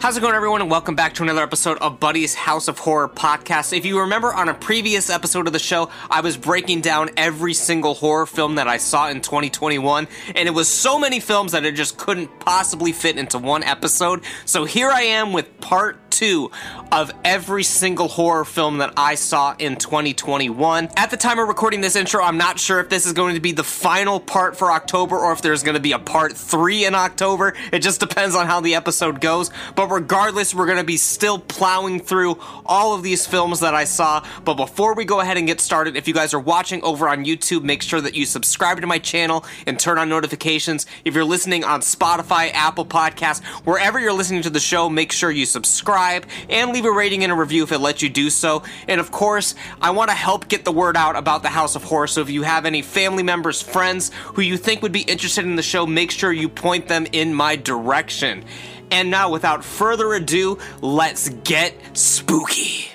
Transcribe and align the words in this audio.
How's 0.00 0.16
it 0.16 0.22
going, 0.22 0.34
everyone, 0.34 0.62
and 0.62 0.70
welcome 0.70 0.94
back 0.94 1.12
to 1.16 1.22
another 1.22 1.42
episode 1.42 1.76
of 1.76 2.00
Buddy's 2.00 2.34
House 2.34 2.68
of 2.68 2.78
Horror 2.78 3.06
podcast. 3.06 3.76
If 3.76 3.84
you 3.84 4.00
remember 4.00 4.32
on 4.32 4.48
a 4.48 4.54
previous 4.54 5.10
episode 5.10 5.46
of 5.46 5.52
the 5.52 5.58
show, 5.58 5.90
I 6.10 6.22
was 6.22 6.38
breaking 6.38 6.80
down 6.80 7.10
every 7.18 7.52
single 7.52 7.92
horror 7.92 8.24
film 8.24 8.54
that 8.54 8.66
I 8.66 8.78
saw 8.78 9.10
in 9.10 9.20
2021, 9.20 10.08
and 10.34 10.48
it 10.48 10.52
was 10.52 10.68
so 10.68 10.98
many 10.98 11.20
films 11.20 11.52
that 11.52 11.66
it 11.66 11.74
just 11.74 11.98
couldn't 11.98 12.40
possibly 12.40 12.92
fit 12.92 13.18
into 13.18 13.36
one 13.36 13.62
episode. 13.62 14.22
So 14.46 14.64
here 14.64 14.88
I 14.88 15.02
am 15.02 15.34
with 15.34 15.60
part 15.60 15.99
two 16.10 16.50
of 16.92 17.12
every 17.24 17.62
single 17.62 18.08
horror 18.08 18.44
film 18.44 18.78
that 18.78 18.92
I 18.96 19.14
saw 19.14 19.54
in 19.58 19.76
2021. 19.76 20.88
At 20.96 21.10
the 21.10 21.16
time 21.16 21.38
of 21.38 21.48
recording 21.48 21.80
this 21.80 21.96
intro, 21.96 22.22
I'm 22.22 22.36
not 22.36 22.58
sure 22.58 22.80
if 22.80 22.88
this 22.88 23.06
is 23.06 23.12
going 23.12 23.36
to 23.36 23.40
be 23.40 23.52
the 23.52 23.64
final 23.64 24.18
part 24.18 24.56
for 24.56 24.72
October 24.72 25.16
or 25.16 25.32
if 25.32 25.40
there's 25.40 25.62
going 25.62 25.76
to 25.76 25.80
be 25.80 25.92
a 25.92 25.98
part 25.98 26.32
three 26.32 26.84
in 26.84 26.94
October. 26.94 27.54
It 27.72 27.80
just 27.80 28.00
depends 28.00 28.34
on 28.34 28.46
how 28.46 28.60
the 28.60 28.74
episode 28.74 29.20
goes. 29.20 29.50
But 29.76 29.88
regardless, 29.88 30.54
we're 30.54 30.66
going 30.66 30.78
to 30.78 30.84
be 30.84 30.96
still 30.96 31.38
plowing 31.38 32.00
through 32.00 32.38
all 32.66 32.94
of 32.94 33.02
these 33.02 33.26
films 33.26 33.60
that 33.60 33.74
I 33.74 33.84
saw. 33.84 34.24
But 34.44 34.54
before 34.54 34.94
we 34.94 35.04
go 35.04 35.20
ahead 35.20 35.36
and 35.36 35.46
get 35.46 35.60
started, 35.60 35.96
if 35.96 36.08
you 36.08 36.14
guys 36.14 36.34
are 36.34 36.40
watching 36.40 36.82
over 36.82 37.08
on 37.08 37.24
YouTube, 37.24 37.62
make 37.62 37.82
sure 37.82 38.00
that 38.00 38.14
you 38.14 38.26
subscribe 38.26 38.80
to 38.80 38.86
my 38.86 38.98
channel 38.98 39.44
and 39.66 39.78
turn 39.78 39.98
on 39.98 40.08
notifications. 40.08 40.86
If 41.04 41.14
you're 41.14 41.24
listening 41.24 41.62
on 41.62 41.80
Spotify, 41.80 42.52
Apple 42.52 42.86
Podcasts, 42.86 43.44
wherever 43.64 44.00
you're 44.00 44.12
listening 44.12 44.42
to 44.42 44.50
the 44.50 44.60
show, 44.60 44.88
make 44.88 45.12
sure 45.12 45.30
you 45.30 45.46
subscribe 45.46 45.99
and 46.48 46.72
leave 46.72 46.84
a 46.84 46.92
rating 46.92 47.22
and 47.22 47.32
a 47.32 47.36
review 47.36 47.62
if 47.62 47.72
it 47.72 47.78
lets 47.78 48.02
you 48.02 48.08
do 48.08 48.30
so. 48.30 48.62
And 48.88 49.00
of 49.00 49.10
course, 49.10 49.54
I 49.80 49.90
want 49.90 50.10
to 50.10 50.16
help 50.16 50.48
get 50.48 50.64
the 50.64 50.72
word 50.72 50.96
out 50.96 51.16
about 51.16 51.42
the 51.42 51.48
House 51.48 51.76
of 51.76 51.84
Horror. 51.84 52.06
So 52.06 52.20
if 52.20 52.30
you 52.30 52.42
have 52.42 52.66
any 52.66 52.82
family 52.82 53.22
members, 53.22 53.62
friends 53.62 54.10
who 54.34 54.42
you 54.42 54.56
think 54.56 54.82
would 54.82 54.92
be 54.92 55.02
interested 55.02 55.44
in 55.44 55.56
the 55.56 55.62
show, 55.62 55.86
make 55.86 56.10
sure 56.10 56.32
you 56.32 56.48
point 56.48 56.88
them 56.88 57.06
in 57.12 57.34
my 57.34 57.56
direction. 57.56 58.44
And 58.90 59.10
now, 59.10 59.30
without 59.30 59.64
further 59.64 60.14
ado, 60.14 60.58
let's 60.80 61.28
get 61.28 61.74
spooky. 61.96 62.88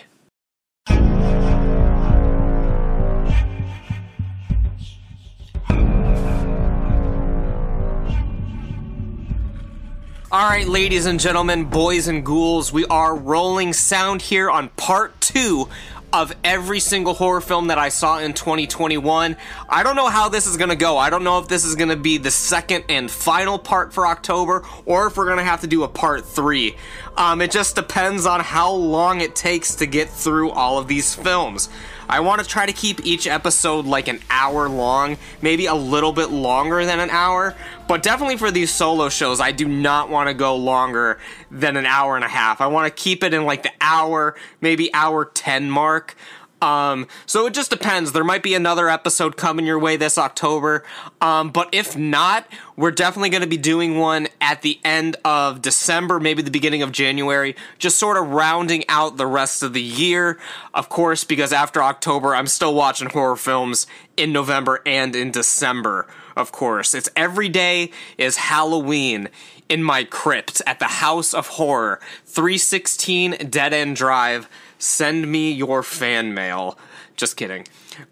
All 10.36 10.50
right, 10.50 10.68
ladies 10.68 11.06
and 11.06 11.18
gentlemen, 11.18 11.64
boys 11.64 12.10
and 12.10 12.26
ghouls, 12.26 12.74
we 12.74 12.86
are 12.88 13.16
rolling 13.16 13.72
sound 13.72 14.22
here 14.22 14.52
on 14.52 14.68
part 14.68 15.22
two 15.22 15.70
of 16.12 16.36
every 16.44 16.82
single 16.82 17.14
horror 17.14 17.40
film 17.40 17.68
that 17.68 17.78
I 17.78 17.88
saw 17.88 18.20
in 18.20 18.34
2021. 18.34 19.38
I 19.70 19.84
don't 19.84 19.96
know 19.96 20.10
how 20.10 20.28
this 20.28 20.46
is 20.46 20.58
going 20.58 20.72
to 20.72 20.76
go. 20.76 20.98
I 20.98 21.10
don't 21.10 21.24
know 21.24 21.40
if 21.40 21.48
this 21.48 21.64
is 21.64 21.78
going 21.78 21.88
to 21.88 21.96
be 21.96 22.18
the 22.18 22.32
second 22.32 22.84
and 22.90 23.10
final 23.10 23.58
part 23.58 23.94
for 23.94 24.06
October 24.06 24.66
or 24.86 25.08
if 25.08 25.16
we're 25.16 25.24
going 25.24 25.38
to 25.38 25.46
have 25.46 25.62
to 25.62 25.68
do 25.68 25.84
a 25.84 25.88
part 25.88 26.26
three. 26.26 26.76
Um, 27.16 27.40
it 27.42 27.50
just 27.50 27.76
depends 27.76 28.26
on 28.26 28.42
how 28.42 28.74
long 28.74 29.22
it 29.22 29.38
takes 29.38 29.76
to 29.76 29.86
get 29.86 30.10
through 30.10 30.52
all 30.52 30.78
of 30.78 30.90
these 30.90 31.16
films. 31.16 31.70
I 32.08 32.20
want 32.20 32.42
to 32.42 32.48
try 32.48 32.66
to 32.66 32.74
keep 32.74 33.06
each 33.06 33.28
episode 33.28 33.86
like 33.86 34.08
an 34.08 34.20
hour 34.30 34.70
long, 34.70 35.18
maybe 35.42 35.66
a 35.66 35.74
little 35.74 36.12
bit 36.12 36.30
longer 36.30 36.86
than 36.86 37.00
an 37.00 37.10
hour, 37.10 37.56
but 37.88 38.04
definitely 38.04 38.38
for 38.38 38.52
these 38.52 38.72
solo 38.72 39.10
shows, 39.10 39.40
I 39.40 39.52
do 39.52 39.68
not 39.68 40.10
want 40.10 40.28
to 40.30 40.34
go 40.34 40.56
longer 40.56 41.20
than 41.52 41.78
an 41.78 41.86
hour 41.86 42.16
and 42.16 42.26
a 42.26 42.30
half. 42.30 42.62
I 42.62 42.68
want 42.68 42.88
to 42.88 43.04
keep 43.04 43.24
it 43.24 43.34
in 43.34 43.46
like 43.46 43.64
the 43.64 43.72
hour, 43.82 44.36
maybe 44.62 44.94
hour 44.94 45.26
10 45.26 45.70
mark. 45.70 46.16
Um, 46.62 47.08
so 47.26 47.46
it 47.46 47.54
just 47.54 47.70
depends. 47.70 48.12
There 48.12 48.24
might 48.24 48.42
be 48.42 48.56
another 48.56 48.90
episode 48.90 49.38
coming 49.38 49.66
your 49.66 49.78
way 49.78 49.98
this 49.98 50.18
October. 50.18 50.84
Um, 51.22 51.52
but 51.52 51.70
if 51.74 51.98
not, 51.98 52.48
we're 52.76 52.92
definitely 52.92 53.30
going 53.30 53.42
to 53.42 53.48
be 53.48 53.58
doing 53.58 53.98
one 53.98 54.28
at 54.42 54.62
the 54.62 54.80
end 54.84 55.18
of 55.26 55.62
December, 55.62 56.20
maybe 56.20 56.42
the 56.42 56.52
beginning 56.52 56.82
of 56.82 56.92
January, 56.92 57.56
just 57.78 58.00
sort 58.00 58.18
of 58.18 58.30
rounding 58.30 58.84
out 58.90 59.18
the 59.18 59.28
rest 59.28 59.64
of 59.64 59.74
the 59.74 59.82
year. 59.82 60.40
Of 60.74 60.90
course, 60.90 61.24
because 61.24 61.54
after 61.54 61.84
October, 61.84 62.34
I'm 62.34 62.48
still 62.48 62.74
watching 62.74 63.10
horror 63.10 63.36
films 63.36 63.86
in 64.18 64.32
November 64.32 64.82
and 64.86 65.16
in 65.16 65.32
December. 65.32 66.08
Of 66.36 66.52
course, 66.52 66.94
it's 66.94 67.10
every 67.16 67.50
day 67.50 67.92
is 68.18 68.38
Halloween 68.38 69.30
in 69.70 69.84
my 69.84 70.04
crypt 70.04 70.62
at 70.68 70.80
the 70.80 70.86
House 70.86 71.34
of 71.34 71.48
Horror, 71.48 72.00
316 72.26 73.50
Dead 73.50 73.74
End 73.74 73.96
Drive 73.96 74.50
send 74.78 75.32
me 75.32 75.52
your 75.52 75.84
fan 75.84 76.34
mail. 76.34 76.78
Just 77.16 77.38
kidding. 77.38 77.66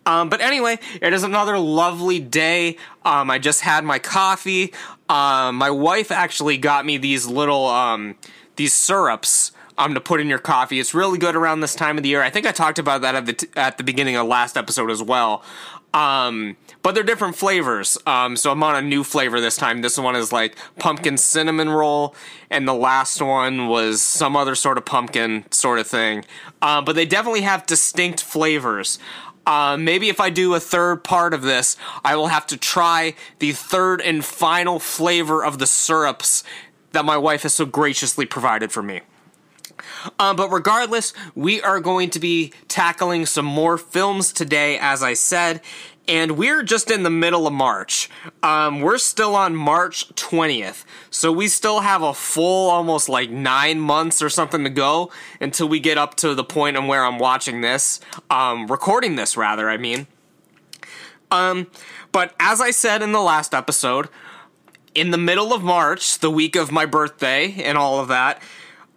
Um, 0.05 0.29
but 0.29 0.39
anyway, 0.39 0.79
it 1.01 1.13
is 1.13 1.23
another 1.23 1.57
lovely 1.57 2.19
day. 2.19 2.77
Um, 3.03 3.29
I 3.29 3.37
just 3.37 3.61
had 3.61 3.83
my 3.83 3.99
coffee. 3.99 4.73
Um, 5.09 5.55
my 5.55 5.69
wife 5.69 6.11
actually 6.11 6.57
got 6.57 6.85
me 6.85 6.97
these 6.97 7.27
little 7.27 7.65
um, 7.67 8.15
these 8.55 8.73
syrups 8.73 9.51
um, 9.77 9.93
to 9.93 9.99
put 9.99 10.21
in 10.21 10.27
your 10.27 10.39
coffee. 10.39 10.79
It's 10.79 10.93
really 10.93 11.17
good 11.17 11.35
around 11.35 11.59
this 11.59 11.75
time 11.75 11.97
of 11.97 12.03
the 12.03 12.09
year. 12.09 12.21
I 12.21 12.29
think 12.29 12.45
I 12.45 12.51
talked 12.51 12.79
about 12.79 13.01
that 13.01 13.15
at 13.15 13.25
the 13.25 13.33
t- 13.33 13.47
at 13.55 13.77
the 13.77 13.83
beginning 13.83 14.15
of 14.15 14.27
last 14.27 14.57
episode 14.57 14.89
as 14.89 15.01
well. 15.03 15.43
Um, 15.93 16.57
but 16.81 16.95
they're 16.95 17.03
different 17.03 17.35
flavors. 17.35 17.97
Um, 18.07 18.35
so 18.35 18.51
I'm 18.51 18.63
on 18.63 18.75
a 18.75 18.81
new 18.81 19.03
flavor 19.03 19.39
this 19.39 19.55
time. 19.55 19.81
This 19.81 19.97
one 19.97 20.15
is 20.15 20.31
like 20.31 20.57
pumpkin 20.79 21.17
cinnamon 21.17 21.69
roll, 21.69 22.15
and 22.49 22.67
the 22.67 22.73
last 22.73 23.21
one 23.21 23.67
was 23.67 24.01
some 24.01 24.35
other 24.35 24.55
sort 24.55 24.77
of 24.77 24.85
pumpkin 24.85 25.45
sort 25.51 25.79
of 25.79 25.87
thing. 25.87 26.25
Uh, 26.61 26.81
but 26.81 26.95
they 26.95 27.05
definitely 27.05 27.41
have 27.41 27.65
distinct 27.65 28.21
flavors. 28.21 28.97
Uh, 29.45 29.77
maybe 29.77 30.09
if 30.09 30.19
I 30.19 30.29
do 30.29 30.53
a 30.55 30.59
third 30.59 31.03
part 31.03 31.33
of 31.33 31.41
this, 31.41 31.75
I 32.03 32.15
will 32.15 32.27
have 32.27 32.47
to 32.47 32.57
try 32.57 33.13
the 33.39 33.51
third 33.51 34.01
and 34.01 34.23
final 34.23 34.79
flavor 34.79 35.43
of 35.43 35.59
the 35.59 35.67
syrups 35.67 36.43
that 36.93 37.05
my 37.05 37.17
wife 37.17 37.43
has 37.43 37.53
so 37.53 37.65
graciously 37.65 38.25
provided 38.25 38.71
for 38.71 38.81
me. 38.81 39.01
Um, 40.19 40.35
but 40.35 40.49
regardless, 40.49 41.13
we 41.35 41.61
are 41.61 41.79
going 41.79 42.09
to 42.11 42.19
be 42.19 42.53
tackling 42.67 43.25
some 43.25 43.45
more 43.45 43.77
films 43.77 44.33
today, 44.33 44.77
as 44.79 45.03
I 45.03 45.13
said, 45.13 45.61
and 46.07 46.37
we're 46.37 46.63
just 46.63 46.91
in 46.91 47.03
the 47.03 47.09
middle 47.09 47.47
of 47.47 47.53
March. 47.53 48.09
Um, 48.41 48.81
we're 48.81 48.97
still 48.97 49.35
on 49.35 49.55
March 49.55 50.09
20th, 50.15 50.83
so 51.09 51.31
we 51.31 51.47
still 51.47 51.79
have 51.79 52.01
a 52.01 52.13
full 52.13 52.69
almost 52.69 53.07
like 53.07 53.29
nine 53.29 53.79
months 53.79 54.21
or 54.21 54.29
something 54.29 54.63
to 54.63 54.69
go 54.69 55.11
until 55.39 55.69
we 55.69 55.79
get 55.79 55.97
up 55.97 56.15
to 56.15 56.35
the 56.35 56.43
point 56.43 56.77
of 56.77 56.85
where 56.85 57.05
I'm 57.05 57.19
watching 57.19 57.61
this, 57.61 57.99
um, 58.29 58.67
recording 58.67 59.15
this 59.15 59.37
rather, 59.37 59.69
I 59.69 59.77
mean. 59.77 60.07
Um, 61.31 61.67
but 62.11 62.35
as 62.39 62.61
I 62.61 62.71
said 62.71 63.01
in 63.01 63.11
the 63.11 63.21
last 63.21 63.53
episode, 63.53 64.09
in 64.93 65.11
the 65.11 65.17
middle 65.17 65.53
of 65.53 65.63
March, 65.63 66.19
the 66.19 66.29
week 66.29 66.55
of 66.55 66.71
my 66.71 66.85
birthday 66.85 67.53
and 67.63 67.77
all 67.77 67.99
of 67.99 68.09
that, 68.09 68.41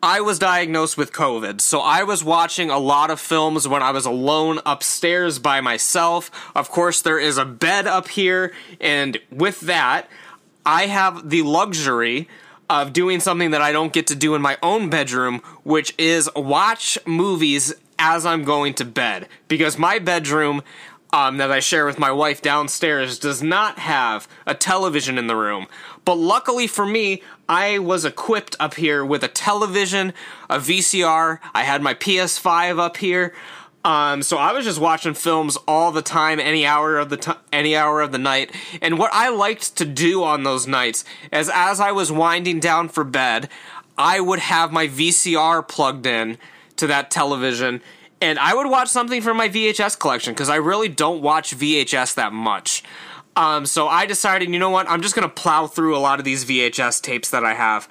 I 0.06 0.21
was 0.21 0.39
diagnosed 0.39 0.97
with 0.97 1.12
COVID, 1.12 1.61
so 1.61 1.81
I 1.81 2.05
was 2.05 2.22
watching 2.22 2.71
a 2.71 2.78
lot 2.78 3.11
of 3.11 3.19
films 3.19 3.67
when 3.67 3.83
I 3.83 3.91
was 3.91 4.06
alone 4.06 4.61
upstairs 4.65 5.41
by 5.41 5.61
myself. 5.61 6.31
Of 6.55 6.71
course, 6.71 7.03
there 7.03 7.19
is 7.19 7.39
a 7.39 7.44
bed 7.44 7.89
up 7.89 8.06
here, 8.06 8.53
and 8.81 9.19
with 9.33 9.62
that, 9.62 10.09
I 10.65 10.87
have 10.87 11.28
the 11.28 11.43
luxury 11.43 12.28
of 12.71 12.93
doing 12.93 13.19
something 13.19 13.50
that 13.50 13.62
I 13.62 13.72
don't 13.72 13.93
get 13.93 14.06
to 14.06 14.15
do 14.15 14.37
in 14.37 14.43
my 14.43 14.56
own 14.62 14.91
bedroom, 14.91 15.43
which 15.65 15.93
is 15.99 16.31
watch 16.37 16.97
movies 17.05 17.75
as 17.99 18.25
I'm 18.25 18.45
going 18.45 18.75
to 18.75 18.84
bed. 18.84 19.27
Because 19.49 19.77
my 19.77 19.99
bedroom 19.99 20.62
um, 21.12 21.39
that 21.39 21.50
I 21.50 21.59
share 21.59 21.84
with 21.84 21.99
my 21.99 22.12
wife 22.12 22.43
downstairs 22.43 23.19
does 23.19 23.43
not 23.43 23.81
have 23.81 24.28
a 24.47 24.55
television 24.55 25.19
in 25.19 25.27
the 25.27 25.34
room. 25.34 25.66
But 26.06 26.15
luckily 26.15 26.69
for 26.69 26.87
me, 26.87 27.21
I 27.49 27.81
was 27.81 28.05
equipped 28.05 28.55
up 28.61 28.75
here 28.75 29.05
with 29.05 29.25
a 29.25 29.28
television, 29.28 30.15
a 30.49 30.59
VCR. 30.59 31.41
I 31.53 31.65
had 31.65 31.83
my 31.83 31.94
PS5 31.94 32.78
up 32.78 32.97
here. 32.97 33.34
Um, 33.84 34.22
so 34.22 34.37
I 34.37 34.53
was 34.53 34.65
just 34.65 34.81
watching 34.81 35.15
films 35.15 35.56
all 35.66 35.91
the 35.91 36.03
time, 36.03 36.39
any 36.39 36.65
hour 36.65 36.97
of 36.98 37.09
the 37.09 37.16
t- 37.16 37.33
any 37.53 37.77
hour 37.77 38.01
of 38.01 38.13
the 38.13 38.19
night. 38.19 38.53
And 38.80 38.98
what 38.98 39.10
I 39.13 39.30
liked 39.30 39.77
to 39.77 39.84
do 39.84 40.22
on 40.22 40.45
those 40.45 40.66
nights 40.66 41.04
is, 41.33 41.51
as 41.53 41.80
I 41.80 41.91
was 41.92 42.10
winding 42.10 42.60
down 42.60 42.89
for 42.89 43.04
bed, 43.04 43.48
I 43.98 44.21
would 44.21 44.41
have 44.41 44.72
my 44.72 44.86
VCR 44.86 45.66
plugged 45.66 46.07
in 46.07 46.39
to 46.77 46.86
that 46.86 47.10
television, 47.10 47.80
and 48.21 48.39
I 48.39 48.54
would 48.54 48.69
watch 48.69 48.89
something 48.89 49.22
from 49.22 49.36
my 49.36 49.48
VHS 49.48 49.98
collection 49.98 50.34
because 50.34 50.48
I 50.48 50.57
really 50.57 50.89
don't 50.89 51.22
watch 51.22 51.57
VHS 51.57 52.15
that 52.15 52.33
much. 52.33 52.83
Um, 53.36 53.66
so 53.66 53.86
I 53.86 54.06
decided, 54.06 54.50
you 54.50 54.59
know 54.59 54.71
what? 54.71 54.88
I'm 54.88 55.03
just 55.03 55.15
gonna 55.15 55.28
plow 55.28 55.66
through 55.66 55.97
a 55.97 56.00
lot 56.00 56.18
of 56.18 56.24
these 56.24 56.44
VHS 56.44 57.03
tapes 57.03 57.30
that 57.30 57.44
I 57.44 57.54
have. 57.54 57.88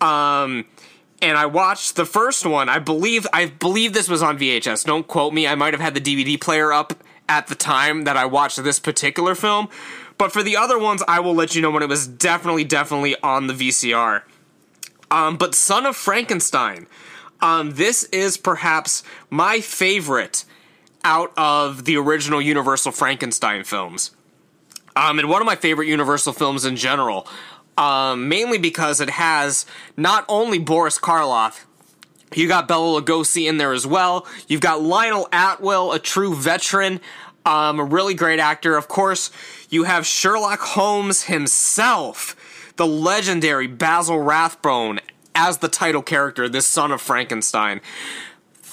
Um, 0.00 0.64
and 1.20 1.36
I 1.36 1.46
watched 1.46 1.96
the 1.96 2.06
first 2.06 2.46
one. 2.46 2.68
I 2.68 2.78
believe 2.78 3.26
I 3.32 3.46
believe 3.46 3.92
this 3.92 4.08
was 4.08 4.22
on 4.22 4.38
VHS. 4.38 4.84
Don't 4.84 5.06
quote 5.06 5.34
me. 5.34 5.46
I 5.46 5.54
might 5.54 5.74
have 5.74 5.80
had 5.80 5.94
the 5.94 6.00
DVD 6.00 6.40
player 6.40 6.72
up 6.72 6.94
at 7.28 7.48
the 7.48 7.54
time 7.54 8.04
that 8.04 8.16
I 8.16 8.24
watched 8.24 8.62
this 8.62 8.78
particular 8.78 9.34
film. 9.34 9.68
But 10.16 10.32
for 10.32 10.42
the 10.42 10.56
other 10.56 10.78
ones, 10.78 11.02
I 11.06 11.20
will 11.20 11.34
let 11.34 11.54
you 11.54 11.62
know 11.62 11.70
when 11.70 11.82
it 11.82 11.88
was 11.88 12.06
definitely, 12.06 12.64
definitely 12.64 13.14
on 13.22 13.46
the 13.46 13.54
VCR. 13.54 14.22
Um, 15.10 15.36
but 15.36 15.54
Son 15.54 15.86
of 15.86 15.96
Frankenstein. 15.96 16.86
Um, 17.40 17.74
this 17.74 18.02
is 18.04 18.36
perhaps 18.36 19.04
my 19.30 19.60
favorite 19.60 20.44
out 21.04 21.32
of 21.36 21.84
the 21.84 21.96
original 21.96 22.42
Universal 22.42 22.90
Frankenstein 22.92 23.62
films 23.62 24.10
um, 24.98 25.18
and 25.18 25.28
one 25.28 25.40
of 25.40 25.46
my 25.46 25.56
favorite 25.56 25.88
Universal 25.88 26.32
films 26.32 26.64
in 26.64 26.76
general. 26.76 27.26
um, 27.78 28.28
mainly 28.28 28.58
because 28.58 29.00
it 29.00 29.08
has 29.08 29.64
not 29.96 30.24
only 30.28 30.58
Boris 30.58 30.98
Karloff, 30.98 31.64
you 32.34 32.48
got 32.48 32.68
Bela 32.68 33.00
Lugosi 33.00 33.48
in 33.48 33.56
there 33.56 33.72
as 33.72 33.86
well. 33.86 34.26
You've 34.48 34.60
got 34.60 34.82
Lionel 34.82 35.28
Atwill, 35.32 35.92
a 35.94 35.98
true 35.98 36.34
veteran, 36.34 37.00
um, 37.46 37.78
a 37.78 37.84
really 37.84 38.14
great 38.14 38.40
actor. 38.40 38.76
Of 38.76 38.88
course, 38.88 39.30
you 39.70 39.84
have 39.84 40.04
Sherlock 40.04 40.58
Holmes 40.60 41.22
himself, 41.24 42.36
the 42.76 42.86
legendary 42.86 43.68
Basil 43.68 44.20
Rathbone, 44.20 44.98
as 45.34 45.58
the 45.58 45.68
title 45.68 46.02
character, 46.02 46.48
this 46.48 46.66
son 46.66 46.90
of 46.90 47.00
Frankenstein. 47.00 47.80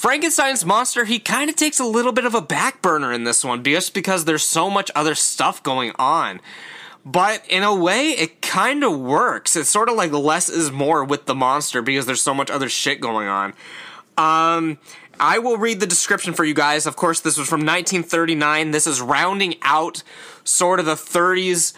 Frankenstein's 0.06 0.64
monster, 0.64 1.06
he 1.06 1.18
kind 1.18 1.50
of 1.50 1.56
takes 1.56 1.80
a 1.80 1.84
little 1.84 2.12
bit 2.12 2.26
of 2.26 2.36
a 2.36 2.42
back 2.42 2.84
burner 2.84 3.12
in 3.12 3.24
this 3.24 3.44
one 3.44 3.64
just 3.64 3.92
because 3.96 4.26
there's 4.26 4.44
so 4.44 4.70
much 4.70 4.92
other 4.94 5.16
stuff 5.16 5.64
going 5.64 5.94
on. 5.98 6.42
But 7.04 7.44
in 7.50 7.64
a 7.64 7.74
way, 7.74 8.12
it 8.12 8.40
kind 8.40 8.84
of 8.84 9.00
works. 9.00 9.56
It's 9.56 9.68
sort 9.68 9.90
of 9.90 9.96
like 9.96 10.12
less 10.12 10.48
is 10.48 10.72
more 10.72 11.04
with 11.04 11.26
the 11.26 11.34
monster 11.34 11.82
because 11.82 12.06
there's 12.06 12.22
so 12.22 12.36
much 12.36 12.52
other 12.52 12.70
shit 12.70 13.02
going 13.02 13.28
on. 13.28 13.56
Um, 14.16 14.78
I 15.20 15.40
will 15.40 15.58
read 15.58 15.80
the 15.80 15.88
description 15.88 16.36
for 16.36 16.46
you 16.46 16.54
guys. 16.54 16.86
Of 16.86 16.96
course, 16.96 17.22
this 17.22 17.40
was 17.40 17.50
from 17.50 17.62
1939. 17.62 18.70
This 18.70 18.86
is 18.86 19.02
rounding 19.02 19.56
out 19.64 20.04
sort 20.44 20.80
of 20.80 20.86
the 20.86 20.94
30s 20.94 21.74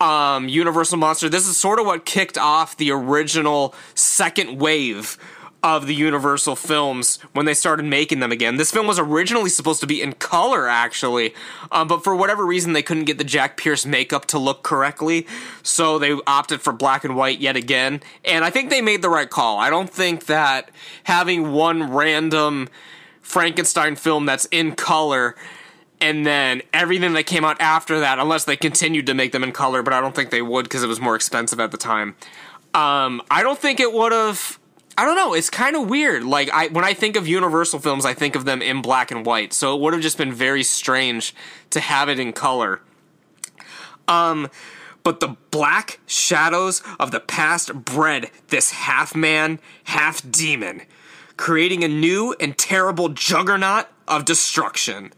um, 0.00 0.48
Universal 0.48 0.98
Monster. 0.98 1.28
This 1.28 1.48
is 1.48 1.56
sort 1.56 1.80
of 1.80 1.86
what 1.86 2.04
kicked 2.04 2.38
off 2.38 2.76
the 2.76 2.92
original 2.92 3.74
second 3.96 4.60
wave 4.60 5.18
of 5.64 5.86
the 5.86 5.94
Universal 5.94 6.56
films 6.56 7.18
when 7.32 7.46
they 7.46 7.54
started 7.54 7.86
making 7.86 8.20
them 8.20 8.30
again. 8.30 8.56
This 8.56 8.70
film 8.70 8.86
was 8.86 8.98
originally 8.98 9.48
supposed 9.48 9.80
to 9.80 9.86
be 9.86 10.02
in 10.02 10.12
color, 10.12 10.68
actually, 10.68 11.34
um, 11.72 11.88
but 11.88 12.04
for 12.04 12.14
whatever 12.14 12.44
reason, 12.44 12.74
they 12.74 12.82
couldn't 12.82 13.04
get 13.04 13.16
the 13.16 13.24
Jack 13.24 13.56
Pierce 13.56 13.86
makeup 13.86 14.26
to 14.26 14.38
look 14.38 14.62
correctly, 14.62 15.26
so 15.62 15.98
they 15.98 16.12
opted 16.26 16.60
for 16.60 16.74
black 16.74 17.02
and 17.02 17.16
white 17.16 17.40
yet 17.40 17.56
again. 17.56 18.02
And 18.26 18.44
I 18.44 18.50
think 18.50 18.68
they 18.68 18.82
made 18.82 19.00
the 19.00 19.08
right 19.08 19.28
call. 19.28 19.58
I 19.58 19.70
don't 19.70 19.88
think 19.88 20.26
that 20.26 20.70
having 21.04 21.52
one 21.52 21.90
random 21.90 22.68
Frankenstein 23.22 23.96
film 23.96 24.26
that's 24.26 24.44
in 24.50 24.76
color 24.76 25.34
and 25.98 26.26
then 26.26 26.60
everything 26.74 27.14
that 27.14 27.24
came 27.24 27.42
out 27.42 27.58
after 27.58 28.00
that, 28.00 28.18
unless 28.18 28.44
they 28.44 28.56
continued 28.56 29.06
to 29.06 29.14
make 29.14 29.32
them 29.32 29.42
in 29.42 29.52
color, 29.52 29.82
but 29.82 29.94
I 29.94 30.02
don't 30.02 30.14
think 30.14 30.28
they 30.28 30.42
would 30.42 30.64
because 30.64 30.82
it 30.82 30.88
was 30.88 31.00
more 31.00 31.16
expensive 31.16 31.58
at 31.58 31.70
the 31.70 31.78
time. 31.78 32.16
Um, 32.74 33.22
I 33.30 33.42
don't 33.42 33.58
think 33.58 33.80
it 33.80 33.90
would 33.90 34.12
have 34.12 34.58
I 34.96 35.04
don't 35.04 35.16
know. 35.16 35.34
It's 35.34 35.50
kind 35.50 35.74
of 35.76 35.88
weird. 35.88 36.24
Like 36.24 36.50
I 36.52 36.68
when 36.68 36.84
I 36.84 36.94
think 36.94 37.16
of 37.16 37.26
Universal 37.26 37.80
films, 37.80 38.04
I 38.04 38.14
think 38.14 38.36
of 38.36 38.44
them 38.44 38.62
in 38.62 38.80
black 38.80 39.10
and 39.10 39.26
white. 39.26 39.52
So 39.52 39.74
it 39.74 39.80
would 39.80 39.92
have 39.92 40.02
just 40.02 40.18
been 40.18 40.32
very 40.32 40.62
strange 40.62 41.34
to 41.70 41.80
have 41.80 42.08
it 42.08 42.20
in 42.20 42.32
color. 42.32 42.80
Um 44.06 44.48
but 45.02 45.20
the 45.20 45.36
black 45.50 46.00
shadows 46.06 46.82
of 46.98 47.10
the 47.10 47.20
past 47.20 47.74
bred 47.74 48.30
this 48.48 48.70
half 48.72 49.14
man, 49.14 49.58
half 49.84 50.28
demon, 50.30 50.82
creating 51.36 51.82
a 51.84 51.88
new 51.88 52.34
and 52.40 52.56
terrible 52.56 53.08
juggernaut 53.10 53.86
of 54.06 54.24
destruction. 54.24 55.12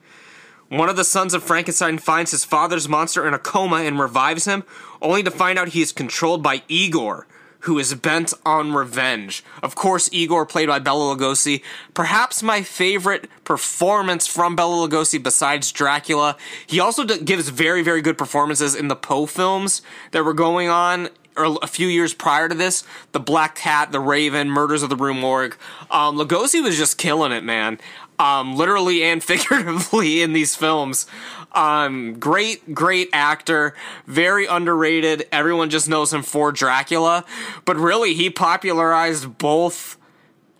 One 0.69 0.88
of 0.88 0.96
the 0.96 1.05
sons 1.05 1.34
of 1.34 1.44
Frankenstein 1.44 1.99
finds 1.99 2.32
his 2.32 2.44
father's 2.44 2.88
monster 2.88 3.26
in 3.26 3.34
a 3.34 3.38
coma 3.38 3.76
and 3.76 4.00
revives 4.00 4.46
him, 4.46 4.64
only 5.00 5.22
to 5.22 5.31
find 5.31 5.58
out 5.58 5.69
he 5.69 5.82
is 5.82 5.93
controlled 5.93 6.43
by 6.43 6.62
Igor, 6.67 7.29
who 7.61 7.79
is 7.79 7.94
bent 7.94 8.32
on 8.44 8.73
revenge. 8.73 9.44
Of 9.62 9.75
course, 9.75 10.08
Igor, 10.12 10.47
played 10.47 10.69
by 10.69 10.79
Bela 10.79 11.17
Lugosi, 11.17 11.62
perhaps 11.94 12.43
my 12.43 12.62
favorite 12.62 13.29
performance 13.44 14.26
from 14.26 14.56
Bela 14.56 14.88
Lugosi 14.88 15.23
besides 15.23 15.73
Dracula. 15.73 16.37
He 16.67 16.81
also 16.81 17.05
gives 17.05 17.49
very, 17.49 17.82
very 17.82 18.03
good 18.03 18.19
performances 18.19 18.75
in 18.75 18.88
the 18.88 18.97
Poe 18.97 19.26
films 19.26 19.82
that 20.12 20.25
were 20.25 20.35
going 20.35 20.69
on 20.69 21.08
or 21.37 21.58
a 21.62 21.67
few 21.67 21.87
years 21.87 22.14
prior 22.14 22.49
to 22.49 22.55
this, 22.55 22.82
The 23.12 23.20
Black 23.20 23.56
Cat, 23.56 23.93
The 23.93 24.00
Raven, 24.00 24.50
Murders 24.50 24.82
of 24.82 24.91
the 24.91 24.97
Rue 24.97 25.14
Morgue. 25.14 25.56
Um, 25.91 26.17
Lugosi 26.17 26.62
was 26.62 26.76
just 26.76 26.99
killing 26.99 27.32
it, 27.32 27.44
man. 27.44 27.79
Um, 28.19 28.56
literally 28.56 29.03
and 29.03 29.23
figuratively 29.25 30.23
in 30.23 30.32
these 30.32 30.56
films. 30.56 31.06
Um, 31.56 32.19
great, 32.20 32.75
great 32.75 33.08
actor, 33.14 33.75
very 34.06 34.47
underrated. 34.47 35.26
Everyone 35.32 35.70
just 35.70 35.88
knows 35.88 36.12
him 36.12 36.23
for 36.23 36.53
Dracula, 36.53 37.25
but 37.64 37.79
really 37.79 38.12
he 38.12 38.29
popularized 38.29 39.38
both 39.38 39.97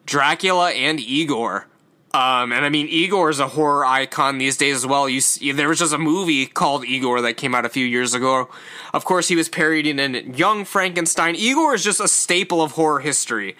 Dracula 0.07 0.71
and 0.71 0.99
Igor. 0.99 1.67
Um, 2.15 2.51
and 2.51 2.65
I 2.65 2.71
mean, 2.71 2.89
Igor 2.89 3.29
is 3.29 3.41
a 3.41 3.49
horror 3.49 3.85
icon 3.85 4.39
these 4.39 4.57
days 4.57 4.77
as 4.77 4.87
well. 4.87 5.07
You 5.07 5.21
see, 5.21 5.53
there 5.53 5.69
was 5.69 5.81
just 5.81 5.93
a 5.93 5.99
movie 5.99 6.47
called 6.47 6.87
Igor 6.87 7.21
that 7.21 7.35
came 7.35 7.55
out 7.55 7.67
a 7.67 7.69
few 7.69 7.85
years 7.85 8.15
ago. 8.15 8.49
Of 8.95 9.05
course, 9.05 9.29
he 9.29 9.37
was 9.37 9.51
parodying 9.51 9.99
in 9.99 10.33
Young 10.33 10.65
Frankenstein. 10.65 11.35
Igor 11.35 11.75
is 11.75 11.85
just 11.85 12.01
a 12.01 12.09
staple 12.09 12.63
of 12.63 12.73
horror 12.73 13.01
history. 13.01 13.55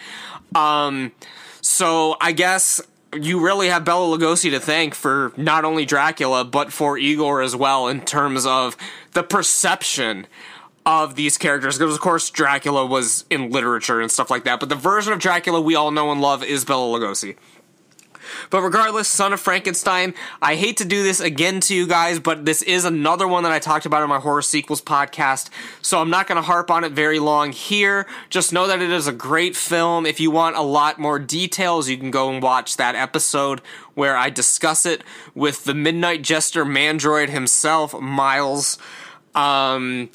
Um, 0.55 1.13
so 1.61 2.17
I 2.19 2.33
guess 2.33 2.81
you 3.15 3.45
really 3.45 3.69
have 3.69 3.85
Bela 3.85 4.17
Lugosi 4.17 4.51
to 4.51 4.61
thank 4.61 4.95
for 4.95 5.33
not 5.37 5.65
only 5.65 5.85
Dracula 5.85 6.45
but 6.45 6.73
for 6.73 6.99
Igor 6.99 7.43
as 7.43 7.55
well 7.55 7.89
in 7.89 8.01
terms 8.01 8.47
of 8.47 8.77
the 9.13 9.23
perception 9.23 10.27
of 10.85 11.17
these 11.17 11.39
characters 11.39 11.79
because 11.79 11.95
of 11.95 12.01
course 12.01 12.31
Dracula 12.31 12.85
was 12.87 13.25
in 13.31 13.51
literature 13.51 14.01
and 14.01 14.11
stuff 14.11 14.31
like 14.31 14.45
that 14.45 14.61
but 14.61 14.69
the 14.69 14.75
version 14.75 15.13
of 15.13 15.19
Dracula 15.19 15.61
we 15.61 15.75
all 15.75 15.91
know 15.91 16.11
and 16.13 16.21
love 16.21 16.43
is 16.43 16.65
Bela 16.65 16.99
Lugosi. 16.99 17.37
But 18.51 18.63
regardless, 18.63 19.09
Son 19.09 19.33
of 19.33 19.41
Frankenstein, 19.41 20.15
I 20.41 20.57
hate 20.57 20.77
to 20.79 20.85
do 20.85 21.03
this 21.03 21.21
again 21.21 21.61
to 21.61 21.75
you 21.75 21.87
guys, 21.87 22.19
but 22.19 22.45
this 22.45 22.63
is 22.63 22.85
another 22.85 23.29
one 23.29 23.43
that 23.43 23.53
I 23.53 23.59
talked 23.59 23.87
about 23.87 24.03
in 24.03 24.09
my 24.09 24.19
horror 24.19 24.43
sequels 24.43 24.83
podcast, 24.83 25.51
so 25.83 26.01
I'm 26.01 26.11
not 26.11 26.27
going 26.27 26.37
to 26.37 26.43
harp 26.43 26.71
on 26.71 26.85
it 26.85 26.93
very 26.93 27.19
long 27.19 27.53
here. 27.53 28.07
Just 28.31 28.53
know 28.53 28.67
that 28.67 28.81
it 28.81 28.91
is 28.91 29.07
a 29.07 29.13
great 29.13 29.57
film. 29.57 30.07
If 30.07 30.21
you 30.21 30.31
want 30.31 30.57
a 30.57 30.63
lot 30.63 30.99
more 30.99 31.19
details, 31.19 31.89
you 31.89 31.97
can 31.99 32.11
go 32.11 32.31
and 32.31 32.43
watch 32.43 32.77
that 32.77 32.95
episode 32.95 33.61
where 33.95 34.17
I 34.17 34.31
discuss 34.31 34.87
it 34.87 35.03
with 35.35 35.65
the 35.65 35.75
Midnight 35.75 36.23
Jester 36.23 36.65
Mandroid 36.65 37.31
himself, 37.31 37.99
Miles. 37.99 38.79
Um, 39.35 40.11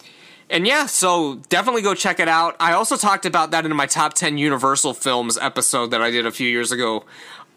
and 0.52 0.68
yeah, 0.68 0.86
so 0.86 1.36
definitely 1.48 1.82
go 1.82 1.94
check 1.94 2.20
it 2.20 2.28
out. 2.28 2.58
I 2.60 2.74
also 2.74 2.98
talked 2.98 3.26
about 3.26 3.52
that 3.52 3.66
in 3.66 3.74
my 3.74 3.86
top 3.86 4.14
10 4.14 4.38
Universal 4.38 4.96
films 4.96 5.38
episode 5.38 5.92
that 5.92 6.02
I 6.02 6.12
did 6.12 6.26
a 6.26 6.32
few 6.32 6.48
years 6.50 6.74
ago. 6.74 7.06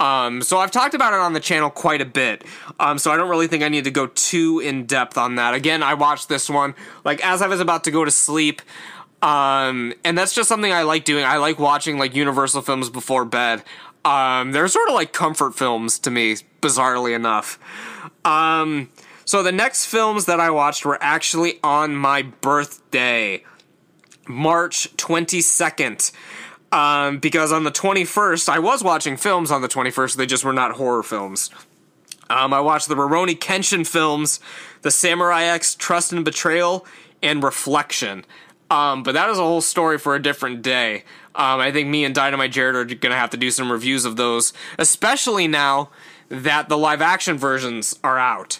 Um, 0.04 0.42
so 0.42 0.58
I've 0.58 0.70
talked 0.70 0.92
about 0.92 1.14
it 1.14 1.18
on 1.18 1.32
the 1.32 1.40
channel 1.40 1.70
quite 1.70 2.02
a 2.02 2.04
bit. 2.04 2.44
Um, 2.78 2.98
so 2.98 3.10
I 3.10 3.16
don't 3.16 3.30
really 3.30 3.46
think 3.46 3.62
I 3.62 3.70
need 3.70 3.84
to 3.84 3.90
go 3.90 4.06
too 4.08 4.60
in 4.60 4.84
depth 4.84 5.16
on 5.16 5.36
that. 5.36 5.54
Again, 5.54 5.82
I 5.82 5.94
watched 5.94 6.28
this 6.28 6.50
one 6.50 6.74
like 7.04 7.24
as 7.24 7.40
I 7.40 7.46
was 7.46 7.60
about 7.60 7.84
to 7.84 7.90
go 7.90 8.04
to 8.04 8.10
sleep. 8.10 8.60
Um, 9.22 9.94
and 10.04 10.18
that's 10.18 10.34
just 10.34 10.50
something 10.50 10.70
I 10.70 10.82
like 10.82 11.06
doing. 11.06 11.24
I 11.24 11.38
like 11.38 11.58
watching 11.58 11.96
like 11.96 12.14
Universal 12.14 12.62
films 12.62 12.90
before 12.90 13.24
bed. 13.24 13.62
Um, 14.04 14.52
they're 14.52 14.68
sort 14.68 14.90
of 14.90 14.94
like 14.94 15.14
comfort 15.14 15.54
films 15.54 15.98
to 16.00 16.10
me, 16.10 16.36
bizarrely 16.60 17.16
enough. 17.16 17.58
Um, 18.26 18.90
so 19.24 19.42
the 19.42 19.52
next 19.52 19.86
films 19.86 20.26
that 20.26 20.38
I 20.38 20.50
watched 20.50 20.84
were 20.84 21.02
actually 21.02 21.58
on 21.62 21.96
my 21.96 22.20
birthday, 22.20 23.42
March 24.28 24.94
22nd. 24.98 26.12
Um, 26.74 27.18
because 27.18 27.52
on 27.52 27.62
the 27.62 27.70
21st, 27.70 28.48
I 28.48 28.58
was 28.58 28.82
watching 28.82 29.16
films 29.16 29.52
on 29.52 29.62
the 29.62 29.68
21st, 29.68 30.16
they 30.16 30.26
just 30.26 30.44
were 30.44 30.52
not 30.52 30.72
horror 30.72 31.04
films. 31.04 31.48
Um, 32.28 32.52
I 32.52 32.58
watched 32.58 32.88
the 32.88 32.96
Rurouni 32.96 33.38
Kenshin 33.38 33.86
films, 33.86 34.40
The 34.82 34.90
Samurai 34.90 35.44
X 35.44 35.76
Trust 35.76 36.12
and 36.12 36.24
Betrayal, 36.24 36.84
and 37.22 37.44
Reflection. 37.44 38.24
Um, 38.72 39.04
but 39.04 39.12
that 39.12 39.30
is 39.30 39.38
a 39.38 39.42
whole 39.42 39.60
story 39.60 39.98
for 39.98 40.16
a 40.16 40.22
different 40.22 40.62
day. 40.62 41.04
Um, 41.36 41.60
I 41.60 41.70
think 41.70 41.88
me 41.88 42.04
and 42.04 42.12
Dynamite 42.12 42.50
Jared 42.50 42.74
are 42.74 42.84
going 42.84 43.12
to 43.12 43.18
have 43.18 43.30
to 43.30 43.36
do 43.36 43.52
some 43.52 43.70
reviews 43.70 44.04
of 44.04 44.16
those, 44.16 44.52
especially 44.76 45.46
now 45.46 45.90
that 46.28 46.68
the 46.68 46.76
live 46.76 47.00
action 47.00 47.38
versions 47.38 47.96
are 48.02 48.18
out 48.18 48.58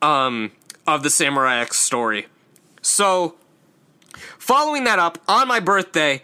um, 0.00 0.52
of 0.86 1.02
the 1.02 1.10
Samurai 1.10 1.60
X 1.60 1.78
story. 1.78 2.28
So, 2.80 3.34
following 4.38 4.84
that 4.84 4.98
up, 4.98 5.18
on 5.28 5.46
my 5.46 5.60
birthday, 5.60 6.22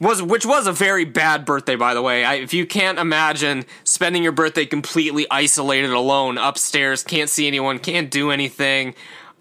was 0.00 0.22
which 0.22 0.46
was 0.46 0.66
a 0.66 0.72
very 0.72 1.04
bad 1.04 1.44
birthday 1.44 1.76
by 1.76 1.94
the 1.94 2.02
way. 2.02 2.24
I, 2.24 2.34
if 2.34 2.54
you 2.54 2.66
can't 2.66 2.98
imagine 2.98 3.64
spending 3.84 4.22
your 4.22 4.32
birthday 4.32 4.64
completely 4.64 5.26
isolated 5.30 5.90
alone 5.90 6.38
upstairs 6.38 7.02
can't 7.02 7.30
see 7.30 7.46
anyone 7.46 7.78
can't 7.78 8.10
do 8.10 8.30
anything 8.30 8.94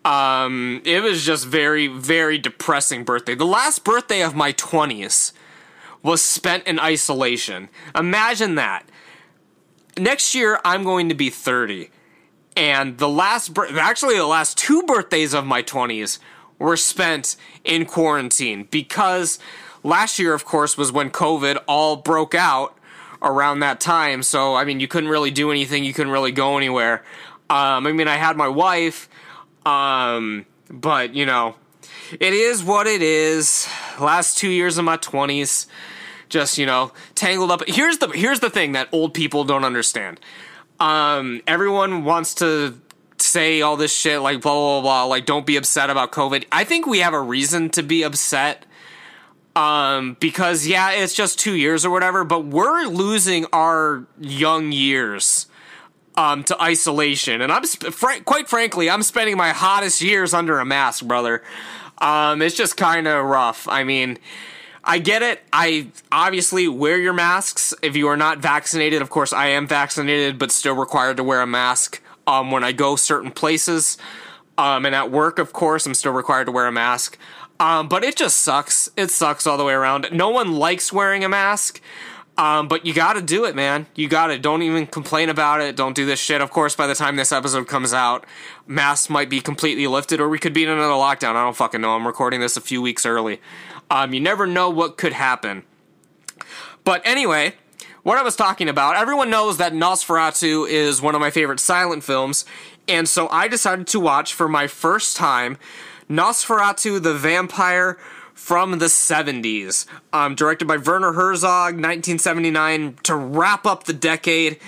um, 0.05 0.81
it 0.85 1.03
was 1.03 1.25
just 1.25 1.45
very 1.45 1.87
very 1.87 2.37
depressing 2.37 3.03
birthday. 3.03 3.35
The 3.35 3.45
last 3.45 3.83
birthday 3.83 4.21
of 4.23 4.35
my 4.35 4.53
20s 4.53 5.33
was 6.01 6.21
spent 6.21 6.65
in 6.65 6.79
isolation. 6.79 7.67
Imagine 7.95 8.55
that. 8.55 8.87
Next 9.97 10.33
year 10.33 10.59
i'm 10.63 10.83
going 10.83 11.09
to 11.09 11.15
be 11.15 11.29
30 11.29 11.89
and 12.55 12.97
the 12.97 13.07
last 13.07 13.57
actually 13.57 14.17
the 14.17 14.25
last 14.25 14.57
two 14.57 14.81
birthdays 14.83 15.33
of 15.33 15.45
my 15.45 15.61
20s 15.61 16.19
were 16.59 16.75
spent 16.75 17.35
in 17.63 17.85
quarantine 17.85 18.67
because 18.71 19.39
last 19.83 20.19
year, 20.19 20.33
of 20.33 20.45
course, 20.45 20.77
was 20.77 20.91
when 20.91 21.09
COVID 21.09 21.57
all 21.67 21.97
broke 21.97 22.35
out 22.35 22.77
around 23.21 23.59
that 23.59 23.79
time. 23.79 24.23
So, 24.23 24.55
I 24.55 24.63
mean, 24.63 24.79
you 24.79 24.87
couldn't 24.87 25.09
really 25.09 25.31
do 25.31 25.51
anything, 25.51 25.83
you 25.83 25.93
couldn't 25.93 26.13
really 26.13 26.31
go 26.31 26.57
anywhere. 26.57 27.03
Um, 27.49 27.87
I 27.87 27.91
mean, 27.93 28.07
I 28.07 28.15
had 28.15 28.37
my 28.37 28.47
wife, 28.47 29.09
um, 29.65 30.45
but, 30.69 31.15
you 31.15 31.25
know, 31.25 31.55
it 32.19 32.33
is 32.33 32.63
what 32.63 32.87
it 32.87 33.01
is. 33.01 33.67
Last 33.99 34.37
two 34.37 34.49
years 34.49 34.77
of 34.77 34.85
my 34.85 34.97
twenties, 34.97 35.67
just 36.29 36.57
you 36.57 36.65
know, 36.65 36.91
tangled 37.15 37.51
up. 37.51 37.63
Here's 37.67 37.97
the 37.97 38.07
here's 38.07 38.39
the 38.39 38.49
thing 38.49 38.73
that 38.73 38.87
old 38.91 39.13
people 39.13 39.43
don't 39.43 39.65
understand. 39.65 40.19
Um, 40.79 41.41
everyone 41.47 42.05
wants 42.05 42.35
to 42.35 42.79
say 43.17 43.61
all 43.61 43.77
this 43.77 43.93
shit 43.93 44.21
like 44.21 44.41
blah 44.41 44.53
blah 44.53 44.81
blah. 44.81 45.03
Like, 45.05 45.25
don't 45.25 45.45
be 45.45 45.57
upset 45.57 45.89
about 45.89 46.11
COVID. 46.11 46.45
I 46.51 46.63
think 46.63 46.85
we 46.85 46.99
have 46.99 47.13
a 47.13 47.21
reason 47.21 47.69
to 47.71 47.83
be 47.83 48.03
upset. 48.03 48.65
Um, 49.57 50.15
because 50.19 50.67
yeah, 50.67 50.91
it's 50.91 51.15
just 51.15 51.39
two 51.39 51.55
years 51.55 51.83
or 51.83 51.89
whatever, 51.89 52.23
but 52.23 52.45
we're 52.45 52.85
losing 52.85 53.47
our 53.51 54.05
young 54.19 54.71
years 54.71 55.47
um, 56.15 56.43
to 56.43 56.61
isolation. 56.61 57.41
And 57.41 57.51
I'm 57.51 57.65
sp- 57.65 57.89
fr- 57.89 58.21
quite 58.23 58.47
frankly, 58.47 58.87
I'm 58.87 59.01
spending 59.01 59.35
my 59.35 59.49
hottest 59.49 59.99
years 59.99 60.35
under 60.35 60.59
a 60.59 60.65
mask, 60.65 61.05
brother. 61.05 61.41
Um, 61.97 62.43
it's 62.43 62.55
just 62.55 62.77
kind 62.77 63.07
of 63.07 63.25
rough. 63.25 63.67
I 63.67 63.83
mean, 63.83 64.19
I 64.83 64.99
get 64.99 65.23
it. 65.23 65.41
I 65.51 65.87
obviously 66.11 66.67
wear 66.67 66.99
your 66.99 67.13
masks 67.13 67.73
if 67.81 67.95
you 67.95 68.09
are 68.09 68.17
not 68.17 68.37
vaccinated. 68.37 69.01
Of 69.01 69.09
course, 69.09 69.33
I 69.33 69.47
am 69.47 69.67
vaccinated, 69.67 70.37
but 70.37 70.51
still 70.51 70.75
required 70.75 71.17
to 71.17 71.23
wear 71.23 71.41
a 71.41 71.47
mask 71.47 71.99
um, 72.27 72.51
when 72.51 72.63
I 72.63 72.73
go 72.73 72.95
certain 72.95 73.31
places. 73.31 73.97
Um, 74.59 74.85
and 74.85 74.93
at 74.93 75.09
work, 75.09 75.39
of 75.39 75.51
course, 75.51 75.87
I'm 75.87 75.95
still 75.95 76.13
required 76.13 76.45
to 76.45 76.51
wear 76.51 76.67
a 76.67 76.71
mask. 76.71 77.17
Um, 77.59 77.87
but 77.87 78.03
it 78.03 78.15
just 78.15 78.39
sucks. 78.39 78.89
It 78.95 79.09
sucks 79.09 79.47
all 79.47 79.57
the 79.57 79.63
way 79.63 79.73
around. 79.73 80.07
No 80.11 80.29
one 80.29 80.53
likes 80.53 80.93
wearing 80.93 81.23
a 81.23 81.29
mask. 81.29 81.81
Um, 82.37 82.67
but 82.67 82.85
you 82.85 82.93
gotta 82.93 83.21
do 83.21 83.45
it, 83.45 83.55
man. 83.55 83.87
You 83.95 84.07
gotta. 84.07 84.37
Don't 84.37 84.61
even 84.61 84.85
complain 84.85 85.29
about 85.29 85.59
it. 85.59 85.75
Don't 85.75 85.95
do 85.95 86.05
this 86.05 86.19
shit. 86.19 86.39
Of 86.39 86.51
course, 86.51 86.75
by 86.75 86.85
the 86.85 86.93
time 86.93 87.15
this 87.15 87.31
episode 87.31 87.67
comes 87.67 87.93
out, 87.93 88.25
masks 88.67 89.09
might 89.09 89.27
be 89.27 89.41
completely 89.41 89.87
lifted, 89.87 90.21
or 90.21 90.29
we 90.29 90.37
could 90.37 90.53
be 90.53 90.63
in 90.63 90.69
another 90.69 90.93
lockdown. 90.93 91.35
I 91.35 91.43
don't 91.43 91.55
fucking 91.55 91.81
know. 91.81 91.95
I'm 91.95 92.05
recording 92.05 92.39
this 92.39 92.55
a 92.55 92.61
few 92.61 92.79
weeks 92.79 93.07
early. 93.07 93.41
Um, 93.89 94.13
you 94.13 94.19
never 94.19 94.45
know 94.45 94.69
what 94.69 94.97
could 94.97 95.13
happen. 95.13 95.63
But 96.83 97.01
anyway, 97.05 97.55
what 98.03 98.19
I 98.19 98.21
was 98.21 98.35
talking 98.35 98.69
about, 98.69 98.97
everyone 98.97 99.31
knows 99.31 99.57
that 99.57 99.73
Nosferatu 99.73 100.69
is 100.69 101.01
one 101.01 101.15
of 101.15 101.21
my 101.21 101.31
favorite 101.31 101.59
silent 101.59 102.03
films, 102.03 102.45
and 102.87 103.09
so 103.09 103.27
I 103.29 103.47
decided 103.47 103.87
to 103.87 103.99
watch 103.99 104.33
for 104.35 104.47
my 104.47 104.67
first 104.67 105.17
time 105.17 105.57
Nosferatu 106.09 107.01
the 107.01 107.13
Vampire 107.13 107.97
from 108.33 108.77
the 108.77 108.85
70s, 108.85 109.85
um, 110.13 110.35
directed 110.35 110.67
by 110.67 110.77
Werner 110.77 111.13
Herzog, 111.13 111.73
1979, 111.73 112.97
to 113.03 113.15
wrap 113.15 113.65
up 113.65 113.85
the 113.85 113.93
decade. 113.93 114.59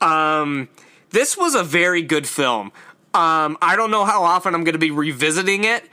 Um, 0.00 0.68
this 1.10 1.36
was 1.36 1.54
a 1.54 1.64
very 1.64 2.02
good 2.02 2.28
film. 2.28 2.72
Um, 3.14 3.56
I 3.62 3.74
don't 3.74 3.90
know 3.90 4.04
how 4.04 4.22
often 4.22 4.54
I'm 4.54 4.64
going 4.64 4.74
to 4.74 4.78
be 4.78 4.90
revisiting 4.90 5.64
it, 5.64 5.88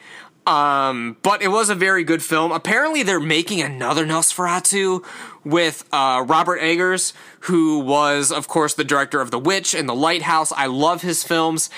um, 0.45 1.15
but 1.23 1.41
it 1.41 1.47
was 1.47 1.69
a 1.69 1.75
very 1.75 2.03
good 2.03 2.21
film. 2.21 2.51
Apparently, 2.51 3.03
they're 3.03 3.21
making 3.21 3.61
another 3.61 4.05
Nosferatu 4.05 5.05
with 5.45 5.85
uh, 5.93 6.25
Robert 6.27 6.59
Eggers, 6.59 7.13
who 7.41 7.79
was, 7.79 8.31
of 8.33 8.49
course, 8.49 8.73
the 8.73 8.83
director 8.83 9.21
of 9.21 9.31
The 9.31 9.39
Witch 9.39 9.73
and 9.73 9.87
The 9.87 9.95
Lighthouse. 9.95 10.51
I 10.51 10.65
love 10.65 11.01
his 11.01 11.23
films, 11.23 11.69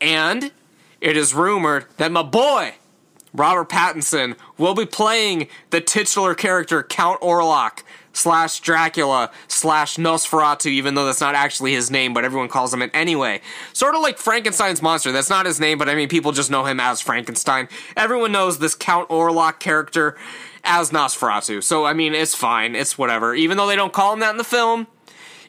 and 0.00 0.52
it 1.02 1.16
is 1.16 1.34
rumored 1.34 1.86
that 1.98 2.10
my 2.10 2.22
boy 2.22 2.74
Robert 3.34 3.68
Pattinson 3.68 4.36
will 4.56 4.74
be 4.74 4.86
playing 4.86 5.48
the 5.70 5.80
titular 5.80 6.34
character 6.34 6.82
Count 6.82 7.20
Orlok 7.20 7.82
slash 8.12 8.60
Dracula 8.60 9.30
slash 9.48 9.96
Nosferatu, 9.96 10.66
even 10.66 10.94
though 10.94 11.06
that's 11.06 11.20
not 11.20 11.34
actually 11.34 11.72
his 11.72 11.90
name, 11.90 12.14
but 12.14 12.24
everyone 12.24 12.48
calls 12.48 12.72
him 12.72 12.82
it 12.82 12.90
anyway. 12.94 13.40
Sort 13.72 13.94
of 13.94 14.02
like 14.02 14.18
Frankenstein's 14.18 14.82
monster. 14.82 15.12
That's 15.12 15.30
not 15.30 15.46
his 15.46 15.58
name, 15.58 15.78
but 15.78 15.88
I 15.88 15.94
mean, 15.94 16.08
people 16.08 16.30
just 16.30 16.50
know 16.50 16.64
him 16.64 16.78
as 16.78 17.00
Frankenstein. 17.00 17.68
Everyone 17.96 18.30
knows 18.30 18.58
this 18.58 18.74
Count 18.74 19.08
Orlok 19.08 19.58
character 19.58 20.16
as 20.62 20.90
Nosferatu. 20.90 21.62
So, 21.62 21.86
I 21.86 21.94
mean, 21.94 22.14
it's 22.14 22.34
fine. 22.34 22.76
It's 22.76 22.96
whatever. 22.96 23.34
Even 23.34 23.56
though 23.56 23.66
they 23.66 23.76
don't 23.76 23.92
call 23.92 24.12
him 24.12 24.20
that 24.20 24.30
in 24.30 24.36
the 24.36 24.44
film, 24.44 24.86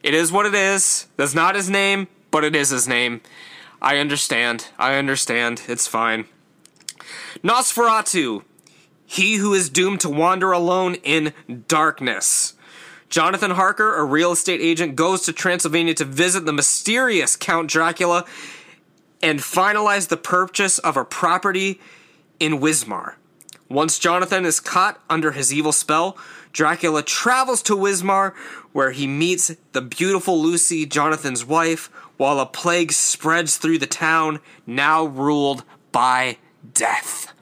it 0.01 0.13
is 0.13 0.31
what 0.31 0.45
it 0.45 0.55
is. 0.55 1.07
That's 1.17 1.35
not 1.35 1.55
his 1.55 1.69
name, 1.69 2.07
but 2.31 2.43
it 2.43 2.55
is 2.55 2.69
his 2.69 2.87
name. 2.87 3.21
I 3.83 3.97
understand. 3.97 4.69
I 4.79 4.95
understand. 4.95 5.63
It's 5.67 5.87
fine. 5.87 6.25
Nosferatu, 7.43 8.43
he 9.05 9.35
who 9.35 9.53
is 9.53 9.69
doomed 9.69 9.99
to 10.01 10.09
wander 10.09 10.53
alone 10.53 10.95
in 11.03 11.33
darkness. 11.67 12.53
Jonathan 13.09 13.51
Harker, 13.51 13.95
a 13.95 14.05
real 14.05 14.31
estate 14.31 14.61
agent, 14.61 14.95
goes 14.95 15.21
to 15.23 15.33
Transylvania 15.33 15.93
to 15.95 16.05
visit 16.05 16.45
the 16.45 16.53
mysterious 16.53 17.35
Count 17.35 17.69
Dracula 17.69 18.25
and 19.21 19.39
finalize 19.39 20.07
the 20.07 20.17
purchase 20.17 20.79
of 20.79 20.95
a 20.95 21.03
property 21.03 21.79
in 22.39 22.59
Wismar. 22.59 23.15
Once 23.69 23.99
Jonathan 23.99 24.45
is 24.45 24.59
caught 24.59 25.01
under 25.09 25.33
his 25.33 25.53
evil 25.53 25.73
spell, 25.73 26.17
Dracula 26.53 27.03
travels 27.03 27.61
to 27.63 27.75
Wismar 27.75 28.33
where 28.71 28.91
he 28.91 29.07
meets 29.07 29.55
the 29.71 29.81
beautiful 29.81 30.41
Lucy, 30.41 30.85
Jonathan's 30.85 31.45
wife, 31.45 31.87
while 32.17 32.39
a 32.39 32.45
plague 32.45 32.91
spreads 32.91 33.57
through 33.57 33.79
the 33.79 33.87
town, 33.87 34.39
now 34.65 35.03
ruled 35.05 35.63
by 35.91 36.37
death. 36.73 37.33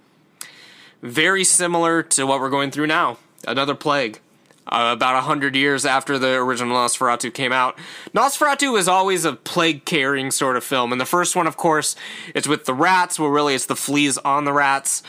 Very 1.02 1.44
similar 1.44 2.04
to 2.04 2.26
what 2.26 2.40
we're 2.40 2.50
going 2.50 2.72
through 2.72 2.88
now. 2.88 3.18
Another 3.48 3.76
plague. 3.76 4.20
Uh, 4.68 4.92
about 4.94 5.16
a 5.16 5.22
hundred 5.22 5.56
years 5.56 5.86
after 5.86 6.20
the 6.20 6.36
original 6.36 6.78
Nosferatu 6.78 7.34
came 7.34 7.52
out. 7.52 7.78
Nosferatu 8.14 8.78
is 8.78 8.88
always 8.88 9.26
a 9.26 9.34
plague 9.34 9.86
carrying 9.86 10.30
sort 10.32 10.56
of 10.56 10.64
film. 10.64 10.92
And 10.92 11.02
the 11.02 11.06
first 11.06 11.36
one, 11.36 11.48
of 11.48 11.58
course, 11.58 11.96
it's 12.36 12.48
with 12.48 12.66
the 12.66 12.74
rats, 12.74 13.20
well, 13.20 13.30
really 13.30 13.56
it's 13.56 13.66
the 13.66 13.76
fleas 13.76 14.18
on 14.20 14.46
the 14.46 14.54
rats. 14.54 15.02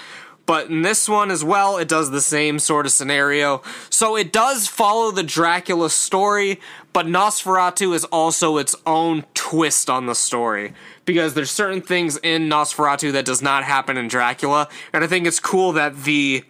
But 0.44 0.68
in 0.68 0.82
this 0.82 1.08
one 1.08 1.30
as 1.30 1.44
well, 1.44 1.78
it 1.78 1.88
does 1.88 2.10
the 2.10 2.20
same 2.20 2.58
sort 2.58 2.86
of 2.86 2.92
scenario. 2.92 3.62
So 3.90 4.16
it 4.16 4.32
does 4.32 4.66
follow 4.66 5.10
the 5.10 5.22
Dracula 5.22 5.88
story, 5.88 6.60
but 6.92 7.06
Nosferatu 7.06 7.94
is 7.94 8.04
also 8.06 8.58
its 8.58 8.74
own 8.84 9.24
twist 9.34 9.88
on 9.88 10.06
the 10.06 10.14
story. 10.14 10.74
Because 11.04 11.34
there's 11.34 11.50
certain 11.50 11.80
things 11.80 12.16
in 12.18 12.48
Nosferatu 12.48 13.12
that 13.12 13.24
does 13.24 13.40
not 13.42 13.64
happen 13.64 13.96
in 13.96 14.08
Dracula. 14.08 14.68
And 14.92 15.04
I 15.04 15.06
think 15.06 15.26
it's 15.26 15.40
cool 15.40 15.72
that 15.72 16.04
the 16.04 16.44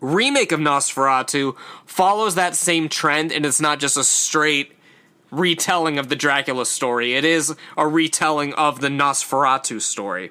remake 0.00 0.52
of 0.52 0.60
Nosferatu 0.60 1.56
follows 1.86 2.36
that 2.36 2.54
same 2.54 2.88
trend 2.88 3.32
and 3.32 3.44
it's 3.44 3.60
not 3.60 3.80
just 3.80 3.96
a 3.96 4.04
straight 4.04 4.72
retelling 5.30 5.98
of 5.98 6.08
the 6.08 6.16
Dracula 6.16 6.64
story. 6.64 7.14
It 7.14 7.24
is 7.24 7.54
a 7.76 7.86
retelling 7.86 8.54
of 8.54 8.80
the 8.80 8.88
Nosferatu 8.88 9.80
story. 9.80 10.30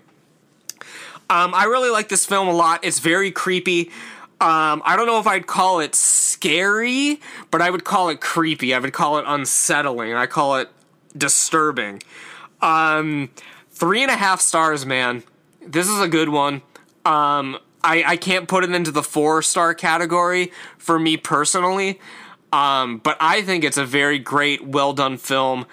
Um, 1.30 1.54
I 1.54 1.66
really 1.66 1.90
like 1.90 2.10
this 2.10 2.26
film 2.26 2.48
a 2.48 2.54
lot. 2.54 2.84
It's 2.84 3.00
very 3.00 3.32
creepy. 3.32 3.92
Um, 4.40 4.82
I 4.86 4.96
don't 4.96 5.08
know 5.08 5.20
if 5.20 5.28
I'd 5.28 5.48
call 5.48 5.80
it 5.80 5.96
scary, 5.96 7.20
but 7.52 7.62
I 7.62 7.70
would 7.70 7.84
call 7.84 8.10
it 8.10 8.22
creepy. 8.22 8.74
I 8.74 8.80
would 8.80 8.94
call 8.94 9.18
it 9.18 9.26
unsettling. 9.28 10.14
I 10.14 10.26
call 10.26 10.58
it 10.58 10.70
disturbing. 11.18 12.02
Um, 12.62 13.30
three 13.72 14.02
and 14.04 14.12
a 14.12 14.16
half 14.16 14.40
stars, 14.40 14.86
man. 14.86 15.24
This 15.66 15.88
is 15.90 16.00
a 16.00 16.08
good 16.08 16.30
one. 16.30 16.62
Um, 17.06 17.58
I, 17.84 18.04
I 18.06 18.18
can't 18.18 18.48
put 18.48 18.64
it 18.64 18.72
into 18.72 18.92
the 18.92 19.04
four 19.04 19.42
star 19.42 19.74
category 19.74 20.52
for 20.78 21.00
me 21.00 21.18
personally, 21.18 22.00
um, 22.52 23.00
but 23.00 23.18
I 23.20 23.42
think 23.42 23.64
it's 23.64 23.78
a 23.78 23.86
very 23.86 24.20
great, 24.20 24.66
well 24.66 24.94
done 24.94 25.18
film, 25.18 25.66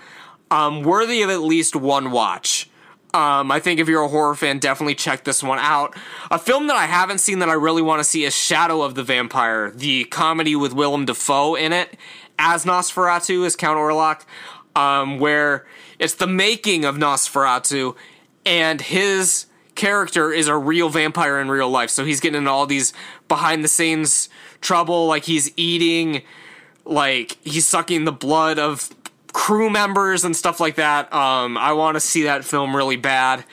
um, 0.51 0.83
worthy 0.83 1.23
of 1.23 1.31
at 1.31 1.41
least 1.41 1.77
one 1.77 2.11
watch. 2.11 2.71
Um, 3.14 3.52
I 3.52 3.61
think 3.61 3.78
if 3.78 3.88
you're 3.88 4.02
a 4.02 4.09
horror 4.09 4.35
fan, 4.35 4.59
definitely 4.59 4.97
check 4.97 5.23
this 5.23 5.40
one 5.40 5.61
out. 5.61 5.97
A 6.33 6.38
film 6.38 6.66
that 6.66 6.75
I 6.75 6.87
haven't 6.87 7.18
seen 7.18 7.38
that 7.38 7.49
I 7.49 7.52
really 7.52 7.80
want 7.80 8.00
to 8.00 8.04
see 8.04 8.25
is 8.25 8.35
Shadow 8.35 8.83
of 8.83 8.97
the 8.97 9.04
Vampire, 9.04 9.71
the 9.71 10.04
comedy 10.06 10.56
with 10.56 10.73
Willem 10.73 11.04
Dafoe 11.04 11.54
in 11.54 11.73
it 11.73 11.97
as 12.40 12.64
Nosferatu, 12.64 13.47
as 13.47 13.54
Count 13.54 13.78
Orlok, 13.78 14.23
um, 14.75 15.21
where 15.21 15.64
it's 16.00 16.14
the 16.14 16.26
making 16.26 16.85
of 16.85 16.97
Nosferatu, 16.97 17.94
and 18.44 18.80
his 18.80 19.47
character 19.76 20.33
is 20.33 20.49
a 20.49 20.56
real 20.56 20.88
vampire 20.88 21.40
in 21.40 21.49
real 21.49 21.71
life. 21.71 21.90
So 21.90 22.04
he's 22.04 22.18
getting 22.18 22.38
into 22.38 22.50
all 22.50 22.66
these 22.66 22.92
behind 23.28 23.62
the 23.62 23.68
scenes 23.68 24.28
trouble, 24.61 25.06
like 25.06 25.23
he's 25.23 25.52
eating, 25.56 26.23
like 26.85 27.38
he's 27.44 27.68
sucking 27.68 28.06
the 28.06 28.12
blood 28.12 28.59
of 28.59 28.90
crew 29.35 29.69
members 29.69 30.25
and 30.25 30.35
stuff 30.35 30.61
like 30.61 30.76
that. 30.76 31.12
Um, 31.12 31.59
I 31.59 31.75
want 31.75 31.97
to 31.97 32.00
see 32.00 32.23
that 32.23 32.45
film 32.47 32.75
really 32.75 32.97
bad. 32.97 33.45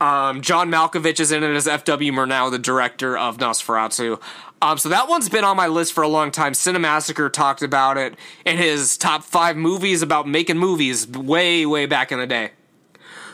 Um, 0.00 0.40
John 0.40 0.70
Malkovich 0.70 1.20
is 1.20 1.30
in 1.30 1.44
it 1.44 1.54
as 1.54 1.68
F.W. 1.68 2.10
Murnau, 2.10 2.50
the 2.50 2.58
director 2.58 3.16
of 3.16 3.36
Nosferatu. 3.36 4.20
Um, 4.60 4.78
so 4.78 4.88
that 4.88 5.08
one's 5.08 5.28
been 5.28 5.44
on 5.44 5.56
my 5.56 5.68
list 5.68 5.92
for 5.92 6.02
a 6.02 6.08
long 6.08 6.30
time. 6.30 6.54
Cinemassacre 6.54 7.32
talked 7.32 7.62
about 7.62 7.98
it 7.98 8.16
in 8.44 8.56
his 8.56 8.96
top 8.96 9.22
five 9.22 9.56
movies 9.56 10.02
about 10.02 10.26
making 10.26 10.58
movies 10.58 11.06
way, 11.06 11.64
way 11.66 11.86
back 11.86 12.10
in 12.10 12.18
the 12.18 12.26
day. 12.26 12.50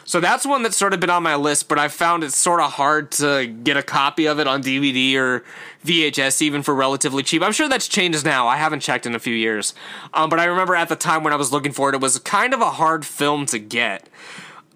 So 0.04 0.20
that's 0.20 0.44
one 0.44 0.62
that's 0.62 0.76
sort 0.76 0.94
of 0.94 1.00
been 1.00 1.10
on 1.10 1.22
my 1.22 1.36
list, 1.36 1.68
but 1.68 1.78
I 1.78 1.88
found 1.88 2.24
it 2.24 2.32
sort 2.32 2.60
of 2.60 2.72
hard 2.72 3.12
to 3.12 3.46
get 3.46 3.76
a 3.76 3.82
copy 3.82 4.26
of 4.26 4.38
it 4.40 4.46
on 4.46 4.62
DVD 4.62 5.14
or 5.16 5.44
VHS, 5.84 6.42
even 6.42 6.62
for 6.62 6.74
relatively 6.74 7.22
cheap. 7.22 7.42
I'm 7.42 7.52
sure 7.52 7.68
that's 7.68 7.88
changed 7.88 8.24
now. 8.24 8.48
I 8.48 8.56
haven't 8.56 8.80
checked 8.80 9.06
in 9.06 9.14
a 9.14 9.18
few 9.18 9.34
years. 9.34 9.74
Um, 10.12 10.28
but 10.28 10.40
I 10.40 10.44
remember 10.44 10.74
at 10.74 10.88
the 10.88 10.96
time 10.96 11.22
when 11.22 11.32
I 11.32 11.36
was 11.36 11.52
looking 11.52 11.72
for 11.72 11.88
it, 11.88 11.94
it 11.94 12.00
was 12.00 12.18
kind 12.18 12.52
of 12.52 12.60
a 12.60 12.70
hard 12.70 13.06
film 13.06 13.46
to 13.46 13.58
get. 13.58 14.08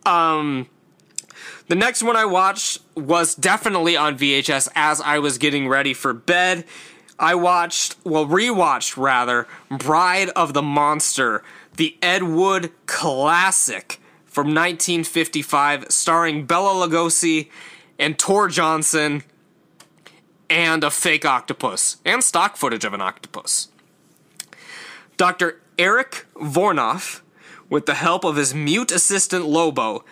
Um, 0.04 0.68
The 1.68 1.74
next 1.74 2.02
one 2.04 2.14
I 2.16 2.24
watched 2.24 2.78
was 2.94 3.34
definitely 3.34 3.96
on 3.96 4.16
VHS 4.16 4.68
as 4.76 5.00
I 5.00 5.18
was 5.18 5.38
getting 5.38 5.66
ready 5.68 5.92
for 5.94 6.12
bed. 6.12 6.64
I 7.18 7.34
watched, 7.34 7.96
well, 8.04 8.26
rewatched 8.26 8.96
rather, 8.96 9.48
Bride 9.68 10.28
of 10.36 10.52
the 10.52 10.62
Monster, 10.62 11.42
the 11.76 11.96
Ed 12.00 12.22
Wood 12.22 12.70
classic 12.86 13.98
from 14.36 14.48
1955, 14.48 15.86
starring 15.88 16.44
Bela 16.44 16.86
Lugosi 16.86 17.48
and 17.98 18.18
Tor 18.18 18.48
Johnson 18.48 19.22
and 20.50 20.84
a 20.84 20.90
fake 20.90 21.24
octopus 21.24 21.96
and 22.04 22.22
stock 22.22 22.58
footage 22.58 22.84
of 22.84 22.92
an 22.92 23.00
octopus. 23.00 23.68
Dr. 25.16 25.62
Eric 25.78 26.26
Vornoff, 26.34 27.22
with 27.70 27.86
the 27.86 27.94
help 27.94 28.24
of 28.24 28.36
his 28.36 28.52
mute 28.54 28.92
assistant 28.92 29.46
Lobo, 29.46 30.04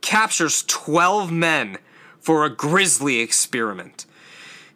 captures 0.00 0.62
12 0.68 1.32
men 1.32 1.78
for 2.20 2.44
a 2.44 2.50
grisly 2.50 3.18
experiment. 3.18 4.06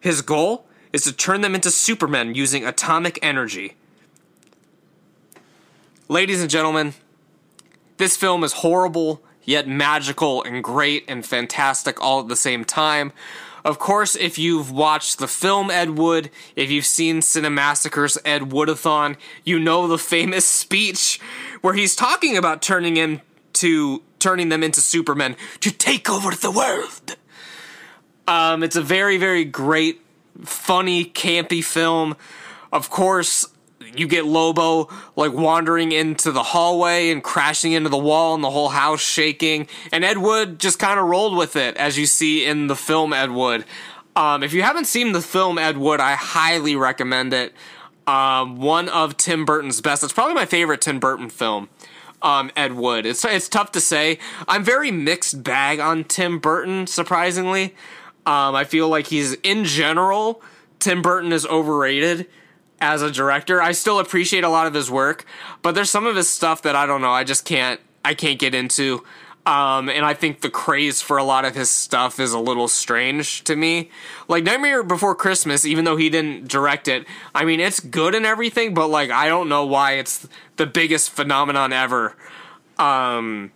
His 0.01 0.21
goal 0.21 0.65
is 0.91 1.03
to 1.03 1.13
turn 1.13 1.39
them 1.39 1.55
into 1.55 1.71
supermen 1.71 2.35
using 2.35 2.65
atomic 2.65 3.19
energy. 3.21 3.77
Ladies 6.09 6.41
and 6.41 6.49
gentlemen, 6.49 6.93
this 7.97 8.15
film 8.15 8.43
is 8.43 8.53
horrible, 8.53 9.23
yet 9.43 9.67
magical 9.67 10.43
and 10.43 10.63
great 10.63 11.05
and 11.07 11.25
fantastic 11.25 12.01
all 12.01 12.21
at 12.21 12.27
the 12.27 12.35
same 12.35 12.63
time. 12.63 13.11
Of 13.65 13.79
course, 13.79 14.15
if 14.15 14.37
you've 14.37 14.71
watched 14.71 15.19
the 15.19 15.27
film 15.27 15.69
Ed 15.69 15.97
Wood, 15.97 16.29
if 16.55 16.71
you've 16.71 16.85
seen 16.85 17.19
Cinemassacre's 17.19 18.17
Ed 18.23 18.43
Woodathon, 18.43 19.17
you 19.43 19.59
know 19.59 19.87
the 19.87 19.97
famous 19.97 20.45
speech 20.45 21.19
where 21.61 21.73
he's 21.73 21.95
talking 21.95 22.37
about 22.37 22.61
turning 22.61 22.95
him 22.95 23.21
to 23.53 24.03
turning 24.19 24.49
them 24.49 24.63
into 24.63 24.81
Supermen 24.81 25.35
to 25.59 25.71
take 25.71 26.09
over 26.09 26.31
the 26.31 26.51
world. 26.51 27.17
Um, 28.27 28.63
it's 28.63 28.75
a 28.75 28.81
very, 28.81 29.17
very 29.17 29.45
great, 29.45 30.01
funny, 30.43 31.05
campy 31.05 31.63
film. 31.63 32.15
Of 32.71 32.89
course, 32.89 33.45
you 33.99 34.07
get 34.07 34.25
Lobo 34.25 34.89
like 35.15 35.33
wandering 35.33 35.91
into 35.91 36.31
the 36.31 36.43
hallway 36.43 37.09
and 37.09 37.23
crashing 37.23 37.71
into 37.71 37.89
the 37.89 37.97
wall 37.97 38.35
and 38.35 38.43
the 38.43 38.49
whole 38.49 38.69
house 38.69 39.01
shaking. 39.01 39.67
And 39.91 40.03
Ed 40.03 40.17
Wood 40.17 40.59
just 40.59 40.79
kind 40.79 40.99
of 40.99 41.05
rolled 41.05 41.37
with 41.37 41.55
it, 41.55 41.77
as 41.77 41.97
you 41.97 42.05
see 42.05 42.45
in 42.45 42.67
the 42.67 42.75
film 42.75 43.13
Ed 43.13 43.31
Wood. 43.31 43.65
Um, 44.15 44.41
if 44.41 44.53
you 44.53 44.63
haven't 44.63 44.85
seen 44.85 45.11
the 45.11 45.21
film 45.21 45.57
Ed 45.57 45.77
Wood, 45.77 45.99
I 45.99 46.13
highly 46.13 46.75
recommend 46.75 47.33
it. 47.33 47.53
Um, 48.07 48.57
one 48.57 48.89
of 48.89 49.17
Tim 49.17 49.45
Burton's 49.45 49.81
best. 49.81 50.03
It's 50.03 50.13
probably 50.13 50.33
my 50.33 50.45
favorite 50.45 50.81
Tim 50.81 50.99
Burton 50.99 51.29
film. 51.29 51.69
Um, 52.21 52.49
Ed 52.55 52.73
Wood. 52.73 53.05
It's 53.05 53.23
it's 53.23 53.47
tough 53.47 53.71
to 53.73 53.81
say. 53.81 54.17
I'm 54.47 54.63
very 54.63 54.89
mixed 54.89 55.43
bag 55.43 55.79
on 55.79 56.03
Tim 56.03 56.39
Burton. 56.39 56.87
Surprisingly, 56.87 57.75
um, 58.25 58.55
I 58.55 58.63
feel 58.63 58.89
like 58.89 59.07
he's 59.07 59.33
in 59.43 59.65
general 59.65 60.41
Tim 60.79 61.01
Burton 61.01 61.31
is 61.31 61.45
overrated 61.45 62.27
as 62.79 63.01
a 63.01 63.11
director. 63.11 63.61
I 63.61 63.71
still 63.71 63.99
appreciate 63.99 64.43
a 64.43 64.49
lot 64.49 64.67
of 64.67 64.73
his 64.73 64.89
work, 64.91 65.25
but 65.61 65.73
there's 65.73 65.89
some 65.89 66.05
of 66.05 66.15
his 66.15 66.29
stuff 66.29 66.61
that 66.63 66.75
I 66.75 66.85
don't 66.85 67.01
know. 67.01 67.11
I 67.11 67.23
just 67.23 67.45
can't. 67.45 67.79
I 68.03 68.13
can't 68.13 68.39
get 68.39 68.55
into. 68.55 69.03
Um, 69.47 69.87
and 69.87 70.05
I 70.05 70.13
think 70.13 70.41
the 70.41 70.49
craze 70.49 71.01
for 71.01 71.17
a 71.17 71.23
lot 71.23 71.45
of 71.45 71.55
his 71.55 71.69
stuff 71.69 72.19
is 72.19 72.33
a 72.33 72.39
little 72.39 72.67
strange 72.67 73.45
to 73.45 73.55
me. 73.55 73.89
Like 74.27 74.43
Nightmare 74.43 74.83
Before 74.83 75.15
Christmas, 75.15 75.63
even 75.63 75.85
though 75.85 75.95
he 75.95 76.09
didn't 76.09 76.49
direct 76.49 76.89
it, 76.89 77.07
I 77.33 77.45
mean, 77.45 77.61
it's 77.61 77.79
good 77.79 78.13
and 78.13 78.25
everything, 78.25 78.73
but 78.73 78.89
like, 78.89 79.09
I 79.09 79.29
don't 79.29 79.47
know 79.47 79.65
why 79.65 79.93
it's 79.93 80.27
the 80.57 80.65
biggest 80.65 81.11
phenomenon 81.11 81.71
ever. 81.71 82.17
Um, 82.77 83.53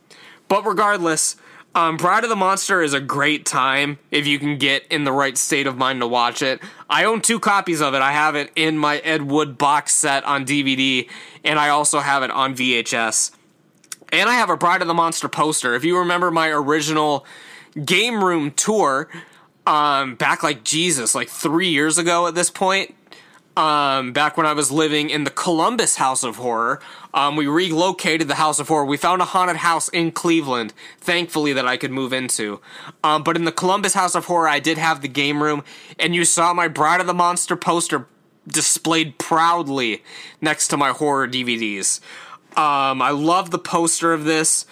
but 0.47 0.65
regardless, 0.65 1.35
um, 1.73 1.95
Bride 1.97 2.23
of 2.23 2.29
the 2.29 2.35
Monster 2.35 2.81
is 2.81 2.93
a 2.93 2.99
great 2.99 3.45
time 3.45 3.97
if 4.09 4.27
you 4.27 4.39
can 4.39 4.57
get 4.57 4.85
in 4.87 5.05
the 5.05 5.11
right 5.11 5.37
state 5.37 5.67
of 5.67 5.77
mind 5.77 6.01
to 6.01 6.07
watch 6.07 6.41
it. 6.41 6.59
I 6.89 7.05
own 7.05 7.21
two 7.21 7.39
copies 7.39 7.81
of 7.81 7.93
it. 7.93 8.01
I 8.01 8.11
have 8.11 8.35
it 8.35 8.51
in 8.55 8.77
my 8.77 8.97
Ed 8.99 9.23
Wood 9.23 9.57
box 9.57 9.93
set 9.93 10.25
on 10.25 10.45
DVD, 10.45 11.09
and 11.45 11.57
I 11.57 11.69
also 11.69 11.99
have 11.99 12.23
it 12.23 12.31
on 12.31 12.55
VHS. 12.55 13.31
And 14.11 14.29
I 14.29 14.33
have 14.33 14.49
a 14.49 14.57
Bride 14.57 14.81
of 14.81 14.89
the 14.89 14.93
Monster 14.93 15.29
poster. 15.29 15.73
If 15.73 15.85
you 15.85 15.97
remember 15.97 16.29
my 16.29 16.49
original 16.49 17.25
game 17.85 18.21
room 18.21 18.51
tour, 18.51 19.07
um, 19.65 20.15
back 20.15 20.43
like 20.43 20.65
Jesus, 20.65 21.15
like 21.15 21.29
three 21.29 21.69
years 21.69 21.97
ago 21.97 22.27
at 22.27 22.35
this 22.35 22.49
point, 22.49 22.93
um, 23.61 24.11
back 24.11 24.37
when 24.37 24.47
I 24.47 24.53
was 24.53 24.71
living 24.71 25.11
in 25.11 25.23
the 25.23 25.29
Columbus 25.29 25.97
House 25.97 26.23
of 26.23 26.37
Horror. 26.37 26.81
Um, 27.13 27.35
we 27.35 27.45
relocated 27.45 28.27
the 28.27 28.35
House 28.35 28.57
of 28.57 28.67
Horror. 28.67 28.85
We 28.85 28.97
found 28.97 29.21
a 29.21 29.25
haunted 29.25 29.57
house 29.57 29.87
in 29.89 30.11
Cleveland, 30.11 30.73
thankfully, 30.99 31.53
that 31.53 31.67
I 31.67 31.77
could 31.77 31.91
move 31.91 32.11
into. 32.11 32.59
Um, 33.03 33.21
but 33.21 33.35
in 33.35 33.45
the 33.45 33.51
Columbus 33.51 33.93
House 33.93 34.15
of 34.15 34.25
Horror, 34.25 34.47
I 34.47 34.59
did 34.59 34.79
have 34.79 35.03
the 35.03 35.07
game 35.07 35.43
room, 35.43 35.63
and 35.99 36.15
you 36.15 36.25
saw 36.25 36.55
my 36.55 36.67
Bride 36.67 37.01
of 37.01 37.07
the 37.07 37.13
Monster 37.13 37.55
poster 37.55 38.07
displayed 38.47 39.19
proudly 39.19 40.01
next 40.41 40.69
to 40.69 40.77
my 40.77 40.89
horror 40.89 41.27
DVDs. 41.27 41.99
Um, 42.57 42.99
I 42.99 43.11
love 43.11 43.51
the 43.51 43.59
poster 43.59 44.11
of 44.11 44.25
this 44.25 44.65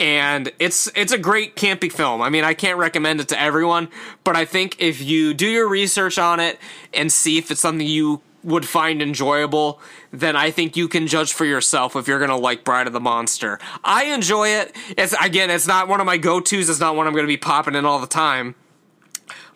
and 0.00 0.50
it's 0.58 0.90
it's 0.96 1.12
a 1.12 1.18
great 1.18 1.54
campy 1.56 1.92
film. 1.92 2.22
I 2.22 2.30
mean, 2.30 2.42
I 2.42 2.54
can't 2.54 2.78
recommend 2.78 3.20
it 3.20 3.28
to 3.28 3.38
everyone, 3.38 3.90
but 4.24 4.34
I 4.34 4.46
think 4.46 4.76
if 4.80 5.02
you 5.02 5.34
do 5.34 5.46
your 5.46 5.68
research 5.68 6.18
on 6.18 6.40
it 6.40 6.58
and 6.94 7.12
see 7.12 7.36
if 7.36 7.50
it's 7.50 7.60
something 7.60 7.86
you 7.86 8.22
would 8.42 8.66
find 8.66 9.02
enjoyable, 9.02 9.80
then 10.10 10.36
I 10.36 10.50
think 10.50 10.76
you 10.76 10.88
can 10.88 11.06
judge 11.06 11.32
for 11.32 11.44
yourself 11.44 11.96
if 11.96 12.08
you're 12.08 12.18
gonna 12.18 12.36
like 12.36 12.64
Bride 12.64 12.86
of 12.86 12.92
the 12.92 13.00
Monster. 13.00 13.58
I 13.84 14.04
enjoy 14.04 14.48
it. 14.48 14.74
It's 14.96 15.14
again, 15.20 15.50
it's 15.50 15.66
not 15.66 15.88
one 15.88 16.00
of 16.00 16.06
my 16.06 16.16
go-tos. 16.16 16.68
It's 16.68 16.80
not 16.80 16.96
one 16.96 17.06
I'm 17.06 17.14
gonna 17.14 17.26
be 17.26 17.36
popping 17.36 17.74
in 17.74 17.84
all 17.84 17.98
the 17.98 18.06
time, 18.06 18.54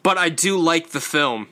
but 0.02 0.18
I 0.18 0.28
do 0.28 0.58
like 0.58 0.90
the 0.90 1.00
film. 1.00 1.48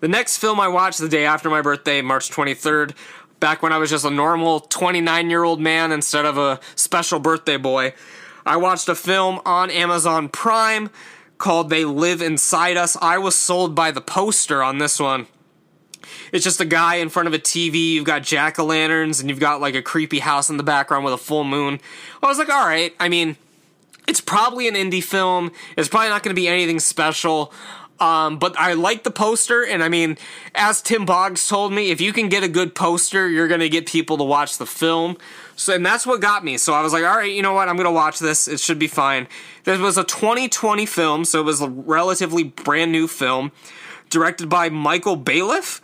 The 0.00 0.08
next 0.08 0.38
film 0.38 0.60
I 0.60 0.68
watched 0.68 0.98
the 0.98 1.08
day 1.08 1.24
after 1.24 1.48
my 1.48 1.62
birthday, 1.62 2.02
March 2.02 2.30
23rd, 2.30 2.94
back 3.40 3.62
when 3.62 3.72
I 3.72 3.78
was 3.78 3.90
just 3.90 4.04
a 4.04 4.10
normal 4.10 4.60
29 4.60 5.30
year 5.30 5.42
old 5.42 5.60
man 5.60 5.92
instead 5.92 6.24
of 6.24 6.38
a 6.38 6.60
special 6.74 7.18
birthday 7.18 7.56
boy. 7.56 7.94
I 8.44 8.56
watched 8.56 8.88
a 8.88 8.94
film 8.94 9.40
on 9.44 9.70
Amazon 9.70 10.28
Prime 10.28 10.90
called 11.38 11.68
They 11.68 11.84
Live 11.84 12.22
Inside 12.22 12.76
Us. 12.76 12.96
I 13.00 13.18
was 13.18 13.34
sold 13.34 13.74
by 13.74 13.90
the 13.90 14.00
poster 14.00 14.62
on 14.62 14.78
this 14.78 15.00
one. 15.00 15.26
It's 16.32 16.44
just 16.44 16.60
a 16.60 16.64
guy 16.64 16.96
in 16.96 17.08
front 17.08 17.28
of 17.28 17.34
a 17.34 17.38
TV. 17.38 17.92
You've 17.92 18.04
got 18.04 18.22
jack 18.22 18.58
o' 18.58 18.64
lanterns 18.64 19.20
and 19.20 19.28
you've 19.28 19.40
got 19.40 19.60
like 19.60 19.74
a 19.74 19.82
creepy 19.82 20.18
house 20.18 20.50
in 20.50 20.56
the 20.56 20.62
background 20.62 21.04
with 21.04 21.14
a 21.14 21.18
full 21.18 21.44
moon. 21.44 21.80
I 22.22 22.26
was 22.26 22.38
like, 22.38 22.48
all 22.48 22.66
right. 22.66 22.94
I 23.00 23.08
mean, 23.08 23.36
it's 24.08 24.20
probably 24.20 24.68
an 24.68 24.74
indie 24.74 25.02
film. 25.02 25.52
It's 25.76 25.88
probably 25.88 26.08
not 26.08 26.22
going 26.22 26.34
to 26.34 26.40
be 26.40 26.48
anything 26.48 26.80
special. 26.80 27.52
Um, 27.98 28.38
but 28.38 28.58
I 28.58 28.74
like 28.74 29.04
the 29.04 29.10
poster, 29.10 29.64
and 29.64 29.82
I 29.82 29.88
mean, 29.88 30.18
as 30.54 30.82
Tim 30.82 31.06
Boggs 31.06 31.48
told 31.48 31.72
me, 31.72 31.90
if 31.90 32.00
you 32.00 32.12
can 32.12 32.28
get 32.28 32.42
a 32.42 32.48
good 32.48 32.74
poster, 32.74 33.28
you're 33.28 33.48
gonna 33.48 33.68
get 33.68 33.86
people 33.86 34.18
to 34.18 34.24
watch 34.24 34.58
the 34.58 34.66
film. 34.66 35.16
So, 35.56 35.74
and 35.74 35.86
that's 35.86 36.06
what 36.06 36.20
got 36.20 36.44
me. 36.44 36.58
So 36.58 36.74
I 36.74 36.82
was 36.82 36.92
like, 36.92 37.04
all 37.04 37.16
right, 37.16 37.32
you 37.32 37.40
know 37.40 37.54
what? 37.54 37.68
I'm 37.68 37.76
gonna 37.76 37.92
watch 37.92 38.18
this. 38.18 38.48
It 38.48 38.60
should 38.60 38.78
be 38.78 38.86
fine. 38.86 39.28
This 39.64 39.78
was 39.78 39.96
a 39.96 40.04
2020 40.04 40.84
film, 40.84 41.24
so 41.24 41.40
it 41.40 41.44
was 41.44 41.62
a 41.62 41.68
relatively 41.68 42.44
brand 42.44 42.92
new 42.92 43.08
film, 43.08 43.50
directed 44.10 44.48
by 44.50 44.68
Michael 44.68 45.16
Baliff. 45.16 45.80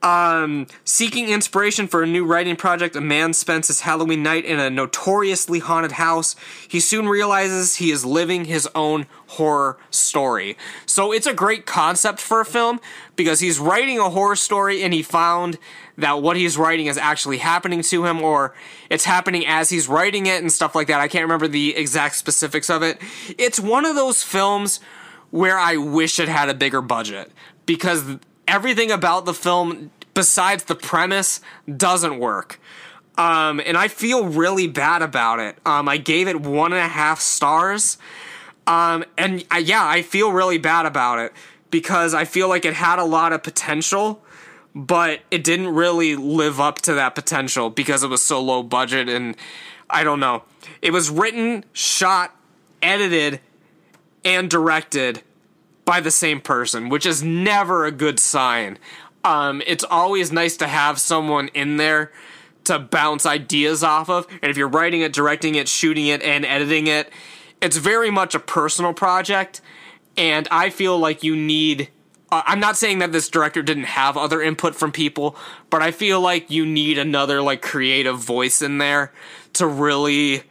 Um, 0.00 0.68
seeking 0.84 1.28
inspiration 1.28 1.88
for 1.88 2.04
a 2.04 2.06
new 2.06 2.24
writing 2.24 2.54
project, 2.54 2.94
a 2.94 3.00
man 3.00 3.32
spends 3.32 3.66
his 3.66 3.80
Halloween 3.80 4.22
night 4.22 4.44
in 4.44 4.60
a 4.60 4.70
notoriously 4.70 5.58
haunted 5.58 5.92
house. 5.92 6.36
He 6.68 6.78
soon 6.78 7.08
realizes 7.08 7.76
he 7.76 7.90
is 7.90 8.04
living 8.04 8.44
his 8.44 8.68
own 8.76 9.06
horror 9.26 9.76
story. 9.90 10.56
So 10.86 11.10
it's 11.10 11.26
a 11.26 11.34
great 11.34 11.66
concept 11.66 12.20
for 12.20 12.40
a 12.40 12.44
film 12.44 12.80
because 13.16 13.40
he's 13.40 13.58
writing 13.58 13.98
a 13.98 14.08
horror 14.08 14.36
story 14.36 14.84
and 14.84 14.94
he 14.94 15.02
found 15.02 15.58
that 15.96 16.22
what 16.22 16.36
he's 16.36 16.56
writing 16.56 16.86
is 16.86 16.96
actually 16.96 17.38
happening 17.38 17.82
to 17.82 18.06
him 18.06 18.22
or 18.22 18.54
it's 18.88 19.04
happening 19.04 19.44
as 19.46 19.68
he's 19.68 19.88
writing 19.88 20.26
it 20.26 20.40
and 20.40 20.52
stuff 20.52 20.76
like 20.76 20.86
that. 20.86 21.00
I 21.00 21.08
can't 21.08 21.24
remember 21.24 21.48
the 21.48 21.74
exact 21.76 22.14
specifics 22.14 22.70
of 22.70 22.84
it. 22.84 23.00
It's 23.36 23.58
one 23.58 23.84
of 23.84 23.96
those 23.96 24.22
films 24.22 24.78
where 25.30 25.58
I 25.58 25.76
wish 25.76 26.20
it 26.20 26.28
had 26.28 26.48
a 26.48 26.54
bigger 26.54 26.80
budget 26.80 27.32
because 27.66 28.18
everything 28.48 28.90
about 28.90 29.26
the 29.26 29.34
film, 29.34 29.92
besides 30.14 30.64
the 30.64 30.74
premise, 30.74 31.40
doesn't 31.76 32.18
work. 32.18 32.58
Um, 33.16 33.60
and 33.64 33.76
I 33.76 33.88
feel 33.88 34.24
really 34.24 34.66
bad 34.66 35.02
about 35.02 35.38
it. 35.38 35.58
Um, 35.66 35.88
I 35.88 35.98
gave 35.98 36.26
it 36.26 36.40
one 36.40 36.72
and 36.72 36.80
a 36.80 36.88
half 36.88 37.20
stars. 37.20 37.98
Um, 38.66 39.04
and 39.16 39.44
I, 39.50 39.58
yeah, 39.58 39.86
I 39.86 40.02
feel 40.02 40.32
really 40.32 40.58
bad 40.58 40.86
about 40.86 41.18
it 41.18 41.32
because 41.70 42.14
I 42.14 42.24
feel 42.24 42.48
like 42.48 42.64
it 42.64 42.74
had 42.74 42.98
a 42.98 43.04
lot 43.04 43.32
of 43.32 43.42
potential, 43.42 44.22
but 44.74 45.20
it 45.30 45.42
didn't 45.44 45.74
really 45.74 46.16
live 46.16 46.60
up 46.60 46.76
to 46.82 46.94
that 46.94 47.14
potential 47.14 47.70
because 47.70 48.02
it 48.02 48.08
was 48.08 48.22
so 48.22 48.40
low 48.40 48.62
budget. 48.62 49.08
And 49.08 49.36
I 49.90 50.04
don't 50.04 50.20
know. 50.20 50.44
It 50.80 50.92
was 50.92 51.10
written, 51.10 51.64
shot, 51.72 52.34
edited, 52.82 53.40
and 54.24 54.48
directed 54.48 55.22
by 55.88 56.00
the 56.00 56.10
same 56.10 56.38
person, 56.38 56.90
which 56.90 57.06
is 57.06 57.22
never 57.22 57.86
a 57.86 57.90
good 57.90 58.20
sign. 58.20 58.78
Um, 59.24 59.62
it's 59.66 59.84
always 59.84 60.30
nice 60.30 60.54
to 60.58 60.66
have 60.68 61.00
someone 61.00 61.48
in 61.54 61.78
there 61.78 62.12
to 62.64 62.78
bounce 62.78 63.24
ideas 63.24 63.82
off 63.82 64.10
of. 64.10 64.26
And 64.42 64.50
if 64.50 64.58
you're 64.58 64.68
writing 64.68 65.00
it, 65.00 65.14
directing 65.14 65.54
it, 65.54 65.66
shooting 65.66 66.06
it, 66.08 66.22
and 66.22 66.44
editing 66.44 66.88
it, 66.88 67.10
it's 67.62 67.78
very 67.78 68.10
much 68.10 68.34
a 68.34 68.38
personal 68.38 68.92
project, 68.92 69.62
and 70.18 70.46
I 70.50 70.68
feel 70.68 70.98
like 70.98 71.22
you 71.22 71.34
need. 71.34 71.88
Uh, 72.30 72.42
I'm 72.44 72.60
not 72.60 72.76
saying 72.76 72.98
that 72.98 73.12
this 73.12 73.30
director 73.30 73.62
didn't 73.62 73.84
have 73.84 74.18
other 74.18 74.42
input 74.42 74.74
from 74.74 74.92
people, 74.92 75.36
but 75.70 75.80
I 75.80 75.90
feel 75.90 76.20
like 76.20 76.50
you 76.50 76.66
need 76.66 76.98
another 76.98 77.40
like 77.40 77.62
creative 77.62 78.18
voice 78.18 78.60
in 78.60 78.76
there 78.76 79.10
to 79.54 79.66
really 79.66 80.42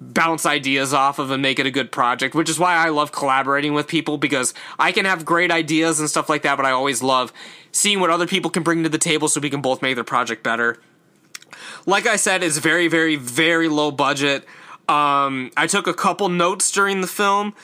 bounce 0.00 0.44
ideas 0.44 0.92
off 0.92 1.18
of 1.18 1.30
and 1.30 1.40
make 1.42 1.58
it 1.58 1.66
a 1.66 1.70
good 1.70 1.90
project, 1.90 2.34
which 2.34 2.50
is 2.50 2.58
why 2.58 2.74
I 2.74 2.90
love 2.90 3.12
collaborating 3.12 3.72
with 3.72 3.88
people 3.88 4.18
because 4.18 4.52
I 4.78 4.92
can 4.92 5.04
have 5.04 5.24
great 5.24 5.50
ideas 5.50 6.00
and 6.00 6.08
stuff 6.08 6.28
like 6.28 6.42
that, 6.42 6.56
but 6.56 6.66
I 6.66 6.70
always 6.70 7.02
love 7.02 7.32
seeing 7.72 8.00
what 8.00 8.10
other 8.10 8.26
people 8.26 8.50
can 8.50 8.62
bring 8.62 8.82
to 8.82 8.88
the 8.88 8.98
table 8.98 9.28
so 9.28 9.40
we 9.40 9.50
can 9.50 9.62
both 9.62 9.82
make 9.82 9.96
the 9.96 10.04
project 10.04 10.42
better. 10.42 10.78
Like 11.86 12.06
I 12.06 12.16
said, 12.16 12.42
it's 12.42 12.58
very, 12.58 12.88
very, 12.88 13.16
very 13.16 13.68
low 13.68 13.90
budget. 13.90 14.44
Um, 14.88 15.50
I 15.56 15.66
took 15.66 15.86
a 15.86 15.94
couple 15.94 16.28
notes 16.28 16.70
during 16.70 17.00
the 17.00 17.06
film. 17.06 17.54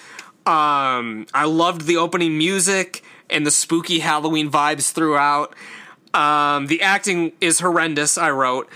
Um, 0.47 1.27
I 1.33 1.45
loved 1.45 1.83
the 1.83 1.97
opening 1.97 2.37
music 2.39 3.05
and 3.31 3.47
the 3.47 3.51
spooky 3.51 4.01
Halloween 4.01 4.51
vibes 4.51 4.93
throughout. 4.93 5.55
Um, 6.15 6.67
the 6.67 6.83
acting 6.83 7.33
is 7.41 7.61
horrendous, 7.61 8.19
I 8.19 8.31
wrote. 8.31 8.69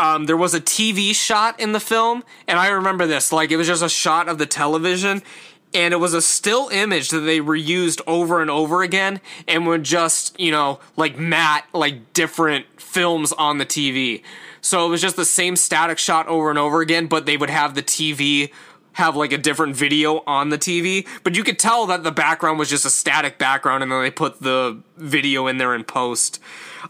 Um, 0.00 0.24
there 0.24 0.36
was 0.36 0.54
a 0.54 0.62
TV 0.62 1.14
shot 1.14 1.60
in 1.60 1.72
the 1.72 1.78
film, 1.78 2.24
and 2.48 2.58
I 2.58 2.68
remember 2.68 3.06
this. 3.06 3.32
Like, 3.32 3.50
it 3.50 3.58
was 3.58 3.66
just 3.66 3.82
a 3.82 3.88
shot 3.88 4.30
of 4.30 4.38
the 4.38 4.46
television, 4.46 5.22
and 5.74 5.92
it 5.92 5.98
was 5.98 6.14
a 6.14 6.22
still 6.22 6.70
image 6.70 7.10
that 7.10 7.20
they 7.20 7.38
reused 7.38 8.00
over 8.06 8.40
and 8.40 8.50
over 8.50 8.82
again, 8.82 9.20
and 9.46 9.66
would 9.66 9.84
just, 9.84 10.40
you 10.40 10.52
know, 10.52 10.80
like 10.96 11.18
matte, 11.18 11.66
like 11.74 12.14
different 12.14 12.64
films 12.80 13.34
on 13.34 13.58
the 13.58 13.66
TV. 13.66 14.22
So 14.62 14.86
it 14.86 14.88
was 14.88 15.02
just 15.02 15.16
the 15.16 15.26
same 15.26 15.54
static 15.54 15.98
shot 15.98 16.26
over 16.28 16.48
and 16.48 16.58
over 16.58 16.80
again, 16.80 17.06
but 17.06 17.26
they 17.26 17.36
would 17.36 17.50
have 17.50 17.74
the 17.74 17.82
TV 17.82 18.50
have 18.92 19.16
like 19.16 19.32
a 19.32 19.38
different 19.38 19.76
video 19.76 20.22
on 20.26 20.48
the 20.48 20.58
TV, 20.58 21.06
but 21.22 21.36
you 21.36 21.44
could 21.44 21.58
tell 21.58 21.86
that 21.86 22.02
the 22.02 22.10
background 22.10 22.58
was 22.58 22.68
just 22.68 22.84
a 22.84 22.90
static 22.90 23.38
background 23.38 23.82
and 23.82 23.92
then 23.92 24.02
they 24.02 24.10
put 24.10 24.40
the 24.40 24.80
video 24.96 25.46
in 25.46 25.58
there 25.58 25.74
in 25.74 25.84
post. 25.84 26.40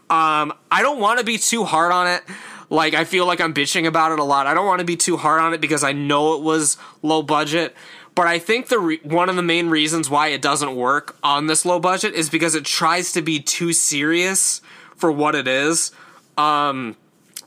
Um, 0.09 0.53
I 0.70 0.81
don't 0.81 0.99
want 0.99 1.18
to 1.18 1.25
be 1.25 1.37
too 1.37 1.64
hard 1.64 1.92
on 1.92 2.07
it. 2.07 2.23
Like 2.70 2.94
I 2.94 3.04
feel 3.04 3.26
like 3.26 3.40
I'm 3.40 3.52
bitching 3.52 3.87
about 3.87 4.12
it 4.12 4.20
a 4.20 4.24
lot. 4.24 4.46
I 4.46 4.54
don't 4.54 4.66
want 4.66 4.78
to 4.78 4.87
be 4.87 4.96
too 4.96 5.16
hard 5.16 5.42
on 5.42 5.52
it 5.52 5.61
because 5.61 5.85
I 5.85 5.92
know 5.92 6.35
it 6.35 6.42
was 6.42 6.76
low 7.02 7.20
budget, 7.22 7.74
but 8.14 8.26
I 8.26 8.38
think 8.38 8.68
the 8.68 8.78
re- 8.78 9.00
one 9.02 9.28
of 9.28 9.37
the 9.37 9.42
main 9.42 9.68
reasons 9.68 10.09
why 10.09 10.28
it 10.28 10.40
doesn't 10.40 10.76
work 10.76 11.16
on 11.22 11.46
this 11.46 11.66
low 11.66 11.80
budget 11.80 12.14
is 12.14 12.30
because 12.30 12.54
it 12.54 12.64
tries 12.64 13.12
to 13.12 13.22
be 13.22 13.40
too 13.40 13.72
serious 13.72 14.62
for 14.96 15.11
what 15.11 15.35
it 15.35 15.48
is. 15.48 15.90
Um, 16.38 16.96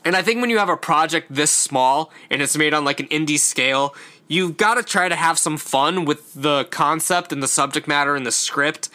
and 0.04 0.14
I 0.14 0.22
think 0.22 0.40
when 0.42 0.50
you 0.50 0.58
have 0.58 0.68
a 0.68 0.76
project 0.76 1.28
this 1.30 1.50
small 1.50 2.12
and 2.30 2.42
it's 2.42 2.56
made 2.56 2.74
on 2.74 2.84
like 2.84 3.00
an 3.00 3.06
indie 3.08 3.38
scale, 3.38 3.94
you've 4.28 4.56
got 4.56 4.74
to 4.74 4.82
try 4.82 5.08
to 5.08 5.16
have 5.16 5.38
some 5.38 5.56
fun 5.56 6.04
with 6.04 6.34
the 6.34 6.64
concept 6.66 7.32
and 7.32 7.42
the 7.42 7.48
subject 7.48 7.88
matter 7.88 8.14
and 8.14 8.26
the 8.26 8.32
script. 8.32 8.90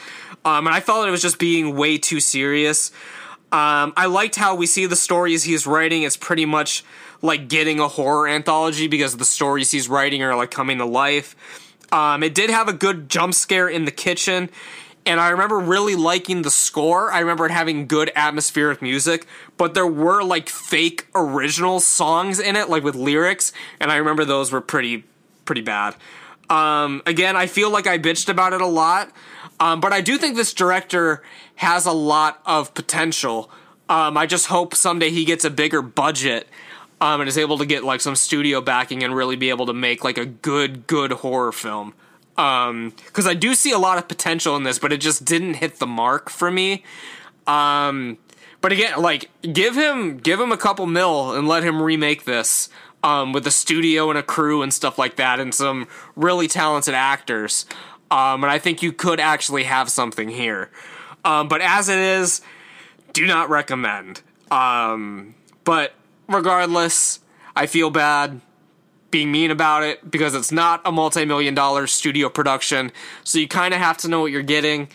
Um, 0.45 0.67
and 0.67 0.75
I 0.75 0.79
felt 0.79 1.07
it 1.07 1.11
was 1.11 1.21
just 1.21 1.39
being 1.39 1.75
way 1.75 1.97
too 1.97 2.19
serious. 2.19 2.91
Um, 3.51 3.93
I 3.97 4.05
liked 4.05 4.35
how 4.35 4.55
we 4.55 4.67
see 4.67 4.85
the 4.85 4.95
stories 4.95 5.43
he's 5.43 5.65
writing. 5.65 6.03
It's 6.03 6.17
pretty 6.17 6.45
much 6.45 6.83
like 7.21 7.47
getting 7.47 7.79
a 7.79 7.88
horror 7.88 8.27
anthology 8.27 8.88
because 8.88 9.17
the 9.17 9.25
stories 9.25 9.71
he's 9.71 9.89
writing 9.89 10.21
are 10.21 10.35
like 10.35 10.51
coming 10.51 10.77
to 10.77 10.85
life. 10.85 11.35
Um, 11.91 12.21
it 12.21 12.35
did 12.35 12.51
have 12.51 12.67
a 12.67 12.73
good 12.73 13.09
jump 13.09 13.33
scare 13.33 13.67
in 13.67 13.85
the 13.85 13.91
kitchen, 13.91 14.49
and 15.05 15.19
I 15.19 15.29
remember 15.29 15.57
really 15.57 15.95
liking 15.95 16.43
the 16.43 16.51
score. 16.51 17.12
I 17.12 17.19
remember 17.19 17.47
it 17.47 17.51
having 17.51 17.88
good 17.88 18.12
atmospheric 18.15 18.81
music, 18.81 19.25
but 19.57 19.73
there 19.73 19.88
were 19.88 20.23
like 20.23 20.49
fake 20.49 21.07
original 21.15 21.79
songs 21.79 22.39
in 22.39 22.55
it, 22.55 22.69
like 22.69 22.83
with 22.83 22.95
lyrics, 22.95 23.51
and 23.79 23.91
I 23.91 23.95
remember 23.95 24.23
those 24.25 24.51
were 24.51 24.62
pretty 24.62 25.05
pretty 25.45 25.62
bad. 25.62 25.95
Um, 26.49 27.01
again, 27.07 27.35
I 27.35 27.47
feel 27.47 27.71
like 27.71 27.88
I 27.88 27.97
bitched 27.97 28.29
about 28.29 28.53
it 28.53 28.62
a 28.62 28.67
lot, 28.67 29.12
um, 29.59 29.79
but 29.81 29.93
I 29.93 30.01
do 30.01 30.17
think 30.17 30.35
this 30.35 30.53
director 30.53 31.23
has 31.55 31.85
a 31.85 31.91
lot 31.91 32.41
of 32.45 32.73
potential. 32.73 33.51
Um, 33.89 34.17
I 34.17 34.25
just 34.25 34.47
hope 34.47 34.75
someday 34.75 35.09
he 35.09 35.25
gets 35.25 35.43
a 35.43 35.49
bigger 35.49 35.81
budget 35.81 36.47
um, 37.01 37.21
and 37.21 37.27
is 37.27 37.37
able 37.37 37.57
to 37.57 37.65
get 37.65 37.83
like 37.83 38.01
some 38.01 38.15
studio 38.15 38.61
backing 38.61 39.03
and 39.03 39.15
really 39.15 39.35
be 39.35 39.49
able 39.49 39.65
to 39.65 39.73
make 39.73 40.03
like 40.03 40.17
a 40.17 40.25
good, 40.25 40.87
good 40.87 41.11
horror 41.11 41.51
film. 41.51 41.93
Because 42.35 43.25
um, 43.25 43.27
I 43.27 43.33
do 43.33 43.53
see 43.53 43.71
a 43.71 43.77
lot 43.77 43.97
of 43.97 44.07
potential 44.07 44.55
in 44.55 44.63
this, 44.63 44.79
but 44.79 44.93
it 44.93 45.01
just 45.01 45.25
didn't 45.25 45.55
hit 45.55 45.79
the 45.79 45.87
mark 45.87 46.29
for 46.29 46.49
me. 46.49 46.83
Um, 47.47 48.17
but 48.61 48.71
again, 48.71 49.01
like 49.01 49.29
give 49.41 49.75
him 49.75 50.17
give 50.17 50.39
him 50.39 50.51
a 50.51 50.57
couple 50.57 50.85
mil 50.85 51.33
and 51.33 51.47
let 51.47 51.63
him 51.63 51.81
remake 51.81 52.25
this 52.25 52.69
um, 53.03 53.33
with 53.33 53.47
a 53.47 53.51
studio 53.51 54.09
and 54.09 54.19
a 54.19 54.23
crew 54.23 54.61
and 54.61 54.73
stuff 54.73 54.97
like 54.97 55.15
that, 55.15 55.39
and 55.39 55.53
some 55.53 55.87
really 56.15 56.47
talented 56.47 56.93
actors. 56.93 57.65
Um, 58.11 58.43
and 58.43 58.51
I 58.51 58.59
think 58.59 58.81
you 58.81 58.91
could 58.91 59.19
actually 59.19 59.63
have 59.63 59.89
something 59.89 60.29
here. 60.29 60.69
Um, 61.23 61.47
but 61.47 61.61
as 61.61 61.89
it 61.89 61.99
is, 61.99 62.41
do 63.13 63.25
not 63.25 63.49
recommend. 63.49 64.21
Um, 64.51 65.35
but 65.63 65.93
regardless, 66.27 67.19
I 67.55 67.65
feel 67.65 67.89
bad 67.89 68.41
being 69.11 69.31
mean 69.31 69.51
about 69.51 69.83
it 69.83 70.09
because 70.09 70.35
it's 70.35 70.51
not 70.51 70.81
a 70.85 70.91
multi-million 70.91 71.55
dollar 71.55 71.87
studio 71.87 72.29
production, 72.29 72.91
so 73.23 73.39
you 73.39 73.47
kind 73.47 73.73
of 73.73 73.79
have 73.79 73.97
to 73.97 74.07
know 74.07 74.21
what 74.21 74.31
you're 74.31 74.43
getting. 74.43 74.87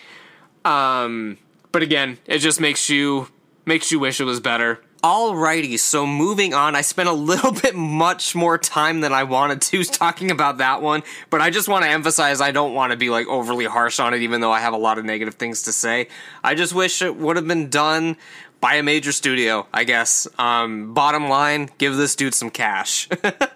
Um, 0.64 1.38
but 1.72 1.82
again, 1.82 2.18
it 2.26 2.38
just 2.38 2.60
makes 2.60 2.88
you 2.88 3.28
makes 3.66 3.90
you 3.90 3.98
wish 3.98 4.20
it 4.20 4.24
was 4.24 4.40
better. 4.40 4.80
Alrighty, 5.04 5.78
so 5.78 6.06
moving 6.06 6.54
on, 6.54 6.74
I 6.74 6.80
spent 6.80 7.10
a 7.10 7.12
little 7.12 7.52
bit 7.62 7.74
much 7.74 8.34
more 8.34 8.56
time 8.56 9.02
than 9.02 9.12
I 9.12 9.24
wanted 9.24 9.60
to 9.60 9.84
talking 9.84 10.30
about 10.30 10.56
that 10.58 10.80
one, 10.80 11.02
but 11.28 11.42
I 11.42 11.50
just 11.50 11.68
want 11.68 11.84
to 11.84 11.90
emphasize 11.90 12.40
I 12.40 12.52
don't 12.52 12.72
want 12.72 12.92
to 12.92 12.96
be 12.96 13.10
like 13.10 13.26
overly 13.26 13.66
harsh 13.66 14.00
on 14.00 14.14
it, 14.14 14.22
even 14.22 14.40
though 14.40 14.50
I 14.50 14.60
have 14.60 14.72
a 14.72 14.78
lot 14.78 14.96
of 14.96 15.04
negative 15.04 15.34
things 15.34 15.60
to 15.64 15.74
say. 15.74 16.08
I 16.42 16.54
just 16.54 16.74
wish 16.74 17.02
it 17.02 17.16
would 17.16 17.36
have 17.36 17.46
been 17.46 17.68
done 17.68 18.16
by 18.62 18.76
a 18.76 18.82
major 18.82 19.12
studio, 19.12 19.66
I 19.74 19.84
guess. 19.84 20.26
Um, 20.38 20.94
bottom 20.94 21.28
line, 21.28 21.68
give 21.76 21.98
this 21.98 22.16
dude 22.16 22.32
some 22.32 22.48
cash. 22.48 23.06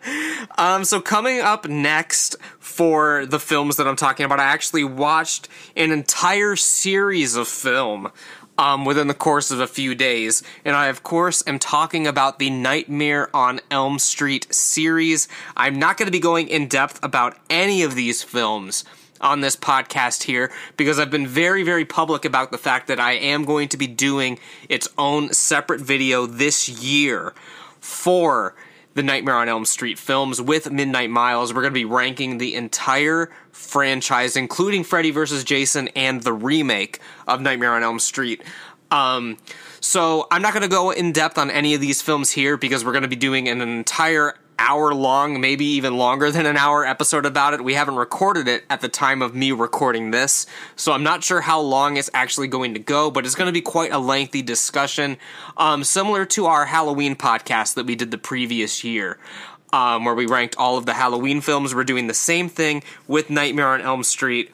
um, 0.58 0.84
so 0.84 1.00
coming 1.00 1.40
up 1.40 1.66
next 1.66 2.36
for 2.58 3.24
the 3.24 3.40
films 3.40 3.76
that 3.76 3.88
I'm 3.88 3.96
talking 3.96 4.26
about, 4.26 4.38
I 4.38 4.44
actually 4.44 4.84
watched 4.84 5.48
an 5.76 5.92
entire 5.92 6.56
series 6.56 7.36
of 7.36 7.48
film 7.48 8.12
um, 8.58 8.84
within 8.84 9.06
the 9.06 9.14
course 9.14 9.50
of 9.50 9.60
a 9.60 9.66
few 9.66 9.94
days. 9.94 10.42
And 10.64 10.76
I, 10.76 10.88
of 10.88 11.02
course, 11.02 11.42
am 11.46 11.58
talking 11.58 12.06
about 12.06 12.38
the 12.38 12.50
Nightmare 12.50 13.34
on 13.34 13.60
Elm 13.70 13.98
Street 13.98 14.52
series. 14.52 15.28
I'm 15.56 15.78
not 15.78 15.96
going 15.96 16.08
to 16.08 16.12
be 16.12 16.20
going 16.20 16.48
in 16.48 16.68
depth 16.68 16.98
about 17.02 17.38
any 17.48 17.82
of 17.82 17.94
these 17.94 18.22
films 18.22 18.84
on 19.20 19.40
this 19.40 19.56
podcast 19.56 20.24
here 20.24 20.52
because 20.76 20.98
I've 20.98 21.10
been 21.10 21.26
very, 21.26 21.62
very 21.62 21.84
public 21.84 22.24
about 22.24 22.50
the 22.50 22.58
fact 22.58 22.88
that 22.88 23.00
I 23.00 23.12
am 23.12 23.44
going 23.44 23.68
to 23.68 23.76
be 23.76 23.86
doing 23.86 24.38
its 24.68 24.88
own 24.98 25.32
separate 25.32 25.80
video 25.80 26.26
this 26.26 26.68
year 26.68 27.34
for 27.80 28.54
the 28.98 29.02
Nightmare 29.04 29.36
on 29.36 29.48
Elm 29.48 29.64
Street 29.64 29.96
films 29.96 30.42
with 30.42 30.72
Midnight 30.72 31.08
Miles. 31.08 31.54
We're 31.54 31.60
going 31.60 31.72
to 31.72 31.78
be 31.78 31.84
ranking 31.84 32.38
the 32.38 32.56
entire 32.56 33.30
franchise, 33.52 34.34
including 34.34 34.82
Freddy 34.82 35.12
vs. 35.12 35.44
Jason 35.44 35.86
and 35.94 36.20
the 36.22 36.32
remake 36.32 36.98
of 37.28 37.40
Nightmare 37.40 37.74
on 37.74 37.84
Elm 37.84 38.00
Street. 38.00 38.42
Um, 38.90 39.38
so 39.78 40.26
I'm 40.32 40.42
not 40.42 40.52
going 40.52 40.64
to 40.64 40.68
go 40.68 40.90
in 40.90 41.12
depth 41.12 41.38
on 41.38 41.48
any 41.48 41.74
of 41.74 41.80
these 41.80 42.02
films 42.02 42.32
here 42.32 42.56
because 42.56 42.84
we're 42.84 42.90
going 42.90 43.02
to 43.02 43.08
be 43.08 43.14
doing 43.14 43.48
an 43.48 43.60
entire 43.60 44.34
hour 44.58 44.92
long, 44.94 45.40
maybe 45.40 45.64
even 45.64 45.96
longer 45.96 46.30
than 46.30 46.46
an 46.46 46.56
hour 46.56 46.84
episode 46.84 47.24
about 47.24 47.54
it. 47.54 47.62
We 47.62 47.74
haven't 47.74 47.96
recorded 47.96 48.48
it 48.48 48.64
at 48.68 48.80
the 48.80 48.88
time 48.88 49.22
of 49.22 49.34
me 49.34 49.52
recording 49.52 50.10
this, 50.10 50.46
so 50.76 50.92
I'm 50.92 51.02
not 51.02 51.24
sure 51.24 51.40
how 51.40 51.60
long 51.60 51.96
it's 51.96 52.10
actually 52.12 52.48
going 52.48 52.74
to 52.74 52.80
go, 52.80 53.10
but 53.10 53.24
it's 53.24 53.34
going 53.34 53.48
to 53.48 53.52
be 53.52 53.60
quite 53.60 53.92
a 53.92 53.98
lengthy 53.98 54.42
discussion, 54.42 55.16
um, 55.56 55.84
similar 55.84 56.24
to 56.26 56.46
our 56.46 56.66
Halloween 56.66 57.16
podcast 57.16 57.74
that 57.74 57.86
we 57.86 57.94
did 57.94 58.10
the 58.10 58.18
previous 58.18 58.84
year. 58.84 59.18
Um, 59.70 60.06
where 60.06 60.14
we 60.14 60.24
ranked 60.24 60.56
all 60.56 60.78
of 60.78 60.86
the 60.86 60.94
Halloween 60.94 61.42
films. 61.42 61.74
We're 61.74 61.84
doing 61.84 62.06
the 62.06 62.14
same 62.14 62.48
thing 62.48 62.82
with 63.06 63.28
Nightmare 63.28 63.68
on 63.68 63.82
Elm 63.82 64.02
Street. 64.02 64.50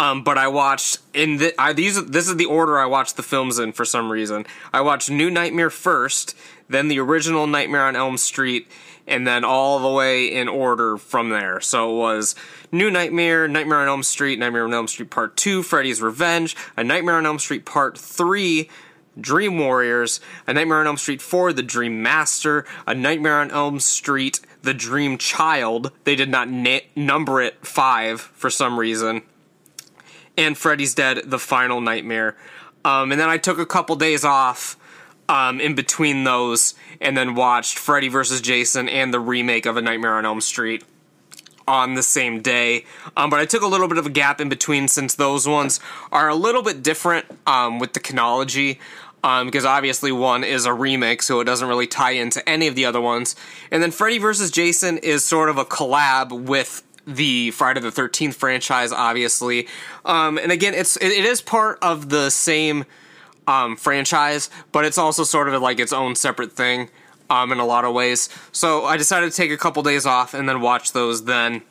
Um, 0.00 0.24
but 0.24 0.38
I 0.38 0.48
watched 0.48 1.00
in 1.12 1.36
the, 1.36 1.60
I, 1.60 1.74
these. 1.74 2.02
This 2.06 2.26
is 2.26 2.36
the 2.36 2.46
order 2.46 2.78
I 2.78 2.86
watched 2.86 3.18
the 3.18 3.22
films 3.22 3.58
in 3.58 3.72
for 3.72 3.84
some 3.84 4.10
reason. 4.10 4.46
I 4.72 4.80
watched 4.80 5.10
New 5.10 5.30
Nightmare 5.30 5.68
first, 5.68 6.34
then 6.70 6.88
the 6.88 7.00
original 7.00 7.46
Nightmare 7.46 7.84
on 7.84 7.96
Elm 7.96 8.16
Street, 8.16 8.68
and 9.06 9.26
then 9.26 9.44
all 9.44 9.80
the 9.80 9.90
way 9.90 10.32
in 10.32 10.48
order 10.48 10.96
from 10.96 11.30
there. 11.30 11.60
So 11.60 11.90
it 11.90 11.98
was 11.98 12.34
New 12.70 12.90
Nightmare, 12.90 13.48
Nightmare 13.48 13.80
on 13.80 13.88
Elm 13.88 14.02
Street, 14.04 14.38
Nightmare 14.38 14.64
on 14.64 14.72
Elm 14.72 14.86
Street 14.86 15.10
Part 15.10 15.36
2, 15.36 15.64
Freddy's 15.64 16.00
Revenge, 16.00 16.56
A 16.76 16.84
Nightmare 16.84 17.16
on 17.16 17.26
Elm 17.26 17.40
Street 17.40 17.64
Part 17.64 17.98
3, 17.98 18.68
Dream 19.20 19.58
Warriors, 19.58 20.20
A 20.46 20.54
Nightmare 20.54 20.78
on 20.78 20.86
Elm 20.86 20.96
Street 20.96 21.20
4, 21.20 21.52
The 21.52 21.62
Dream 21.64 22.02
Master, 22.02 22.64
A 22.86 22.94
Nightmare 22.94 23.40
on 23.40 23.50
Elm 23.50 23.80
Street, 23.80 24.40
The 24.62 24.72
Dream 24.74 25.18
Child. 25.18 25.90
They 26.04 26.14
did 26.14 26.30
not 26.30 26.48
number 26.94 27.42
it 27.42 27.66
5 27.66 28.20
for 28.20 28.48
some 28.48 28.78
reason. 28.78 29.22
And 30.38 30.56
Freddy's 30.56 30.94
Dead, 30.94 31.22
The 31.26 31.40
Final 31.40 31.80
Nightmare. 31.80 32.36
Um, 32.84 33.10
and 33.10 33.20
then 33.20 33.28
I 33.28 33.36
took 33.36 33.58
a 33.58 33.66
couple 33.66 33.96
days 33.96 34.24
off 34.24 34.76
um, 35.30 35.60
in 35.60 35.74
between 35.74 36.24
those, 36.24 36.74
and 37.00 37.16
then 37.16 37.34
watched 37.34 37.78
Freddy 37.78 38.08
vs. 38.08 38.40
Jason 38.40 38.88
and 38.88 39.14
the 39.14 39.20
remake 39.20 39.64
of 39.66 39.76
A 39.76 39.82
Nightmare 39.82 40.16
on 40.18 40.26
Elm 40.26 40.40
Street. 40.40 40.82
on 41.68 41.94
the 41.94 42.02
same 42.02 42.42
day. 42.42 42.84
Um, 43.16 43.30
but 43.30 43.38
I 43.38 43.46
took 43.46 43.62
a 43.62 43.66
little 43.66 43.86
bit 43.86 43.96
of 43.98 44.04
a 44.04 44.10
gap 44.10 44.40
in 44.40 44.48
between 44.48 44.88
since 44.88 45.14
those 45.14 45.46
ones 45.46 45.78
are 46.10 46.28
a 46.28 46.34
little 46.34 46.62
bit 46.62 46.82
different 46.82 47.26
um, 47.46 47.78
with 47.78 47.92
the 47.92 48.00
chronology. 48.00 48.80
Um, 49.22 49.46
because 49.46 49.66
obviously 49.66 50.12
one 50.12 50.44
is 50.44 50.64
a 50.64 50.72
remake, 50.72 51.20
so 51.22 51.40
it 51.40 51.44
doesn't 51.44 51.68
really 51.68 51.86
tie 51.86 52.12
into 52.12 52.40
any 52.48 52.66
of 52.68 52.74
the 52.74 52.86
other 52.86 53.02
ones. 53.02 53.36
And 53.70 53.82
then 53.82 53.90
Freddy 53.90 54.16
vs. 54.16 54.50
Jason 54.50 54.96
is 54.98 55.24
sort 55.24 55.50
of 55.50 55.58
a 55.58 55.64
collab 55.64 56.32
with 56.32 56.82
the 57.06 57.50
Friday 57.50 57.80
the 57.80 57.90
Thirteenth 57.90 58.34
franchise, 58.34 58.92
obviously. 58.92 59.68
Um, 60.06 60.38
and 60.38 60.50
again, 60.50 60.72
it's 60.72 60.96
it, 60.96 61.08
it 61.08 61.24
is 61.26 61.42
part 61.42 61.78
of 61.82 62.08
the 62.08 62.30
same 62.30 62.86
um, 63.50 63.76
franchise, 63.76 64.48
but 64.70 64.84
it's 64.84 64.96
also 64.96 65.24
sort 65.24 65.48
of 65.48 65.60
like 65.60 65.80
its 65.80 65.92
own 65.92 66.14
separate 66.14 66.52
thing 66.52 66.88
um, 67.28 67.50
in 67.50 67.58
a 67.58 67.66
lot 67.66 67.84
of 67.84 67.92
ways. 67.92 68.28
So 68.52 68.84
I 68.84 68.96
decided 68.96 69.30
to 69.32 69.36
take 69.36 69.50
a 69.50 69.56
couple 69.56 69.82
days 69.82 70.06
off 70.06 70.34
and 70.34 70.48
then 70.48 70.60
watch 70.60 70.92
those 70.92 71.24
then. 71.24 71.62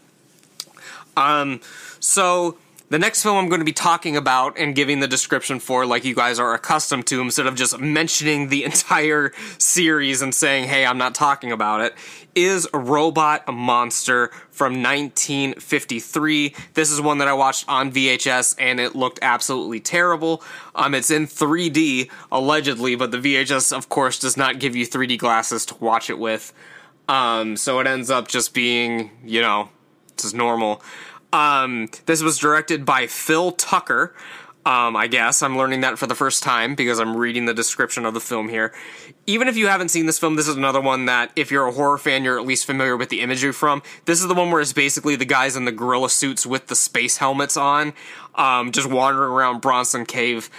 Um, 1.15 1.61
so 2.01 2.57
the 2.89 2.97
next 2.97 3.21
film 3.21 3.37
I'm 3.37 3.49
going 3.49 3.61
to 3.61 3.65
be 3.65 3.71
talking 3.71 4.17
about 4.17 4.57
and 4.57 4.75
giving 4.75 4.99
the 4.99 5.07
description 5.07 5.59
for, 5.59 5.85
like 5.85 6.03
you 6.03 6.15
guys 6.15 6.39
are 6.39 6.53
accustomed 6.55 7.05
to, 7.07 7.21
instead 7.21 7.45
of 7.45 7.55
just 7.55 7.79
mentioning 7.79 8.49
the 8.49 8.63
entire 8.65 9.31
series 9.57 10.21
and 10.21 10.33
saying, 10.33 10.67
hey, 10.67 10.85
I'm 10.85 10.97
not 10.97 11.13
talking 11.13 11.51
about 11.51 11.81
it, 11.81 11.95
is 12.35 12.67
Robot 12.73 13.47
Monster 13.53 14.29
from 14.49 14.81
1953. 14.81 16.55
This 16.73 16.91
is 16.91 16.99
one 16.99 17.19
that 17.19 17.27
I 17.27 17.33
watched 17.33 17.65
on 17.67 17.91
VHS 17.91 18.55
and 18.59 18.79
it 18.79 18.95
looked 18.95 19.19
absolutely 19.21 19.79
terrible. 19.79 20.43
Um, 20.73 20.95
it's 20.95 21.11
in 21.11 21.27
3D, 21.27 22.09
allegedly, 22.31 22.95
but 22.95 23.11
the 23.11 23.17
VHS, 23.17 23.75
of 23.75 23.89
course, 23.89 24.17
does 24.17 24.35
not 24.35 24.59
give 24.59 24.75
you 24.75 24.85
3D 24.85 25.17
glasses 25.19 25.65
to 25.67 25.75
watch 25.75 26.09
it 26.09 26.17
with. 26.17 26.53
Um, 27.07 27.55
so 27.57 27.79
it 27.79 27.87
ends 27.87 28.09
up 28.09 28.27
just 28.27 28.53
being, 28.53 29.11
you 29.23 29.41
know, 29.41 29.69
just 30.17 30.35
normal. 30.35 30.81
Um, 31.31 31.89
this 32.05 32.21
was 32.21 32.37
directed 32.37 32.85
by 32.85 33.07
Phil 33.07 33.51
Tucker. 33.51 34.15
Um, 34.65 34.95
I 34.95 35.07
guess 35.07 35.41
I'm 35.41 35.57
learning 35.57 35.81
that 35.81 35.97
for 35.97 36.05
the 36.05 36.15
first 36.15 36.43
time 36.43 36.75
because 36.75 36.99
I'm 36.99 37.15
reading 37.15 37.45
the 37.45 37.53
description 37.53 38.05
of 38.05 38.13
the 38.13 38.19
film 38.19 38.49
here. 38.49 38.73
Even 39.25 39.47
if 39.47 39.55
you 39.55 39.67
haven't 39.67 39.89
seen 39.89 40.05
this 40.05 40.19
film, 40.19 40.35
this 40.35 40.47
is 40.47 40.57
another 40.57 40.81
one 40.81 41.05
that, 41.05 41.31
if 41.35 41.49
you're 41.49 41.65
a 41.65 41.71
horror 41.71 41.97
fan, 41.97 42.23
you're 42.23 42.37
at 42.37 42.45
least 42.45 42.65
familiar 42.65 42.97
with 42.97 43.09
the 43.09 43.21
imagery 43.21 43.53
from. 43.53 43.81
This 44.05 44.21
is 44.21 44.27
the 44.27 44.35
one 44.35 44.51
where 44.51 44.61
it's 44.61 44.73
basically 44.73 45.15
the 45.15 45.25
guys 45.25 45.55
in 45.55 45.65
the 45.65 45.71
gorilla 45.71 46.09
suits 46.09 46.45
with 46.45 46.67
the 46.67 46.75
space 46.75 47.17
helmets 47.17 47.57
on, 47.57 47.93
um, 48.35 48.71
just 48.71 48.89
wandering 48.89 49.31
around 49.31 49.61
Bronson 49.61 50.05
Cave. 50.05 50.49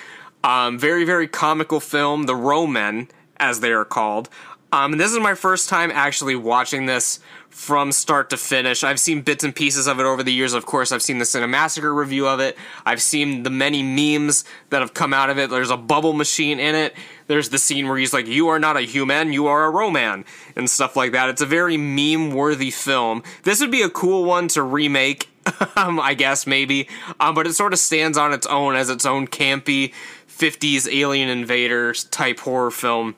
Um, 0.42 0.78
very, 0.78 1.04
very 1.04 1.28
comical 1.28 1.78
film. 1.78 2.24
The 2.24 2.34
Ro-Man, 2.34 3.08
as 3.36 3.60
they 3.60 3.70
are 3.70 3.84
called. 3.84 4.30
Um, 4.72 4.92
and 4.92 5.00
this 5.00 5.10
is 5.10 5.18
my 5.18 5.34
first 5.34 5.68
time 5.68 5.90
actually 5.90 6.36
watching 6.36 6.86
this 6.86 7.18
from 7.48 7.90
start 7.90 8.30
to 8.30 8.36
finish. 8.36 8.84
I've 8.84 9.00
seen 9.00 9.22
bits 9.22 9.42
and 9.42 9.54
pieces 9.54 9.88
of 9.88 9.98
it 9.98 10.04
over 10.04 10.22
the 10.22 10.32
years. 10.32 10.54
Of 10.54 10.66
course, 10.66 10.92
I've 10.92 11.02
seen 11.02 11.18
the 11.18 11.24
Cinemassacre 11.24 11.94
review 11.94 12.28
of 12.28 12.38
it. 12.38 12.56
I've 12.86 13.02
seen 13.02 13.42
the 13.42 13.50
many 13.50 13.82
memes 13.82 14.44
that 14.70 14.80
have 14.80 14.94
come 14.94 15.12
out 15.12 15.28
of 15.28 15.38
it. 15.38 15.50
There's 15.50 15.70
a 15.70 15.76
bubble 15.76 16.12
machine 16.12 16.60
in 16.60 16.76
it. 16.76 16.94
There's 17.26 17.48
the 17.48 17.58
scene 17.58 17.88
where 17.88 17.98
he's 17.98 18.12
like, 18.12 18.28
"You 18.28 18.48
are 18.48 18.60
not 18.60 18.76
a 18.76 18.82
human, 18.82 19.32
you 19.32 19.48
are 19.48 19.64
a 19.64 19.70
Ro-Man," 19.70 20.24
and 20.54 20.70
stuff 20.70 20.94
like 20.94 21.12
that. 21.12 21.28
It's 21.28 21.42
a 21.42 21.46
very 21.46 21.76
meme-worthy 21.76 22.70
film. 22.70 23.24
This 23.42 23.60
would 23.60 23.70
be 23.72 23.82
a 23.82 23.90
cool 23.90 24.24
one 24.24 24.46
to 24.48 24.62
remake. 24.62 25.28
um, 25.76 25.98
I 25.98 26.12
guess 26.14 26.46
maybe, 26.46 26.86
um, 27.18 27.34
but 27.34 27.46
it 27.46 27.54
sort 27.54 27.72
of 27.72 27.78
stands 27.78 28.18
on 28.18 28.34
its 28.34 28.46
own 28.46 28.76
as 28.76 28.90
its 28.90 29.06
own 29.06 29.26
campy 29.26 29.94
50s 30.28 30.86
alien 30.92 31.30
invaders 31.30 32.04
type 32.04 32.40
horror 32.40 32.70
film. 32.70 33.16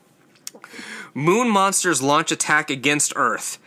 Moon 1.14 1.48
monsters 1.48 2.00
launch 2.00 2.32
attack 2.32 2.70
against 2.70 3.12
Earth. 3.16 3.58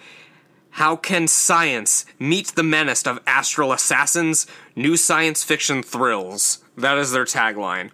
How 0.72 0.96
can 0.96 1.28
science 1.28 2.06
meet 2.20 2.48
the 2.50 2.64
menace 2.64 3.06
of 3.06 3.20
astral 3.28 3.72
assassins? 3.72 4.48
New 4.76 4.98
science 4.98 5.44
fiction 5.44 5.84
thrills. 5.84 6.64
That 6.76 6.98
is 6.98 7.12
their 7.12 7.24
tagline. 7.24 7.92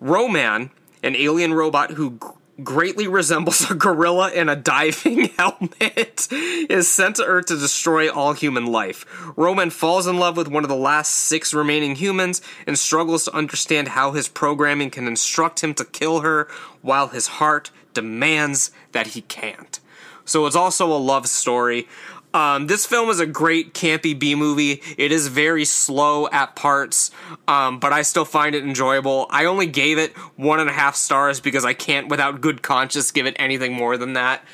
Ro-Man, 0.00 0.70
an 1.02 1.16
alien 1.16 1.54
robot 1.54 1.92
who 1.92 2.20
greatly 2.62 3.08
resembles 3.08 3.70
a 3.70 3.74
gorilla 3.74 4.30
in 4.30 4.48
a 4.48 4.54
diving 4.54 5.24
helmet, 5.38 6.28
is 6.30 6.88
sent 6.88 7.16
to 7.16 7.24
Earth 7.24 7.46
to 7.46 7.56
destroy 7.56 8.12
all 8.12 8.34
human 8.34 8.66
life. 8.66 9.06
Ro-Man 9.36 9.70
falls 9.70 10.06
in 10.06 10.18
love 10.18 10.36
with 10.36 10.48
one 10.48 10.64
of 10.64 10.68
the 10.68 10.76
last 10.76 11.10
six 11.10 11.54
remaining 11.54 11.96
humans 11.96 12.42
and 12.66 12.78
struggles 12.78 13.24
to 13.24 13.34
understand 13.34 13.88
how 13.88 14.12
his 14.12 14.28
programming 14.28 14.90
can 14.90 15.06
instruct 15.06 15.64
him 15.64 15.72
to 15.74 15.84
kill 15.84 16.20
her 16.20 16.48
while 16.82 17.08
his 17.08 17.26
heart 17.26 17.70
demands 18.00 18.70
that 18.92 19.08
he 19.08 19.22
can't. 19.22 19.80
So 20.24 20.46
it's 20.46 20.56
also 20.56 20.92
a 20.92 20.98
love 20.98 21.26
story. 21.26 21.88
Um, 22.34 22.66
this 22.66 22.84
film 22.84 23.08
is 23.08 23.20
a 23.20 23.26
great 23.26 23.72
campy 23.72 24.16
B 24.16 24.34
movie. 24.34 24.82
It 24.98 25.12
is 25.12 25.28
very 25.28 25.64
slow 25.64 26.28
at 26.28 26.54
parts, 26.54 27.10
um, 27.48 27.80
but 27.80 27.92
I 27.92 28.02
still 28.02 28.26
find 28.26 28.54
it 28.54 28.62
enjoyable. 28.62 29.26
I 29.30 29.46
only 29.46 29.66
gave 29.66 29.98
it 29.98 30.12
one 30.36 30.60
and 30.60 30.68
a 30.68 30.72
half 30.72 30.94
stars 30.94 31.40
because 31.40 31.64
I 31.64 31.72
can't, 31.72 32.08
without 32.08 32.40
good 32.40 32.62
conscience, 32.62 33.10
give 33.10 33.26
it 33.26 33.34
anything 33.38 33.72
more 33.72 33.96
than 33.96 34.12
that. 34.12 34.44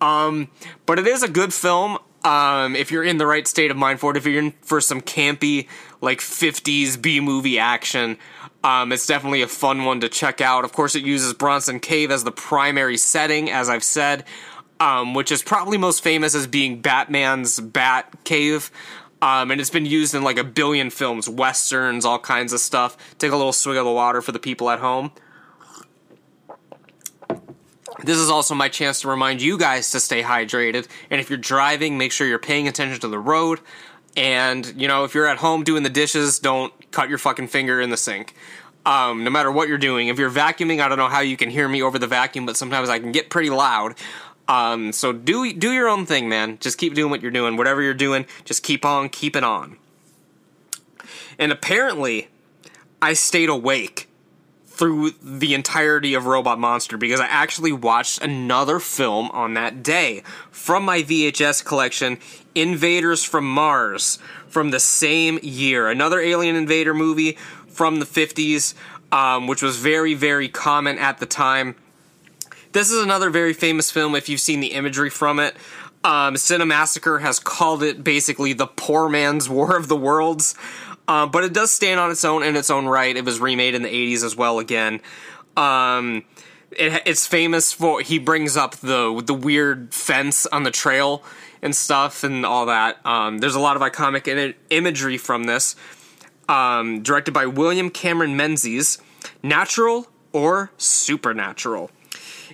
Um, 0.00 0.50
but 0.86 0.98
it 0.98 1.06
is 1.06 1.22
a 1.22 1.28
good 1.28 1.54
film. 1.54 1.98
Um, 2.24 2.76
if 2.76 2.90
you're 2.90 3.04
in 3.04 3.16
the 3.16 3.26
right 3.26 3.46
state 3.46 3.70
of 3.70 3.76
mind 3.76 4.00
for 4.00 4.10
it, 4.10 4.16
if 4.16 4.26
you're 4.26 4.42
in 4.42 4.52
for 4.60 4.80
some 4.80 5.00
campy, 5.00 5.68
like 6.00 6.20
50s 6.20 7.00
B 7.00 7.20
movie 7.20 7.58
action, 7.58 8.18
um, 8.62 8.92
it's 8.92 9.06
definitely 9.06 9.42
a 9.42 9.48
fun 9.48 9.84
one 9.84 10.00
to 10.00 10.08
check 10.08 10.40
out. 10.40 10.64
Of 10.64 10.72
course, 10.72 10.94
it 10.94 11.02
uses 11.02 11.32
Bronson 11.34 11.80
Cave 11.80 12.10
as 12.10 12.24
the 12.24 12.32
primary 12.32 12.96
setting, 12.96 13.50
as 13.50 13.68
I've 13.68 13.84
said 13.84 14.24
um, 14.80 15.12
which 15.12 15.30
is 15.30 15.42
probably 15.42 15.76
most 15.76 16.02
famous 16.02 16.34
as 16.34 16.46
being 16.46 16.80
Batman's 16.80 17.60
Bat 17.60 18.24
Cave. 18.24 18.70
Um, 19.22 19.50
and 19.50 19.60
it's 19.60 19.70
been 19.70 19.84
used 19.84 20.14
in 20.14 20.24
like 20.24 20.38
a 20.38 20.44
billion 20.44 20.88
films, 20.88 21.28
westerns, 21.28 22.06
all 22.06 22.18
kinds 22.18 22.54
of 22.54 22.60
stuff. 22.60 22.96
Take 23.18 23.32
a 23.32 23.36
little 23.36 23.52
swig 23.52 23.76
of 23.76 23.84
the 23.84 23.92
water 23.92 24.22
for 24.22 24.32
the 24.32 24.38
people 24.38 24.70
at 24.70 24.78
home. 24.78 25.12
This 28.02 28.16
is 28.16 28.30
also 28.30 28.54
my 28.54 28.70
chance 28.70 29.02
to 29.02 29.08
remind 29.08 29.42
you 29.42 29.58
guys 29.58 29.90
to 29.90 30.00
stay 30.00 30.22
hydrated. 30.22 30.88
And 31.10 31.20
if 31.20 31.28
you're 31.28 31.38
driving, 31.38 31.98
make 31.98 32.12
sure 32.12 32.26
you're 32.26 32.38
paying 32.38 32.66
attention 32.66 32.98
to 33.00 33.08
the 33.08 33.18
road. 33.18 33.60
And, 34.16 34.74
you 34.76 34.88
know, 34.88 35.04
if 35.04 35.14
you're 35.14 35.26
at 35.26 35.38
home 35.38 35.62
doing 35.64 35.82
the 35.82 35.90
dishes, 35.90 36.38
don't 36.38 36.72
cut 36.90 37.08
your 37.08 37.18
fucking 37.18 37.48
finger 37.48 37.80
in 37.80 37.90
the 37.90 37.96
sink. 37.96 38.34
Um, 38.84 39.24
no 39.24 39.30
matter 39.30 39.52
what 39.52 39.68
you're 39.68 39.78
doing. 39.78 40.08
If 40.08 40.18
you're 40.18 40.30
vacuuming, 40.30 40.80
I 40.80 40.88
don't 40.88 40.98
know 40.98 41.08
how 41.08 41.20
you 41.20 41.36
can 41.36 41.50
hear 41.50 41.68
me 41.68 41.82
over 41.82 41.98
the 41.98 42.06
vacuum, 42.06 42.46
but 42.46 42.56
sometimes 42.56 42.88
I 42.88 42.98
can 42.98 43.12
get 43.12 43.30
pretty 43.30 43.50
loud. 43.50 43.94
Um, 44.48 44.92
so 44.92 45.12
do 45.12 45.52
do 45.52 45.70
your 45.70 45.88
own 45.88 46.06
thing, 46.06 46.28
man. 46.28 46.58
Just 46.60 46.76
keep 46.76 46.94
doing 46.94 47.10
what 47.10 47.22
you're 47.22 47.30
doing. 47.30 47.56
Whatever 47.56 47.82
you're 47.82 47.94
doing, 47.94 48.26
just 48.44 48.62
keep 48.62 48.84
on 48.84 49.08
keeping 49.08 49.44
on. 49.44 49.76
And 51.38 51.52
apparently, 51.52 52.28
I 53.00 53.12
stayed 53.12 53.48
awake 53.48 54.08
through 54.66 55.10
the 55.22 55.54
entirety 55.54 56.14
of 56.14 56.26
Robot 56.26 56.58
Monster 56.58 56.96
because 56.96 57.20
I 57.20 57.26
actually 57.26 57.70
watched 57.70 58.22
another 58.22 58.78
film 58.78 59.30
on 59.32 59.54
that 59.54 59.82
day 59.82 60.22
from 60.50 60.84
my 60.84 61.02
VHS 61.02 61.64
collection, 61.64 62.18
Invaders 62.54 63.24
from 63.24 63.48
Mars, 63.48 64.18
from 64.48 64.70
the 64.70 64.80
same 64.80 65.38
year. 65.42 65.88
Another 65.88 66.20
Alien 66.20 66.56
Invader 66.56 66.94
movie 66.94 67.38
from 67.68 68.00
the 68.00 68.06
50s, 68.06 68.74
um, 69.12 69.46
which 69.46 69.62
was 69.62 69.76
very, 69.76 70.14
very 70.14 70.48
common 70.48 70.98
at 70.98 71.18
the 71.18 71.26
time. 71.26 71.76
This 72.72 72.90
is 72.90 73.02
another 73.02 73.30
very 73.30 73.52
famous 73.52 73.90
film 73.90 74.14
if 74.14 74.28
you've 74.28 74.40
seen 74.40 74.60
the 74.60 74.72
imagery 74.72 75.10
from 75.10 75.38
it. 75.40 75.56
Um, 76.02 76.34
Cinemassacre 76.34 77.20
has 77.20 77.38
called 77.38 77.82
it 77.82 78.02
basically 78.02 78.52
the 78.52 78.66
poor 78.66 79.08
man's 79.08 79.48
War 79.50 79.76
of 79.76 79.88
the 79.88 79.96
Worlds. 79.96 80.54
Uh, 81.08 81.26
but 81.26 81.42
it 81.42 81.52
does 81.52 81.72
stand 81.72 81.98
on 81.98 82.10
its 82.10 82.24
own 82.24 82.44
in 82.44 82.54
its 82.54 82.70
own 82.70 82.86
right. 82.86 83.16
It 83.16 83.24
was 83.24 83.40
remade 83.40 83.74
in 83.74 83.82
the 83.82 83.88
80s 83.88 84.22
as 84.22 84.36
well 84.36 84.60
again. 84.60 85.00
Um, 85.56 86.24
it, 86.70 87.02
it's 87.04 87.26
famous 87.26 87.72
for 87.72 88.00
he 88.00 88.18
brings 88.20 88.56
up 88.56 88.76
the 88.76 89.20
the 89.24 89.34
weird 89.34 89.92
fence 89.92 90.46
on 90.46 90.62
the 90.62 90.70
trail 90.70 91.24
and 91.62 91.74
stuff 91.74 92.24
and 92.24 92.44
all 92.44 92.66
that. 92.66 93.04
Um, 93.04 93.38
there's 93.38 93.54
a 93.54 93.60
lot 93.60 93.76
of 93.76 93.82
iconic 93.82 94.28
in- 94.28 94.54
imagery 94.70 95.18
from 95.18 95.44
this. 95.44 95.76
Um, 96.48 97.02
directed 97.02 97.32
by 97.32 97.46
William 97.46 97.90
Cameron 97.90 98.36
Menzies, 98.36 98.98
natural 99.42 100.08
or 100.32 100.72
supernatural. 100.76 101.90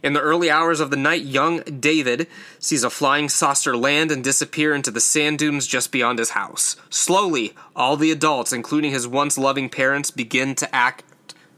In 0.02 0.12
the 0.12 0.20
early 0.20 0.50
hours 0.50 0.80
of 0.80 0.90
the 0.90 0.96
night, 0.96 1.22
young 1.22 1.60
David 1.60 2.26
sees 2.58 2.84
a 2.84 2.90
flying 2.90 3.28
saucer 3.28 3.76
land 3.76 4.10
and 4.10 4.22
disappear 4.22 4.74
into 4.74 4.90
the 4.90 5.00
sand 5.00 5.38
dunes 5.38 5.66
just 5.66 5.90
beyond 5.90 6.18
his 6.18 6.30
house. 6.30 6.76
Slowly, 6.90 7.54
all 7.74 7.96
the 7.96 8.10
adults, 8.10 8.52
including 8.52 8.90
his 8.90 9.08
once 9.08 9.38
loving 9.38 9.70
parents, 9.70 10.10
begin 10.10 10.54
to 10.56 10.74
act 10.74 11.02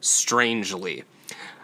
strangely. 0.00 1.04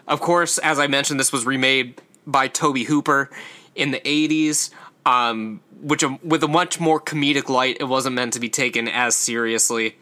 Of 0.06 0.20
course, 0.20 0.58
as 0.58 0.78
I 0.78 0.86
mentioned, 0.86 1.18
this 1.18 1.32
was 1.32 1.46
remade 1.46 2.00
by 2.26 2.48
Tobe 2.48 2.78
Hooper 2.78 3.30
in 3.74 3.90
the 3.90 4.00
80s, 4.00 4.70
um, 5.06 5.60
which 5.84 6.02
um, 6.02 6.18
with 6.24 6.42
a 6.42 6.48
much 6.48 6.80
more 6.80 7.00
comedic 7.00 7.48
light, 7.48 7.76
it 7.78 7.84
wasn't 7.84 8.14
meant 8.14 8.32
to 8.32 8.40
be 8.40 8.48
taken 8.48 8.88
as 8.88 9.14
seriously. 9.14 9.96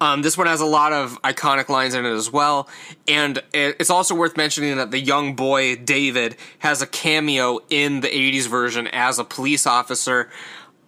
Um, 0.00 0.22
this 0.22 0.36
one 0.36 0.48
has 0.48 0.60
a 0.60 0.66
lot 0.66 0.92
of 0.92 1.22
iconic 1.22 1.68
lines 1.68 1.94
in 1.94 2.04
it 2.04 2.10
as 2.10 2.30
well, 2.30 2.68
and 3.06 3.40
it's 3.54 3.88
also 3.88 4.16
worth 4.16 4.36
mentioning 4.36 4.76
that 4.76 4.90
the 4.90 4.98
young 4.98 5.36
boy 5.36 5.76
David 5.76 6.36
has 6.58 6.82
a 6.82 6.88
cameo 6.88 7.60
in 7.70 8.00
the 8.00 8.08
'80s 8.08 8.48
version 8.48 8.88
as 8.88 9.20
a 9.20 9.24
police 9.24 9.64
officer. 9.64 10.28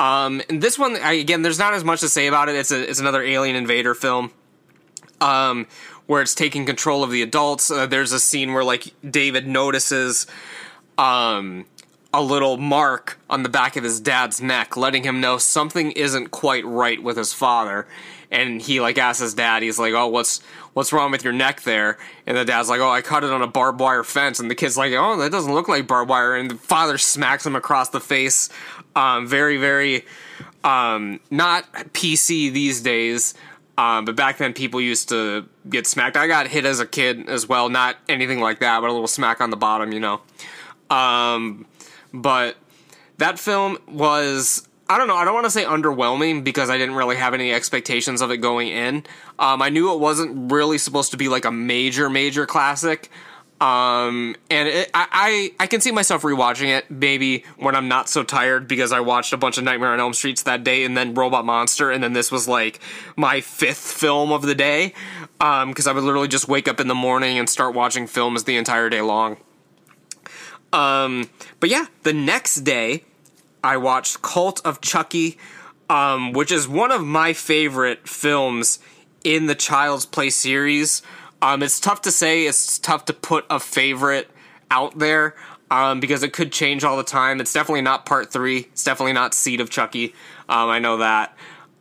Um, 0.00 0.42
and 0.48 0.61
this 0.61 0.76
one, 0.76 0.96
I, 0.96 1.12
again, 1.12 1.42
there's 1.42 1.61
not 1.61 1.74
as 1.74 1.85
much 1.85 2.00
to 2.00 2.09
say 2.09 2.26
about 2.26 2.48
it. 2.48 2.57
It's 2.57 2.72
a 2.72 2.90
it's 2.90 2.98
another 2.98 3.22
alien 3.22 3.54
invader 3.54 3.94
film. 3.94 4.33
Um, 5.20 5.68
where 6.07 6.20
it's 6.20 6.35
taking 6.35 6.66
control 6.66 7.02
of 7.02 7.11
the 7.11 7.22
adults. 7.22 7.70
Uh, 7.70 7.87
there's 7.87 8.12
a 8.12 8.20
scene 8.20 8.52
where 8.52 8.64
like 8.64 8.92
David 9.09 9.46
notices 9.46 10.26
um 10.98 11.66
a 12.14 12.22
little 12.22 12.57
mark 12.57 13.18
on 13.29 13.42
the 13.42 13.48
back 13.48 13.74
of 13.74 13.83
his 13.83 13.98
dad's 13.98 14.40
neck, 14.40 14.77
letting 14.77 15.03
him 15.03 15.20
know 15.20 15.37
something 15.37 15.90
isn't 15.92 16.31
quite 16.31 16.64
right 16.64 17.03
with 17.03 17.16
his 17.16 17.33
father. 17.33 17.88
And 18.31 18.62
he 18.62 18.81
like 18.81 18.98
asks 18.98 19.20
his 19.20 19.35
dad, 19.35 19.64
he's 19.64 19.81
like, 19.81 19.94
"Oh, 19.94 20.07
what's 20.07 20.40
what's 20.74 20.92
wrong 20.92 21.11
with 21.11 21.24
your 21.24 21.33
neck 21.33 21.62
there?" 21.62 21.98
And 22.24 22.37
the 22.37 22.44
dad's 22.44 22.68
like, 22.68 22.81
"Oh, 22.81 22.88
I 22.88 23.03
cut 23.03 23.24
it 23.24 23.31
on 23.31 23.42
a 23.42 23.48
barbed 23.48 23.81
wire 23.81 24.05
fence." 24.05 24.38
And 24.38 24.48
the 24.48 24.55
kid's 24.55 24.77
like, 24.77 24.92
"Oh, 24.92 25.16
that 25.16 25.33
doesn't 25.33 25.53
look 25.53 25.66
like 25.66 25.88
barbed 25.88 26.09
wire." 26.09 26.37
And 26.37 26.50
the 26.50 26.55
father 26.55 26.98
smacks 26.98 27.44
him 27.44 27.57
across 27.57 27.88
the 27.88 28.00
face. 28.00 28.48
Um, 28.94 29.27
very, 29.27 29.57
very 29.57 30.05
um, 30.62 31.18
not 31.33 31.70
PC 31.92 32.53
these 32.53 32.81
days. 32.81 33.35
Um, 33.77 34.05
but 34.05 34.14
back 34.14 34.38
then, 34.38 34.53
people 34.53 34.81
used 34.81 35.09
to 35.09 35.48
get 35.68 35.88
smacked. 35.88 36.16
I 36.16 36.29
got 36.29 36.46
hit 36.46 36.64
as 36.64 36.79
a 36.79 36.87
kid 36.87 37.29
as 37.29 37.48
well. 37.48 37.68
Not 37.68 37.96
anything 38.09 38.40
like 38.40 38.61
that, 38.61 38.81
but 38.81 38.88
a 38.88 38.92
little 38.92 39.09
smack 39.09 39.40
on 39.40 39.50
the 39.50 39.57
bottom, 39.57 39.92
you 39.92 39.98
know. 39.98 40.20
Um, 40.90 41.66
but 42.14 42.57
that 43.18 43.38
film 43.38 43.77
was 43.87 44.66
I 44.88 44.98
don't 44.98 45.09
know. 45.09 45.16
I 45.16 45.24
don't 45.24 45.35
want 45.35 45.44
to 45.44 45.50
say 45.50 45.64
underwhelming 45.64 46.44
because 46.44 46.68
I 46.68 46.77
didn't 46.77 46.94
really 46.94 47.16
have 47.16 47.33
any 47.33 47.53
expectations 47.53 48.20
of 48.20 48.31
it 48.31 48.38
going 48.38 48.68
in. 48.68 49.05
Um, 49.38 49.62
I 49.62 49.70
knew 49.70 49.92
it 49.92 49.98
wasn't 49.98 50.53
really 50.53 50.77
supposed 50.77 51.11
to 51.12 51.16
be 51.16 51.29
like 51.29 51.46
a 51.46 51.50
major, 51.50 52.11
major 52.11 52.44
classic. 52.44 53.11
Um, 53.62 54.37
and 54.50 54.68
it, 54.68 54.90
I, 54.92 55.07
I, 55.11 55.64
I 55.64 55.66
can 55.68 55.81
see 55.81 55.90
myself 55.90 56.20
rewatching 56.20 56.77
it 56.77 56.90
maybe 56.90 57.44
when 57.57 57.74
I'm 57.74 57.88
not 57.88 58.11
so 58.11 58.22
tired 58.22 58.68
because 58.68 58.92
I 58.92 59.00
watched 59.00 59.33
a 59.33 59.38
bunch 59.38 59.57
of 59.57 59.64
Nightmare 59.64 59.94
on 59.94 60.00
Elm 60.00 60.12
Streets 60.12 60.42
that 60.42 60.64
day 60.64 60.85
and 60.85 60.96
then 60.96 61.14
Robot 61.14 61.46
Monster 61.46 61.90
and 61.90 62.05
then 62.05 62.12
this 62.12 62.31
was 62.31 62.46
like 62.46 62.79
my 63.16 63.40
fifth 63.40 63.79
film 63.79 64.33
of 64.33 64.42
the 64.42 64.55
day. 64.55 64.92
Um, 65.40 65.72
cause 65.72 65.87
I 65.87 65.92
would 65.92 66.05
literally 66.05 66.29
just 66.29 66.46
wake 66.46 66.68
up 66.68 66.79
in 66.79 66.88
the 66.88 66.94
morning 66.94 67.38
and 67.38 67.48
start 67.48 67.74
watching 67.74 68.07
films 68.07 68.44
the 68.44 68.57
entire 68.57 68.90
day 68.90 69.00
long. 69.00 69.38
Um, 70.74 71.30
but 71.60 71.70
yeah, 71.70 71.87
the 72.02 72.12
next 72.12 72.56
day 72.56 73.04
I 73.62 73.76
watched 73.76 74.20
Cult 74.20 74.60
of 74.66 74.80
Chucky, 74.80 75.38
um, 75.88 76.32
which 76.32 76.50
is 76.50 76.68
one 76.68 76.90
of 76.90 77.02
my 77.02 77.32
favorite 77.32 78.08
films 78.08 78.80
in 79.22 79.46
the 79.46 79.54
Child's 79.54 80.04
Play 80.04 80.30
series. 80.30 81.00
Um, 81.40 81.62
it's 81.62 81.78
tough 81.78 82.02
to 82.02 82.10
say. 82.10 82.46
It's 82.46 82.78
tough 82.78 83.04
to 83.06 83.12
put 83.12 83.46
a 83.48 83.60
favorite 83.60 84.28
out 84.70 84.98
there 84.98 85.37
um, 85.70 86.00
because 86.00 86.22
it 86.22 86.32
could 86.32 86.50
change 86.52 86.82
all 86.82 86.96
the 86.96 87.04
time. 87.04 87.40
It's 87.40 87.52
definitely 87.52 87.82
not 87.82 88.04
part 88.04 88.32
three. 88.32 88.58
It's 88.72 88.82
definitely 88.82 89.12
not 89.12 89.32
Seed 89.32 89.60
of 89.60 89.70
Chucky. 89.70 90.14
Um, 90.48 90.68
I 90.68 90.80
know 90.80 90.96
that. 90.98 91.37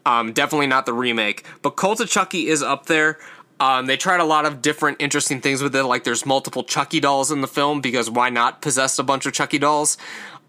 Um, 0.06 0.34
definitely 0.34 0.68
not 0.68 0.86
the 0.86 0.94
remake. 0.94 1.46
But 1.62 1.72
Cult 1.72 2.00
of 2.00 2.10
Chucky 2.10 2.48
is 2.48 2.62
up 2.62 2.86
there. 2.86 3.18
Um, 3.60 3.86
they 3.86 3.98
tried 3.98 4.20
a 4.20 4.26
lot 4.26 4.46
of 4.46 4.62
different 4.62 4.98
interesting 5.00 5.40
things 5.40 5.62
with 5.62 5.76
it, 5.76 5.84
like 5.84 6.04
there's 6.04 6.26
multiple 6.26 6.64
Chucky 6.64 7.00
dolls 7.00 7.32
in 7.32 7.42
the 7.42 7.48
film 7.48 7.82
because 7.82 8.10
why 8.10 8.30
not 8.30 8.62
possess 8.62 9.00
a 9.00 9.04
bunch 9.04 9.26
of 9.26 9.34
Chucky 9.34 9.58
dolls? 9.58 9.98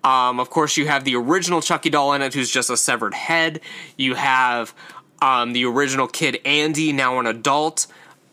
Um, 0.03 0.39
of 0.39 0.51
course, 0.51 0.77
you 0.77 0.87
have 0.87 1.05
the 1.05 1.17
original 1.17 1.63
Chucky 1.63 1.91
doll 1.91 2.13
in 2.13 2.23
it, 2.23 2.35
who's 2.35 2.51
just 2.51 2.71
a 2.71 2.77
severed 2.77 3.15
head. 3.15 3.61
You 3.97 4.15
have 4.15 4.75
um, 5.23 5.53
the 5.53 5.65
original 5.65 6.07
kid 6.07 6.41
Andy, 6.45 6.93
now 6.93 7.19
an 7.19 7.27
adult 7.27 7.87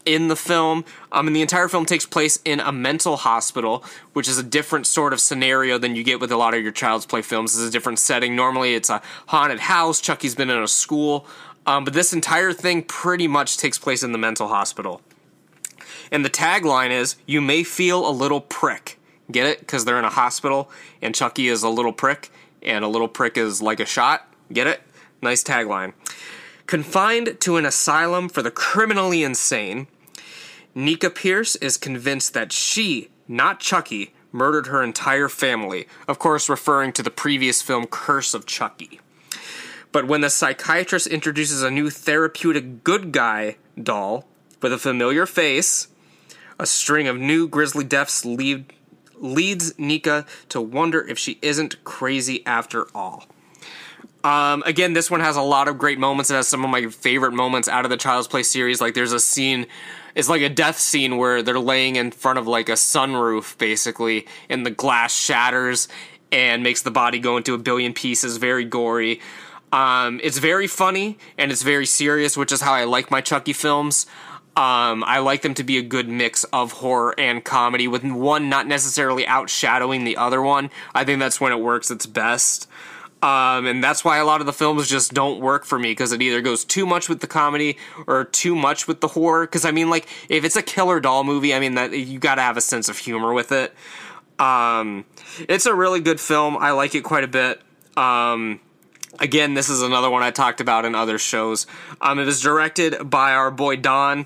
in 0.06 0.28
the 0.28 0.36
film. 0.36 0.84
Um, 1.12 1.28
and 1.28 1.36
the 1.36 1.42
entire 1.42 1.68
film 1.68 1.86
takes 1.86 2.06
place 2.06 2.40
in 2.44 2.60
a 2.60 2.72
mental 2.72 3.18
hospital, 3.18 3.84
which 4.14 4.28
is 4.28 4.38
a 4.38 4.44
different 4.44 4.88
sort 4.88 5.14
of 5.14 5.22
scenario 5.22 5.78
than 5.78 5.96
you 5.96 6.04
get 6.04 6.20
with 6.20 6.32
a 6.32 6.38
lot 6.38 6.54
of 6.54 6.62
your 6.62 6.72
Child's 6.72 7.06
Play 7.06 7.22
films. 7.22 7.56
It's 7.56 7.68
a 7.68 7.72
different 7.72 8.00
setting. 8.00 8.36
Normally, 8.36 8.74
it's 8.74 8.90
a 8.90 9.02
haunted 9.28 9.60
house. 9.60 10.02
Chucky's 10.02 10.36
been 10.36 10.50
in 10.50 10.62
a 10.62 10.68
school. 10.68 11.26
Um, 11.66 11.84
but 11.86 11.94
this 11.94 12.14
entire 12.14 12.54
thing 12.54 12.84
pretty 12.84 13.28
much 13.28 13.58
takes 13.58 13.78
place 13.78 14.04
in 14.04 14.12
the 14.12 14.18
mental 14.18 14.48
hospital. 14.48 15.02
And 16.12 16.26
the 16.26 16.30
tagline 16.30 16.92
is 16.92 17.16
You 17.26 17.42
may 17.42 17.64
feel 17.64 18.08
a 18.08 18.12
little 18.12 18.42
prick. 18.42 19.00
Get 19.32 19.48
it? 19.48 19.60
Because 19.60 19.86
they're 19.86 20.00
in 20.00 20.06
a 20.06 20.10
hospital, 20.10 20.70
and 21.02 21.16
Chucky 21.16 21.48
is 21.48 21.64
a 21.64 21.70
little 21.70 21.94
prick, 21.94 22.32
and 22.62 22.84
a 22.84 22.88
little 22.88 23.08
prick 23.08 23.38
is 23.38 23.62
like 23.62 23.80
a 23.80 23.86
shot. 23.86 24.28
Get 24.52 24.68
it? 24.68 24.82
Nice 25.22 25.44
tagline. 25.44 25.94
Confined 26.68 27.40
to 27.42 27.58
an 27.58 27.66
asylum 27.66 28.28
for 28.28 28.42
the 28.42 28.52
criminally 28.52 29.24
insane, 29.24 29.88
Nica 30.74 31.10
Pierce 31.10 31.56
is 31.58 31.78
convinced 31.78 32.34
that 32.34 32.52
she, 32.52 33.10
not 33.28 33.60
Chucky, 33.60 34.14
murdered 34.32 34.68
her 34.68 34.82
entire 34.82 35.28
family, 35.28 35.88
of 36.08 36.18
course, 36.18 36.50
referring 36.50 36.94
to 36.94 37.04
the 37.04 37.12
previous 37.12 37.62
film 37.62 37.88
Curse 37.88 38.34
of 38.34 38.46
Chucky. 38.46 39.00
But 39.92 40.08
when 40.08 40.22
the 40.22 40.30
psychiatrist 40.30 41.08
introduces 41.08 41.64
a 41.64 41.72
new 41.72 41.90
therapeutic 41.90 42.84
good 42.84 43.12
guy 43.12 43.58
doll 43.82 44.26
with 44.62 44.72
a 44.72 44.78
familiar 44.78 45.26
face, 45.26 45.88
a 46.60 46.66
string 46.66 47.08
of 47.08 47.18
new 47.18 47.48
grisly 47.48 47.84
deaths 47.84 48.24
lead, 48.24 48.72
leads 49.16 49.78
Nica 49.78 50.26
to 50.50 50.62
wonder 50.62 51.06
if 51.08 51.18
she 51.18 51.40
isn't 51.42 51.84
crazy 51.84 52.46
after 52.46 52.88
all. 52.96 53.26
Um, 54.24 54.62
again, 54.66 54.94
this 54.94 55.10
one 55.10 55.20
has 55.20 55.36
a 55.36 55.42
lot 55.42 55.68
of 55.68 55.80
great 55.80 55.98
moments. 55.98 56.30
It 56.30 56.36
has 56.36 56.48
some 56.48 56.64
of 56.64 56.70
my 56.70 56.88
favorite 56.88 57.34
moments 57.34 57.68
out 57.68 57.86
of 57.86 57.92
the 57.92 57.98
Child's 57.98 58.28
Play 58.28 58.44
series. 58.44 58.80
Like, 58.80 58.94
there's 58.94 59.14
a 59.14 59.20
scene, 59.20 59.66
it's 60.14 60.30
like 60.30 60.44
a 60.44 60.50
death 60.50 60.78
scene 60.78 61.18
where 61.18 61.42
they're 61.42 61.60
laying 61.60 61.96
in 61.96 62.12
front 62.12 62.38
of 62.38 62.48
like 62.48 62.70
a 62.70 62.74
sunroof, 62.74 63.58
basically, 63.58 64.28
and 64.48 64.64
the 64.66 64.72
glass 64.72 65.14
shatters 65.14 65.88
and 66.32 66.62
makes 66.64 66.84
the 66.84 66.92
body 66.92 67.20
go 67.20 67.36
into 67.36 67.54
a 67.56 67.58
billion 67.58 67.94
pieces. 67.94 68.38
Very 68.38 68.64
gory. 68.64 69.20
Um, 69.72 70.20
it's 70.24 70.38
very 70.38 70.68
funny 70.68 71.18
and 71.38 71.52
it's 71.52 71.62
very 71.64 71.86
serious, 71.86 72.36
which 72.36 72.52
is 72.52 72.62
how 72.62 72.74
I 72.74 72.84
like 72.84 73.10
my 73.10 73.22
Chucky 73.22 73.54
films. 73.54 74.06
Um, 74.58 75.06
I 75.06 75.20
like 75.20 75.44
them 75.44 75.54
to 75.54 75.64
be 75.64 75.78
a 75.78 75.82
good 75.82 76.10
mix 76.10 76.44
of 76.46 76.74
horror 76.74 77.18
and 77.18 77.42
comedy, 77.44 77.88
with 77.88 78.04
one 78.04 78.50
not 78.50 78.68
necessarily 78.68 79.24
outshadowing 79.24 80.04
the 80.04 80.18
other 80.18 80.42
one. 80.42 80.70
I 80.94 81.06
think 81.06 81.20
that's 81.20 81.40
when 81.40 81.54
it 81.54 81.60
works 81.62 81.90
its 81.90 82.06
best. 82.06 82.68
Um, 83.22 83.66
and 83.66 83.84
that's 83.84 84.04
why 84.04 84.18
a 84.18 84.26
lot 84.26 84.42
of 84.42 84.48
the 84.48 84.54
films 84.54 84.90
just 84.90 85.14
don't 85.14 85.40
work 85.40 85.64
for 85.64 85.80
me 85.80 85.92
because 85.92 86.12
it 86.12 86.22
either 86.22 86.42
goes 86.42 86.66
too 86.66 86.86
much 86.86 87.08
with 87.08 87.22
the 87.22 87.28
comedy 87.28 87.78
or 88.08 88.26
too 88.26 88.56
much 88.56 88.88
with 88.88 89.00
the 89.00 89.08
horror. 89.08 89.46
Because 89.46 89.64
I 89.64 89.72
mean, 89.72 89.90
like, 89.90 90.08
if 90.28 90.44
it's 90.44 90.58
a 90.58 90.62
killer 90.62 91.00
doll 91.00 91.24
movie, 91.24 91.54
I 91.54 91.60
mean 91.60 91.76
that 91.76 91.94
you 91.94 92.20
got 92.20 92.36
to 92.36 92.42
have 92.42 92.58
a 92.58 92.62
sense 92.62 92.90
of 92.90 92.98
humor 92.98 93.34
with 93.34 93.52
it. 93.54 93.74
Um, 94.38 95.06
it's 95.48 95.66
a 95.66 95.74
really 95.74 96.02
good 96.02 96.20
film. 96.20 96.58
I 96.58 96.72
like 96.72 96.94
it 96.96 97.04
quite 97.04 97.24
a 97.24 97.28
bit. 97.28 97.62
Um, 97.96 98.60
again, 99.20 99.54
this 99.54 99.70
is 99.70 99.82
another 99.82 100.10
one 100.10 100.24
I 100.24 100.32
talked 100.32 100.62
about 100.62 100.86
in 100.86 100.96
other 100.96 101.18
shows. 101.18 101.68
Um, 102.00 102.20
it 102.20 102.26
was 102.26 102.42
directed 102.42 103.10
by 103.10 103.34
our 103.34 103.52
boy 103.52 103.78
Don. 103.78 104.26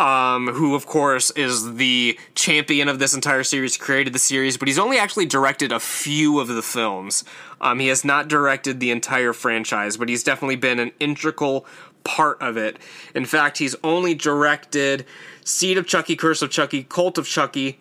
Um, 0.00 0.48
who 0.48 0.74
of 0.74 0.86
course 0.86 1.30
is 1.30 1.76
the 1.76 2.18
champion 2.34 2.88
of 2.88 2.98
this 2.98 3.14
entire 3.14 3.44
series, 3.44 3.76
created 3.76 4.12
the 4.12 4.18
series, 4.18 4.56
but 4.56 4.66
he's 4.66 4.78
only 4.78 4.98
actually 4.98 5.24
directed 5.24 5.70
a 5.70 5.78
few 5.78 6.40
of 6.40 6.48
the 6.48 6.62
films. 6.62 7.22
Um, 7.60 7.78
he 7.78 7.86
has 7.86 8.04
not 8.04 8.26
directed 8.26 8.80
the 8.80 8.90
entire 8.90 9.32
franchise, 9.32 9.96
but 9.96 10.08
he's 10.08 10.24
definitely 10.24 10.56
been 10.56 10.80
an 10.80 10.90
integral 10.98 11.64
part 12.02 12.40
of 12.42 12.56
it. 12.56 12.78
In 13.14 13.24
fact, 13.24 13.58
he's 13.58 13.76
only 13.84 14.14
directed 14.14 15.06
Seed 15.44 15.78
of 15.78 15.86
Chucky, 15.86 16.16
Curse 16.16 16.42
of 16.42 16.50
Chucky, 16.50 16.82
Cult 16.82 17.16
of 17.16 17.26
Chucky, 17.26 17.78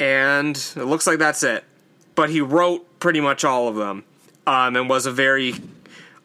and 0.00 0.56
it 0.56 0.84
looks 0.84 1.06
like 1.06 1.18
that's 1.18 1.42
it. 1.42 1.64
But 2.14 2.30
he 2.30 2.40
wrote 2.40 3.00
pretty 3.00 3.20
much 3.20 3.44
all 3.44 3.68
of 3.68 3.76
them, 3.76 4.04
um, 4.46 4.76
and 4.76 4.88
was 4.88 5.06
a 5.06 5.12
very, 5.12 5.54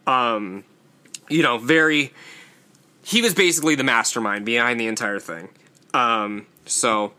um, 0.08 0.64
you 1.30 1.44
know, 1.44 1.58
very 1.58 2.12
he 3.04 3.22
was 3.22 3.34
basically 3.34 3.76
the 3.76 3.84
mastermind 3.84 4.46
behind 4.46 4.80
the 4.80 4.88
entire 4.88 5.20
thing. 5.20 5.50
Um, 5.94 6.46
so 6.66 7.14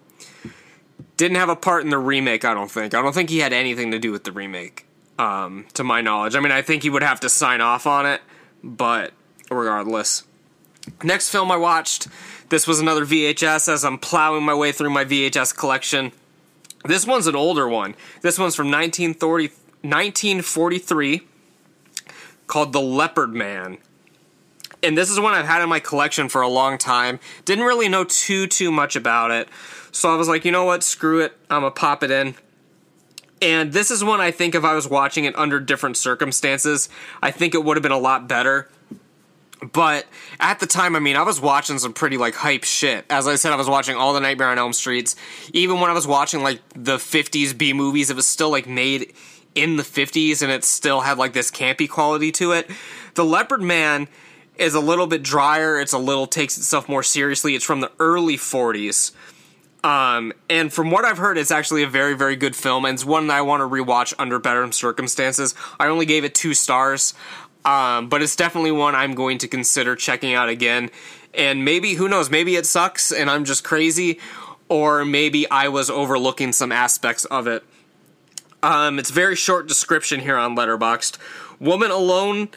didn't 1.16 1.36
have 1.36 1.48
a 1.48 1.56
part 1.56 1.84
in 1.84 1.90
the 1.90 1.98
remake. 1.98 2.44
I 2.44 2.54
don't 2.54 2.70
think. 2.70 2.94
I 2.94 3.02
don't 3.02 3.12
think 3.12 3.30
he 3.30 3.38
had 3.38 3.52
anything 3.52 3.90
to 3.90 3.98
do 3.98 4.12
with 4.12 4.24
the 4.24 4.32
remake, 4.32 4.86
um, 5.18 5.66
to 5.74 5.84
my 5.84 6.00
knowledge. 6.00 6.34
I 6.34 6.40
mean, 6.40 6.52
I 6.52 6.62
think 6.62 6.82
he 6.82 6.90
would 6.90 7.02
have 7.02 7.20
to 7.20 7.28
sign 7.28 7.60
off 7.60 7.86
on 7.86 8.06
it, 8.06 8.20
but 8.62 9.12
regardless. 9.50 10.24
Next 11.02 11.28
film 11.28 11.50
I 11.50 11.56
watched. 11.56 12.08
This 12.48 12.66
was 12.66 12.80
another 12.80 13.06
VHS 13.06 13.68
as 13.68 13.84
I'm 13.84 13.98
plowing 13.98 14.44
my 14.44 14.54
way 14.54 14.72
through 14.72 14.90
my 14.90 15.04
VHS 15.04 15.56
collection. 15.56 16.12
This 16.84 17.06
one's 17.06 17.26
an 17.26 17.36
older 17.36 17.68
one. 17.68 17.94
This 18.22 18.38
one's 18.38 18.56
from 18.56 18.66
1930, 18.66 19.50
1943 19.82 21.22
called 22.46 22.72
The 22.72 22.80
Leopard 22.80 23.34
Man 23.34 23.78
and 24.82 24.98
this 24.98 25.10
is 25.10 25.20
one 25.20 25.34
I've 25.34 25.46
had 25.46 25.62
in 25.62 25.68
my 25.68 25.80
collection 25.80 26.28
for 26.28 26.42
a 26.42 26.48
long 26.48 26.76
time. 26.76 27.20
Didn't 27.44 27.64
really 27.64 27.88
know 27.88 28.04
too 28.04 28.46
too 28.46 28.72
much 28.72 28.96
about 28.96 29.30
it, 29.30 29.48
so 29.92 30.12
I 30.12 30.16
was 30.16 30.28
like, 30.28 30.44
you 30.44 30.52
know 30.52 30.64
what, 30.64 30.82
screw 30.82 31.20
it, 31.20 31.36
I'm 31.48 31.62
gonna 31.62 31.70
pop 31.70 32.02
it 32.02 32.10
in. 32.10 32.34
And 33.40 33.72
this 33.72 33.90
is 33.90 34.04
one 34.04 34.20
I 34.20 34.30
think 34.30 34.54
if 34.54 34.64
I 34.64 34.74
was 34.74 34.88
watching 34.88 35.24
it 35.24 35.36
under 35.36 35.58
different 35.58 35.96
circumstances, 35.96 36.88
I 37.22 37.30
think 37.30 37.54
it 37.54 37.64
would 37.64 37.76
have 37.76 37.82
been 37.82 37.90
a 37.92 37.98
lot 37.98 38.28
better. 38.28 38.68
But 39.72 40.06
at 40.40 40.58
the 40.58 40.66
time, 40.66 40.96
I 40.96 40.98
mean, 40.98 41.14
I 41.14 41.22
was 41.22 41.40
watching 41.40 41.78
some 41.78 41.92
pretty 41.92 42.16
like 42.16 42.34
hype 42.34 42.64
shit. 42.64 43.04
As 43.08 43.28
I 43.28 43.36
said, 43.36 43.52
I 43.52 43.56
was 43.56 43.68
watching 43.68 43.96
all 43.96 44.12
the 44.12 44.20
Nightmare 44.20 44.48
on 44.48 44.58
Elm 44.58 44.72
Streets. 44.72 45.14
Even 45.52 45.80
when 45.80 45.88
I 45.88 45.92
was 45.92 46.06
watching 46.06 46.42
like 46.42 46.60
the 46.74 46.96
'50s 46.96 47.56
B 47.56 47.72
movies, 47.72 48.10
it 48.10 48.16
was 48.16 48.26
still 48.26 48.50
like 48.50 48.68
made 48.68 49.12
in 49.54 49.76
the 49.76 49.82
50s 49.82 50.42
and 50.42 50.50
it 50.50 50.64
still 50.64 51.00
had 51.00 51.18
like 51.18 51.32
this 51.32 51.50
campy 51.50 51.88
quality 51.88 52.32
to 52.32 52.52
it. 52.52 52.70
The 53.14 53.24
Leopard 53.24 53.62
Man 53.62 54.08
is 54.56 54.74
a 54.74 54.80
little 54.80 55.06
bit 55.06 55.22
drier. 55.22 55.80
It's 55.80 55.92
a 55.92 55.98
little 55.98 56.26
takes 56.26 56.56
itself 56.56 56.88
more 56.88 57.02
seriously. 57.02 57.54
It's 57.54 57.64
from 57.64 57.80
the 57.80 57.90
early 57.98 58.36
40s. 58.36 59.12
Um, 59.84 60.32
and 60.48 60.72
from 60.72 60.90
what 60.90 61.04
I've 61.04 61.18
heard, 61.18 61.36
it's 61.36 61.50
actually 61.50 61.82
a 61.82 61.88
very, 61.88 62.14
very 62.14 62.36
good 62.36 62.54
film, 62.54 62.84
and 62.84 62.94
it's 62.94 63.04
one 63.04 63.26
that 63.26 63.36
I 63.36 63.42
want 63.42 63.62
to 63.62 63.68
rewatch 63.68 64.14
under 64.16 64.38
better 64.38 64.70
circumstances. 64.70 65.56
I 65.80 65.88
only 65.88 66.06
gave 66.06 66.22
it 66.22 66.36
two 66.36 66.54
stars, 66.54 67.14
um, 67.64 68.08
but 68.08 68.22
it's 68.22 68.36
definitely 68.36 68.70
one 68.70 68.94
I'm 68.94 69.14
going 69.14 69.38
to 69.38 69.48
consider 69.48 69.96
checking 69.96 70.34
out 70.34 70.48
again. 70.48 70.90
And 71.34 71.64
maybe, 71.64 71.94
who 71.94 72.08
knows, 72.08 72.30
maybe 72.30 72.54
it 72.54 72.66
sucks 72.66 73.10
and 73.10 73.28
I'm 73.28 73.44
just 73.44 73.64
crazy, 73.64 74.20
or 74.68 75.04
maybe 75.04 75.50
I 75.50 75.68
was 75.68 75.90
overlooking 75.90 76.52
some 76.52 76.70
aspects 76.70 77.24
of 77.24 77.46
it. 77.48 77.64
Um, 78.62 78.98
it's 78.98 79.10
very 79.10 79.34
short 79.34 79.66
description 79.66 80.20
here 80.20 80.36
on 80.36 80.56
Letterboxd. 80.56 81.18
Woman 81.58 81.90
alone. 81.90 82.48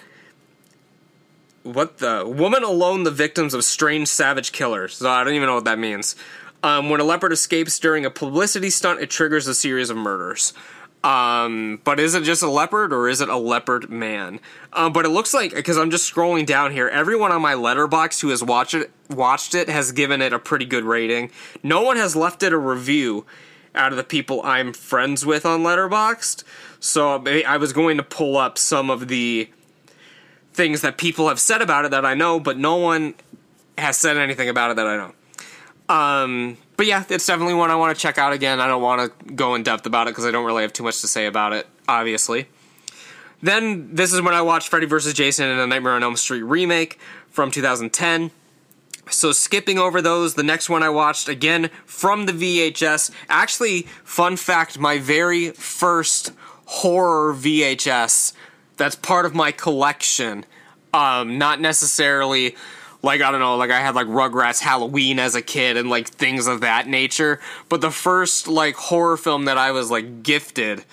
What 1.64 1.98
the 1.98 2.24
woman 2.28 2.64
alone? 2.64 3.04
The 3.04 3.12
victims 3.12 3.54
of 3.54 3.64
strange 3.64 4.08
savage 4.08 4.52
killers. 4.52 4.98
So 4.98 5.10
I 5.10 5.24
don't 5.24 5.34
even 5.34 5.48
know 5.48 5.56
what 5.56 5.66
that 5.66 5.80
means. 5.80 6.16
Um, 6.62 6.90
when 6.90 7.00
a 7.00 7.04
leopard 7.04 7.32
escapes 7.32 7.80
during 7.80 8.06
a 8.06 8.12
publicity 8.12 8.70
stunt, 8.70 9.00
it 9.00 9.10
triggers 9.10 9.48
a 9.48 9.56
series 9.56 9.90
of 9.90 9.98
murders. 9.98 10.54
Um, 11.04 11.82
but 11.84 12.00
is 12.00 12.16
it 12.16 12.24
just 12.24 12.42
a 12.42 12.50
leopard 12.50 12.92
or 12.92 13.08
is 13.08 13.22
it 13.22 13.30
a 13.30 13.38
leopard 13.38 13.92
man? 13.92 14.40
Um, 14.74 14.92
but 14.92 15.06
it 15.06 15.10
looks 15.10 15.36
like 15.36 15.54
because 15.54 15.78
I'm 15.78 15.92
just 15.92 16.12
scrolling 16.12 16.48
down 16.48 16.72
here, 16.72 16.88
everyone 16.88 17.32
on 17.32 17.44
my 17.44 17.54
Letterboxd 17.54 18.22
who 18.22 18.30
has 18.30 18.44
watched 18.44 18.74
it 18.74 18.92
watched 19.12 19.54
it 19.54 19.70
has 19.70 19.92
given 19.92 20.20
it 20.20 20.34
a 20.34 20.40
pretty 20.40 20.66
good 20.66 20.84
rating. 20.84 21.30
No 21.62 21.84
one 21.84 21.98
has 21.98 22.16
left 22.16 22.42
it 22.42 22.52
a 22.52 22.58
review 22.58 23.28
out 23.76 23.92
of 23.92 23.98
the 23.98 24.04
people 24.04 24.42
I'm 24.44 24.74
friends 24.74 25.26
with 25.26 25.46
on 25.46 25.62
Letterboxd. 25.62 26.44
So 26.80 27.24
I 27.26 27.58
was 27.58 27.74
going 27.74 27.98
to 27.98 28.04
pull 28.04 28.38
up 28.38 28.58
some 28.58 28.90
of 28.90 29.08
the 29.08 29.50
things 30.54 30.82
that 30.82 30.98
people 30.98 31.28
have 31.28 31.40
said 31.40 31.62
about 31.62 31.86
it 31.86 31.92
that 31.92 32.06
I 32.06 32.14
know, 32.14 32.40
but 32.40 32.58
no 32.58 32.78
one 32.78 33.16
has 33.78 33.98
said 33.98 34.18
anything 34.18 34.50
about 34.50 34.72
it 34.72 34.76
that 34.78 34.88
I 34.88 34.98
know. 34.98 35.14
Um, 35.88 36.58
but 36.78 36.86
yeah, 36.86 37.04
it's 37.10 37.26
definitely 37.26 37.54
one 37.54 37.70
I 37.70 37.76
want 37.76 37.96
to 37.96 38.02
check 38.02 38.18
out 38.18 38.34
again. 38.34 38.60
I 38.60 38.68
don't 38.68 38.82
want 38.82 39.02
to 39.28 39.34
go 39.34 39.56
in 39.56 39.64
depth 39.64 39.86
about 39.86 40.08
it 40.08 40.12
because 40.12 40.26
I 40.26 40.32
don't 40.32 40.46
really 40.46 40.64
have 40.64 40.74
too 40.74 40.84
much 40.84 41.02
to 41.02 41.08
say 41.08 41.26
about 41.26 41.54
it, 41.54 41.68
obviously. 41.88 42.48
Then 43.42 43.94
this 43.94 44.14
is 44.14 44.22
when 44.22 44.34
I 44.34 44.42
watched 44.42 44.70
Freddy 44.70 44.86
vs. 44.86 45.14
Jason 45.14 45.48
in 45.48 45.60
a 45.60 45.68
Nightmare 45.68 45.94
on 45.94 46.04
Elm 46.04 46.16
Street 46.16 46.42
remake 46.42 47.00
from 47.30 47.52
2010. 47.52 48.32
So 49.10 49.32
skipping 49.32 49.78
over 49.78 50.02
those, 50.02 50.34
the 50.34 50.44
next 50.44 50.70
one 50.70 50.82
I 50.84 50.90
watched 50.90 51.28
again 51.28 51.70
from 51.86 52.26
the 52.26 52.34
VHS. 52.34 53.12
Actually, 53.30 53.84
fun 54.04 54.36
fact, 54.36 54.80
my 54.80 54.98
very 54.98 55.52
first 55.52 56.34
horror 56.66 57.34
VHS 57.34 58.34
that's 58.78 58.96
part 58.96 59.26
of 59.26 59.34
my 59.34 59.52
collection. 59.52 60.46
Um, 60.94 61.38
not 61.38 61.60
necessarily 61.60 62.56
like 63.02 63.22
I 63.22 63.30
don't 63.32 63.40
know, 63.40 63.56
like 63.56 63.72
I 63.72 63.80
had 63.80 63.96
like 63.96 64.08
Rugrats 64.08 64.60
Halloween 64.60 65.20
as 65.20 65.36
a 65.36 65.42
kid 65.42 65.78
and 65.78 65.90
like 65.90 66.08
things 66.08 66.48
of 66.48 66.62
that 66.62 66.88
nature. 66.88 67.40
But 67.70 67.82
the 67.82 67.92
first 67.92 68.48
like 68.48 68.76
horror 68.76 69.18
film 69.18 69.46
that 69.46 69.58
I 69.58 69.72
was 69.72 69.92
like 69.92 70.24
gifted 70.24 70.86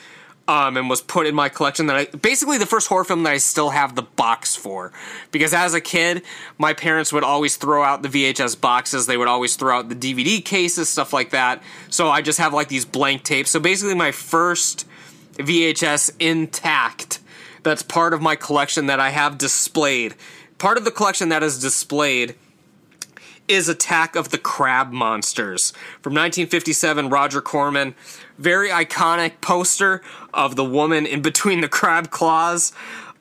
um, 0.48 0.76
and 0.76 0.90
was 0.90 1.00
put 1.00 1.26
in 1.26 1.34
my 1.34 1.48
collection 1.48 1.86
that 1.86 1.96
I 1.96 2.04
basically 2.16 2.58
the 2.58 2.66
first 2.66 2.88
horror 2.88 3.04
film 3.04 3.22
that 3.22 3.32
I 3.32 3.38
still 3.38 3.70
have 3.70 3.94
the 3.94 4.02
box 4.02 4.56
for. 4.56 4.92
Because 5.30 5.54
as 5.54 5.74
a 5.74 5.80
kid 5.80 6.22
my 6.58 6.72
parents 6.72 7.12
would 7.12 7.24
always 7.24 7.56
throw 7.56 7.82
out 7.82 8.02
the 8.02 8.08
VHS 8.08 8.60
boxes. 8.60 9.06
They 9.06 9.16
would 9.16 9.28
always 9.28 9.56
throw 9.56 9.78
out 9.78 9.88
the 9.88 9.94
DVD 9.94 10.44
cases 10.44 10.88
stuff 10.88 11.12
like 11.12 11.30
that. 11.30 11.62
So 11.90 12.08
I 12.08 12.22
just 12.22 12.38
have 12.38 12.52
like 12.52 12.68
these 12.68 12.84
blank 12.84 13.22
tapes. 13.22 13.50
So 13.50 13.60
basically 13.60 13.94
my 13.94 14.12
first 14.12 14.86
VHS 15.34 16.12
intact 16.18 17.20
that's 17.62 17.82
part 17.82 18.12
of 18.12 18.20
my 18.20 18.36
collection 18.36 18.86
that 18.86 19.00
I 19.00 19.10
have 19.10 19.38
displayed. 19.38 20.14
Part 20.58 20.78
of 20.78 20.84
the 20.84 20.90
collection 20.90 21.28
that 21.28 21.42
is 21.42 21.60
displayed 21.60 22.34
is 23.48 23.68
Attack 23.68 24.16
of 24.16 24.30
the 24.30 24.38
Crab 24.38 24.92
Monsters 24.92 25.72
from 26.00 26.14
1957. 26.14 27.08
Roger 27.08 27.40
Corman, 27.40 27.94
very 28.38 28.68
iconic 28.68 29.40
poster 29.40 30.02
of 30.32 30.56
the 30.56 30.64
woman 30.64 31.06
in 31.06 31.22
between 31.22 31.60
the 31.60 31.68
crab 31.68 32.10
claws. 32.10 32.72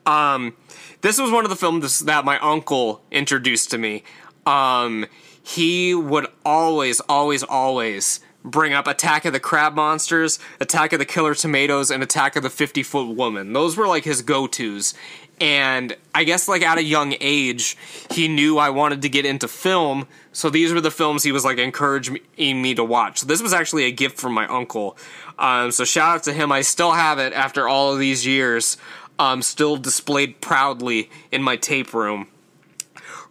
Um, 0.06 0.56
this 1.02 1.20
was 1.20 1.32
one 1.32 1.44
of 1.44 1.50
the 1.50 1.56
films 1.56 2.02
that 2.02 2.26
my 2.26 2.40
uncle 2.40 3.02
introduced 3.12 3.72
to 3.72 3.78
me. 3.78 4.04
Um, 4.46 5.06
he 5.44 5.94
would 5.94 6.28
always, 6.46 7.00
always, 7.02 7.44
always 7.44 8.20
bring 8.44 8.74
up 8.74 8.88
Attack 8.88 9.26
of 9.26 9.34
the 9.34 9.40
Crab 9.40 9.76
Monsters, 9.76 10.40
Attack 10.60 10.94
of 10.94 11.00
the 11.00 11.06
Killer 11.06 11.36
Tomatoes, 11.36 11.92
and 11.92 12.02
Attack 12.02 12.36
of 12.36 12.44
the 12.44 12.50
50 12.50 12.84
Foot 12.84 13.16
Woman. 13.16 13.54
Those 13.54 13.78
were 13.78 13.88
like 13.88 14.04
his 14.04 14.22
go 14.22 14.48
tos 14.48 14.94
and 15.42 15.98
I 16.14 16.24
guess 16.24 16.48
like 16.48 16.62
at 16.62 16.78
a 16.78 16.84
young 16.84 17.16
age, 17.20 17.76
he 18.12 18.28
knew 18.28 18.60
I 18.60 18.70
wanted 18.70 19.02
to 19.02 19.10
get 19.10 19.26
into 19.26 19.48
film, 19.48 20.08
so 20.32 20.52
these 20.52 20.72
were 20.72 20.82
the 20.82 20.92
films 20.92 21.24
he 21.24 21.32
was 21.32 21.44
like 21.44 21.58
encouraging 21.58 22.22
me 22.38 22.76
to 22.76 22.84
watch. 22.84 23.18
So 23.18 23.26
this 23.26 23.42
was 23.42 23.52
actually 23.52 23.86
a 23.86 23.92
gift 23.92 24.20
from 24.20 24.34
my 24.34 24.46
uncle. 24.46 24.96
Um, 25.40 25.72
so 25.72 25.84
shout 25.84 26.18
out 26.18 26.24
to 26.26 26.34
him. 26.34 26.52
I 26.52 26.62
still 26.62 26.92
have 26.92 27.18
it 27.18 27.34
after 27.34 27.68
all 27.68 27.92
of 27.92 27.98
these 27.98 28.24
years, 28.24 28.78
um, 29.18 29.42
still 29.42 29.78
displayed 29.78 30.42
proudly 30.42 31.10
in 31.32 31.42
my 31.42 31.56
tape 31.56 31.92
room. 31.92 32.28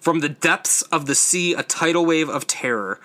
From 0.01 0.19
the 0.19 0.29
depths 0.29 0.83
of 0.83 1.07
the 1.07 1.15
sea, 1.15 1.55
a 1.55 1.63
tidal 1.63 2.05
wave 2.05 2.29
of 2.29 2.45
terror. 2.49 2.99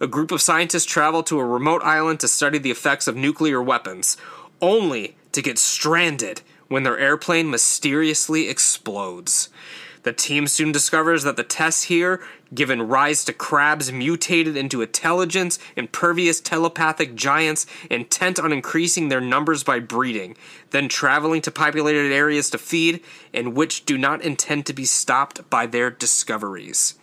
A 0.00 0.06
group 0.06 0.30
of 0.30 0.42
scientists 0.42 0.84
travel 0.84 1.22
to 1.24 1.38
a 1.38 1.44
remote 1.44 1.82
island 1.82 2.20
to 2.20 2.28
study 2.28 2.58
the 2.58 2.70
effects 2.70 3.08
of 3.08 3.16
nuclear 3.16 3.62
weapons, 3.62 4.16
only 4.60 5.16
to 5.32 5.42
get 5.42 5.58
stranded 5.58 6.42
when 6.68 6.82
their 6.82 6.98
airplane 6.98 7.50
mysteriously 7.50 8.48
explodes. 8.48 9.48
The 10.04 10.12
team 10.12 10.46
soon 10.46 10.72
discovers 10.72 11.24
that 11.24 11.36
the 11.36 11.42
tests 11.42 11.84
here 11.84 12.20
given 12.54 12.82
rise 12.82 13.24
to 13.24 13.32
crabs 13.32 13.92
mutated 13.92 14.56
into 14.56 14.80
intelligence, 14.80 15.58
impervious 15.76 16.40
telepathic 16.40 17.14
giants 17.14 17.66
intent 17.90 18.38
on 18.38 18.52
increasing 18.52 19.08
their 19.08 19.20
numbers 19.20 19.64
by 19.64 19.80
breeding, 19.80 20.36
then 20.70 20.88
traveling 20.88 21.42
to 21.42 21.50
populated 21.50 22.12
areas 22.12 22.48
to 22.50 22.58
feed, 22.58 23.02
and 23.34 23.54
which 23.54 23.84
do 23.84 23.98
not 23.98 24.22
intend 24.22 24.64
to 24.66 24.72
be 24.72 24.84
stopped 24.84 25.50
by 25.50 25.66
their 25.66 25.90
discoveries. 25.90 26.94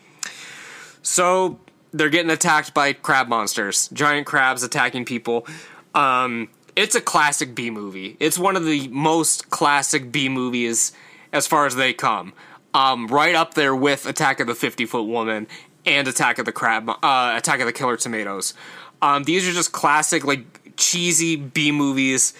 So 1.03 1.59
they're 1.95 2.09
getting 2.09 2.31
attacked 2.31 2.73
by 2.73 2.91
crab 2.93 3.29
monsters, 3.29 3.87
giant 3.93 4.27
crabs 4.27 4.63
attacking 4.63 5.05
people. 5.05 5.47
Um, 5.93 6.49
it's 6.75 6.93
a 6.93 7.01
classic 7.01 7.55
B 7.55 7.69
movie. 7.69 8.17
It's 8.19 8.37
one 8.37 8.57
of 8.57 8.65
the 8.65 8.89
most 8.89 9.49
classic 9.49 10.11
B 10.11 10.27
movies 10.27 10.91
as 11.31 11.47
far 11.47 11.65
as 11.65 11.75
they 11.75 11.93
come. 11.93 12.33
Um, 12.73 13.07
right 13.07 13.33
up 13.33 13.53
there 13.53 13.73
with 13.73 14.05
Attack 14.05 14.41
of 14.41 14.47
the 14.47 14.55
Fifty 14.55 14.85
Foot 14.85 15.03
Woman 15.03 15.47
and 15.85 16.07
Attack 16.07 16.37
of 16.37 16.45
the 16.45 16.51
Crab, 16.51 16.89
uh, 16.89 17.33
Attack 17.37 17.61
of 17.61 17.65
the 17.65 17.71
Killer 17.71 17.95
Tomatoes. 17.95 18.53
Um, 19.01 19.23
these 19.23 19.47
are 19.47 19.53
just 19.53 19.71
classic, 19.71 20.25
like 20.25 20.75
cheesy 20.75 21.37
B 21.37 21.71
movies 21.71 22.33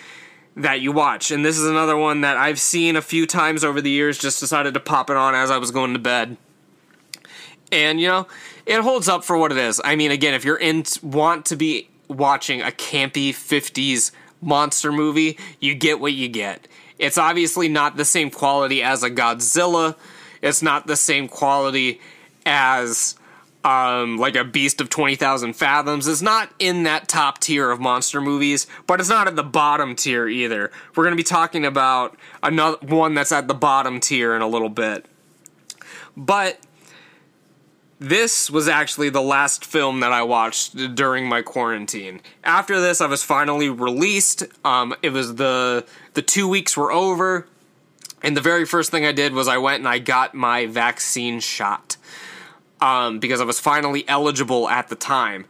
that 0.58 0.82
you 0.82 0.92
watch, 0.92 1.32
and 1.32 1.46
this 1.46 1.58
is 1.58 1.66
another 1.66 1.96
one 1.96 2.22
that 2.22 2.36
I've 2.36 2.60
seen 2.60 2.98
a 2.98 3.02
few 3.02 3.26
times 3.26 3.64
over 3.64 3.80
the 3.80 3.90
years. 3.90 4.18
Just 4.18 4.42
decided 4.42 4.74
to 4.74 4.82
pop 4.82 5.10
it 5.10 5.16
on 5.16 5.34
as 5.34 5.50
I 5.50 5.58
was 5.58 5.72
going 5.72 5.94
to 5.94 6.00
bed, 6.00 6.36
and 7.72 8.02
you 8.02 8.08
know, 8.08 8.28
it 8.66 8.82
holds 8.82 9.08
up 9.08 9.24
for 9.24 9.38
what 9.38 9.52
it 9.52 9.58
is. 9.58 9.82
I 9.84 9.96
mean, 9.96 10.12
again, 10.12 10.34
if 10.34 10.46
you're 10.46 10.58
in 10.58 10.84
want 11.02 11.46
to 11.48 11.56
be 11.56 11.90
watching 12.08 12.62
a 12.62 12.72
campy 12.72 13.30
'50s 13.30 14.12
monster 14.42 14.92
movie, 14.92 15.38
you 15.60 15.76
get 15.76 16.00
what 16.00 16.14
you 16.14 16.28
get. 16.28 16.68
It's 16.98 17.18
obviously 17.18 17.68
not 17.68 17.98
the 17.98 18.06
same 18.06 18.30
quality 18.30 18.82
as 18.82 19.04
a 19.04 19.10
Godzilla. 19.10 19.96
It's 20.42 20.62
not 20.62 20.88
the 20.88 20.96
same 20.96 21.28
quality 21.28 22.00
as 22.46 23.16
um, 23.66 24.18
like 24.18 24.36
a 24.36 24.44
Beast 24.44 24.80
of 24.80 24.90
20,000 24.90 25.54
Fathoms. 25.54 26.08
It's 26.08 26.22
not 26.22 26.54
in 26.60 26.84
that 26.84 27.08
top 27.08 27.40
tier 27.40 27.72
of 27.72 27.80
monster 27.80 28.22
movies, 28.22 28.68
but 28.86 29.00
it's 29.00 29.10
not 29.10 29.28
at 29.28 29.36
the 29.36 29.44
bottom 29.44 29.96
tier 29.96 30.28
either. 30.28 30.72
We're 30.96 31.04
going 31.04 31.14
to 31.14 31.18
be 31.18 31.24
talking 31.24 31.66
about 31.66 32.16
another 32.44 32.78
one 32.86 33.16
that's 33.16 33.32
at 33.32 33.48
the 33.48 33.56
bottom 33.56 34.00
tier 34.00 34.36
in 34.36 34.44
a 34.44 34.48
little 34.48 34.70
bit. 34.70 35.08
But 36.16 36.60
this 38.00 38.50
was 38.50 38.68
actually 38.68 39.10
the 39.10 39.22
last 39.22 39.64
film 39.64 40.02
that 40.02 40.12
I 40.12 40.24
watched 40.24 40.96
during 40.96 41.28
my 41.28 41.42
quarantine. 41.42 42.22
After 42.44 42.82
this, 42.82 43.00
I 43.00 43.08
was 43.08 43.24
finally 43.24 43.70
released. 43.70 44.44
Um, 44.66 44.96
it 45.02 45.12
was 45.12 45.36
the 45.36 45.86
the 46.14 46.22
two 46.22 46.48
weeks 46.48 46.76
were 46.76 46.92
over, 46.92 47.48
and 48.22 48.36
the 48.36 48.42
very 48.42 48.66
first 48.66 48.92
thing 48.92 49.06
I 49.06 49.12
did 49.12 49.34
was 49.34 49.48
I 49.48 49.58
went 49.58 49.80
and 49.80 49.88
I 49.88 50.00
got 50.00 50.34
my 50.34 50.66
vaccine 50.66 51.40
shot 51.40 51.96
um, 52.82 53.20
because 53.20 53.40
I 53.40 53.46
was 53.46 53.60
finally 53.60 54.08
eligible 54.08 54.68
at 54.68 54.90
the 54.90 54.96
time. 54.96 55.46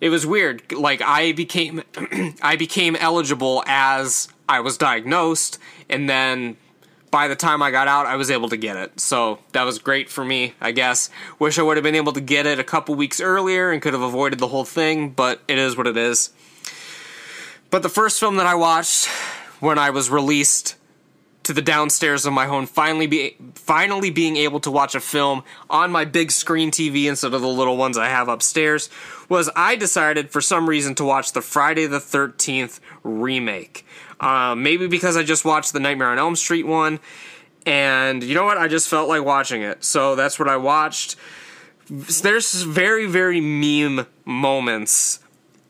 It 0.00 0.10
was 0.10 0.24
weird. 0.24 0.70
Like 0.72 1.02
I 1.02 1.32
became 1.32 1.82
I 2.42 2.54
became 2.56 2.94
eligible 2.96 3.64
as 3.66 4.28
I 4.48 4.60
was 4.60 4.78
diagnosed, 4.78 5.58
and 5.88 6.08
then 6.08 6.56
by 7.10 7.28
the 7.28 7.36
time 7.36 7.62
I 7.62 7.70
got 7.70 7.88
out, 7.88 8.06
I 8.06 8.16
was 8.16 8.30
able 8.30 8.48
to 8.50 8.56
get 8.56 8.76
it. 8.76 9.00
So 9.00 9.38
that 9.52 9.64
was 9.64 9.78
great 9.78 10.08
for 10.08 10.24
me, 10.24 10.54
I 10.60 10.72
guess. 10.72 11.10
Wish 11.38 11.58
I 11.58 11.62
would 11.62 11.76
have 11.76 11.84
been 11.84 11.94
able 11.94 12.12
to 12.12 12.20
get 12.20 12.46
it 12.46 12.58
a 12.58 12.64
couple 12.64 12.94
weeks 12.94 13.20
earlier 13.20 13.70
and 13.70 13.80
could 13.82 13.92
have 13.92 14.02
avoided 14.02 14.38
the 14.38 14.48
whole 14.48 14.64
thing, 14.64 15.10
but 15.10 15.40
it 15.48 15.58
is 15.58 15.76
what 15.76 15.86
it 15.86 15.96
is. 15.96 16.30
But 17.70 17.82
the 17.82 17.88
first 17.88 18.18
film 18.18 18.36
that 18.36 18.46
I 18.46 18.54
watched 18.54 19.08
when 19.60 19.78
I 19.78 19.90
was 19.90 20.10
released 20.10 20.76
to 21.48 21.54
the 21.54 21.62
downstairs 21.62 22.26
of 22.26 22.32
my 22.34 22.46
home, 22.46 22.66
finally 22.66 23.06
be 23.06 23.34
finally 23.54 24.10
being 24.10 24.36
able 24.36 24.60
to 24.60 24.70
watch 24.70 24.94
a 24.94 25.00
film 25.00 25.42
on 25.70 25.90
my 25.90 26.04
big 26.04 26.30
screen 26.30 26.70
TV 26.70 27.06
instead 27.06 27.32
of 27.32 27.40
the 27.40 27.48
little 27.48 27.78
ones 27.78 27.96
I 27.96 28.08
have 28.08 28.28
upstairs, 28.28 28.90
was 29.30 29.48
I 29.56 29.74
decided 29.74 30.30
for 30.30 30.42
some 30.42 30.68
reason 30.68 30.94
to 30.96 31.04
watch 31.04 31.32
the 31.32 31.40
Friday 31.40 31.86
the 31.86 32.00
Thirteenth 32.00 32.80
remake. 33.02 33.86
Um, 34.20 34.62
maybe 34.62 34.86
because 34.86 35.16
I 35.16 35.22
just 35.22 35.44
watched 35.44 35.72
the 35.72 35.80
Nightmare 35.80 36.08
on 36.08 36.18
Elm 36.18 36.36
Street 36.36 36.66
one, 36.66 36.98
and 37.64 38.22
you 38.22 38.34
know 38.34 38.44
what? 38.44 38.58
I 38.58 38.68
just 38.68 38.88
felt 38.88 39.08
like 39.08 39.24
watching 39.24 39.62
it, 39.62 39.84
so 39.84 40.16
that's 40.16 40.38
what 40.38 40.48
I 40.48 40.56
watched. 40.56 41.16
There's 41.88 42.62
very 42.62 43.06
very 43.06 43.40
meme 43.40 44.06
moments 44.24 45.20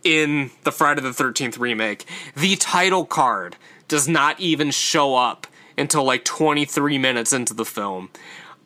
in 0.05 0.51
the 0.65 0.73
Friday 0.73 1.03
the 1.03 1.11
13th 1.11 1.59
remake. 1.59 2.05
The 2.37 2.57
title 2.57 3.05
card 3.05 3.57
does 3.89 4.09
not 4.09 4.39
even 4.41 4.71
show 4.71 5.17
up 5.17 5.47
until 5.77 6.05
like 6.05 6.25
23 6.25 6.99
minutes 6.99 7.33
into 7.33 7.55
the 7.55 7.65
film. 7.65 8.11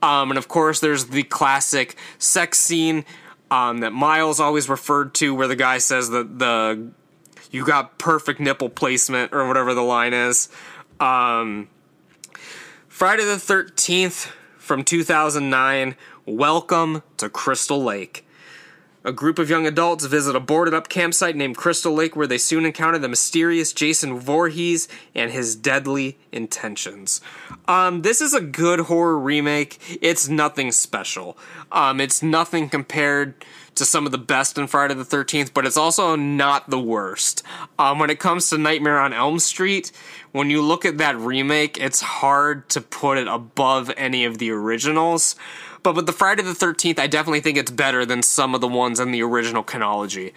Um, 0.03 0.31
and 0.31 0.39
of 0.39 0.49
course, 0.49 0.81
there's 0.81 1.07
the 1.07 1.23
classic 1.23 1.97
sex 2.19 2.59
scene 2.59 3.05
um, 3.51 3.79
that 3.79 3.93
Miles 3.93 4.41
always 4.41 4.69
referred 4.69 5.15
to, 5.15 5.35
where 5.35 5.47
the 5.47 5.57
guy 5.57 5.79
says 5.79 6.11
that 6.11 6.39
the 6.39 6.91
you 7.53 7.65
got 7.65 7.99
perfect 7.99 8.41
nipple 8.41 8.71
placement 8.71 9.33
or 9.33 9.47
whatever 9.47 9.75
the 9.75 9.83
line 9.83 10.15
is. 10.15 10.49
Um, 10.99 11.69
Friday 12.89 13.25
the 13.25 13.37
13th 13.37 14.33
from 14.57 14.83
2009. 14.83 15.95
Welcome 16.25 17.03
to 17.19 17.29
Crystal 17.29 17.83
Lake. 17.83 18.27
A 19.05 19.13
group 19.13 19.41
of 19.41 19.51
young 19.51 19.67
adults 19.67 20.07
visit 20.07 20.37
a 20.37 20.41
boarded 20.41 20.73
up 20.73 20.89
campsite 20.89 21.35
named 21.35 21.57
Crystal 21.57 21.93
Lake 21.93 22.15
where 22.15 22.29
they 22.29 22.39
soon 22.39 22.65
encounter 22.65 22.99
the 22.99 23.09
mysterious 23.09 23.73
Jason 23.73 24.17
Voorhees 24.17 24.87
and 25.13 25.33
his 25.33 25.57
deadly 25.57 26.19
intentions. 26.31 27.21
Um, 27.67 28.03
this 28.03 28.21
is 28.21 28.33
a 28.33 28.41
good 28.41 28.81
horror 28.81 29.19
remake. 29.19 29.99
It's 30.01 30.29
nothing 30.29 30.71
special. 30.71 31.37
Um, 31.73 32.01
it's 32.01 32.23
nothing 32.23 32.69
compared 32.69 33.35
to 33.75 33.85
some 33.85 34.07
of 34.07 34.13
the 34.13 34.19
best 34.19 34.59
in 34.59 34.67
Friday 34.67 34.95
the 34.95 35.05
13th, 35.05 35.53
but 35.55 35.67
it's 35.67 35.77
also 35.77 36.15
not 36.17 36.69
the 36.69 36.79
worst. 36.79 37.43
Um, 37.79 37.99
when 37.99 38.11
it 38.11 38.21
comes 38.21 38.51
to 38.51 38.59
Nightmare 38.59 38.99
on 38.99 39.13
Elm 39.13 39.39
Street, 39.39 39.93
when 40.33 40.51
you 40.51 40.63
look 40.63 40.85
at 40.85 40.99
that 40.99 41.17
remake, 41.17 41.79
it's 41.79 42.01
hard 42.01 42.69
to 42.71 42.81
put 42.81 43.19
it 43.19 43.29
above 43.29 43.91
any 43.97 44.25
of 44.25 44.39
the 44.39 44.51
originals. 44.51 45.37
But 45.83 45.97
with 45.97 46.07
the 46.07 46.13
Friday 46.13 46.43
the 46.43 46.55
Thirteenth, 46.55 46.99
I 46.99 47.07
definitely 47.07 47.41
think 47.41 47.59
it's 47.59 47.71
better 47.71 48.05
than 48.05 48.23
some 48.23 48.55
of 48.55 48.61
the 48.61 48.69
ones 48.69 49.01
in 49.01 49.11
the 49.11 49.23
original 49.23 49.63
chronology. 49.63 50.33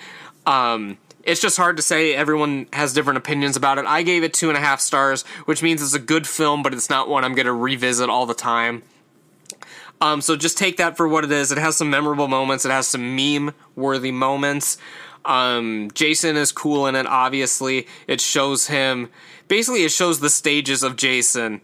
Um, 0.45 0.97
it's 1.23 1.41
just 1.41 1.57
hard 1.57 1.77
to 1.77 1.83
say. 1.83 2.13
Everyone 2.13 2.67
has 2.71 2.93
different 2.93 3.17
opinions 3.17 3.55
about 3.55 3.77
it. 3.77 3.85
I 3.85 4.03
gave 4.03 4.23
it 4.23 4.33
two 4.33 4.49
and 4.49 4.57
a 4.57 4.61
half 4.61 4.79
stars, 4.79 5.23
which 5.45 5.61
means 5.61 5.81
it's 5.81 5.93
a 5.93 5.99
good 5.99 6.27
film, 6.27 6.63
but 6.63 6.73
it's 6.73 6.89
not 6.89 7.09
one 7.09 7.23
I'm 7.23 7.33
going 7.33 7.47
to 7.47 7.53
revisit 7.53 8.09
all 8.09 8.25
the 8.25 8.35
time. 8.35 8.83
Um, 10.01 10.21
so 10.21 10.35
just 10.35 10.57
take 10.57 10.77
that 10.77 10.97
for 10.97 11.07
what 11.07 11.23
it 11.23 11.31
is. 11.31 11.51
It 11.51 11.57
has 11.57 11.77
some 11.77 11.89
memorable 11.89 12.27
moments. 12.27 12.65
It 12.65 12.71
has 12.71 12.87
some 12.87 13.15
meme 13.15 13.53
worthy 13.75 14.11
moments. 14.11 14.77
Um, 15.23 15.89
Jason 15.93 16.35
is 16.35 16.51
cool 16.51 16.85
in 16.85 16.95
it. 16.95 17.07
Obviously, 17.07 17.87
it 18.07 18.21
shows 18.21 18.67
him. 18.67 19.09
Basically, 19.47 19.83
it 19.83 19.91
shows 19.91 20.19
the 20.19 20.29
stages 20.29 20.83
of 20.83 20.95
Jason 20.95 21.61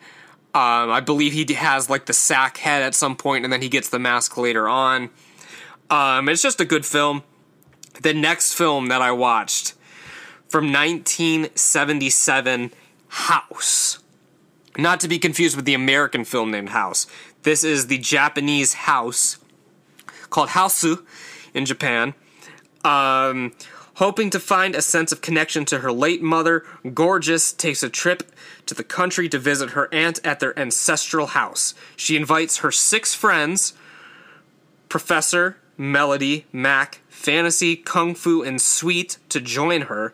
um, 0.54 0.92
I 0.92 1.00
believe 1.00 1.32
he 1.32 1.54
has 1.54 1.90
like 1.90 2.08
the 2.08 2.14
sack 2.14 2.58
head 2.58 2.82
at 2.82 2.94
some 2.94 3.16
point, 3.16 3.46
and 3.46 3.54
then 3.54 3.62
he 3.62 3.70
gets 3.70 3.88
the 3.88 4.00
mask 4.00 4.36
later 4.36 4.68
on. 4.68 5.10
Um, 5.90 6.28
it's 6.28 6.42
just 6.42 6.60
a 6.60 6.66
good 6.66 6.86
film. 6.86 7.24
The 8.02 8.14
next 8.14 8.54
film 8.54 8.88
that 8.88 9.02
I 9.02 9.14
watched 9.14 9.76
from 10.50 10.66
1977, 10.66 12.74
House. 13.08 14.00
Not 14.78 15.00
to 15.02 15.08
be 15.08 15.20
confused 15.20 15.56
with 15.56 15.64
the 15.64 15.74
American 15.74 16.26
film 16.26 16.52
named 16.52 16.70
House. 16.70 17.08
This 17.44 17.64
is 17.64 17.88
the 17.88 17.98
Japanese 17.98 18.74
House 18.74 19.40
called 20.30 20.50
Hausu 20.50 21.04
in 21.56 21.66
Japan. 21.66 22.14
Um, 22.84 23.54
hoping 23.96 24.30
to 24.30 24.40
find 24.40 24.76
a 24.76 24.82
sense 24.82 25.12
of 25.12 25.22
connection 25.22 25.66
to 25.66 25.80
her 25.80 25.92
late 25.92 26.22
mother, 26.22 26.64
Gorgeous 26.94 27.52
takes 27.52 27.82
a 27.82 27.90
trip 27.90 28.32
to 28.68 28.76
the 28.76 28.84
country 28.84 29.28
to 29.30 29.40
visit 29.40 29.72
her 29.72 29.92
aunt 29.92 30.20
at 30.24 30.40
their 30.40 30.58
ancestral 30.58 31.28
house. 31.28 31.74
She 31.96 32.16
invites 32.16 32.58
her 32.58 32.72
six 32.72 33.16
friends 33.16 33.74
Professor, 34.88 35.58
Melody, 35.78 36.46
Mac, 36.52 37.02
Fantasy, 37.08 37.76
Kung 37.76 38.14
Fu, 38.14 38.44
and 38.44 38.62
Sweet 38.62 39.18
to 39.30 39.42
join 39.42 39.84
her. 39.84 40.14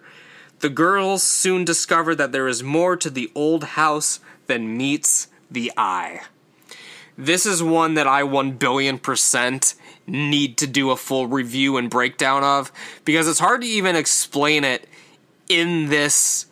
The 0.60 0.70
girls 0.70 1.24
soon 1.24 1.66
discover 1.66 2.16
that 2.16 2.32
there 2.32 2.48
is 2.48 2.64
more 2.64 2.96
to 2.96 3.10
the 3.10 3.32
old 3.36 3.64
house 3.64 4.20
than 4.46 4.78
meets 4.78 5.28
the 5.52 5.74
eye. 5.76 6.22
This 7.18 7.46
is 7.46 7.64
one 7.64 7.96
that 7.96 8.08
I 8.08 8.24
1 8.24 8.54
billion 8.54 9.00
percent 9.00 9.74
need 10.06 10.58
to 10.58 10.68
do 10.68 10.92
a 10.92 10.96
full 10.96 11.28
review 11.28 11.78
and 11.78 11.90
breakdown 11.90 12.44
of 12.44 12.72
because 13.06 13.28
it's 13.28 13.40
hard 13.40 13.62
to 13.62 13.68
even 13.68 13.96
explain 13.96 14.64
it 14.64 14.88
in 15.50 15.88
this 15.90 16.46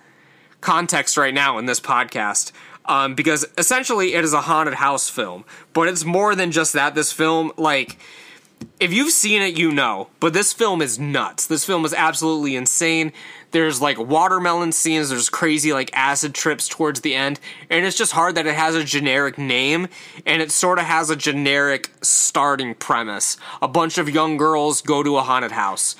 context 0.61 1.17
right 1.17 1.33
now 1.33 1.57
in 1.57 1.65
this 1.65 1.79
podcast. 1.79 2.51
Um, 2.87 3.15
because 3.15 3.45
essentially 3.57 4.13
it 4.13 4.23
is 4.23 4.33
a 4.33 4.41
haunted 4.41 4.75
house 4.75 5.09
film, 5.09 5.43
but 5.73 5.87
it's 5.87 6.05
more 6.05 6.35
than 6.35 6.51
just 6.51 6.73
that. 6.73 6.93
This 6.93 7.11
film, 7.11 7.51
like, 7.57 7.97
if 8.79 8.93
you've 8.93 9.11
seen 9.11 9.41
it, 9.41 9.57
you 9.57 9.71
know. 9.71 10.09
But 10.19 10.33
this 10.33 10.53
film 10.53 10.83
is 10.83 10.99
nuts. 10.99 11.47
This 11.47 11.65
film 11.65 11.83
is 11.83 11.95
absolutely 11.95 12.55
insane. 12.55 13.11
There's 13.55 13.79
like 13.79 13.97
watermelon 13.97 14.73
scenes, 14.73 15.11
there's 15.11 15.29
crazy 15.29 15.71
like 15.71 15.89
acid 15.93 16.35
trips 16.35 16.67
towards 16.67 16.99
the 16.99 17.15
end, 17.15 17.39
and 17.69 17.85
it's 17.85 17.97
just 17.97 18.11
hard 18.11 18.35
that 18.35 18.45
it 18.45 18.53
has 18.53 18.75
a 18.75 18.83
generic 18.83 19.37
name 19.37 19.87
and 20.25 20.41
it 20.41 20.51
sort 20.51 20.77
of 20.77 20.83
has 20.83 21.09
a 21.09 21.15
generic 21.15 21.89
starting 22.01 22.75
premise. 22.75 23.37
A 23.61 23.69
bunch 23.69 23.97
of 23.97 24.09
young 24.09 24.35
girls 24.35 24.81
go 24.81 25.03
to 25.03 25.15
a 25.15 25.21
haunted 25.21 25.53
house. 25.53 25.95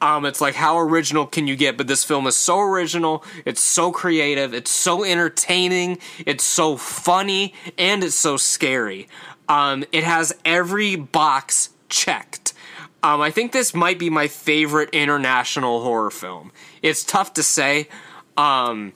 Um, 0.00 0.24
it's 0.24 0.40
like 0.40 0.54
how 0.54 0.78
original 0.78 1.26
can 1.26 1.48
you 1.48 1.56
get? 1.56 1.76
But 1.76 1.88
this 1.88 2.04
film 2.04 2.28
is 2.28 2.36
so 2.36 2.60
original, 2.60 3.24
it's 3.44 3.60
so 3.60 3.90
creative, 3.90 4.54
it's 4.54 4.70
so 4.70 5.02
entertaining, 5.02 5.98
it's 6.24 6.44
so 6.44 6.76
funny, 6.76 7.54
and 7.76 8.04
it's 8.04 8.14
so 8.14 8.36
scary. 8.36 9.08
Um, 9.48 9.82
it 9.90 10.04
has 10.04 10.32
every 10.44 10.94
box 10.94 11.70
checked. 11.88 12.54
Um, 13.02 13.20
I 13.20 13.32
think 13.32 13.50
this 13.50 13.74
might 13.74 13.98
be 13.98 14.10
my 14.10 14.28
favorite 14.28 14.90
international 14.90 15.82
horror 15.82 16.10
film. 16.10 16.52
It's 16.82 17.04
tough 17.04 17.34
to 17.34 17.42
say, 17.42 17.88
um, 18.36 18.92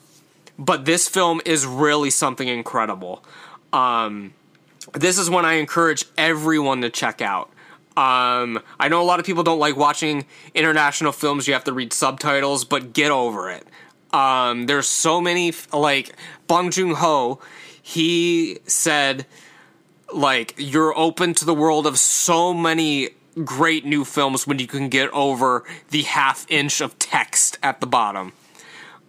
but 0.58 0.84
this 0.84 1.08
film 1.08 1.40
is 1.44 1.66
really 1.66 2.10
something 2.10 2.48
incredible. 2.48 3.24
Um, 3.72 4.34
this 4.92 5.18
is 5.18 5.28
one 5.28 5.44
I 5.44 5.54
encourage 5.54 6.04
everyone 6.16 6.82
to 6.82 6.90
check 6.90 7.20
out. 7.20 7.50
Um, 7.96 8.60
I 8.80 8.88
know 8.88 9.00
a 9.00 9.04
lot 9.04 9.20
of 9.20 9.26
people 9.26 9.42
don't 9.42 9.58
like 9.58 9.76
watching 9.76 10.26
international 10.54 11.12
films. 11.12 11.46
You 11.46 11.54
have 11.54 11.64
to 11.64 11.72
read 11.72 11.92
subtitles, 11.92 12.64
but 12.64 12.92
get 12.92 13.10
over 13.10 13.50
it. 13.50 13.66
Um, 14.12 14.66
there's 14.66 14.88
so 14.88 15.20
many 15.20 15.52
like 15.72 16.14
Bong 16.46 16.70
Joon 16.70 16.94
Ho. 16.94 17.40
He 17.82 18.58
said 18.66 19.26
like 20.12 20.54
you're 20.56 20.96
open 20.96 21.34
to 21.34 21.44
the 21.44 21.54
world 21.54 21.86
of 21.86 21.98
so 21.98 22.54
many 22.54 23.10
great 23.42 23.84
new 23.84 24.04
films 24.04 24.46
when 24.46 24.58
you 24.58 24.66
can 24.66 24.88
get 24.88 25.10
over 25.10 25.64
the 25.90 26.02
half 26.02 26.46
inch 26.50 26.80
of 26.80 26.98
text 26.98 27.58
at 27.62 27.80
the 27.80 27.86
bottom. 27.86 28.32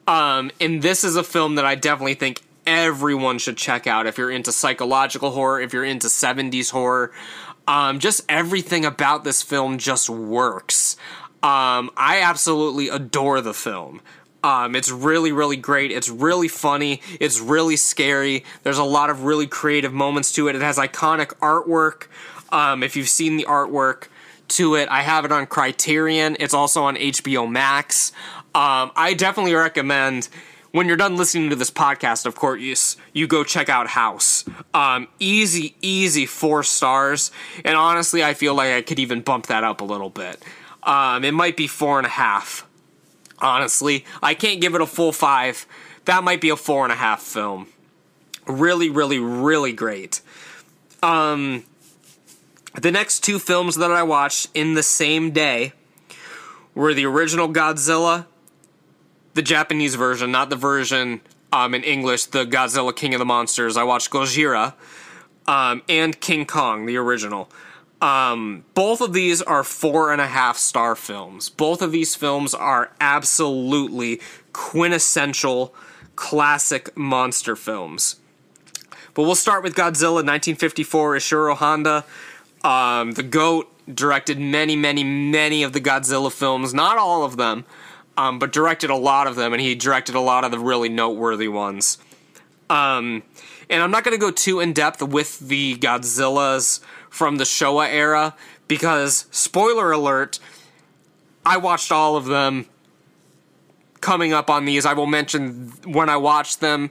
Um, 0.08 0.52
and 0.60 0.82
this 0.82 1.04
is 1.04 1.16
a 1.16 1.24
film 1.24 1.56
that 1.56 1.66
I 1.66 1.76
definitely 1.76 2.14
think 2.16 2.42
everyone 2.66 3.38
should 3.38 3.58
check 3.58 3.88
out 3.88 4.08
if 4.08 4.18
you're 4.18 4.32
into 4.32 4.52
psychological 4.52 5.32
horror, 5.32 5.62
if 5.62 5.74
you're 5.74 5.86
into 5.86 6.08
70s 6.08 6.72
horror. 6.72 7.12
Um, 7.68 8.00
just 8.00 8.22
everything 8.30 8.86
about 8.86 9.24
this 9.24 9.42
film 9.42 9.78
just 9.78 10.10
works. 10.10 10.98
Um, 11.42 11.92
I 11.98 12.22
absolutely 12.22 12.90
adore 12.90 13.42
the 13.42 13.54
film. 13.54 14.02
Um, 14.44 14.76
it's 14.76 14.92
really, 14.92 15.32
really 15.32 15.58
great. 15.58 15.92
It's 15.92 16.10
really 16.10 16.48
funny. 16.48 17.02
It's 17.20 17.40
really 17.40 17.78
scary. 17.78 18.46
There's 18.62 18.78
a 18.78 18.84
lot 18.84 19.10
of 19.10 19.24
really 19.24 19.48
creative 19.48 19.92
moments 19.92 20.32
to 20.34 20.48
it. 20.48 20.56
It 20.56 20.62
has 20.62 20.78
iconic 20.78 21.34
artwork. 21.40 22.08
Um, 22.52 22.84
if 22.84 22.96
you've 22.96 23.10
seen 23.10 23.38
the 23.38 23.46
artwork 23.46 24.08
to 24.50 24.76
it, 24.76 24.89
I 24.89 25.02
have 25.02 25.26
it 25.26 25.32
on 25.32 25.46
Criterion. 25.48 26.38
It's 26.39 26.54
also 26.54 26.84
on 26.84 26.96
HBO 26.96 27.50
Max. 27.50 28.12
Um, 28.54 28.91
I 28.96 29.14
definitely 29.18 29.54
recommend 29.54 30.30
when 30.76 30.88
you're 30.88 30.98
done 30.98 31.16
listening 31.16 31.50
to 31.52 31.56
this 31.56 31.72
podcast, 31.72 32.26
of 32.26 32.36
course, 32.36 32.60
you, 32.60 32.76
you 33.14 33.28
go 33.28 33.46
check 33.46 33.70
out 33.70 33.88
House. 33.88 34.43
Um, 34.74 35.08
easy, 35.20 35.74
easy 35.82 36.26
four 36.26 36.64
stars. 36.64 37.32
And 37.64 37.78
honestly, 37.78 38.26
I 38.26 38.34
feel 38.34 38.54
like 38.56 38.74
I 38.74 38.82
could 38.82 39.00
even 39.00 39.22
bump 39.22 39.48
that 39.48 39.64
up 39.64 39.80
a 39.80 39.86
little 39.86 40.10
bit. 40.10 40.43
Um, 40.84 41.24
it 41.24 41.34
might 41.34 41.56
be 41.56 41.68
four 41.68 41.98
and 41.98 42.06
a 42.06 42.10
half. 42.10 42.68
Honestly, 43.39 44.04
I 44.22 44.34
can't 44.34 44.60
give 44.60 44.76
it 44.76 44.82
a 44.82 44.86
full 44.86 45.14
five. 45.14 45.66
That 46.06 46.26
might 46.26 46.41
be 46.41 46.50
a 46.50 46.58
four 46.58 46.84
and 46.84 46.91
a 46.91 46.98
half 46.98 47.22
film. 47.22 47.68
Really, 48.46 48.89
really, 48.89 49.20
really 49.20 49.72
great. 49.72 50.20
Um, 51.02 51.64
the 52.82 52.92
next 52.92 53.24
two 53.24 53.40
films 53.40 53.76
that 53.76 53.92
I 53.92 54.04
watched 54.04 54.50
in 54.54 54.74
the 54.74 54.84
same 54.84 55.32
day 55.32 55.74
were 56.74 56.94
the 56.94 57.06
original 57.06 57.48
Godzilla 57.48 58.26
the 59.36 59.42
Japanese 59.42 59.96
version, 59.96 60.32
not 60.32 60.50
the 60.50 60.56
version 60.56 61.22
um, 61.54 61.76
in 61.76 61.84
English, 61.84 62.26
the 62.26 62.46
Godzilla 62.46 62.96
King 62.96 63.14
of 63.14 63.20
the 63.20 63.26
Monsters. 63.26 63.78
I 63.78 63.84
watched 63.84 64.10
Gojira 64.10 64.74
um, 65.46 65.84
and 65.88 66.20
King 66.20 66.46
Kong, 66.46 66.86
the 66.86 66.98
original. 66.98 67.52
Um, 68.02 68.64
both 68.74 69.02
of 69.02 69.14
these 69.14 69.42
are 69.42 69.64
four 69.64 70.12
and 70.12 70.22
a 70.22 70.28
half 70.28 70.58
star 70.58 70.96
films. 70.96 71.50
Both 71.50 71.82
of 71.82 71.92
these 71.92 72.16
films 72.16 72.54
are 72.54 72.92
absolutely 73.00 74.22
quintessential 74.54 75.76
classic 76.16 76.96
monster 76.96 77.56
films. 77.56 78.18
But 79.14 79.24
we'll 79.24 79.36
start 79.36 79.64
with 79.64 79.76
Godzilla 79.76 80.24
1954, 80.24 81.16
Ishiro 81.16 81.56
Honda. 81.56 82.06
Um, 82.66 83.11
the 83.11 83.22
GOAT 83.22 83.72
directed 83.93 84.39
many, 84.39 84.76
many, 84.76 85.03
many 85.03 85.61
of 85.61 85.72
the 85.72 85.80
Godzilla 85.80 86.32
films. 86.32 86.74
Not 86.74 86.97
all 86.97 87.24
of 87.24 87.38
them, 87.38 87.63
um, 88.18 88.39
but 88.39 88.51
directed 88.51 88.89
a 88.89 88.95
lot 88.95 89.28
of 89.28 89.36
them, 89.36 89.53
and 89.53 89.61
he 89.61 89.76
directed 89.76 90.16
a 90.16 90.20
lot 90.20 90.43
of 90.43 90.49
the 90.49 90.57
really 90.57 90.89
noteworthy 90.89 91.47
ones. 91.47 91.99
Um, 92.68 93.22
and 93.70 93.84
I'm 93.84 93.91
not 93.91 94.03
going 94.03 94.18
to 94.18 94.20
go 94.20 94.32
too 94.32 94.59
in 94.61 94.74
depth 94.74 95.03
with 95.03 95.38
the 95.38 95.76
Godzillas 95.76 96.80
from 97.07 97.38
the 97.38 97.43
Showa 97.43 97.88
era 97.88 98.36
because, 98.68 99.28
spoiler 99.30 99.91
alert, 99.91 100.39
I 101.45 101.57
watched 101.57 101.91
all 101.91 102.16
of 102.16 102.26
them 102.26 102.66
coming 104.01 104.34
up 104.34 104.49
on 104.49 104.66
these. 104.66 104.88
I 104.88 104.93
will 104.93 105.05
mention 105.05 105.72
when 105.86 106.09
I 106.09 106.18
watched 106.18 106.61
them 106.61 106.89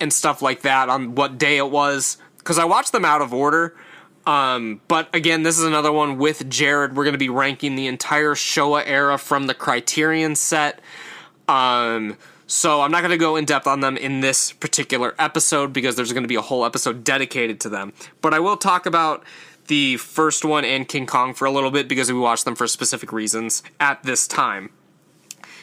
and 0.00 0.12
stuff 0.12 0.40
like 0.40 0.62
that 0.62 0.88
on 0.88 1.16
what 1.16 1.36
day 1.36 1.56
it 1.56 1.68
was 1.68 2.16
because 2.38 2.60
I 2.60 2.64
watched 2.64 2.92
them 2.92 3.04
out 3.04 3.22
of 3.22 3.34
order. 3.34 3.74
Um, 4.30 4.80
but 4.86 5.12
again, 5.12 5.42
this 5.42 5.58
is 5.58 5.64
another 5.64 5.90
one 5.90 6.16
with 6.16 6.48
Jared. 6.48 6.94
We're 6.94 7.02
going 7.02 7.14
to 7.14 7.18
be 7.18 7.28
ranking 7.28 7.74
the 7.74 7.88
entire 7.88 8.36
Showa 8.36 8.84
era 8.86 9.18
from 9.18 9.48
the 9.48 9.54
Criterion 9.54 10.36
set. 10.36 10.80
Um, 11.48 12.16
so 12.46 12.80
I'm 12.80 12.92
not 12.92 13.00
going 13.00 13.10
to 13.10 13.16
go 13.16 13.34
in 13.34 13.44
depth 13.44 13.66
on 13.66 13.80
them 13.80 13.96
in 13.96 14.20
this 14.20 14.52
particular 14.52 15.16
episode 15.18 15.72
because 15.72 15.96
there's 15.96 16.12
going 16.12 16.22
to 16.22 16.28
be 16.28 16.36
a 16.36 16.42
whole 16.42 16.64
episode 16.64 17.02
dedicated 17.02 17.58
to 17.62 17.68
them. 17.68 17.92
But 18.20 18.32
I 18.32 18.38
will 18.38 18.56
talk 18.56 18.86
about 18.86 19.24
the 19.66 19.96
first 19.96 20.44
one 20.44 20.64
and 20.64 20.86
King 20.86 21.06
Kong 21.06 21.34
for 21.34 21.44
a 21.44 21.50
little 21.50 21.72
bit 21.72 21.88
because 21.88 22.12
we 22.12 22.16
watched 22.16 22.44
them 22.44 22.54
for 22.54 22.68
specific 22.68 23.10
reasons 23.10 23.64
at 23.80 24.00
this 24.04 24.28
time. 24.28 24.70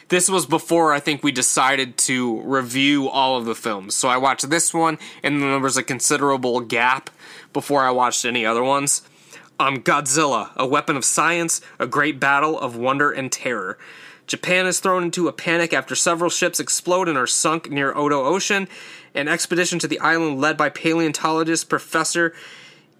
This 0.08 0.28
was 0.28 0.44
before 0.44 0.92
I 0.92 1.00
think 1.00 1.22
we 1.22 1.32
decided 1.32 1.96
to 1.98 2.42
review 2.42 3.08
all 3.08 3.38
of 3.38 3.46
the 3.46 3.54
films. 3.54 3.94
So 3.94 4.08
I 4.08 4.18
watched 4.18 4.50
this 4.50 4.74
one, 4.74 4.98
and 5.22 5.40
then 5.40 5.50
there 5.50 5.58
was 5.58 5.78
a 5.78 5.82
considerable 5.82 6.60
gap 6.60 7.08
before 7.58 7.82
I 7.82 7.90
watched 7.90 8.24
any 8.24 8.46
other 8.46 8.62
ones. 8.62 9.02
Um, 9.58 9.82
Godzilla, 9.82 10.54
a 10.54 10.64
weapon 10.64 10.96
of 10.96 11.04
science, 11.04 11.60
a 11.80 11.88
great 11.88 12.20
battle 12.20 12.56
of 12.56 12.76
wonder 12.76 13.10
and 13.10 13.32
terror. 13.32 13.76
Japan 14.28 14.64
is 14.64 14.78
thrown 14.78 15.02
into 15.02 15.26
a 15.26 15.32
panic 15.32 15.72
after 15.72 15.96
several 15.96 16.30
ships 16.30 16.60
explode 16.60 17.08
and 17.08 17.18
are 17.18 17.26
sunk 17.26 17.68
near 17.68 17.92
Odo 17.96 18.24
Ocean. 18.24 18.68
An 19.12 19.26
expedition 19.26 19.80
to 19.80 19.88
the 19.88 19.98
island 19.98 20.40
led 20.40 20.56
by 20.56 20.68
paleontologist 20.68 21.68
Professor 21.68 22.32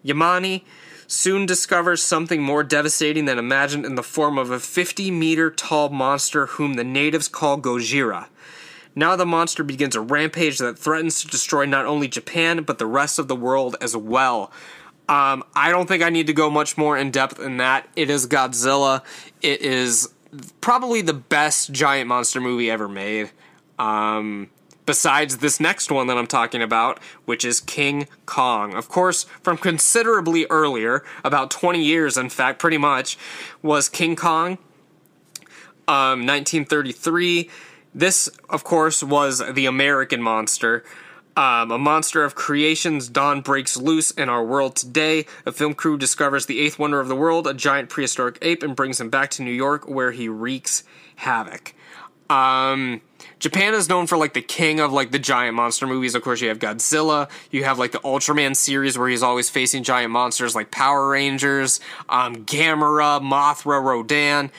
Yamane 0.04 0.62
soon 1.06 1.46
discovers 1.46 2.02
something 2.02 2.42
more 2.42 2.64
devastating 2.64 3.26
than 3.26 3.38
imagined 3.38 3.86
in 3.86 3.94
the 3.94 4.02
form 4.02 4.38
of 4.38 4.50
a 4.50 4.58
50 4.58 5.12
meter 5.12 5.52
tall 5.52 5.88
monster 5.88 6.46
whom 6.46 6.74
the 6.74 6.82
natives 6.82 7.28
call 7.28 7.60
Gojira. 7.60 8.26
Now 8.94 9.16
the 9.16 9.26
monster 9.26 9.62
begins 9.62 9.94
a 9.94 10.00
rampage 10.00 10.58
that 10.58 10.78
threatens 10.78 11.20
to 11.22 11.28
destroy 11.28 11.64
not 11.64 11.86
only 11.86 12.08
Japan, 12.08 12.62
but 12.62 12.78
the 12.78 12.86
rest 12.86 13.18
of 13.18 13.28
the 13.28 13.36
world 13.36 13.76
as 13.80 13.96
well. 13.96 14.50
Um, 15.08 15.42
I 15.54 15.70
don't 15.70 15.86
think 15.86 16.02
I 16.02 16.10
need 16.10 16.26
to 16.26 16.34
go 16.34 16.50
much 16.50 16.76
more 16.76 16.96
in 16.96 17.10
depth 17.10 17.38
than 17.38 17.56
that. 17.56 17.88
It 17.96 18.10
is 18.10 18.26
Godzilla. 18.26 19.02
It 19.40 19.62
is 19.62 20.08
probably 20.60 21.00
the 21.00 21.14
best 21.14 21.72
giant 21.72 22.08
monster 22.08 22.40
movie 22.40 22.70
ever 22.70 22.88
made. 22.88 23.30
Um, 23.78 24.50
besides 24.88 25.38
this 25.38 25.60
next 25.60 25.90
one 25.90 26.06
that 26.06 26.16
I'm 26.16 26.26
talking 26.26 26.62
about, 26.62 26.98
which 27.26 27.44
is 27.44 27.60
King 27.60 28.08
Kong. 28.24 28.72
Of 28.72 28.88
course, 28.88 29.24
from 29.42 29.58
considerably 29.58 30.46
earlier, 30.48 31.04
about 31.22 31.50
20 31.50 31.82
years, 31.84 32.16
in 32.16 32.30
fact, 32.30 32.58
pretty 32.58 32.78
much, 32.78 33.18
was 33.60 33.90
King 33.90 34.16
Kong, 34.16 34.56
um, 35.86 36.24
1933. 36.24 37.50
This, 37.94 38.28
of 38.48 38.64
course, 38.64 39.02
was 39.02 39.42
the 39.52 39.66
American 39.66 40.22
monster. 40.22 40.84
Um, 41.36 41.70
a 41.70 41.78
monster 41.78 42.24
of 42.24 42.34
creation's 42.34 43.08
dawn 43.08 43.42
breaks 43.42 43.76
loose 43.76 44.10
in 44.10 44.28
our 44.28 44.44
world 44.44 44.74
today. 44.74 45.24
A 45.46 45.52
film 45.52 45.74
crew 45.74 45.96
discovers 45.96 46.46
the 46.46 46.58
eighth 46.58 46.80
wonder 46.80 46.98
of 46.98 47.06
the 47.06 47.14
world, 47.14 47.46
a 47.46 47.54
giant 47.54 47.90
prehistoric 47.90 48.38
ape, 48.42 48.64
and 48.64 48.74
brings 48.74 49.00
him 49.00 49.08
back 49.08 49.30
to 49.30 49.44
New 49.44 49.52
York, 49.52 49.88
where 49.88 50.10
he 50.10 50.28
wreaks 50.28 50.82
havoc. 51.14 51.74
Um, 52.28 53.00
Japan 53.38 53.74
is 53.74 53.88
known 53.88 54.06
for 54.06 54.18
like 54.18 54.34
the 54.34 54.42
king 54.42 54.80
of 54.80 54.92
like 54.92 55.12
the 55.12 55.18
giant 55.18 55.54
monster 55.54 55.86
movies. 55.86 56.14
Of 56.16 56.22
course, 56.22 56.40
you 56.40 56.48
have 56.48 56.58
Godzilla. 56.58 57.30
You 57.52 57.62
have 57.62 57.78
like 57.78 57.92
the 57.92 58.00
Ultraman 58.00 58.56
series 58.56 58.98
where 58.98 59.08
he's 59.08 59.22
always 59.22 59.48
facing 59.48 59.84
giant 59.84 60.10
monsters 60.10 60.54
like 60.54 60.70
Power 60.72 61.08
Rangers, 61.08 61.78
um, 62.08 62.44
Gamera, 62.44 63.22
Mothra, 63.22 63.80
Rodan. 63.80 64.50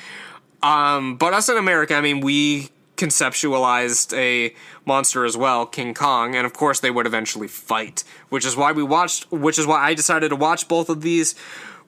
Um, 0.64 1.18
but 1.18 1.34
us 1.34 1.50
in 1.50 1.58
America, 1.58 1.94
I 1.96 2.02
mean, 2.02 2.22
we 2.22 2.70
conceptualized 3.00 4.16
a 4.16 4.54
monster 4.86 5.24
as 5.24 5.38
well, 5.38 5.66
King 5.66 5.94
Kong, 5.94 6.36
and 6.36 6.46
of 6.46 6.54
course 6.54 6.80
they 6.80 6.92
would 6.92 7.08
eventually 7.08 7.48
fight, 7.48 8.04
which 8.28 8.46
is 8.46 8.58
why 8.58 8.72
we 8.72 8.84
watched 8.84 9.32
which 9.32 9.58
is 9.58 9.66
why 9.66 9.80
I 9.82 9.94
decided 9.94 10.30
to 10.30 10.36
watch 10.36 10.68
both 10.68 10.90
of 10.90 11.02
these 11.02 11.34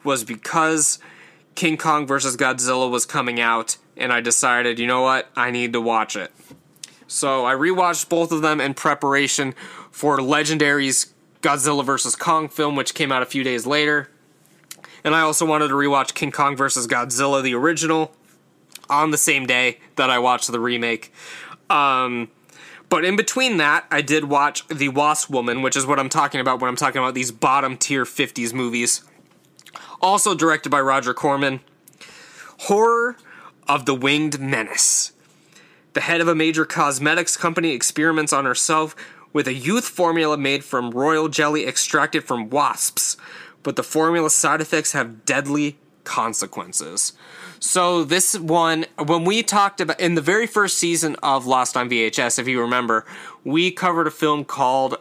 was 0.03 0.23
because 0.23 0.99
King 1.53 1.77
Kong 1.77 2.07
versus 2.07 2.37
Godzilla 2.37 2.89
was 2.89 3.05
coming 3.05 3.39
out 3.39 3.77
and 3.97 4.11
I 4.11 4.21
decided, 4.21 4.79
you 4.79 4.87
know 4.87 5.01
what? 5.01 5.29
I 5.35 5.51
need 5.51 5.73
to 5.73 5.81
watch 5.81 6.15
it. 6.15 6.31
So 7.07 7.45
I 7.45 7.53
rewatched 7.53 8.07
both 8.07 8.31
of 8.31 8.41
them 8.41 8.61
in 8.61 8.73
preparation 8.73 9.53
for 9.91 10.17
Legendary's 10.19 11.13
Godzilla 11.41 11.85
vs. 11.85 12.15
Kong 12.15 12.47
film, 12.47 12.75
which 12.75 12.93
came 12.93 13.11
out 13.11 13.21
a 13.21 13.25
few 13.25 13.43
days 13.43 13.67
later. 13.67 14.09
And 15.03 15.13
I 15.13 15.21
also 15.21 15.45
wanted 15.45 15.67
to 15.67 15.73
rewatch 15.73 16.13
King 16.13 16.31
Kong 16.31 16.55
vs. 16.55 16.87
Godzilla, 16.87 17.43
the 17.43 17.53
original, 17.53 18.15
on 18.91 19.11
the 19.11 19.17
same 19.17 19.47
day 19.47 19.79
that 19.95 20.09
I 20.09 20.19
watched 20.19 20.51
the 20.51 20.59
remake. 20.59 21.11
Um, 21.69 22.29
but 22.89 23.05
in 23.05 23.15
between 23.15 23.57
that, 23.57 23.85
I 23.89 24.01
did 24.01 24.25
watch 24.25 24.67
The 24.67 24.89
Wasp 24.89 25.29
Woman, 25.29 25.61
which 25.61 25.77
is 25.77 25.85
what 25.85 25.97
I'm 25.97 26.09
talking 26.09 26.41
about 26.41 26.59
when 26.59 26.67
I'm 26.67 26.75
talking 26.75 27.01
about 27.01 27.13
these 27.13 27.31
bottom 27.31 27.77
tier 27.77 28.03
50s 28.03 28.53
movies. 28.53 29.03
Also 30.01 30.35
directed 30.35 30.69
by 30.69 30.81
Roger 30.81 31.13
Corman. 31.13 31.61
Horror 32.59 33.15
of 33.67 33.85
the 33.85 33.95
Winged 33.95 34.39
Menace. 34.39 35.13
The 35.93 36.01
head 36.01 36.19
of 36.19 36.27
a 36.27 36.35
major 36.35 36.65
cosmetics 36.65 37.37
company 37.37 37.71
experiments 37.71 38.33
on 38.33 38.45
herself 38.45 38.95
with 39.31 39.47
a 39.47 39.53
youth 39.53 39.87
formula 39.87 40.37
made 40.37 40.63
from 40.63 40.91
royal 40.91 41.29
jelly 41.29 41.65
extracted 41.65 42.25
from 42.25 42.49
wasps, 42.49 43.15
but 43.63 43.77
the 43.77 43.83
formula's 43.83 44.35
side 44.35 44.59
effects 44.59 44.91
have 44.91 45.25
deadly 45.25 45.77
consequences. 46.03 47.13
So 47.63 48.03
this 48.03 48.37
one, 48.37 48.87
when 48.97 49.23
we 49.23 49.43
talked 49.43 49.81
about 49.81 49.99
in 49.99 50.15
the 50.15 50.21
very 50.21 50.47
first 50.47 50.79
season 50.79 51.15
of 51.21 51.45
Lost 51.45 51.77
on 51.77 51.91
VHS, 51.91 52.39
if 52.39 52.47
you 52.47 52.59
remember, 52.59 53.05
we 53.43 53.69
covered 53.69 54.07
a 54.07 54.11
film 54.11 54.45
called 54.45 54.97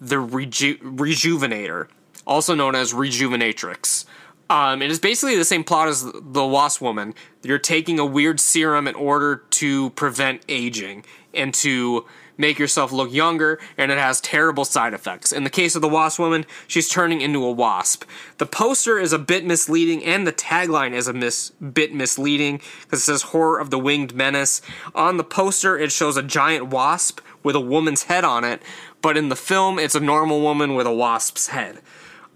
The 0.00 0.18
Reju- 0.18 0.78
Rejuvenator, 0.78 1.88
also 2.26 2.54
known 2.54 2.74
as 2.74 2.94
Rejuvenatrix. 2.94 4.06
Um, 4.48 4.80
it 4.80 4.90
is 4.90 4.98
basically 4.98 5.36
the 5.36 5.44
same 5.44 5.62
plot 5.62 5.88
as 5.88 6.10
the 6.10 6.44
Wasp 6.44 6.80
Woman. 6.80 7.14
You're 7.42 7.58
taking 7.58 7.98
a 7.98 8.06
weird 8.06 8.40
serum 8.40 8.88
in 8.88 8.94
order 8.94 9.44
to 9.50 9.90
prevent 9.90 10.42
aging 10.48 11.04
and 11.34 11.52
to 11.54 12.06
make 12.40 12.58
yourself 12.58 12.90
look 12.90 13.12
younger, 13.12 13.60
and 13.76 13.92
it 13.92 13.98
has 13.98 14.20
terrible 14.20 14.64
side 14.64 14.94
effects. 14.94 15.30
In 15.30 15.44
the 15.44 15.50
case 15.50 15.76
of 15.76 15.82
the 15.82 15.88
Wasp 15.88 16.18
Woman, 16.18 16.46
she's 16.66 16.88
turning 16.88 17.20
into 17.20 17.44
a 17.44 17.52
wasp. 17.52 18.04
The 18.38 18.46
poster 18.46 18.98
is 18.98 19.12
a 19.12 19.18
bit 19.18 19.44
misleading, 19.44 20.02
and 20.04 20.26
the 20.26 20.32
tagline 20.32 20.92
is 20.92 21.06
a 21.06 21.12
mis- 21.12 21.50
bit 21.50 21.94
misleading 21.94 22.60
because 22.82 23.00
it 23.00 23.04
says 23.04 23.22
Horror 23.22 23.60
of 23.60 23.70
the 23.70 23.78
Winged 23.78 24.14
Menace. 24.14 24.62
On 24.94 25.18
the 25.18 25.24
poster, 25.24 25.78
it 25.78 25.92
shows 25.92 26.16
a 26.16 26.22
giant 26.22 26.68
wasp 26.68 27.20
with 27.42 27.54
a 27.54 27.60
woman's 27.60 28.04
head 28.04 28.24
on 28.24 28.44
it, 28.44 28.62
but 29.02 29.16
in 29.16 29.28
the 29.28 29.36
film, 29.36 29.78
it's 29.78 29.94
a 29.94 30.00
normal 30.00 30.40
woman 30.40 30.74
with 30.74 30.86
a 30.86 30.92
wasp's 30.92 31.48
head. 31.48 31.80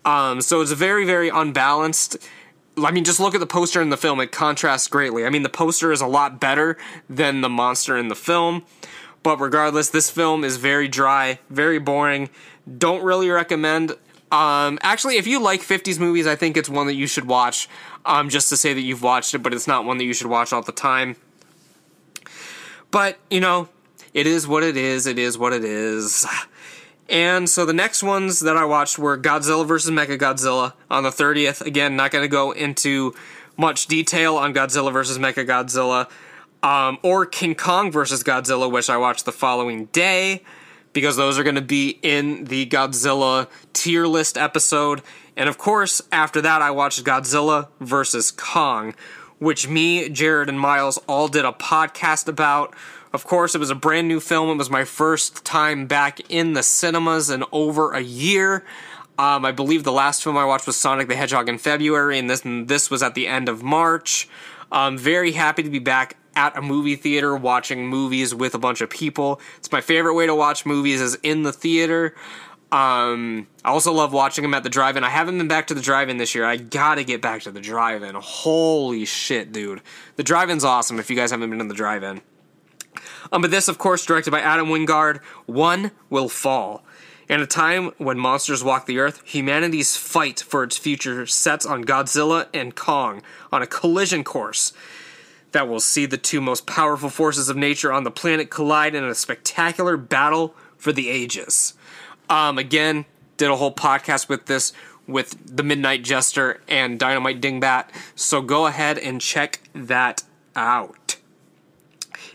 Um, 0.05 0.41
so 0.41 0.61
it's 0.61 0.73
very, 0.73 1.05
very 1.05 1.31
unbalanced. 1.31 2.19
I 2.77 2.91
mean, 2.91 3.05
just 3.05 3.21
look 3.21 3.35
at 3.35 3.41
the 3.41 3.47
poster 3.47 3.81
in 3.81 3.91
the 3.91 3.97
film, 3.97 4.21
it 4.21 4.33
contrasts 4.33 4.89
greatly. 4.89 5.25
I 5.25 5.31
mean, 5.31 5.43
the 5.43 5.49
poster 5.49 5.93
is 5.93 6.01
a 6.01 6.07
lot 6.07 6.41
better 6.41 6.77
than 7.09 7.41
the 7.41 7.49
monster 7.49 7.97
in 7.97 8.09
the 8.09 8.15
film. 8.15 8.65
But 9.25 9.41
regardless, 9.41 9.89
this 9.89 10.11
film 10.11 10.45
is 10.45 10.59
very 10.59 10.87
dry, 10.87 11.41
very 11.51 11.81
boring. 11.81 12.29
Don't 12.79 13.03
really 13.03 13.29
recommend. 13.31 13.97
Um, 14.31 14.79
actually, 14.83 15.17
if 15.17 15.27
you 15.27 15.41
like 15.41 15.63
50s 15.63 15.99
movies, 15.99 16.27
I 16.27 16.37
think 16.37 16.57
it's 16.57 16.69
one 16.69 16.87
that 16.87 16.95
you 16.95 17.09
should 17.09 17.27
watch. 17.27 17.69
Um, 18.05 18.29
just 18.29 18.51
to 18.51 18.57
say 18.57 18.75
that 18.75 18.83
you've 18.83 19.03
watched 19.03 19.35
it, 19.35 19.39
but 19.39 19.55
it's 19.55 19.67
not 19.67 19.85
one 19.85 19.97
that 19.97 20.05
you 20.05 20.13
should 20.13 20.27
watch 20.27 20.53
all 20.53 20.63
the 20.63 20.73
time. 20.73 21.17
But, 22.91 23.19
you 23.31 23.41
know, 23.41 23.69
it 24.13 24.27
is 24.27 24.47
what 24.47 24.63
it 24.63 24.77
is. 24.77 25.07
It 25.07 25.19
is 25.19 25.39
what 25.39 25.53
it 25.53 25.65
is. 25.65 26.27
And 27.09 27.49
so 27.49 27.67
the 27.67 27.73
next 27.73 28.03
ones 28.03 28.41
that 28.41 28.57
I 28.57 28.65
watched 28.65 28.99
were 28.99 29.19
Godzilla 29.19 29.67
vs. 29.67 29.91
Mechagodzilla 29.91 30.75
on 30.91 31.03
the 31.03 31.11
30th. 31.11 31.61
Again, 31.61 31.97
not 31.97 32.11
going 32.11 32.25
to 32.25 32.29
go 32.29 32.53
into 32.53 33.15
much 33.57 33.87
detail 33.87 34.37
on 34.37 34.55
Godzilla 34.55 34.93
vs. 34.93 35.19
Mechagodzilla 35.19 36.09
um, 36.65 36.99
or 37.03 37.27
King 37.27 37.55
Kong 37.55 37.93
versus 37.93 38.25
Godzilla, 38.25 38.69
which 38.69 38.91
I 38.91 38.97
watched 38.97 39.25
the 39.27 39.33
following 39.33 39.85
day. 39.87 40.43
because 40.95 41.17
those 41.17 41.39
are 41.39 41.43
going 41.43 41.57
to 41.57 41.61
be 41.61 41.99
in 42.03 42.45
the 42.45 42.65
Godzilla 42.67 43.49
tier 43.75 44.07
list 44.07 44.39
episode. 44.39 45.03
And 45.37 45.49
of 45.49 45.59
course, 45.59 46.01
after 46.11 46.41
that, 46.41 46.63
I 46.63 46.71
watched 46.71 47.05
Godzilla 47.05 47.69
versus 47.81 48.31
Kong, 48.31 48.95
which 49.39 49.69
me, 49.69 50.09
Jared, 50.09 50.49
and 50.49 50.59
Miles 50.59 50.97
all 51.07 51.29
did 51.29 51.45
a 51.45 51.53
podcast 51.53 52.29
about. 52.29 52.75
Of 53.13 53.25
course, 53.25 53.55
it 53.55 53.59
was 53.59 53.71
a 53.71 53.75
brand 53.75 54.09
new 54.09 54.21
film. 54.21 54.51
It 54.51 54.57
was 54.57 54.71
my 54.71 54.85
first 54.85 55.45
time 55.45 55.87
back 55.87 56.21
in 56.31 56.55
the 56.55 56.63
cinemas 56.63 57.29
in 57.29 57.45
over 57.53 57.93
a 57.93 58.01
year. 58.01 58.65
Um, 59.19 59.45
I 59.45 59.53
believe 59.53 59.85
the 59.85 59.93
last 59.93 60.25
film 60.25 60.37
I 60.37 60.45
watched 60.45 60.67
was 60.67 60.77
Sonic 60.77 61.09
the 61.09 61.15
Hedgehog 61.15 61.49
in 61.49 61.59
February, 61.59 62.19
and 62.19 62.29
this 62.29 62.45
and 62.45 62.67
this 62.67 62.91
was 62.91 63.03
at 63.03 63.15
the 63.15 63.29
end 63.29 63.49
of 63.49 63.63
March. 63.63 64.29
I'm 64.73 64.99
very 64.99 65.33
happy 65.33 65.63
to 65.63 65.71
be 65.71 65.79
back 65.79 66.17
at 66.37 66.57
a 66.57 66.63
movie 66.63 66.97
theater 66.97 67.37
watching 67.37 67.87
movies 67.87 68.35
with 68.35 68.55
a 68.55 68.59
bunch 68.59 68.81
of 68.81 68.91
people. 68.91 69.41
It's 69.59 69.71
my 69.73 69.81
favorite 69.81 70.15
way 70.15 70.27
to 70.27 70.35
watch 70.35 70.67
movies 70.67 71.01
is 71.01 71.19
in 71.23 71.43
the 71.43 71.53
theater. 71.53 72.15
Um, 72.73 73.47
I 73.65 73.69
also 73.69 73.93
love 73.93 74.13
watching 74.13 74.43
them 74.43 74.55
at 74.55 74.65
the 74.65 74.69
drive-in. 74.69 75.05
I 75.05 75.09
haven't 75.09 75.39
been 75.39 75.47
back 75.47 75.69
to 75.69 75.75
the 75.75 75.81
drive-in 75.81 76.17
this 76.17 76.35
year. 76.35 76.45
I 76.45 76.57
gotta 76.57 77.05
get 77.05 77.23
back 77.23 77.43
to 77.43 77.53
the 77.53 77.61
drive-in. 77.61 78.17
Holy 78.17 79.05
shit, 79.05 79.53
dude! 79.53 79.81
The 80.17 80.25
drive-in's 80.25 80.65
awesome. 80.65 80.99
If 80.99 81.09
you 81.09 81.15
guys 81.15 81.31
haven't 81.31 81.51
been 81.51 81.61
in 81.61 81.69
the 81.69 81.75
drive-in, 81.75 82.21
um, 83.31 83.43
but 83.43 83.51
this, 83.51 83.69
of 83.69 83.79
course, 83.79 84.05
directed 84.05 84.31
by 84.31 84.41
Adam 84.41 84.67
Wingard. 84.69 85.23
One 85.47 85.93
will 86.11 86.29
fall. 86.29 86.85
In 87.29 87.41
a 87.41 87.47
time 87.47 87.93
when 87.97 88.19
monsters 88.19 88.63
walk 88.63 88.87
the 88.87 88.99
earth, 88.99 89.23
humanity's 89.25 89.97
fight 89.97 90.41
for 90.41 90.63
its 90.63 90.77
future 90.77 91.27
sets 91.27 91.65
on 91.65 91.85
Godzilla 91.85 92.49
and 92.53 92.75
Kong 92.75 93.23
on 93.51 93.63
a 93.63 93.67
collision 93.67 94.25
course 94.25 94.75
that 95.55 95.69
will 95.69 95.81
see 95.81 96.05
the 96.05 96.19
two 96.19 96.41
most 96.41 96.67
powerful 96.67 97.09
forces 97.09 97.49
of 97.49 97.57
nature 97.57 97.93
on 97.93 98.03
the 98.03 98.11
planet 98.11 98.51
collide 98.51 98.95
in 98.95 99.05
a 99.05 99.15
spectacular 99.15 99.97
battle 99.97 100.55
for 100.77 100.93
the 100.93 101.09
ages. 101.09 101.75
Um, 102.29 102.59
again, 102.59 103.05
did 103.37 103.51
a 103.51 103.57
whole 103.57 103.73
podcast 103.73 104.29
with 104.29 104.47
this 104.47 104.73
with 105.07 105.57
the 105.57 105.63
Midnight 105.63 106.03
Jester 106.03 106.61
and 106.67 106.99
Dynamite 106.99 107.41
Dingbat, 107.41 107.87
so 108.15 108.41
go 108.43 108.67
ahead 108.67 108.99
and 108.99 109.21
check 109.21 109.61
that 109.75 110.25
out. 110.57 111.17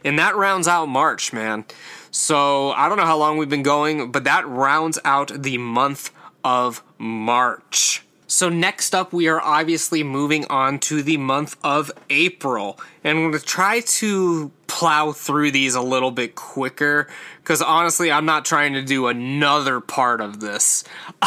And 0.04 0.18
that 0.18 0.36
rounds 0.36 0.68
out 0.68 0.86
March, 0.88 1.34
man. 1.34 1.66
So 2.12 2.72
I 2.72 2.88
don't 2.88 2.98
know 2.98 3.06
how 3.06 3.18
long 3.18 3.38
we've 3.38 3.50
been 3.50 3.64
going, 3.64 4.12
but 4.12 4.24
that 4.24 4.48
rounds 4.48 4.98
out 5.04 5.44
the 5.44 5.58
month 5.58 6.12
of 6.44 6.84
March. 6.98 8.04
So 8.32 8.48
next 8.48 8.94
up, 8.94 9.12
we 9.12 9.28
are 9.28 9.42
obviously 9.42 10.04
moving 10.04 10.46
on 10.52 10.78
to 10.82 11.02
the 11.02 11.18
month 11.18 11.58
of 11.64 11.92
April. 12.12 12.80
And 13.04 13.18
I'm 13.18 13.32
going 13.32 13.40
to 13.40 13.46
try 13.46 13.80
to 13.80 14.52
plow 14.70 15.12
through 15.12 15.52
these 15.52 15.76
a 15.76 15.82
little 15.82 16.12
bit 16.12 16.36
quicker 16.36 17.08
because 17.50 17.62
honestly, 17.64 18.12
I'm 18.12 18.26
not 18.26 18.46
trying 18.46 18.74
to 18.74 18.84
do 18.84 19.08
another 19.08 19.80
part 19.80 20.22
of 20.22 20.40
this 20.40 20.84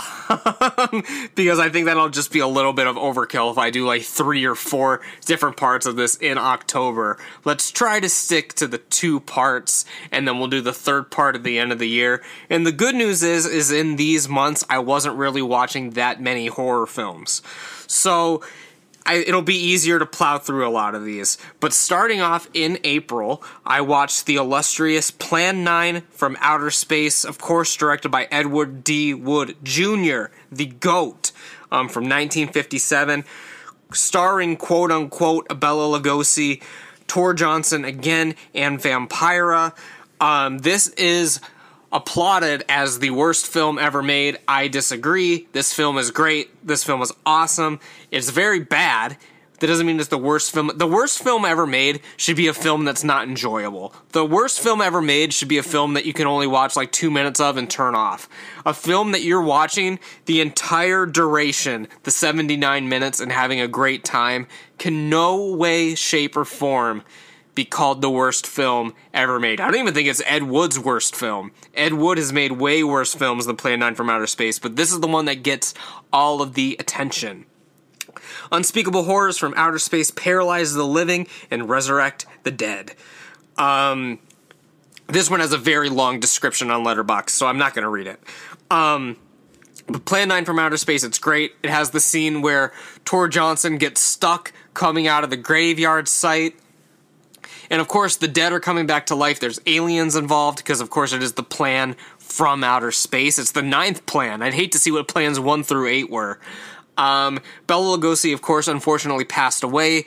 because 1.35 1.59
I 1.59 1.69
think 1.69 1.87
that'll 1.87 2.09
just 2.09 2.33
be 2.33 2.39
a 2.39 2.47
little 2.47 2.73
bit 2.73 2.87
of 2.87 2.95
overkill 2.95 3.51
if 3.51 3.59
I 3.59 3.71
do 3.71 3.85
like 3.85 4.03
three 4.03 4.45
or 4.45 4.55
four 4.55 5.01
different 5.27 5.57
parts 5.57 5.85
of 5.85 5.97
this 5.97 6.15
in 6.15 6.39
October. 6.39 7.19
Let's 7.45 7.73
try 7.73 7.99
to 7.99 8.09
stick 8.09 8.55
to 8.55 8.69
the 8.69 8.79
two 8.79 9.19
parts 9.19 9.85
and 10.13 10.27
then 10.27 10.39
we'll 10.39 10.47
do 10.47 10.61
the 10.61 10.73
third 10.73 11.11
part 11.11 11.35
at 11.35 11.43
the 11.43 11.59
end 11.59 11.73
of 11.73 11.81
the 11.81 11.89
year. 11.89 12.23
And 12.49 12.65
the 12.65 12.73
good 12.73 12.95
news 12.95 13.25
is, 13.25 13.45
is 13.45 13.73
in 13.73 13.97
these 13.97 14.29
months, 14.29 14.65
I 14.71 14.79
wasn't 14.79 15.17
really 15.17 15.43
watching 15.43 15.91
that 15.91 16.23
many 16.23 16.47
horror 16.47 16.87
films. 16.87 17.43
So, 17.89 18.43
I, 19.05 19.17
it'll 19.17 19.43
be 19.43 19.57
easier 19.57 19.99
to 19.99 20.07
plow 20.07 20.39
through 20.39 20.67
a 20.67 20.71
lot 20.71 20.95
of 20.95 21.05
these. 21.05 21.39
But 21.61 21.73
starting 21.73 22.21
off 22.21 22.49
in 22.55 22.79
April, 22.85 23.43
I 23.67 23.81
watched 23.81 24.27
the 24.27 24.37
illustrious 24.37 25.11
Plan 25.11 25.65
9 25.65 26.03
from 26.11 26.37
Outer 26.41 26.71
Space, 26.71 27.25
of 27.25 27.39
course, 27.39 27.75
directed 27.75 28.11
by 28.11 28.29
Edward 28.31 28.85
D. 28.85 29.13
Wood 29.15 29.57
Jr., 29.63 30.27
the 30.51 30.67
GOAT, 30.67 31.33
um, 31.71 31.89
from 31.89 32.05
1957, 32.05 33.25
starring 33.93 34.57
quote 34.57 34.93
unquote 34.93 35.49
Bela 35.59 35.99
Lugosi, 35.99 36.63
Tor 37.07 37.35
Johnson 37.35 37.85
again, 37.85 38.35
and 38.55 38.79
Vampira. 38.79 39.75
Um, 40.21 40.59
this 40.59 40.89
is 40.89 41.41
applauded 41.93 42.65
as 42.69 42.99
the 42.99 43.11
worst 43.11 43.47
film 43.47 43.79
ever 43.79 44.03
made. 44.03 44.39
I 44.49 44.69
disagree. 44.69 45.47
This 45.53 45.73
film 45.73 45.99
is 45.99 46.11
great. 46.11 46.51
This 46.67 46.83
film 46.83 47.03
is 47.03 47.13
awesome. 47.27 47.81
It's 48.11 48.31
very 48.31 48.61
bad. 48.61 49.17
That 49.63 49.69
doesn't 49.69 49.87
mean 49.87 50.01
it's 50.01 50.09
the 50.09 50.19
worst 50.19 50.53
film. 50.53 50.73
The 50.75 50.89
worst 50.89 51.23
film 51.23 51.45
ever 51.45 51.69
made 51.69 52.01
should 52.17 52.35
be 52.35 52.49
a 52.49 52.53
film 52.53 52.85
that's 52.85 53.05
not 53.05 53.29
enjoyable. 53.29 53.95
The 54.11 54.25
worst 54.25 54.59
film 54.59 54.81
ever 54.81 55.01
made 55.01 55.33
should 55.33 55.47
be 55.47 55.59
a 55.59 55.63
film 55.63 55.95
that 55.95 56.05
you 56.05 56.13
can 56.13 56.27
only 56.27 56.49
watch 56.49 56.75
like 56.75 56.91
two 56.91 57.13
minutes 57.13 57.39
of 57.39 57.57
and 57.57 57.71
turn 57.71 57.95
off. 57.95 58.29
A 58.67 58.75
film 58.75 59.13
that 59.13 59.23
you're 59.23 59.41
watching 59.41 60.01
the 60.25 60.41
entire 60.41 61.07
duration, 61.07 61.87
the 62.03 62.11
79 62.11 62.89
minutes, 62.89 63.21
and 63.21 63.31
having 63.31 63.61
a 63.61 63.69
great 63.69 64.03
time, 64.03 64.49
can 64.79 65.09
no 65.09 65.55
way, 65.55 65.95
shape, 65.95 66.37
or 66.37 66.45
form 66.45 67.05
be 67.55 67.65
called 67.65 68.01
the 68.01 68.11
worst 68.11 68.47
film 68.47 68.95
ever 69.13 69.39
made. 69.39 69.61
I 69.61 69.67
don't 69.67 69.81
even 69.81 69.95
think 69.95 70.09
it's 70.09 70.23
Ed 70.27 70.45
Wood's 70.45 70.79
worst 70.79 71.15
film. 71.15 71.53
Ed 71.75 71.95
Wood 71.95 72.19
has 72.19 72.33
made 72.33 72.53
way 72.53 72.83
worse 72.83 73.15
films 73.15 73.47
than 73.47 73.57
Plan 73.57 73.81
9 73.81 73.95
from 73.95 74.09
Outer 74.09 74.27
Space, 74.27 74.59
but 74.59 74.77
this 74.77 74.93
is 74.93 75.01
the 75.01 75.07
one 75.07 75.27
that 75.27 75.43
gets 75.43 75.75
all 76.13 76.41
of 76.41 76.55
the 76.55 76.77
attention. 76.79 77.45
Unspeakable 78.51 79.05
Horrors 79.05 79.39
from 79.39 79.53
Outer 79.57 79.79
Space 79.79 80.11
paralyze 80.11 80.73
the 80.73 80.87
living 80.87 81.27
and 81.51 81.69
resurrect 81.69 82.27
the 82.43 82.51
dead. 82.51 82.95
Um, 83.59 84.19
this 85.07 85.31
one 85.31 85.41
has 85.41 85.53
a 85.53 85.59
very 85.59 85.91
long 85.91 86.21
description 86.21 86.71
on 86.71 86.85
Letterboxd, 86.85 87.31
so 87.31 87.47
I'm 87.47 87.59
not 87.59 87.75
going 87.75 87.85
to 87.85 87.91
read 87.91 88.07
it. 88.07 88.21
Um, 88.71 89.17
but 89.87 90.05
Plan 90.07 90.29
9 90.29 90.45
from 90.47 90.59
Outer 90.59 90.79
Space, 90.79 91.05
it's 91.05 91.19
great. 91.19 91.53
It 91.63 91.69
has 91.71 91.91
the 91.91 92.01
scene 92.01 92.41
where 92.41 92.73
Tor 93.05 93.29
Johnson 93.29 93.77
gets 93.77 94.01
stuck 94.01 94.53
coming 94.73 95.07
out 95.07 95.23
of 95.23 95.31
the 95.31 95.37
graveyard 95.37 96.09
site 96.09 96.55
and 97.73 97.81
of 97.81 97.89
course, 97.89 98.17
the 98.17 98.29
dead 98.29 98.53
are 98.53 98.61
coming 98.61 98.87
back 98.87 99.07
to 99.07 99.15
life. 99.15 99.41
There's 99.41 99.59
aliens 99.65 100.15
involved 100.15 100.59
because, 100.59 100.83
of 100.83 100.91
course, 100.91 101.15
it 101.15 101.23
is 101.23 101.33
the 101.33 101.43
plan 101.43 101.97
from 102.19 102.63
outer 102.63 102.93
space. 102.93 103.39
It's 103.39 103.53
the 103.53 103.63
ninth 103.63 104.05
plan. 104.05 104.43
I'd 104.43 104.53
hate 104.53 104.73
to 104.73 104.79
see 104.79 104.91
what 104.91 105.09
plans 105.09 105.41
one 105.41 105.63
through 105.63 105.89
eight 105.89 106.11
were. 106.11 106.39
Um, 106.99 107.41
Bela 107.67 107.97
Lugosi, 107.97 108.35
of 108.35 108.43
course, 108.43 108.69
unfortunately 108.69 109.25
passed 109.25 109.63
away 109.65 110.05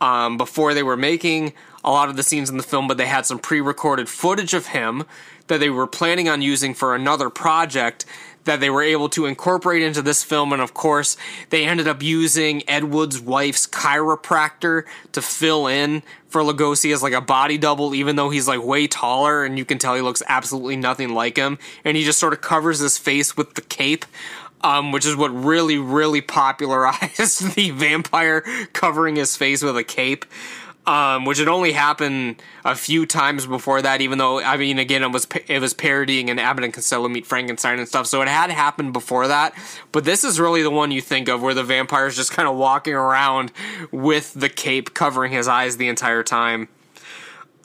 um, 0.00 0.36
before 0.36 0.74
they 0.74 0.82
were 0.82 0.96
making 0.96 1.52
a 1.84 1.90
lot 1.92 2.08
of 2.08 2.16
the 2.16 2.24
scenes 2.24 2.50
in 2.50 2.56
the 2.56 2.64
film, 2.64 2.88
but 2.88 2.96
they 2.96 3.06
had 3.06 3.26
some 3.26 3.38
pre 3.38 3.60
recorded 3.60 4.08
footage 4.08 4.52
of 4.52 4.66
him 4.66 5.04
that 5.46 5.60
they 5.60 5.70
were 5.70 5.86
planning 5.86 6.28
on 6.28 6.42
using 6.42 6.74
for 6.74 6.96
another 6.96 7.30
project 7.30 8.04
that 8.44 8.60
they 8.60 8.70
were 8.70 8.82
able 8.82 9.08
to 9.10 9.26
incorporate 9.26 9.82
into 9.82 10.02
this 10.02 10.22
film. 10.22 10.52
And 10.52 10.62
of 10.62 10.74
course, 10.74 11.16
they 11.50 11.64
ended 11.64 11.88
up 11.88 12.02
using 12.02 12.68
Ed 12.68 12.84
Wood's 12.84 13.20
wife's 13.20 13.66
chiropractor 13.66 14.84
to 15.12 15.22
fill 15.22 15.66
in 15.66 16.02
for 16.28 16.42
Lugosi 16.42 16.92
as 16.92 17.02
like 17.02 17.12
a 17.12 17.20
body 17.20 17.58
double, 17.58 17.94
even 17.94 18.16
though 18.16 18.30
he's 18.30 18.48
like 18.48 18.62
way 18.62 18.86
taller 18.86 19.44
and 19.44 19.58
you 19.58 19.64
can 19.64 19.78
tell 19.78 19.94
he 19.94 20.00
looks 20.00 20.22
absolutely 20.28 20.76
nothing 20.76 21.14
like 21.14 21.36
him. 21.36 21.58
And 21.84 21.96
he 21.96 22.04
just 22.04 22.18
sort 22.18 22.32
of 22.32 22.40
covers 22.40 22.80
his 22.80 22.98
face 22.98 23.36
with 23.36 23.54
the 23.54 23.62
cape. 23.62 24.04
Um, 24.62 24.92
which 24.92 25.04
is 25.04 25.14
what 25.14 25.28
really, 25.28 25.76
really 25.76 26.22
popularized 26.22 27.54
the 27.54 27.68
vampire 27.68 28.40
covering 28.72 29.16
his 29.16 29.36
face 29.36 29.62
with 29.62 29.76
a 29.76 29.84
cape 29.84 30.24
um, 30.86 31.24
which 31.24 31.38
had 31.38 31.48
only 31.48 31.72
happened 31.72 32.42
a 32.64 32.74
few 32.74 33.06
times 33.06 33.46
before 33.46 33.80
that. 33.82 34.00
Even 34.00 34.18
though 34.18 34.40
I 34.40 34.56
mean, 34.56 34.78
again, 34.78 35.02
it 35.02 35.10
was 35.10 35.26
it 35.48 35.60
was 35.60 35.74
parodying 35.74 36.30
and 36.30 36.38
Abbott 36.38 36.64
and 36.64 36.74
Costello 36.74 37.08
meet 37.08 37.26
Frankenstein 37.26 37.78
and 37.78 37.88
stuff, 37.88 38.06
so 38.06 38.22
it 38.22 38.28
had 38.28 38.50
happened 38.50 38.92
before 38.92 39.28
that. 39.28 39.54
But 39.92 40.04
this 40.04 40.24
is 40.24 40.38
really 40.38 40.62
the 40.62 40.70
one 40.70 40.90
you 40.90 41.00
think 41.00 41.28
of 41.28 41.42
where 41.42 41.54
the 41.54 41.64
vampire 41.64 42.06
is 42.06 42.16
just 42.16 42.32
kind 42.32 42.48
of 42.48 42.56
walking 42.56 42.94
around 42.94 43.52
with 43.90 44.34
the 44.34 44.48
cape 44.48 44.94
covering 44.94 45.32
his 45.32 45.48
eyes 45.48 45.76
the 45.76 45.88
entire 45.88 46.22
time. 46.22 46.68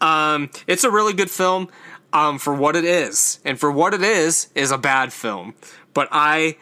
Um, 0.01 0.49
it's 0.65 0.83
a 0.83 0.91
really 0.91 1.13
good 1.13 1.29
film 1.29 1.67
um, 2.13 2.39
for 2.39 2.53
what 2.53 2.75
it 2.75 2.85
is, 2.85 3.39
and 3.43 3.59
for 3.59 3.71
what 3.71 3.93
it 3.93 4.01
is 4.01 4.47
is 4.55 4.71
a 4.71 4.77
bad 4.77 5.11
film, 5.11 5.55
but 5.93 6.07
I 6.11 6.55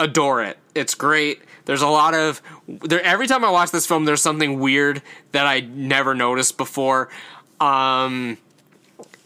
adore 0.00 0.42
it. 0.42 0.58
It's 0.74 0.94
great. 0.94 1.42
There's 1.64 1.82
a 1.82 1.88
lot 1.88 2.14
of 2.14 2.42
there. 2.80 3.02
Every 3.02 3.26
time 3.26 3.44
I 3.44 3.50
watch 3.50 3.70
this 3.70 3.86
film, 3.86 4.04
there's 4.04 4.22
something 4.22 4.60
weird 4.60 5.02
that 5.32 5.46
I 5.46 5.60
never 5.60 6.14
noticed 6.14 6.56
before. 6.56 7.08
Um, 7.60 8.38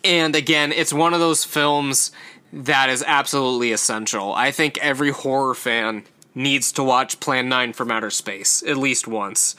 and 0.05 0.37
again, 0.37 0.73
it's 0.73 0.93
one 0.93 1.15
of 1.15 1.21
those 1.21 1.45
films 1.45 2.13
that 2.53 2.91
is 2.91 3.05
absolutely 3.07 3.73
essential. 3.73 4.33
I 4.35 4.51
think 4.51 4.79
every 4.79 5.11
horror 5.11 5.55
fan 5.55 6.05
needs 6.35 6.73
to 6.73 6.83
watch 6.83 7.19
Plan 7.19 7.49
9 7.49 7.73
from 7.73 7.91
Outer 7.91 8.11
Space 8.11 8.63
at 8.63 8.77
least 8.77 9.09
once. 9.09 9.57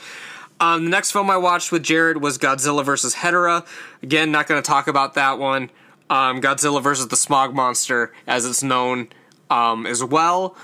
Um, 0.59 0.85
the 0.85 0.89
next 0.89 1.11
film 1.11 1.29
I 1.29 1.37
watched 1.37 1.71
with 1.71 1.83
Jared 1.83 2.21
was 2.21 2.37
Godzilla 2.37 2.83
vs. 2.83 3.15
Hedorah. 3.15 3.65
Again, 4.01 4.31
not 4.31 4.47
going 4.47 4.61
to 4.61 4.65
talk 4.65 4.87
about 4.87 5.13
that 5.15 5.37
one. 5.37 5.69
Um, 6.09 6.41
Godzilla 6.41 6.81
vs. 6.81 7.09
the 7.09 7.15
Smog 7.15 7.53
Monster, 7.53 8.13
as 8.25 8.45
it's 8.45 8.63
known 8.63 9.09
um, 9.49 9.85
as 9.85 10.03
well. 10.03 10.55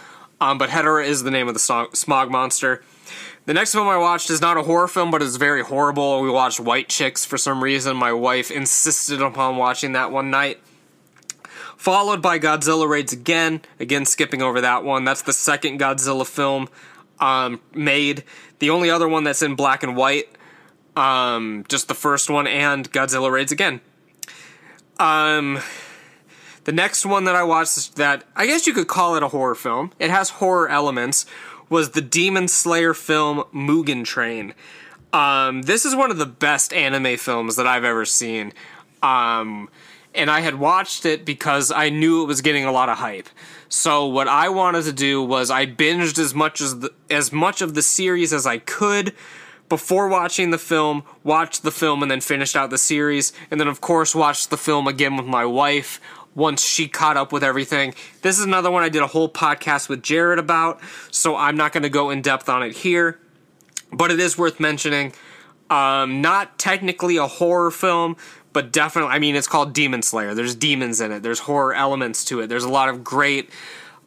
Um, 0.41 0.57
but 0.57 0.69
Hedorah 0.69 1.05
is 1.05 1.23
the 1.23 1.31
name 1.31 1.47
of 1.47 1.53
the 1.53 1.87
smog 1.93 2.31
monster. 2.31 2.83
The 3.45 3.53
next 3.53 3.73
film 3.73 3.89
I 3.89 3.97
watched 3.97 4.29
is 4.29 4.39
not 4.39 4.55
a 4.55 4.63
horror 4.63 4.87
film, 4.87 5.11
but 5.11 5.21
it's 5.21 5.35
very 5.35 5.63
horrible. 5.63 6.21
We 6.21 6.29
watched 6.29 6.61
White 6.61 6.87
Chicks 6.87 7.25
for 7.25 7.37
some 7.37 7.61
reason. 7.61 7.97
My 7.97 8.13
wife 8.13 8.49
insisted 8.49 9.21
upon 9.21 9.57
watching 9.57 9.91
that 9.93 10.11
one 10.11 10.31
night. 10.31 10.59
followed 11.75 12.21
by 12.21 12.39
Godzilla 12.39 12.87
Raids 12.87 13.11
Again. 13.11 13.61
Again, 13.81 14.05
skipping 14.05 14.41
over 14.41 14.61
that 14.61 14.85
one. 14.85 15.03
That's 15.03 15.23
the 15.23 15.33
second 15.33 15.77
Godzilla 15.77 16.25
film 16.25 16.69
um, 17.19 17.59
made. 17.73 18.23
The 18.59 18.69
only 18.69 18.89
other 18.89 19.09
one 19.09 19.25
that's 19.25 19.41
in 19.41 19.55
black 19.55 19.83
and 19.83 19.97
white. 19.97 20.29
Um, 20.95 21.65
just 21.67 21.89
the 21.89 21.95
first 21.95 22.29
one 22.29 22.47
and 22.47 22.89
Godzilla 22.93 23.29
Raids 23.29 23.51
Again. 23.51 23.81
Um, 24.99 25.59
the 26.63 26.71
next 26.71 27.05
one 27.05 27.25
that 27.25 27.35
I 27.35 27.43
watched 27.43 27.97
that 27.97 28.23
I 28.37 28.45
guess 28.45 28.65
you 28.65 28.73
could 28.73 28.87
call 28.87 29.17
it 29.17 29.23
a 29.23 29.27
horror 29.27 29.55
film. 29.55 29.91
It 29.99 30.09
has 30.09 30.29
horror 30.29 30.69
elements. 30.69 31.25
Was 31.69 31.91
the 31.91 32.01
Demon 32.01 32.47
Slayer 32.47 32.93
film 32.93 33.43
Mugen 33.53 34.05
Train. 34.05 34.53
Um, 35.11 35.61
this 35.63 35.85
is 35.85 35.95
one 35.95 36.11
of 36.11 36.17
the 36.17 36.25
best 36.25 36.73
anime 36.73 37.17
films 37.17 37.55
that 37.55 37.67
I've 37.67 37.83
ever 37.83 38.05
seen. 38.05 38.51
Um, 39.01 39.69
and 40.15 40.29
I 40.29 40.41
had 40.41 40.55
watched 40.55 41.05
it 41.05 41.25
because 41.25 41.71
I 41.71 41.89
knew 41.89 42.23
it 42.23 42.27
was 42.27 42.41
getting 42.41 42.65
a 42.65 42.71
lot 42.71 42.89
of 42.89 42.97
hype. 42.97 43.29
So 43.69 44.05
what 44.05 44.27
I 44.27 44.49
wanted 44.49 44.85
to 44.85 44.93
do 44.93 45.23
was 45.23 45.49
I 45.49 45.65
binged 45.65 46.19
as 46.19 46.33
much 46.33 46.61
as 46.61 46.79
the, 46.79 46.93
as 47.09 47.31
much 47.31 47.61
of 47.61 47.73
the 47.73 47.81
series 47.81 48.33
as 48.33 48.45
I 48.45 48.59
could 48.59 49.13
before 49.69 50.07
watching 50.07 50.51
the 50.51 50.57
film, 50.57 51.03
watched 51.23 51.63
the 51.63 51.71
film 51.71 52.03
and 52.03 52.11
then 52.11 52.21
finished 52.21 52.55
out 52.55 52.69
the 52.69 52.77
series, 52.77 53.33
and 53.49 53.59
then 53.59 53.67
of 53.67 53.81
course 53.81 54.13
watched 54.13 54.51
the 54.51 54.57
film 54.57 54.87
again 54.87 55.17
with 55.17 55.25
my 55.25 55.45
wife 55.45 55.99
once 56.35 56.63
she 56.63 56.87
caught 56.87 57.17
up 57.17 57.31
with 57.31 57.43
everything. 57.43 57.93
This 58.21 58.39
is 58.39 58.45
another 58.45 58.71
one 58.71 58.83
I 58.83 58.89
did 58.89 59.01
a 59.01 59.07
whole 59.07 59.29
podcast 59.29 59.89
with 59.89 60.01
Jared 60.01 60.39
about, 60.39 60.79
so 61.11 61.35
I'm 61.35 61.57
not 61.57 61.71
going 61.71 61.83
to 61.83 61.89
go 61.89 62.09
in 62.09 62.21
depth 62.21 62.49
on 62.49 62.63
it 62.63 62.77
here, 62.77 63.19
but 63.91 64.11
it 64.11 64.19
is 64.19 64.37
worth 64.37 64.59
mentioning. 64.59 65.13
Um, 65.69 66.21
not 66.21 66.59
technically 66.59 67.17
a 67.17 67.27
horror 67.27 67.71
film, 67.71 68.17
but 68.51 68.71
definitely, 68.71 69.11
I 69.11 69.19
mean, 69.19 69.35
it's 69.35 69.47
called 69.47 69.73
Demon 69.73 70.01
Slayer. 70.01 70.35
There's 70.35 70.55
demons 70.55 71.01
in 71.01 71.11
it. 71.11 71.23
There's 71.23 71.39
horror 71.39 71.73
elements 71.73 72.23
to 72.25 72.41
it. 72.41 72.47
There's 72.47 72.63
a 72.63 72.69
lot 72.69 72.89
of 72.89 73.03
great 73.03 73.49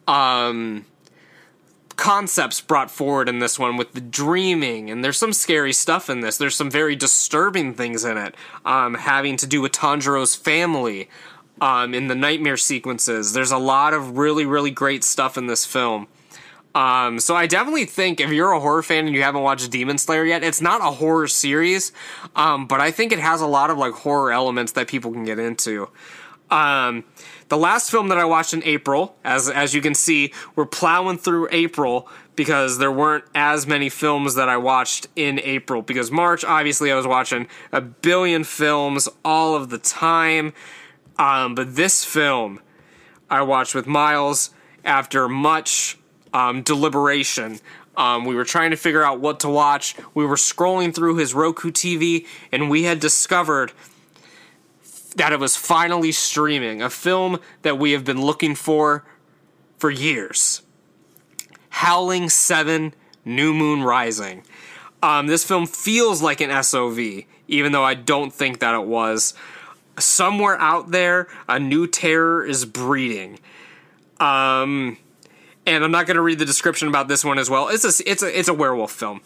um, 0.07 0.85
concepts 1.97 2.61
brought 2.61 2.89
forward 2.89 3.27
in 3.27 3.39
this 3.39 3.59
one 3.59 3.75
with 3.75 3.93
the 3.93 4.01
dreaming, 4.01 4.89
and 4.89 5.03
there's 5.03 5.17
some 5.17 5.33
scary 5.33 5.73
stuff 5.73 6.09
in 6.09 6.21
this. 6.21 6.37
There's 6.37 6.55
some 6.55 6.71
very 6.71 6.95
disturbing 6.95 7.73
things 7.73 8.05
in 8.05 8.17
it, 8.17 8.35
um, 8.63 8.93
having 8.93 9.35
to 9.37 9.47
do 9.47 9.61
with 9.61 9.73
Tanjiro's 9.73 10.35
family 10.35 11.09
um, 11.61 11.93
in 11.93 12.07
the 12.07 12.15
nightmare 12.15 12.57
sequences. 12.57 13.33
There's 13.33 13.51
a 13.51 13.57
lot 13.57 13.93
of 13.93 14.17
really, 14.17 14.45
really 14.45 14.71
great 14.71 15.03
stuff 15.03 15.37
in 15.37 15.47
this 15.47 15.65
film. 15.65 16.07
Um, 16.75 17.19
so 17.19 17.35
I 17.35 17.47
definitely 17.47 17.85
think 17.85 18.19
if 18.19 18.31
you're 18.31 18.51
a 18.51 18.59
horror 18.59 18.83
fan 18.83 19.07
and 19.07 19.15
you 19.15 19.23
haven't 19.23 19.41
watched 19.41 19.71
Demon 19.71 19.97
Slayer 19.97 20.25
yet, 20.25 20.43
it's 20.43 20.61
not 20.61 20.81
a 20.81 20.91
horror 20.91 21.27
series, 21.27 21.91
um, 22.35 22.67
but 22.67 22.79
I 22.79 22.91
think 22.91 23.11
it 23.11 23.19
has 23.19 23.41
a 23.41 23.47
lot 23.47 23.71
of 23.71 23.77
like 23.79 23.93
horror 23.93 24.31
elements 24.31 24.73
that 24.73 24.87
people 24.87 25.11
can 25.11 25.23
get 25.23 25.39
into. 25.39 25.89
Um, 26.51 27.03
the 27.49 27.57
last 27.57 27.89
film 27.89 28.09
that 28.09 28.17
I 28.17 28.25
watched 28.25 28.53
in 28.53 28.63
April, 28.63 29.15
as 29.23 29.49
as 29.49 29.73
you 29.73 29.81
can 29.81 29.95
see, 29.95 30.33
we're 30.55 30.65
plowing 30.65 31.17
through 31.17 31.47
April 31.51 32.07
because 32.35 32.77
there 32.77 32.91
weren't 32.91 33.25
as 33.33 33.65
many 33.65 33.89
films 33.89 34.35
that 34.35 34.47
I 34.47 34.57
watched 34.57 35.07
in 35.15 35.39
April. 35.39 35.81
Because 35.81 36.11
March, 36.11 36.45
obviously, 36.45 36.91
I 36.91 36.95
was 36.95 37.07
watching 37.07 37.47
a 37.71 37.81
billion 37.81 38.43
films 38.43 39.09
all 39.25 39.55
of 39.55 39.69
the 39.69 39.77
time. 39.77 40.53
Um, 41.19 41.55
but 41.55 41.75
this 41.75 42.03
film 42.03 42.59
I 43.29 43.41
watched 43.41 43.75
with 43.75 43.87
Miles 43.87 44.51
after 44.85 45.27
much 45.27 45.97
um, 46.33 46.61
deliberation. 46.61 47.59
Um, 47.95 48.25
we 48.25 48.35
were 48.35 48.45
trying 48.45 48.71
to 48.71 48.77
figure 48.77 49.03
out 49.03 49.19
what 49.19 49.39
to 49.41 49.49
watch. 49.49 49.95
We 50.13 50.25
were 50.25 50.35
scrolling 50.35 50.93
through 50.93 51.17
his 51.17 51.33
Roku 51.33 51.71
TV, 51.71 52.27
and 52.51 52.69
we 52.69 52.83
had 52.83 52.99
discovered 52.99 53.71
that 55.15 55.33
it 55.33 55.39
was 55.39 55.55
finally 55.55 56.11
streaming. 56.11 56.81
A 56.81 56.89
film 56.89 57.39
that 57.63 57.79
we 57.79 57.91
have 57.93 58.05
been 58.05 58.21
looking 58.21 58.53
for 58.53 59.03
for 59.77 59.89
years. 59.89 60.61
Howling 61.69 62.29
7 62.29 62.93
New 63.25 63.53
Moon 63.53 63.83
Rising. 63.83 64.43
Um, 65.01 65.27
this 65.27 65.43
film 65.43 65.67
feels 65.67 66.21
like 66.21 66.41
an 66.41 66.63
SOV, 66.63 67.23
even 67.47 67.71
though 67.71 67.83
I 67.83 67.93
don't 67.93 68.33
think 68.33 68.59
that 68.59 68.73
it 68.73 68.85
was 68.85 69.33
somewhere 69.99 70.59
out 70.59 70.91
there, 70.91 71.27
a 71.47 71.59
new 71.59 71.87
terror 71.87 72.45
is 72.45 72.65
breeding. 72.65 73.39
Um, 74.19 74.97
and 75.65 75.83
I'm 75.83 75.91
not 75.91 76.07
going 76.07 76.15
to 76.15 76.21
read 76.21 76.39
the 76.39 76.45
description 76.45 76.87
about 76.87 77.07
this 77.07 77.23
one 77.23 77.37
as 77.37 77.49
well. 77.49 77.67
It's 77.67 77.83
a 77.83 78.09
it's 78.09 78.23
a 78.23 78.39
it's 78.39 78.47
a 78.47 78.53
werewolf 78.53 78.91
film. 78.91 79.21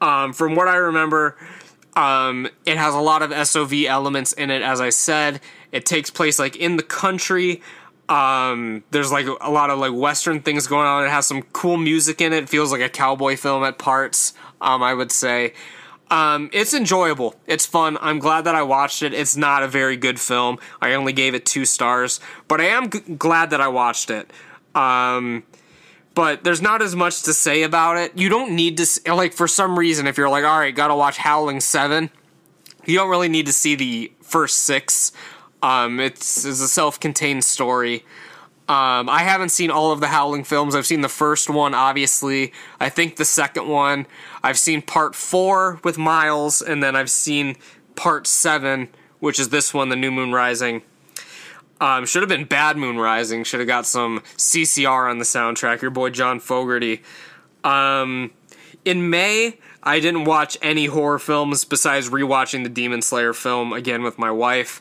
Um, 0.00 0.32
from 0.32 0.56
what 0.56 0.66
I 0.66 0.76
remember, 0.76 1.36
um, 1.94 2.48
it 2.66 2.76
has 2.76 2.94
a 2.94 2.98
lot 2.98 3.22
of 3.22 3.46
SOV 3.46 3.84
elements 3.86 4.32
in 4.32 4.50
it. 4.50 4.62
As 4.62 4.80
I 4.80 4.88
said, 4.88 5.40
it 5.70 5.86
takes 5.86 6.10
place 6.10 6.38
like 6.38 6.56
in 6.56 6.76
the 6.76 6.82
country. 6.82 7.62
Um, 8.08 8.82
there's 8.90 9.12
like 9.12 9.26
a 9.26 9.50
lot 9.50 9.70
of 9.70 9.78
like 9.78 9.92
Western 9.92 10.40
things 10.40 10.66
going 10.66 10.86
on. 10.86 11.04
It 11.04 11.10
has 11.10 11.26
some 11.26 11.42
cool 11.52 11.76
music 11.76 12.20
in 12.20 12.32
it. 12.32 12.44
it 12.44 12.48
feels 12.48 12.72
like 12.72 12.80
a 12.80 12.88
cowboy 12.88 13.36
film 13.36 13.62
at 13.64 13.78
parts. 13.78 14.34
Um, 14.60 14.82
I 14.82 14.94
would 14.94 15.12
say. 15.12 15.54
Um, 16.12 16.50
it's 16.52 16.74
enjoyable. 16.74 17.34
It's 17.46 17.64
fun. 17.64 17.96
I'm 18.02 18.18
glad 18.18 18.42
that 18.42 18.54
I 18.54 18.62
watched 18.62 19.02
it. 19.02 19.14
It's 19.14 19.34
not 19.34 19.62
a 19.62 19.66
very 19.68 19.96
good 19.96 20.20
film. 20.20 20.58
I 20.78 20.92
only 20.92 21.14
gave 21.14 21.34
it 21.34 21.46
two 21.46 21.64
stars, 21.64 22.20
but 22.48 22.60
I 22.60 22.64
am 22.64 22.90
g- 22.90 23.00
glad 23.00 23.48
that 23.48 23.62
I 23.62 23.68
watched 23.68 24.10
it. 24.10 24.30
Um, 24.74 25.42
but 26.14 26.44
there's 26.44 26.60
not 26.60 26.82
as 26.82 26.94
much 26.94 27.22
to 27.22 27.32
say 27.32 27.62
about 27.62 27.96
it. 27.96 28.12
You 28.14 28.28
don't 28.28 28.54
need 28.54 28.76
to 28.76 29.14
like 29.14 29.32
for 29.32 29.48
some 29.48 29.78
reason 29.78 30.06
if 30.06 30.18
you're 30.18 30.28
like, 30.28 30.44
all 30.44 30.58
right, 30.58 30.74
gotta 30.74 30.94
watch 30.94 31.16
Howling 31.16 31.60
Seven. 31.60 32.10
You 32.84 32.98
don't 32.98 33.08
really 33.08 33.30
need 33.30 33.46
to 33.46 33.52
see 33.52 33.74
the 33.74 34.12
first 34.20 34.58
six. 34.58 35.12
Um, 35.62 35.98
it's, 35.98 36.44
it's 36.44 36.60
a 36.60 36.68
self-contained 36.68 37.44
story. 37.44 38.04
Um, 38.68 39.08
I 39.08 39.20
haven't 39.24 39.48
seen 39.48 39.70
all 39.70 39.90
of 39.90 40.00
the 40.00 40.06
Howling 40.06 40.44
films. 40.44 40.74
I've 40.74 40.86
seen 40.86 41.00
the 41.00 41.08
first 41.08 41.50
one, 41.50 41.74
obviously. 41.74 42.52
I 42.78 42.88
think 42.88 43.16
the 43.16 43.24
second 43.24 43.68
one. 43.68 44.06
I've 44.42 44.58
seen 44.58 44.82
part 44.82 45.14
four 45.14 45.80
with 45.82 45.98
Miles, 45.98 46.62
and 46.62 46.82
then 46.82 46.94
I've 46.94 47.10
seen 47.10 47.56
part 47.96 48.26
seven, 48.26 48.88
which 49.18 49.40
is 49.40 49.48
this 49.48 49.74
one, 49.74 49.88
The 49.88 49.96
New 49.96 50.12
Moon 50.12 50.32
Rising. 50.32 50.82
Um, 51.80 52.06
should 52.06 52.22
have 52.22 52.28
been 52.28 52.44
Bad 52.44 52.76
Moon 52.76 52.98
Rising. 52.98 53.42
Should 53.42 53.58
have 53.58 53.66
got 53.66 53.84
some 53.84 54.20
CCR 54.36 55.10
on 55.10 55.18
the 55.18 55.24
soundtrack. 55.24 55.82
Your 55.82 55.90
boy 55.90 56.10
John 56.10 56.38
Fogerty. 56.38 57.02
Um, 57.64 58.30
in 58.84 59.10
May, 59.10 59.58
I 59.82 59.98
didn't 59.98 60.24
watch 60.24 60.56
any 60.62 60.86
horror 60.86 61.18
films 61.18 61.64
besides 61.64 62.08
rewatching 62.08 62.62
the 62.62 62.68
Demon 62.68 63.02
Slayer 63.02 63.32
film 63.32 63.72
again 63.72 64.04
with 64.04 64.16
my 64.16 64.30
wife. 64.30 64.80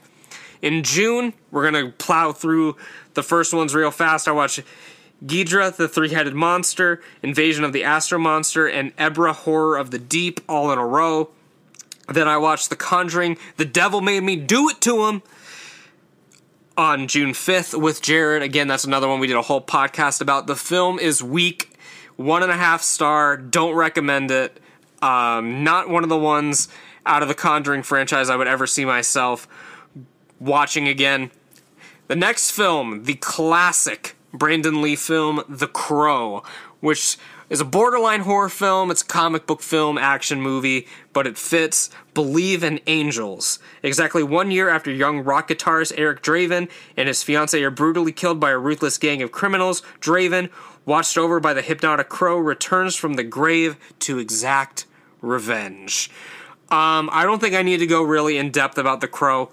In 0.62 0.84
June, 0.84 1.34
we're 1.50 1.64
gonna 1.64 1.90
plow 1.90 2.32
through 2.32 2.76
the 3.14 3.24
first 3.24 3.54
one's 3.54 3.76
real 3.76 3.92
fast. 3.92 4.28
I 4.28 4.32
watched 4.32 4.62
Ghidorah, 5.26 5.76
the 5.76 5.88
three 5.88 6.10
headed 6.10 6.34
monster, 6.34 7.02
Invasion 7.22 7.64
of 7.64 7.74
the 7.74 7.84
Astro 7.84 8.18
Monster, 8.18 8.68
and 8.68 8.96
Ebirah 8.98 9.36
Horror 9.36 9.78
of 9.78 9.92
the 9.92 10.00
Deep 10.00 10.40
all 10.50 10.72
in 10.72 10.80
a 10.80 10.86
row. 10.86 11.30
Then 12.08 12.28
I 12.28 12.38
watched 12.38 12.70
The 12.70 12.76
Conjuring, 12.76 13.38
The 13.58 13.66
Devil 13.66 14.02
Made 14.02 14.24
Me 14.24 14.36
Do 14.36 14.70
It 14.70 14.82
to 14.82 15.08
Him 15.08 15.22
on 16.78 17.08
June 17.08 17.32
5th 17.32 17.80
with 17.80 18.02
Jared. 18.02 18.42
Again, 18.42 18.68
that's 18.68 18.84
another 18.84 19.08
one 19.08 19.20
we 19.20 19.28
did 19.28 19.36
a 19.36 19.42
whole 19.42 19.62
podcast 19.62 20.22
about. 20.22 20.48
The 20.48 20.56
film 20.56 20.98
is 21.00 21.22
weak, 21.22 21.78
one 22.16 22.44
and 22.44 22.52
a 22.52 22.58
half 22.58 22.82
star, 22.82 23.38
don't 23.38 23.76
recommend 23.76 24.32
it. 24.32 24.60
Um, 25.02 25.64
not 25.64 25.90
one 25.90 26.04
of 26.04 26.10
the 26.10 26.18
ones 26.18 26.68
out 27.06 27.22
of 27.22 27.28
the 27.28 27.36
Conjuring 27.36 27.84
franchise 27.84 28.30
I 28.30 28.36
would 28.36 28.48
ever 28.48 28.68
see 28.68 28.86
myself 28.86 29.48
watching 30.40 30.88
again. 30.88 31.32
The 32.12 32.18
next 32.18 32.52
film, 32.52 33.06
the 33.06 33.14
classic 33.14 34.18
Brandon 34.34 34.82
Lee 34.82 34.98
film, 34.98 35.44
The 35.48 35.70
Crow, 35.70 36.44
which 36.82 37.18
is 37.50 37.62
a 37.62 37.64
borderline 37.64 38.20
horror 38.20 38.50
film. 38.50 38.92
It's 38.92 39.02
a 39.02 39.06
comic 39.06 39.48
book 39.48 39.62
film, 39.62 39.98
action 39.98 40.42
movie, 40.42 40.90
but 41.14 41.26
it 41.26 41.38
fits 41.38 41.90
Believe 42.14 42.66
in 42.66 42.82
Angels. 42.86 43.60
Exactly 43.82 44.24
one 44.24 44.52
year 44.52 44.68
after 44.68 44.92
young 44.92 45.24
rock 45.24 45.48
guitarist 45.48 45.94
Eric 45.96 46.22
Draven 46.22 46.70
and 46.98 47.08
his 47.08 47.24
fiancee 47.24 47.64
are 47.64 47.72
brutally 47.72 48.12
killed 48.12 48.42
by 48.42 48.52
a 48.52 48.58
ruthless 48.58 48.98
gang 48.98 49.22
of 49.22 49.32
criminals, 49.32 49.82
Draven, 50.02 50.50
watched 50.86 51.18
over 51.18 51.40
by 51.40 51.54
the 51.54 51.62
hypnotic 51.62 52.10
crow, 52.10 52.38
returns 52.38 52.98
from 52.98 53.14
the 53.14 53.24
grave 53.24 53.78
to 54.00 54.20
exact 54.20 54.86
revenge. 55.22 56.12
Um, 56.72 57.10
I 57.12 57.24
don't 57.24 57.40
think 57.40 57.56
I 57.56 57.64
need 57.64 57.78
to 57.78 57.88
go 57.88 58.02
really 58.02 58.38
in 58.38 58.50
depth 58.50 58.78
about 58.78 59.00
The 59.02 59.08
Crow. 59.08 59.52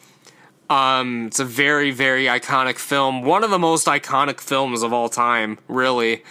Um, 0.71 1.27
it's 1.27 1.41
a 1.41 1.45
very, 1.45 1.91
very 1.91 2.25
iconic 2.25 2.79
film. 2.79 3.23
One 3.23 3.43
of 3.43 3.51
the 3.51 3.59
most 3.59 3.87
iconic 3.87 4.41
films 4.41 4.83
of 4.83 4.93
all 4.93 5.09
time, 5.09 5.59
really. 5.67 6.23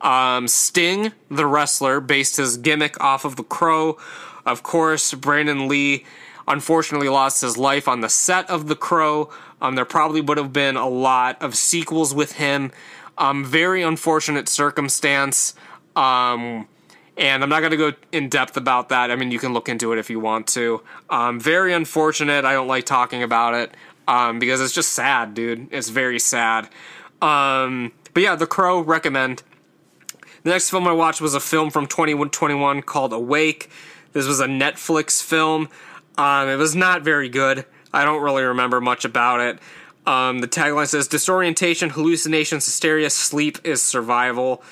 Um, 0.00 0.48
Sting, 0.48 1.12
the 1.30 1.46
wrestler, 1.46 2.00
based 2.00 2.36
his 2.36 2.56
gimmick 2.56 3.00
off 3.00 3.24
of 3.24 3.36
The 3.36 3.44
Crow. 3.44 3.96
Of 4.44 4.62
course, 4.62 5.14
Brandon 5.14 5.68
Lee 5.68 6.04
unfortunately 6.46 7.08
lost 7.08 7.40
his 7.40 7.56
life 7.56 7.88
on 7.88 8.00
the 8.00 8.08
set 8.08 8.50
of 8.50 8.66
The 8.66 8.76
Crow. 8.76 9.30
Um, 9.62 9.76
there 9.76 9.84
probably 9.84 10.20
would 10.20 10.36
have 10.36 10.52
been 10.52 10.76
a 10.76 10.88
lot 10.88 11.40
of 11.40 11.54
sequels 11.54 12.14
with 12.14 12.32
him. 12.32 12.72
Um, 13.16 13.44
very 13.44 13.82
unfortunate 13.82 14.48
circumstance. 14.48 15.54
Um, 15.96 16.68
and 17.16 17.42
I'm 17.42 17.48
not 17.48 17.60
going 17.60 17.70
to 17.70 17.76
go 17.76 17.92
in 18.12 18.28
depth 18.28 18.56
about 18.56 18.88
that. 18.88 19.10
I 19.10 19.16
mean, 19.16 19.30
you 19.30 19.38
can 19.38 19.52
look 19.52 19.68
into 19.68 19.92
it 19.92 19.98
if 19.98 20.10
you 20.10 20.18
want 20.20 20.46
to. 20.48 20.82
Um, 21.10 21.38
very 21.40 21.72
unfortunate. 21.72 22.44
I 22.44 22.52
don't 22.52 22.68
like 22.68 22.84
talking 22.84 23.22
about 23.22 23.54
it. 23.54 23.74
um, 24.06 24.38
because 24.38 24.60
it's 24.60 24.72
just 24.74 24.92
sad, 24.92 25.34
dude. 25.34 25.68
It's 25.70 25.88
very 25.88 26.18
sad. 26.18 26.68
Um, 27.22 27.92
but 28.12 28.22
yeah, 28.22 28.36
The 28.36 28.46
Crow, 28.46 28.80
recommend. 28.80 29.42
The 30.42 30.50
next 30.50 30.70
film 30.70 30.86
I 30.86 30.92
watched 30.92 31.20
was 31.20 31.34
a 31.34 31.40
film 31.40 31.70
from 31.70 31.86
2021 31.86 32.82
called 32.82 33.12
Awake. 33.12 33.70
This 34.12 34.26
was 34.26 34.40
a 34.40 34.46
Netflix 34.46 35.22
film. 35.22 35.68
Um, 36.18 36.48
it 36.48 36.56
was 36.56 36.76
not 36.76 37.02
very 37.02 37.28
good. 37.28 37.64
I 37.92 38.04
don't 38.04 38.22
really 38.22 38.42
remember 38.42 38.80
much 38.80 39.04
about 39.04 39.40
it. 39.40 39.58
Um, 40.06 40.40
the 40.40 40.48
tagline 40.48 40.86
says 40.86 41.08
disorientation, 41.08 41.90
hallucinations, 41.90 42.66
hysteria, 42.66 43.08
sleep 43.08 43.58
is 43.64 43.82
survival. 43.82 44.62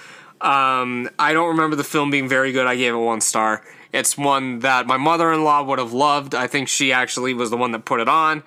Um, 0.42 1.08
I 1.18 1.32
don't 1.32 1.48
remember 1.48 1.76
the 1.76 1.84
film 1.84 2.10
being 2.10 2.28
very 2.28 2.52
good. 2.52 2.66
I 2.66 2.76
gave 2.76 2.94
it 2.94 2.98
one 2.98 3.20
star. 3.20 3.64
It's 3.92 4.18
one 4.18 4.58
that 4.60 4.86
my 4.86 4.96
mother 4.96 5.32
in 5.32 5.44
law 5.44 5.62
would 5.62 5.78
have 5.78 5.92
loved. 5.92 6.34
I 6.34 6.48
think 6.48 6.68
she 6.68 6.92
actually 6.92 7.32
was 7.32 7.50
the 7.50 7.56
one 7.56 7.70
that 7.72 7.84
put 7.84 8.00
it 8.00 8.08
on. 8.08 8.42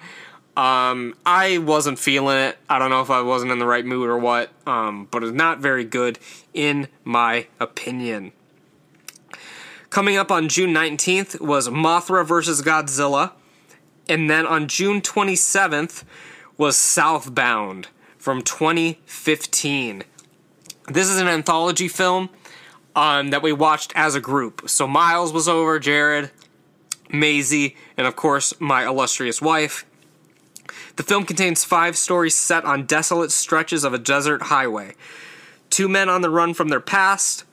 Um, 0.58 1.16
I 1.26 1.58
wasn't 1.58 2.00
feeling 2.00 2.38
it. 2.38 2.58
I 2.70 2.80
don't 2.80 2.90
know 2.90 3.02
if 3.02 3.10
I 3.10 3.22
wasn't 3.22 3.52
in 3.52 3.60
the 3.60 3.66
right 3.66 3.86
mood 3.86 4.10
or 4.10 4.18
what, 4.18 4.52
um, 4.66 5.08
but 5.12 5.24
it's 5.24 5.34
not 5.34 5.60
very 5.60 5.84
good 5.84 6.20
in 6.54 6.88
my 7.04 7.48
opinion. 7.60 8.32
Coming 9.90 10.18
up 10.18 10.32
on 10.32 10.50
June 10.50 10.74
19th 10.74 11.40
was 11.40 11.70
Mothra 11.70 12.26
vs. 12.26 12.62
Godzilla. 12.62 13.32
And 14.08 14.30
then 14.30 14.46
on 14.46 14.68
June 14.68 15.02
27th 15.02 16.04
was 16.58 16.78
Southbound 16.78 17.88
from 18.18 18.42
2015. 18.42 20.04
This 20.88 21.10
is 21.10 21.20
an 21.20 21.28
anthology 21.28 21.88
film 21.88 22.30
um, 22.96 23.32
that 23.32 23.42
we 23.42 23.52
watched 23.52 23.92
as 23.96 24.14
a 24.14 24.20
group. 24.20 24.70
So 24.70 24.88
Miles 24.88 25.34
was 25.34 25.48
over, 25.48 25.80
Jared, 25.80 26.30
Maisie, 27.10 27.76
and 27.98 28.06
of 28.06 28.16
course 28.16 28.54
my 28.60 28.86
illustrious 28.86 29.42
wife. 29.42 29.86
The 30.96 31.04
film 31.04 31.26
contains 31.26 31.66
five 31.66 31.98
stories 31.98 32.36
set 32.36 32.66
on 32.66 32.86
desolate 32.86 33.32
stretches 33.32 33.84
of 33.84 33.94
a 33.94 33.98
desert 33.98 34.44
highway. 34.44 34.94
Two 35.70 35.90
men 35.90 36.08
on 36.08 36.22
the 36.22 36.30
run 36.30 36.54
from 36.54 36.70
their 36.70 36.80
past, 36.80 37.46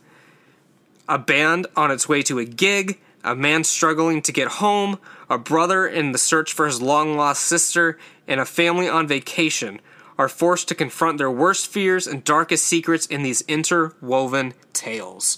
a 1.09 1.19
band 1.19 1.67
on 1.75 1.91
its 1.91 2.09
way 2.09 2.23
to 2.23 2.39
a 2.39 2.45
gig, 2.45 3.01
a 3.25 3.35
man 3.35 3.65
struggling 3.65 4.21
to 4.23 4.33
get 4.33 4.49
home, 4.49 4.99
a 5.31 5.39
brother 5.39 5.87
in 5.87 6.13
the 6.13 6.19
search 6.19 6.53
for 6.53 6.67
his 6.67 6.83
long 6.83 7.17
lost 7.17 7.45
sister, 7.45 7.99
and 8.29 8.41
a 8.41 8.45
family 8.45 8.89
on 8.89 9.09
vacation 9.09 9.81
are 10.23 10.29
forced 10.29 10.69
to 10.69 10.75
confront 10.75 11.19
their 11.19 11.31
worst 11.31 11.67
fears 11.67 12.07
and 12.07 12.23
darkest 12.23 12.65
secrets 12.65 13.07
in 13.07 13.25
these 13.25 13.43
interwoven 13.49 14.55
tales. 14.73 15.37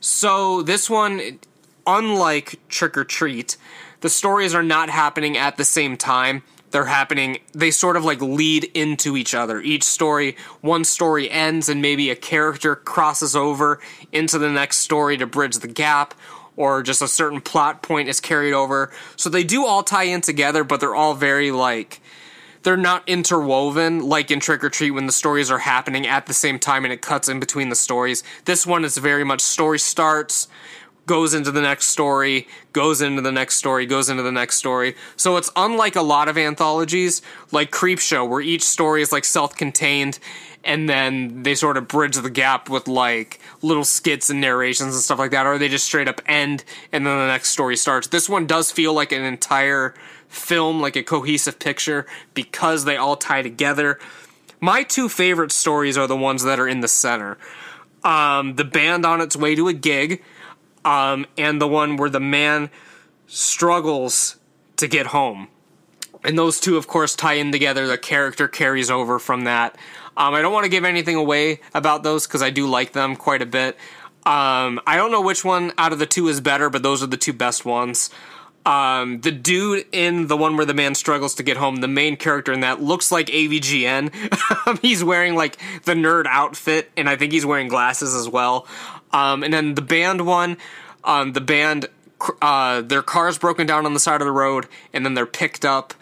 So, 0.00 0.60
this 0.60 0.90
one, 0.90 1.38
unlike 1.86 2.58
Trick 2.68 2.98
or 2.98 3.04
Treat, 3.04 3.56
the 4.00 4.10
stories 4.10 4.52
are 4.52 4.62
not 4.64 4.90
happening 4.90 5.36
at 5.36 5.56
the 5.56 5.64
same 5.64 5.96
time. 5.96 6.42
They're 6.72 6.84
happening, 6.84 7.38
they 7.52 7.70
sort 7.70 7.96
of 7.96 8.04
like 8.04 8.20
lead 8.20 8.64
into 8.74 9.16
each 9.16 9.36
other. 9.36 9.60
Each 9.60 9.84
story, 9.84 10.36
one 10.60 10.82
story 10.82 11.30
ends, 11.30 11.68
and 11.68 11.80
maybe 11.80 12.10
a 12.10 12.16
character 12.16 12.74
crosses 12.74 13.36
over 13.36 13.78
into 14.10 14.40
the 14.40 14.50
next 14.50 14.78
story 14.78 15.16
to 15.18 15.28
bridge 15.28 15.58
the 15.58 15.68
gap, 15.68 16.12
or 16.56 16.82
just 16.82 17.02
a 17.02 17.06
certain 17.06 17.40
plot 17.40 17.82
point 17.82 18.08
is 18.08 18.18
carried 18.18 18.52
over. 18.52 18.90
So 19.14 19.30
they 19.30 19.44
do 19.44 19.64
all 19.64 19.84
tie 19.84 20.04
in 20.04 20.22
together, 20.22 20.64
but 20.64 20.80
they're 20.80 20.96
all 20.96 21.14
very 21.14 21.52
like 21.52 22.00
they're 22.64 22.76
not 22.76 23.08
interwoven 23.08 24.00
like 24.00 24.30
in 24.30 24.40
Trick 24.40 24.64
or 24.64 24.70
Treat 24.70 24.90
when 24.90 25.06
the 25.06 25.12
stories 25.12 25.50
are 25.50 25.58
happening 25.58 26.06
at 26.06 26.26
the 26.26 26.34
same 26.34 26.58
time 26.58 26.84
and 26.84 26.92
it 26.92 27.02
cuts 27.02 27.28
in 27.28 27.38
between 27.38 27.68
the 27.68 27.76
stories. 27.76 28.24
This 28.46 28.66
one 28.66 28.84
is 28.84 28.96
very 28.98 29.22
much 29.22 29.40
story 29.42 29.78
starts, 29.78 30.48
goes 31.06 31.34
into 31.34 31.50
the 31.50 31.60
next 31.60 31.86
story, 31.86 32.48
goes 32.72 33.02
into 33.02 33.20
the 33.20 33.30
next 33.30 33.56
story, 33.56 33.84
goes 33.84 34.08
into 34.08 34.22
the 34.22 34.32
next 34.32 34.56
story. 34.56 34.96
So 35.16 35.36
it's 35.36 35.50
unlike 35.54 35.94
a 35.96 36.02
lot 36.02 36.28
of 36.28 36.38
anthologies 36.38 37.20
like 37.52 37.70
Creepshow 37.70 38.28
where 38.28 38.40
each 38.40 38.62
story 38.62 39.02
is 39.02 39.12
like 39.12 39.24
self-contained 39.24 40.18
and 40.64 40.88
then 40.88 41.42
they 41.42 41.54
sort 41.54 41.76
of 41.76 41.86
bridge 41.86 42.16
the 42.16 42.30
gap 42.30 42.70
with 42.70 42.88
like 42.88 43.38
little 43.60 43.84
skits 43.84 44.30
and 44.30 44.40
narrations 44.40 44.94
and 44.94 45.02
stuff 45.02 45.18
like 45.18 45.32
that 45.32 45.46
or 45.46 45.58
they 45.58 45.68
just 45.68 45.84
straight 45.84 46.08
up 46.08 46.22
end 46.24 46.64
and 46.90 47.06
then 47.06 47.18
the 47.18 47.26
next 47.26 47.50
story 47.50 47.76
starts. 47.76 48.06
This 48.06 48.28
one 48.28 48.46
does 48.46 48.70
feel 48.70 48.94
like 48.94 49.12
an 49.12 49.22
entire 49.22 49.94
film 50.34 50.80
like 50.80 50.96
a 50.96 51.02
cohesive 51.02 51.58
picture 51.58 52.06
because 52.34 52.84
they 52.84 52.96
all 52.96 53.16
tie 53.16 53.42
together. 53.42 53.98
My 54.60 54.82
two 54.82 55.08
favorite 55.08 55.52
stories 55.52 55.96
are 55.98 56.06
the 56.06 56.16
ones 56.16 56.42
that 56.44 56.58
are 56.58 56.68
in 56.68 56.80
the 56.80 56.88
center. 56.88 57.38
Um, 58.02 58.56
the 58.56 58.64
band 58.64 59.06
on 59.06 59.20
its 59.20 59.36
way 59.36 59.54
to 59.54 59.68
a 59.68 59.72
gig, 59.72 60.22
um, 60.84 61.26
and 61.38 61.60
the 61.60 61.68
one 61.68 61.96
where 61.96 62.10
the 62.10 62.20
man 62.20 62.70
struggles 63.26 64.36
to 64.76 64.86
get 64.86 65.06
home. 65.06 65.48
And 66.22 66.38
those 66.38 66.60
two, 66.60 66.76
of 66.76 66.86
course, 66.86 67.14
tie 67.14 67.34
in 67.34 67.52
together. 67.52 67.86
The 67.86 67.98
character 67.98 68.48
carries 68.48 68.90
over 68.90 69.18
from 69.18 69.44
that. 69.44 69.76
Um, 70.16 70.34
I 70.34 70.42
don't 70.42 70.52
want 70.52 70.64
to 70.64 70.70
give 70.70 70.84
anything 70.84 71.16
away 71.16 71.60
about 71.74 72.02
those 72.02 72.26
because 72.26 72.42
I 72.42 72.50
do 72.50 72.66
like 72.66 72.92
them 72.92 73.16
quite 73.16 73.42
a 73.42 73.46
bit. 73.46 73.76
Um, 74.26 74.80
I 74.86 74.96
don't 74.96 75.10
know 75.10 75.20
which 75.20 75.44
one 75.44 75.72
out 75.76 75.92
of 75.92 75.98
the 75.98 76.06
two 76.06 76.28
is 76.28 76.40
better, 76.40 76.70
but 76.70 76.82
those 76.82 77.02
are 77.02 77.06
the 77.06 77.18
two 77.18 77.34
best 77.34 77.64
ones. 77.66 78.08
Um, 78.66 79.20
the 79.20 79.30
dude 79.30 79.84
in 79.92 80.28
the 80.28 80.36
one 80.36 80.56
where 80.56 80.64
the 80.64 80.74
man 80.74 80.94
struggles 80.94 81.34
to 81.34 81.42
get 81.42 81.58
home, 81.58 81.76
the 81.76 81.88
main 81.88 82.16
character 82.16 82.52
in 82.52 82.60
that 82.60 82.82
looks 82.82 83.12
like 83.12 83.26
AVGN. 83.26 84.80
he's 84.82 85.04
wearing 85.04 85.34
like 85.34 85.58
the 85.84 85.92
nerd 85.92 86.24
outfit, 86.26 86.90
and 86.96 87.08
I 87.08 87.16
think 87.16 87.32
he's 87.32 87.44
wearing 87.44 87.68
glasses 87.68 88.14
as 88.14 88.28
well. 88.28 88.66
Um, 89.12 89.42
and 89.42 89.52
then 89.52 89.74
the 89.74 89.82
band 89.82 90.26
one, 90.26 90.56
um, 91.04 91.34
the 91.34 91.42
band, 91.42 91.88
uh, 92.40 92.80
their 92.80 93.02
car's 93.02 93.36
broken 93.36 93.66
down 93.66 93.84
on 93.84 93.92
the 93.92 94.00
side 94.00 94.22
of 94.22 94.26
the 94.26 94.32
road, 94.32 94.66
and 94.94 95.04
then 95.04 95.14
they're 95.14 95.26
picked 95.26 95.64
up. 95.64 95.92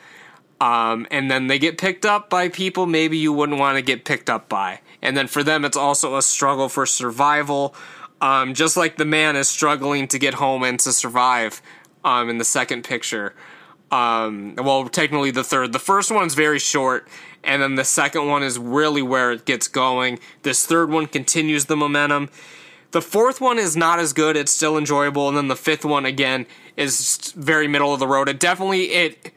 Um, 0.61 1.09
and 1.11 1.29
then 1.29 1.49
they 1.49 1.59
get 1.59 1.77
picked 1.77 2.07
up 2.07 2.31
by 2.31 2.49
people 2.49 2.87
maybe 2.87 3.19
you 3.19 3.33
wouldn't 3.33 3.59
want 3.59 3.77
to 3.77 3.83
get 3.83 4.05
picked 4.05 4.31
up 4.31 4.49
by. 4.49 4.81
And 5.03 5.17
then 5.17 5.27
for 5.27 5.43
them, 5.43 5.65
it's 5.65 5.77
also 5.77 6.17
a 6.17 6.23
struggle 6.23 6.69
for 6.69 6.87
survival. 6.87 7.75
Um, 8.21 8.55
just 8.55 8.77
like 8.77 8.97
the 8.97 9.05
man 9.05 9.35
is 9.35 9.49
struggling 9.49 10.07
to 10.07 10.19
get 10.21 10.35
home 10.35 10.63
and 10.63 10.79
to 10.79 10.93
survive 10.93 11.61
um, 12.05 12.29
in 12.29 12.39
the 12.39 12.45
second 12.45 12.85
picture. 12.85 13.35
Um, 13.91 14.55
well, 14.57 14.89
technically 14.89 15.31
the 15.31 15.45
third. 15.45 15.73
The 15.73 15.79
first 15.79 16.11
one's 16.11 16.35
very 16.35 16.59
short, 16.59 17.07
and 17.45 17.61
then 17.63 17.75
the 17.75 17.85
second 17.85 18.27
one 18.27 18.43
is 18.43 18.59
really 18.59 19.03
where 19.03 19.33
it 19.33 19.45
gets 19.45 19.69
going. 19.69 20.19
This 20.43 20.65
third 20.65 20.91
one 20.91 21.07
continues 21.07 21.67
the 21.67 21.77
momentum. 21.77 22.31
The 22.93 23.03
fourth 23.03 23.41
one 23.41 23.59
is 23.59 23.77
not 23.77 23.99
as 23.99 24.13
good. 24.13 24.37
It's 24.37 24.53
still 24.53 24.79
enjoyable, 24.79 25.29
and 25.29 25.37
then 25.37 25.49
the 25.49 25.57
fifth 25.57 25.85
one 25.85 26.07
again 26.07 26.47
is 26.77 27.33
very 27.37 27.69
middle 27.69 27.93
of 27.93 28.01
the 28.01 28.07
road. 28.07 28.29
It 28.29 28.41
definitely 28.41 28.93
it. 28.93 29.33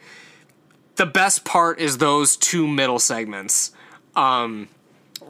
The 0.96 1.06
best 1.06 1.44
part 1.44 1.78
is 1.78 1.98
those 1.98 2.36
two 2.36 2.66
middle 2.66 2.98
segments. 2.98 3.72
Um, 4.14 4.68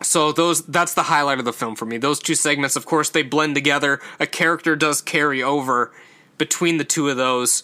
so 0.03 0.31
those 0.31 0.65
that's 0.67 0.95
the 0.95 1.05
highlight 1.05 1.39
of 1.39 1.45
the 1.45 1.53
film 1.53 1.75
for 1.75 1.87
me. 1.87 1.97
Those 1.97 2.21
two 2.21 2.35
segments, 2.35 2.77
of 2.77 2.87
course, 2.87 3.11
they 3.11 3.23
blend 3.23 3.55
together. 3.55 4.01
A 4.21 4.27
character 4.27 4.77
does 4.77 5.01
carry 5.01 5.43
over 5.43 5.93
between 6.39 6.77
the 6.77 6.85
two 6.85 7.09
of 7.09 7.17
those. 7.17 7.63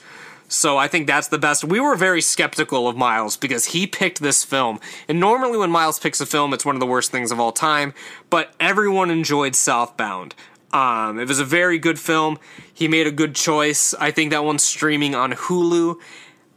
So 0.48 0.76
I 0.76 0.86
think 0.86 1.06
that's 1.06 1.28
the 1.28 1.38
best. 1.38 1.64
We 1.64 1.80
were 1.80 1.96
very 1.96 2.20
skeptical 2.20 2.86
of 2.86 2.94
Miles 2.94 3.38
because 3.38 3.66
he 3.66 3.86
picked 3.86 4.20
this 4.20 4.44
film. 4.44 4.80
And 5.08 5.18
normally 5.18 5.56
when 5.56 5.70
Miles 5.70 5.98
picks 5.98 6.20
a 6.20 6.26
film, 6.26 6.52
it's 6.52 6.66
one 6.66 6.76
of 6.76 6.80
the 6.80 6.86
worst 6.86 7.10
things 7.10 7.32
of 7.32 7.40
all 7.40 7.52
time, 7.52 7.94
but 8.28 8.54
everyone 8.60 9.10
enjoyed 9.10 9.56
Southbound. 9.56 10.34
Um, 10.72 11.18
it 11.18 11.28
was 11.28 11.38
a 11.38 11.44
very 11.44 11.78
good 11.78 11.98
film. 11.98 12.38
He 12.72 12.86
made 12.86 13.06
a 13.06 13.10
good 13.10 13.34
choice. 13.34 13.94
I 13.94 14.10
think 14.10 14.30
that 14.30 14.44
one's 14.44 14.62
streaming 14.62 15.14
on 15.14 15.32
Hulu 15.32 15.98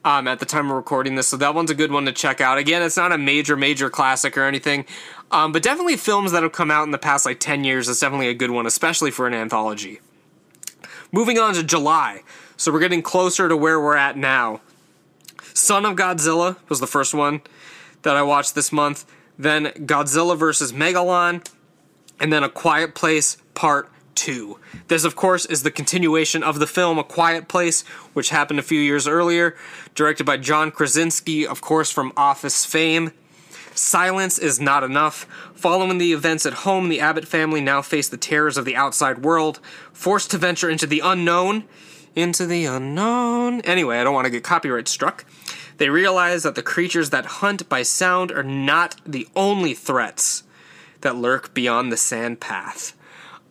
um, 0.04 0.28
at 0.28 0.40
the 0.40 0.46
time 0.46 0.70
of 0.70 0.76
recording 0.76 1.16
this, 1.16 1.28
so 1.28 1.38
that 1.38 1.56
one's 1.56 1.72
a 1.72 1.76
good 1.76 1.92
one 1.92 2.06
to 2.06 2.12
check 2.12 2.40
out. 2.40 2.58
Again, 2.58 2.82
it's 2.82 2.98
not 2.98 3.12
a 3.12 3.18
major, 3.18 3.58
major 3.58 3.90
classic 3.90 4.38
or 4.38 4.44
anything, 4.44 4.86
um, 5.32 5.52
but 5.52 5.64
definitely 5.64 5.98
films 5.98 6.32
that 6.32 6.44
have 6.44 6.52
come 6.52 6.70
out 6.70 6.84
in 6.84 6.92
the 6.92 6.98
past 6.98 7.26
like 7.26 7.40
10 7.40 7.64
years 7.64 7.90
is 7.90 8.00
definitely 8.00 8.28
a 8.28 8.34
good 8.34 8.52
one, 8.52 8.66
especially 8.66 9.10
for 9.10 9.26
an 9.26 9.34
anthology. 9.34 10.00
Moving 11.12 11.38
on 11.38 11.54
to 11.56 11.64
July. 11.64 12.24
So 12.58 12.72
we're 12.72 12.80
getting 12.80 13.02
closer 13.02 13.50
to 13.50 13.58
where 13.58 13.80
we're 13.80 13.98
at 13.98 14.18
now. 14.18 14.62
Son 15.54 15.86
of 15.86 15.96
Godzilla 15.96 16.58
was 16.70 16.80
the 16.80 16.88
first 16.88 17.14
one 17.14 17.42
that 18.02 18.16
I 18.16 18.22
watched 18.22 18.56
this 18.56 18.72
month. 18.72 19.06
Then 19.38 19.66
Godzilla 19.66 20.38
vs. 20.38 20.74
Megalon. 20.74 21.46
And 22.20 22.32
then 22.32 22.44
A 22.44 22.50
Quiet 22.50 22.96
Place 22.96 23.38
Part 23.54 23.90
2. 24.16 24.58
This, 24.88 25.04
of 25.04 25.16
course, 25.16 25.46
is 25.46 25.64
the 25.64 25.72
continuation 25.72 26.44
of 26.44 26.60
the 26.60 26.68
film 26.68 26.98
A 26.98 27.04
Quiet 27.04 27.48
Place, 27.48 27.82
which 28.14 28.30
happened 28.30 28.60
a 28.60 28.64
few 28.64 28.80
years 28.80 29.08
earlier, 29.08 29.56
directed 29.94 30.24
by 30.24 30.38
John 30.38 30.72
Krasinski, 30.72 31.46
of 31.46 31.62
course, 31.62 31.92
from 31.92 32.14
Office 32.16 32.66
fame. 32.66 33.12
Silence 33.76 34.40
is 34.40 34.60
not 34.60 34.84
enough. 34.84 35.28
Following 35.54 35.98
the 35.98 36.14
events 36.14 36.46
at 36.46 36.54
home, 36.54 36.88
the 36.88 37.02
Abbott 37.02 37.28
family 37.28 37.60
now 37.60 37.82
face 37.82 38.08
the 38.08 38.18
terrors 38.18 38.58
of 38.58 38.64
the 38.64 38.76
outside 38.76 39.24
world, 39.24 39.60
forced 39.92 40.32
to 40.32 40.38
venture 40.38 40.70
into 40.70 40.88
the 40.88 41.02
unknown. 41.04 41.66
Into 42.16 42.46
the 42.46 42.66
unknown. 42.66 43.60
Anyway, 43.62 44.00
I 44.00 44.06
don't 44.06 44.14
want 44.14 44.26
to 44.26 44.32
get 44.32 44.44
copyright 44.44 44.88
struck. 44.88 45.26
They 45.78 45.90
realize 45.90 46.44
that 46.44 46.56
the 46.56 46.64
creatures 46.64 47.10
that 47.10 47.26
hunt 47.26 47.68
by 47.68 47.84
sound 47.84 48.32
are 48.32 48.44
not 48.44 49.02
the 49.06 49.28
only 49.36 49.74
threats 49.74 50.44
that 51.02 51.18
lurk 51.18 51.54
beyond 51.54 51.92
the 51.92 51.98
sand 51.98 52.40
path. 52.40 52.96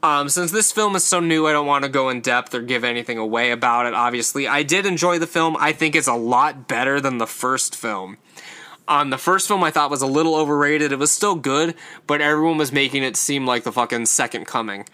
Um, 0.03 0.29
since 0.29 0.51
this 0.51 0.73
film 0.73 0.97
is 0.97 1.05
so 1.05 1.21
new, 1.21 1.47
I 1.47 1.53
don't 1.53 1.67
want 1.67 1.85
to 1.85 1.91
go 1.91 2.09
in 2.09 2.21
depth 2.21 2.55
or 2.55 2.63
give 2.63 2.85
anything 2.85 3.19
away 3.19 3.51
about 3.51 3.87
it, 3.87 3.95
obviously. 3.95 4.49
I 4.49 4.63
did 4.63 4.87
enjoy 4.87 5.19
the 5.19 5.27
film. 5.27 5.57
I 5.59 5.73
think 5.73 5.95
it's 5.95 6.09
a 6.09 6.15
lot 6.15 6.67
better 6.69 7.01
than 7.01 7.19
the 7.19 7.27
first 7.27 7.77
film. 7.77 8.19
Um, 8.87 9.11
the 9.11 9.19
first 9.19 9.49
film 9.49 9.65
I 9.65 9.71
thought 9.71 9.91
was 9.91 10.03
a 10.03 10.07
little 10.07 10.35
overrated. 10.35 10.93
It 10.93 10.99
was 10.99 11.11
still 11.11 11.35
good, 11.35 11.75
but 12.07 12.21
everyone 12.21 12.59
was 12.59 12.73
making 12.73 13.03
it 13.03 13.17
seem 13.17 13.47
like 13.47 13.65
the 13.65 13.73
fucking 13.73 14.07
second 14.07 14.47
coming. 14.47 14.87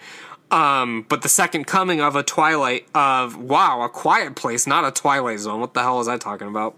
Um, 0.50 1.06
but 1.08 1.22
the 1.22 1.28
second 1.28 1.66
coming 1.66 2.00
of 2.00 2.16
a 2.16 2.22
Twilight 2.22 2.86
of 2.94 3.36
wow, 3.36 3.82
a 3.82 3.88
Quiet 3.88 4.34
Place, 4.34 4.66
not 4.66 4.84
a 4.84 4.90
Twilight 4.90 5.38
Zone. 5.40 5.60
What 5.60 5.74
the 5.74 5.82
hell 5.82 5.98
was 5.98 6.08
I 6.08 6.18
talking 6.18 6.48
about? 6.48 6.76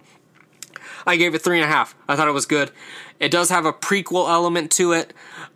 I 1.07 1.17
gave 1.17 1.35
it 1.35 1.43
three 1.43 1.59
and 1.59 1.65
a 1.65 1.73
half. 1.73 1.95
I 2.09 2.17
thought 2.17 2.29
it 2.29 2.33
was 2.33 2.47
good. 2.47 2.71
It 3.19 3.31
does 3.31 3.51
have 3.51 3.67
a 3.67 3.73
prequel 3.73 4.29
element 4.29 4.71
to 4.73 4.93
it, 4.93 5.13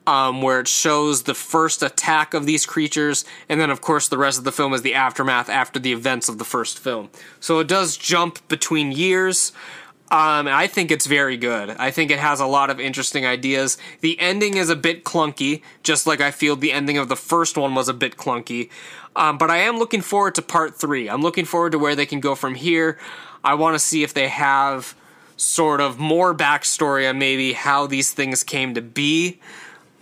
um, 0.07 0.41
where 0.41 0.61
it 0.61 0.69
shows 0.69 1.25
the 1.25 1.35
first 1.35 1.83
attack 1.83 2.33
of 2.33 2.47
these 2.47 2.65
creatures, 2.65 3.25
and 3.49 3.61
then 3.61 3.71
of 3.71 3.81
course 3.81 4.09
the 4.09 4.19
rest 4.19 4.39
of 4.39 4.45
the 4.45 4.53
film 4.53 4.73
is 4.73 4.83
the 4.83 4.95
aftermath 4.95 5.49
after 5.49 5.79
the 5.79 5.93
events 5.93 6.29
of 6.29 6.39
the 6.39 6.45
first 6.45 6.79
film. 6.79 7.11
So 7.41 7.59
it 7.59 7.69
does 7.69 7.97
jump 7.97 8.47
between 8.49 8.93
years. 8.93 9.53
Um, 10.09 10.47
I 10.47 10.69
think 10.69 10.93
it's 10.93 11.07
very 11.07 11.37
good. 11.37 11.71
I 11.71 11.91
think 11.91 12.13
it 12.13 12.21
has 12.21 12.39
a 12.39 12.47
lot 12.47 12.71
of 12.71 12.79
interesting 12.79 13.27
ideas. 13.27 13.77
The 14.03 14.19
ending 14.21 14.57
is 14.57 14.71
a 14.71 14.77
bit 14.77 15.03
clunky, 15.03 15.63
just 15.83 16.07
like 16.07 16.21
I 16.21 16.31
feel 16.31 16.55
the 16.55 16.73
ending 16.73 16.97
of 16.97 17.09
the 17.09 17.17
first 17.17 17.57
one 17.57 17.75
was 17.75 17.89
a 17.89 17.95
bit 17.95 18.17
clunky. 18.17 18.71
Um, 19.17 19.37
but 19.37 19.51
I 19.51 19.59
am 19.59 19.79
looking 19.79 20.03
forward 20.03 20.37
to 20.37 20.43
part 20.43 20.77
three. 20.77 21.11
I'm 21.11 21.23
looking 21.23 21.45
forward 21.45 21.73
to 21.73 21.79
where 21.79 21.97
they 21.97 22.07
can 22.07 22.21
go 22.21 22.37
from 22.37 22.55
here. 22.55 22.99
I 23.43 23.55
want 23.55 23.75
to 23.75 23.81
see 23.81 24.05
if 24.05 24.15
they 24.15 24.29
have 24.29 24.95
sort 25.37 25.81
of 25.81 25.99
more 25.99 26.35
backstory 26.35 27.09
on 27.09 27.19
maybe 27.19 27.53
how 27.53 27.89
these 27.89 28.13
things 28.13 28.45
came 28.45 28.75
to 28.75 28.83
be. 28.83 29.41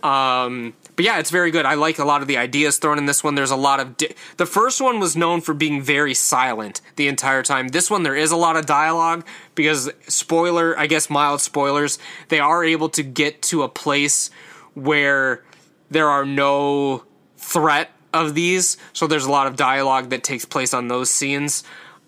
Um, 0.03 0.73
but 0.95 1.05
yeah, 1.05 1.19
it's 1.19 1.31
very 1.31 1.51
good. 1.51 1.65
I 1.65 1.73
like 1.73 1.99
a 1.99 2.05
lot 2.05 2.21
of 2.21 2.27
the 2.27 2.37
ideas 2.37 2.77
thrown 2.77 2.97
in 2.97 3.05
this 3.05 3.23
one. 3.23 3.35
There's 3.35 3.51
a 3.51 3.55
lot 3.55 3.79
of 3.79 3.97
di- 3.97 4.15
the 4.37 4.45
first 4.45 4.81
one 4.81 4.99
was 4.99 5.15
known 5.15 5.41
for 5.41 5.53
being 5.53 5.81
very 5.81 6.13
silent 6.13 6.81
the 6.95 7.07
entire 7.07 7.43
time. 7.43 7.69
This 7.69 7.89
one 7.89 8.03
there 8.03 8.15
is 8.15 8.31
a 8.31 8.37
lot 8.37 8.55
of 8.55 8.65
dialogue 8.65 9.25
because 9.55 9.91
spoiler, 10.07 10.77
I 10.77 10.87
guess 10.87 11.09
mild 11.09 11.41
spoilers, 11.41 11.99
they 12.29 12.39
are 12.39 12.63
able 12.63 12.89
to 12.89 13.03
get 13.03 13.41
to 13.43 13.63
a 13.63 13.69
place 13.69 14.29
where 14.73 15.43
there 15.89 16.09
are 16.09 16.25
no 16.25 17.03
threat 17.37 17.91
of 18.13 18.33
these. 18.33 18.77
So 18.93 19.07
there's 19.07 19.25
a 19.25 19.31
lot 19.31 19.47
of 19.47 19.55
dialogue 19.55 20.09
that 20.09 20.23
takes 20.23 20.45
place 20.45 20.73
on 20.73 20.87
those 20.87 21.09
scenes. 21.09 21.63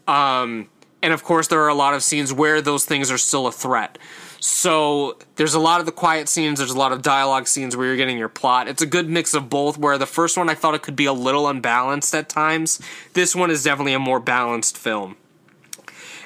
Um, 0.08 0.70
and 1.02 1.14
of 1.14 1.24
course, 1.24 1.48
there 1.48 1.62
are 1.62 1.68
a 1.68 1.76
lot 1.76 1.94
of 1.94 2.02
scenes 2.04 2.34
where 2.34 2.62
those 2.62 2.86
things 2.86 3.12
are 3.12 3.18
still 3.18 3.48
a 3.48 3.52
threat. 3.52 3.98
So 4.40 5.18
there's 5.36 5.56
a 5.56 5.60
lot 5.60 5.80
of 5.80 5.86
the 5.86 5.92
quiet 5.92 6.30
scenes, 6.30 6.60
there's 6.60 6.72
a 6.72 6.78
lot 6.78 6.92
of 6.92 7.02
dialogue 7.02 7.48
scenes 7.48 7.76
where 7.76 7.88
you're 7.88 7.96
getting 7.96 8.18
your 8.18 8.30
plot. 8.30 8.68
It's 8.68 8.82
a 8.82 8.86
good 8.86 9.10
mix 9.10 9.34
of 9.34 9.50
both, 9.50 9.78
where 9.78 9.98
the 9.98 10.06
first 10.06 10.38
one 10.38 10.50
I 10.50 10.54
thought 10.54 10.76
it 10.76 10.84
could 10.84 10.96
be 10.96 11.06
a 11.06 11.14
little 11.14 11.48
unbalanced 11.48 12.14
at 12.14 12.30
times. 12.30 12.80
This 13.14 13.36
one 13.36 13.50
is 13.50 13.64
definitely 13.64 13.94
a 13.94 14.00
more 14.00 14.20
balanced 14.20 14.78
film. 14.78 15.18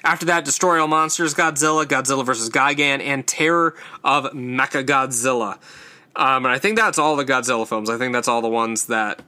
After 0.04 0.26
that, 0.26 0.46
Destroy 0.46 0.82
All 0.82 0.88
Monsters, 0.88 1.36
Godzilla, 1.36 1.86
Godzilla 1.86 2.26
vs. 2.26 2.50
Gigan, 2.50 3.02
and 3.02 3.26
Terror 3.26 3.76
of 4.04 4.26
Mecha 4.34 4.84
Godzilla. 4.84 5.60
Um, 6.16 6.46
and 6.46 6.54
I 6.54 6.58
think 6.58 6.78
that's 6.78 6.98
all 6.98 7.16
the 7.16 7.24
Godzilla 7.24 7.68
films. 7.68 7.90
I 7.90 7.98
think 7.98 8.14
that's 8.14 8.28
all 8.28 8.42
the 8.42 8.50
ones 8.50 8.88
that. 8.88 9.22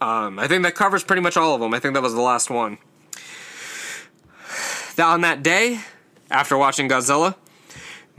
Um, 0.00 0.38
I 0.38 0.48
think 0.48 0.62
that 0.64 0.74
covers 0.74 1.04
pretty 1.04 1.22
much 1.22 1.36
all 1.36 1.54
of 1.54 1.60
them. 1.60 1.74
I 1.74 1.78
think 1.78 1.94
that 1.94 2.02
was 2.02 2.14
the 2.14 2.20
last 2.20 2.50
one. 2.50 2.78
That 4.96 5.06
on 5.06 5.20
that 5.20 5.42
day, 5.42 5.80
after 6.30 6.58
watching 6.58 6.88
Godzilla, 6.88 7.36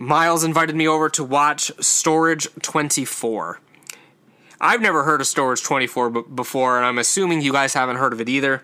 Miles 0.02 0.44
invited 0.44 0.76
me 0.76 0.88
over 0.88 1.10
to 1.10 1.24
watch 1.24 1.72
Storage 1.80 2.48
24. 2.64 3.60
I've 4.60 4.82
never 4.82 5.04
heard 5.04 5.22
of 5.22 5.28
Storage 5.28 5.62
24 5.62 6.10
b- 6.10 6.22
before, 6.34 6.78
and 6.78 6.88
I'm 6.88 6.98
assuming 6.98 7.42
you 7.42 7.52
guys 7.52 7.76
haven't 7.76 7.98
heard 7.98 8.12
of 8.12 8.20
it 8.20 8.28
either. 8.28 8.64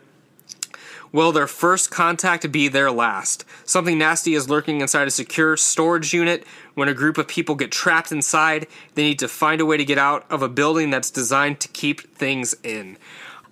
Will 1.11 1.31
their 1.31 1.45
first 1.45 1.91
contact 1.91 2.51
be 2.51 2.67
their 2.69 2.89
last? 2.89 3.45
Something 3.65 3.99
nasty 3.99 4.33
is 4.33 4.49
lurking 4.49 4.81
inside 4.81 5.07
a 5.07 5.11
secure 5.11 5.55
storage 5.57 6.11
unit. 6.11 6.43
When 6.73 6.89
a 6.89 6.93
group 6.95 7.19
of 7.19 7.27
people 7.27 7.53
get 7.53 7.71
trapped 7.71 8.11
inside, 8.11 8.65
they 8.95 9.03
need 9.03 9.19
to 9.19 9.27
find 9.27 9.61
a 9.61 9.65
way 9.65 9.77
to 9.77 9.85
get 9.85 9.99
out 9.99 10.25
of 10.31 10.41
a 10.41 10.49
building 10.49 10.89
that's 10.89 11.11
designed 11.11 11.59
to 11.59 11.67
keep 11.67 12.15
things 12.15 12.55
in. 12.63 12.97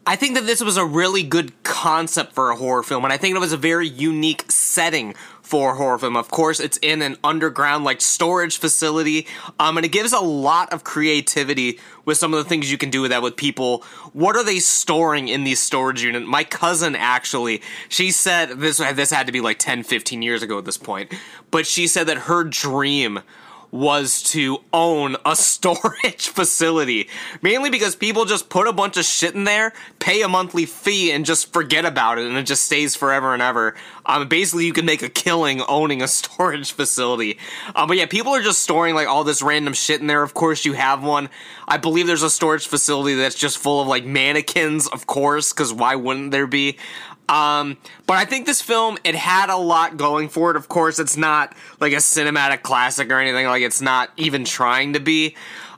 I 0.08 0.16
think 0.16 0.34
that 0.34 0.48
this 0.48 0.62
was 0.62 0.78
a 0.78 0.86
really 0.86 1.22
good 1.22 1.64
concept 1.64 2.34
for 2.34 2.50
a 2.50 2.56
horror 2.56 2.84
film, 2.84 3.04
and 3.04 3.14
I 3.14 3.18
think 3.18 3.36
it 3.36 3.40
was 3.40 3.54
a 3.54 3.58
very 3.58 3.88
unique 3.88 4.52
setting 4.52 5.16
for 5.46 5.74
a 5.74 5.76
horror 5.76 6.00
film. 6.00 6.18
Of 6.18 6.30
course, 6.30 6.60
it's 6.60 6.78
in 6.82 7.02
an 7.02 7.18
underground 7.24 7.84
like 7.84 8.02
storage 8.02 8.58
facility, 8.58 9.28
um, 9.60 9.78
and 9.78 9.86
it 9.86 9.90
gives 9.90 10.12
a 10.12 10.20
lot 10.20 10.74
of 10.74 10.84
creativity 10.84 11.80
with 12.04 12.18
some 12.18 12.34
of 12.34 12.44
the 12.44 12.50
things 12.50 12.72
you 12.72 12.78
can 12.78 12.90
do 12.90 13.02
with 13.02 13.12
that 13.12 13.22
with 13.22 13.36
people. 13.36 13.84
What 14.14 14.36
are 14.36 14.44
they 14.44 14.60
storing 14.60 15.28
in 15.28 15.44
these 15.44 15.60
storage 15.60 16.04
units? 16.04 16.26
My 16.28 16.44
cousin 16.44 16.96
actually, 16.96 17.62
she 17.90 18.12
said 18.12 18.60
this 18.60 18.78
this 18.78 19.12
had 19.12 19.28
to 19.28 19.32
be 19.32 19.42
like 19.42 19.60
10, 19.60 19.84
15 19.84 20.22
years 20.22 20.42
ago 20.42 20.58
at 20.58 20.66
this 20.66 20.78
point, 20.78 21.14
but 21.52 21.68
she 21.68 21.86
said 21.88 22.08
that 22.08 22.18
her 22.18 22.44
dream 22.44 23.22
was 23.76 24.24
to 24.24 24.60
own 24.72 25.18
a 25.26 25.36
storage 25.36 26.30
facility. 26.30 27.10
Mainly 27.42 27.70
because 27.70 27.96
people 27.96 28.24
just 28.24 28.50
put 28.50 28.70
a 28.70 28.74
bunch 28.74 28.96
of 28.96 29.04
shit 29.04 29.36
in 29.36 29.44
there, 29.44 29.74
pay 30.00 30.22
a 30.22 30.30
monthly 30.30 30.66
fee, 30.66 31.12
and 31.12 31.26
just 31.26 31.52
forget 31.52 31.84
about 31.84 32.18
it, 32.18 32.26
and 32.26 32.38
it 32.38 32.44
just 32.44 32.64
stays 32.64 32.96
forever 32.96 33.34
and 33.34 33.42
ever. 33.42 33.76
Um, 34.06 34.30
basically, 34.30 34.66
you 34.66 34.72
can 34.72 34.86
make 34.86 35.02
a 35.02 35.10
killing 35.10 35.62
owning 35.62 36.02
a 36.02 36.08
storage 36.16 36.72
facility. 36.72 37.38
Um, 37.76 37.90
but 37.90 37.98
yeah, 37.98 38.06
people 38.06 38.34
are 38.34 38.42
just 38.42 38.64
storing 38.64 38.96
like 38.96 39.10
all 39.10 39.26
this 39.26 39.42
random 39.42 39.74
shit 39.74 40.00
in 40.00 40.08
there. 40.08 40.24
Of 40.24 40.34
course, 40.34 40.64
you 40.64 40.74
have 40.74 41.04
one. 41.04 41.30
I 41.68 41.78
believe 41.78 42.08
there's 42.08 42.24
a 42.24 42.30
storage 42.30 42.68
facility 42.68 43.16
that's 43.16 43.36
just 43.36 43.58
full 43.58 43.82
of 43.82 43.88
like 43.88 44.06
mannequins, 44.06 44.88
of 44.88 45.06
course, 45.06 45.52
because 45.52 45.74
why 45.74 45.96
wouldn't 45.96 46.32
there 46.32 46.48
be? 46.48 46.78
Um, 47.28 47.78
but 48.06 48.18
I 48.18 48.26
think 48.26 48.46
this 48.46 48.62
film 48.62 48.98
it 49.04 49.16
had 49.16 49.50
a 49.50 49.58
lot 49.58 49.98
going 49.98 50.30
for 50.30 50.52
it. 50.52 50.58
Of 50.58 50.68
course, 50.68 51.00
it's 51.00 51.18
not 51.18 51.56
like 51.80 51.94
a 51.94 51.98
cinematic 51.98 52.62
classic 52.62 53.10
or 53.10 53.20
anything. 53.20 53.46
Like 53.46 53.64
it's 53.64 53.82
not 53.82 54.12
even 54.18 54.46
trying 54.46 54.94
to 54.94 55.00
be. 55.00 55.36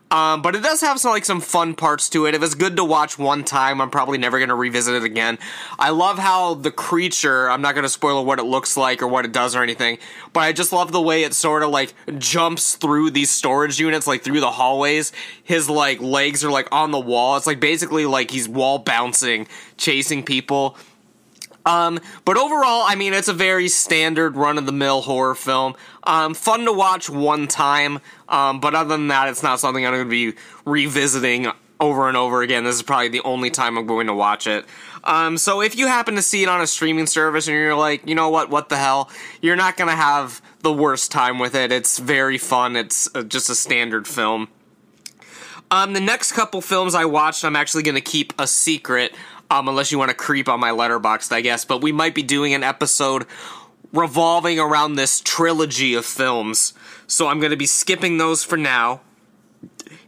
Um, 0.10 0.42
but 0.42 0.56
it 0.56 0.64
does 0.64 0.80
have 0.82 1.00
some 1.00 1.12
like 1.12 1.26
some 1.26 1.42
fun 1.42 1.74
parts 1.76 2.08
to 2.10 2.26
it. 2.28 2.36
It 2.36 2.40
was 2.40 2.56
good 2.56 2.78
to 2.78 2.84
watch 2.84 3.20
one 3.20 3.44
time. 3.44 3.82
I'm 3.82 3.90
probably 3.90 4.18
never 4.18 4.40
gonna 4.40 4.56
revisit 4.56 4.96
it 4.96 5.04
again. 5.04 5.38
I 5.78 5.90
love 5.90 6.18
how 6.18 6.54
the 6.54 6.72
creature. 6.72 7.52
I'm 7.52 7.62
not 7.62 7.76
gonna 7.76 7.90
spoil 7.90 8.24
what 8.24 8.40
it 8.40 8.44
looks 8.44 8.78
like 8.78 9.02
or 9.02 9.08
what 9.08 9.26
it 9.26 9.34
does 9.34 9.54
or 9.54 9.64
anything, 9.64 9.98
but 10.32 10.42
I 10.42 10.54
just 10.54 10.72
love 10.72 10.94
the 10.94 11.02
way 11.02 11.24
it 11.24 11.34
sort 11.34 11.62
of 11.62 11.72
like 11.72 11.94
jumps 12.18 12.76
through 12.76 13.12
these 13.12 13.30
storage 13.30 13.80
units, 13.82 14.08
like 14.08 14.24
through 14.24 14.40
the 14.40 14.52
hallways. 14.52 15.12
His 15.44 15.70
like 15.70 16.00
legs 16.00 16.42
are 16.46 16.52
like 16.52 16.70
on 16.72 16.92
the 16.92 17.00
wall. 17.00 17.36
It's 17.36 17.48
like 17.48 17.60
basically 17.60 18.06
like 18.06 18.32
he's 18.32 18.48
wall 18.48 18.80
bouncing, 18.80 19.46
chasing 19.76 20.24
people. 20.24 20.78
Um, 21.68 22.00
but 22.24 22.38
overall, 22.38 22.84
I 22.88 22.96
mean, 22.96 23.14
it's 23.14 23.28
a 23.28 23.34
very 23.34 23.68
standard 23.68 24.38
run 24.38 24.58
of 24.58 24.66
the 24.66 24.72
mill 24.72 25.02
horror 25.02 25.36
film. 25.36 25.76
Um, 26.06 26.34
fun 26.34 26.64
to 26.64 26.72
watch 26.72 27.10
one 27.10 27.48
time, 27.48 28.00
um, 28.30 28.62
but 28.62 28.74
other 28.74 28.90
than 28.90 29.10
that, 29.10 29.28
it's 29.28 29.44
not 29.44 29.60
something 29.60 29.86
I'm 29.86 29.94
going 29.94 30.06
to 30.06 30.10
be 30.10 30.38
revisiting 30.66 31.52
over 31.82 32.08
and 32.08 32.16
over 32.16 32.42
again. 32.42 32.64
This 32.64 32.76
is 32.76 32.84
probably 32.84 33.10
the 33.10 33.22
only 33.22 33.50
time 33.50 33.78
I'm 33.78 33.86
going 33.86 34.08
to 34.08 34.14
watch 34.14 34.48
it. 34.48 34.66
Um, 35.04 35.38
so 35.38 35.62
if 35.62 35.78
you 35.78 35.88
happen 35.88 36.16
to 36.16 36.22
see 36.22 36.42
it 36.42 36.50
on 36.50 36.62
a 36.62 36.68
streaming 36.68 37.06
service 37.06 37.48
and 37.48 37.56
you're 37.56 37.76
like, 37.76 38.08
you 38.08 38.16
know 38.16 38.30
what, 38.30 38.50
what 38.50 38.70
the 38.70 38.78
hell, 38.78 39.10
you're 39.42 39.58
not 39.58 39.76
going 39.76 39.90
to 39.90 39.96
have 39.96 40.42
the 40.62 40.72
worst 40.72 41.12
time 41.12 41.38
with 41.38 41.54
it. 41.54 41.74
It's 41.74 42.00
very 42.00 42.38
fun. 42.38 42.78
It's 42.78 43.14
uh, 43.14 43.24
just 43.24 43.50
a 43.50 43.56
standard 43.56 44.08
film. 44.08 44.48
Um, 45.70 45.92
the 45.92 46.00
next 46.00 46.32
couple 46.32 46.62
films 46.62 46.96
I 46.96 47.04
watched, 47.04 47.44
I'm 47.44 47.58
actually 47.58 47.84
going 47.84 47.96
to 47.96 48.02
keep 48.02 48.34
a 48.40 48.48
secret 48.48 49.14
um, 49.50 49.68
unless 49.68 49.92
you 49.92 49.98
want 49.98 50.10
to 50.10 50.16
creep 50.16 50.50
on 50.50 50.60
my 50.60 50.72
Letterboxd, 50.72 51.32
I 51.32 51.42
guess. 51.42 51.66
But 51.66 51.82
we 51.82 51.92
might 51.92 52.16
be 52.16 52.24
doing 52.24 52.54
an 52.54 52.64
episode 52.64 53.26
revolving 53.94 54.60
around 54.60 54.96
this 54.96 55.22
trilogy 55.22 55.94
of 55.94 56.06
films. 56.06 56.74
So 57.08 57.28
I'm 57.28 57.40
going 57.40 57.52
to 57.52 57.58
be 57.58 57.66
skipping 57.66 58.18
those 58.18 58.44
for 58.44 58.58
now 58.58 59.02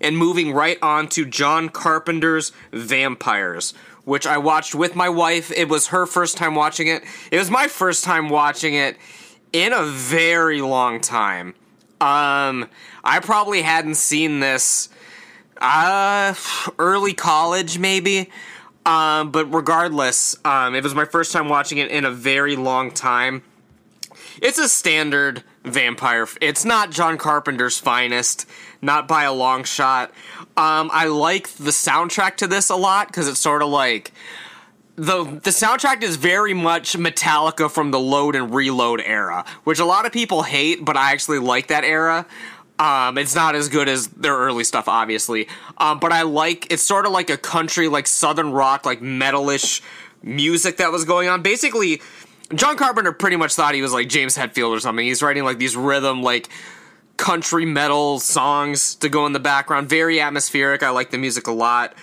and 0.01 0.17
moving 0.17 0.53
right 0.53 0.77
on 0.81 1.07
to 1.09 1.25
John 1.25 1.69
Carpenter's 1.69 2.51
Vampires, 2.71 3.73
which 4.03 4.27
I 4.27 4.37
watched 4.37 4.75
with 4.75 4.95
my 4.95 5.09
wife. 5.09 5.51
It 5.51 5.69
was 5.69 5.87
her 5.87 6.05
first 6.05 6.37
time 6.37 6.55
watching 6.55 6.87
it. 6.87 7.03
It 7.31 7.37
was 7.37 7.49
my 7.49 7.67
first 7.67 8.03
time 8.03 8.29
watching 8.29 8.73
it 8.73 8.97
in 9.53 9.73
a 9.73 9.83
very 9.83 10.61
long 10.61 11.01
time. 11.01 11.55
Um, 12.01 12.69
I 13.03 13.19
probably 13.21 13.61
hadn't 13.61 13.95
seen 13.95 14.39
this 14.39 14.89
uh 15.61 16.33
early 16.77 17.13
college 17.13 17.77
maybe 17.77 18.29
um, 18.89 19.29
but 19.29 19.45
regardless, 19.53 20.35
um, 20.43 20.73
it 20.73 20.83
was 20.83 20.95
my 20.95 21.05
first 21.05 21.31
time 21.31 21.47
watching 21.47 21.77
it 21.77 21.91
in 21.91 22.05
a 22.05 22.11
very 22.11 22.55
long 22.55 22.89
time. 22.89 23.43
It's 24.41 24.57
a 24.57 24.67
standard 24.67 25.43
vampire. 25.63 26.27
It's 26.41 26.65
not 26.65 26.89
John 26.89 27.19
Carpenter's 27.19 27.77
finest, 27.77 28.47
not 28.81 29.07
by 29.07 29.25
a 29.25 29.31
long 29.31 29.63
shot. 29.63 30.09
Um, 30.57 30.89
I 30.91 31.05
like 31.05 31.49
the 31.49 31.69
soundtrack 31.69 32.37
to 32.37 32.47
this 32.47 32.71
a 32.71 32.75
lot 32.75 33.07
because 33.07 33.27
it's 33.27 33.39
sort 33.39 33.61
of 33.61 33.69
like 33.69 34.11
the 34.95 35.23
the 35.23 35.51
soundtrack 35.51 36.01
is 36.01 36.15
very 36.15 36.55
much 36.55 36.93
Metallica 36.93 37.69
from 37.69 37.91
the 37.91 37.99
Load 37.99 38.35
and 38.35 38.51
Reload 38.51 39.01
era, 39.01 39.45
which 39.65 39.77
a 39.77 39.85
lot 39.85 40.07
of 40.07 40.11
people 40.11 40.41
hate, 40.41 40.83
but 40.83 40.97
I 40.97 41.11
actually 41.11 41.39
like 41.39 41.67
that 41.67 41.83
era. 41.83 42.25
Um, 42.79 43.17
it's 43.17 43.35
not 43.35 43.55
as 43.55 43.67
good 43.67 43.89
as 43.89 44.07
their 44.07 44.35
early 44.35 44.63
stuff, 44.63 44.87
obviously. 44.87 45.47
Um, 45.77 45.99
but 45.99 46.13
I 46.13 46.21
like 46.21 46.71
it's 46.71 46.81
sort 46.81 47.05
of 47.05 47.11
like 47.11 47.29
a 47.29 47.37
country, 47.37 47.89
like 47.89 48.07
southern 48.07 48.51
rock, 48.51 48.85
like 48.85 49.01
metalish 49.01 49.81
music 50.23 50.77
that 50.77 50.91
was 50.91 51.03
going 51.03 51.27
on. 51.27 51.41
Basically, 51.41 52.01
John 52.55 52.77
Carpenter 52.77 53.11
pretty 53.11 53.35
much 53.35 53.53
thought 53.53 53.75
he 53.75 53.81
was 53.81 53.93
like 53.93 54.07
James 54.07 54.37
Hetfield 54.37 54.69
or 54.69 54.79
something. 54.79 55.05
He's 55.05 55.21
writing 55.21 55.43
like 55.43 55.59
these 55.59 55.75
rhythm, 55.75 56.23
like 56.23 56.49
country 57.17 57.65
metal 57.65 58.19
songs 58.19 58.95
to 58.95 59.09
go 59.09 59.25
in 59.25 59.33
the 59.33 59.39
background. 59.39 59.89
Very 59.89 60.21
atmospheric. 60.21 60.81
I 60.81 60.89
like 60.91 61.11
the 61.11 61.17
music 61.17 61.47
a 61.47 61.51
lot. 61.51 61.93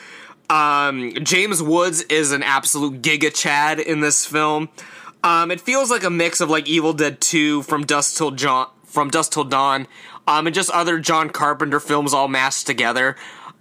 Um, 0.50 1.12
James 1.22 1.62
Woods 1.62 2.02
is 2.02 2.32
an 2.32 2.42
absolute 2.42 3.00
giga 3.00 3.34
chad 3.34 3.80
in 3.80 4.00
this 4.00 4.26
film. 4.26 4.68
Um, 5.24 5.50
it 5.50 5.60
feels 5.60 5.90
like 5.90 6.04
a 6.04 6.10
mix 6.10 6.40
of 6.40 6.50
like 6.50 6.68
Evil 6.68 6.92
Dead 6.92 7.20
2 7.20 7.62
from 7.62 7.84
Dusk 7.84 8.16
Till 8.16 8.30
John 8.30 8.68
from 8.84 9.10
Dusk 9.10 9.32
Till 9.32 9.44
Dawn, 9.44 9.86
um, 10.26 10.46
and 10.46 10.54
just 10.54 10.70
other 10.70 10.98
John 10.98 11.30
Carpenter 11.30 11.80
films 11.80 12.12
all 12.14 12.28
mashed 12.28 12.66
together. 12.66 13.16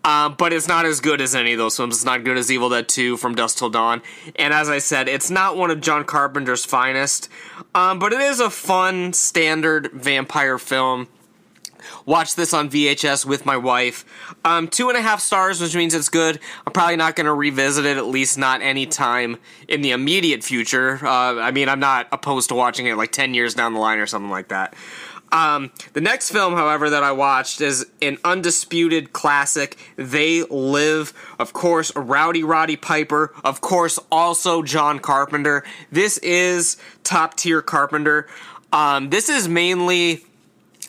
Um, 0.06 0.36
but 0.38 0.54
it's 0.54 0.68
not 0.68 0.86
as 0.86 1.00
good 1.00 1.20
as 1.20 1.34
any 1.34 1.54
of 1.54 1.58
those 1.58 1.76
films. 1.76 1.96
It's 1.96 2.06
not 2.06 2.24
good 2.24 2.38
as 2.38 2.52
Evil 2.52 2.70
Dead 2.70 2.88
2 2.88 3.18
from 3.18 3.34
Dusk 3.34 3.58
Till 3.58 3.72
Dawn. 3.72 4.04
And 4.36 4.54
as 4.54 4.70
I 4.70 4.78
said, 4.78 5.08
it's 5.10 5.32
not 5.32 5.58
one 5.58 5.72
of 5.72 5.82
John 5.82 6.04
Carpenter's 6.04 6.64
finest. 6.64 7.28
Um, 7.74 7.98
but 7.98 8.14
it 8.14 8.22
is 8.22 8.40
a 8.40 8.52
fun, 8.52 9.14
standard 9.14 9.92
vampire 9.92 10.60
film. 10.60 11.08
Watch 12.06 12.36
this 12.36 12.54
on 12.54 12.70
VHS 12.70 13.26
with 13.26 13.46
my 13.46 13.58
wife. 13.58 14.06
Um, 14.44 14.68
two 14.68 14.90
and 14.90 14.98
a 14.98 15.02
half 15.02 15.22
stars, 15.22 15.60
which 15.60 15.76
means 15.76 15.94
it's 15.94 16.10
good. 16.10 16.40
I'm 16.66 16.74
probably 16.74 16.98
not 16.98 17.16
going 17.16 17.26
to 17.26 17.34
revisit 17.34 17.86
it, 17.86 17.98
at 17.98 18.06
least 18.06 18.38
not 18.38 18.62
anytime 18.62 19.38
in 19.68 19.82
the 19.82 19.92
immediate 19.92 20.44
future. 20.44 21.00
Uh, 21.04 21.40
I 21.40 21.52
mean, 21.52 21.68
I'm 21.68 21.80
not 21.80 22.08
opposed 22.12 22.50
to 22.50 22.56
watching 22.56 22.86
it 22.86 22.96
like 22.96 23.12
10 23.12 23.34
years 23.34 23.56
down 23.56 23.74
the 23.74 23.80
line 23.80 23.98
or 23.98 24.06
something 24.06 24.32
like 24.32 24.50
that. 24.50 24.76
Um, 25.32 25.72
the 25.94 26.02
next 26.02 26.32
film, 26.32 26.54
however, 26.54 26.90
that 26.90 27.04
I 27.04 27.12
watched 27.12 27.60
is 27.60 27.86
an 28.02 28.18
undisputed 28.24 29.12
classic. 29.12 29.78
They 29.96 30.44
Live, 30.44 31.14
of 31.40 31.52
course, 31.52 31.94
Rowdy 31.96 32.44
Roddy 32.44 32.78
Piper, 32.78 33.34
of 33.44 33.60
course, 33.60 34.00
also 34.12 34.62
John 34.62 35.00
Carpenter. 35.00 35.64
This 35.92 36.18
is 36.20 36.78
top 37.04 37.36
tier 37.36 37.62
Carpenter. 37.62 38.28
Um, 38.72 39.10
this 39.10 39.30
is 39.30 39.48
mainly. 39.48 40.24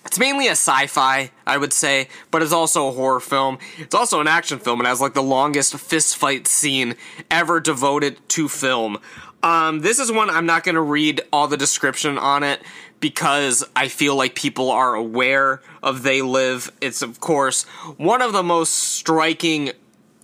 It's 0.05 0.21
mainly 0.21 0.47
a 0.47 0.53
sci-fi, 0.53 1.33
I 1.49 1.57
would 1.57 1.73
say, 1.73 2.09
but 2.31 2.41
it's 2.41 2.53
also 2.53 2.87
a 2.87 2.93
horror 2.93 3.19
film. 3.19 3.59
It's 3.77 3.93
also 3.93 4.21
an 4.21 4.29
action 4.29 4.61
film. 4.61 4.81
It 4.81 4.87
has 4.87 5.01
like 5.01 5.15
the 5.15 5.23
longest 5.23 5.77
fist 5.79 6.17
fight 6.17 6.47
scene 6.47 6.95
ever 7.29 7.59
devoted 7.59 8.17
to 8.29 8.49
film. 8.49 8.99
Um, 9.43 9.81
this 9.81 9.99
is 9.99 10.13
one 10.13 10.31
I'm 10.31 10.47
not 10.47 10.63
going 10.63 10.77
to 10.77 10.81
read 10.81 11.23
all 11.33 11.49
the 11.49 11.57
description 11.57 12.19
on 12.19 12.45
it 12.45 12.63
because 13.01 13.65
I 13.75 13.89
feel 13.89 14.17
like 14.17 14.35
people 14.35 14.71
are 14.71 14.95
aware 14.95 15.61
of 15.83 16.03
They 16.03 16.23
Live. 16.23 16.73
It's, 16.81 17.03
of 17.03 17.21
course, 17.21 17.65
one 17.97 18.23
of 18.23 18.33
the 18.33 18.43
most 18.43 18.73
striking 18.73 19.73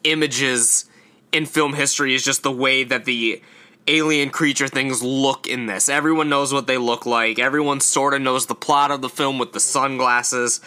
images 0.04 0.86
in 1.32 1.46
film 1.46 1.74
history 1.74 2.14
is 2.14 2.24
just 2.24 2.42
the 2.42 2.52
way 2.52 2.84
that 2.84 3.04
the 3.04 3.42
alien 3.88 4.30
creature 4.30 4.68
things 4.68 5.02
look 5.02 5.46
in 5.46 5.66
this. 5.66 5.88
Everyone 5.88 6.28
knows 6.28 6.52
what 6.52 6.66
they 6.66 6.78
look 6.78 7.06
like. 7.06 7.38
Everyone 7.38 7.80
sort 7.80 8.14
of 8.14 8.20
knows 8.20 8.46
the 8.46 8.54
plot 8.54 8.90
of 8.90 9.02
the 9.02 9.08
film 9.08 9.38
with 9.38 9.52
the 9.52 9.60
sunglasses. 9.60 10.60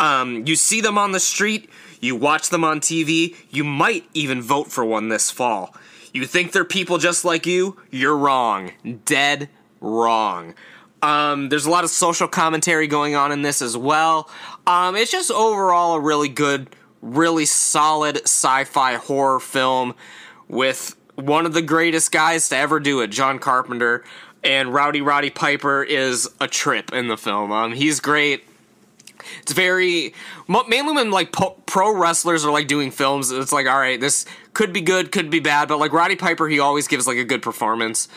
Um, 0.00 0.46
you 0.46 0.56
see 0.56 0.80
them 0.80 0.98
on 0.98 1.12
the 1.12 1.20
street, 1.20 1.68
you 2.00 2.14
watch 2.14 2.50
them 2.50 2.64
on 2.64 2.80
TV, 2.80 3.36
you 3.50 3.64
might 3.64 4.04
even 4.14 4.40
vote 4.40 4.70
for 4.70 4.84
one 4.84 5.08
this 5.08 5.30
fall. 5.30 5.74
You 6.12 6.24
think 6.24 6.52
they're 6.52 6.64
people 6.64 6.98
just 6.98 7.24
like 7.24 7.46
you? 7.46 7.76
You're 7.90 8.16
wrong. 8.16 8.72
Dead 9.04 9.48
wrong. 9.80 10.54
Um, 11.02 11.48
there's 11.48 11.66
a 11.66 11.70
lot 11.70 11.84
of 11.84 11.90
social 11.90 12.28
commentary 12.28 12.86
going 12.86 13.14
on 13.14 13.30
in 13.32 13.42
this 13.42 13.62
as 13.62 13.76
well. 13.76 14.28
Um, 14.66 14.96
it's 14.96 15.10
just 15.10 15.30
overall 15.30 15.94
a 15.94 16.00
really 16.00 16.28
good, 16.28 16.74
really 17.02 17.46
solid 17.46 18.16
sci 18.24 18.64
fi 18.64 18.94
horror 18.94 19.40
film 19.40 19.94
with 20.48 20.96
one 21.14 21.46
of 21.46 21.52
the 21.52 21.62
greatest 21.62 22.12
guys 22.12 22.48
to 22.48 22.56
ever 22.56 22.80
do 22.80 23.00
it, 23.00 23.08
John 23.08 23.38
Carpenter. 23.38 24.04
And 24.44 24.72
Rowdy 24.72 25.00
Roddy 25.00 25.30
Piper 25.30 25.82
is 25.82 26.28
a 26.40 26.46
trip 26.46 26.92
in 26.92 27.08
the 27.08 27.16
film. 27.16 27.50
Um, 27.50 27.72
he's 27.72 28.00
great. 28.00 28.44
It's 29.42 29.52
very 29.52 30.14
mainly 30.48 30.94
when 30.94 31.10
like 31.10 31.32
pro 31.32 31.94
wrestlers 31.94 32.44
are 32.44 32.52
like 32.52 32.68
doing 32.68 32.90
films. 32.90 33.30
It's 33.30 33.52
like, 33.52 33.66
all 33.66 33.78
right, 33.78 34.00
this 34.00 34.26
could 34.54 34.72
be 34.72 34.80
good, 34.80 35.12
could 35.12 35.28
be 35.28 35.40
bad, 35.40 35.68
but 35.68 35.78
like 35.78 35.92
Roddy 35.92 36.16
Piper, 36.16 36.48
he 36.48 36.60
always 36.60 36.86
gives 36.88 37.06
like 37.06 37.18
a 37.18 37.24
good 37.24 37.42
performance, 37.42 38.08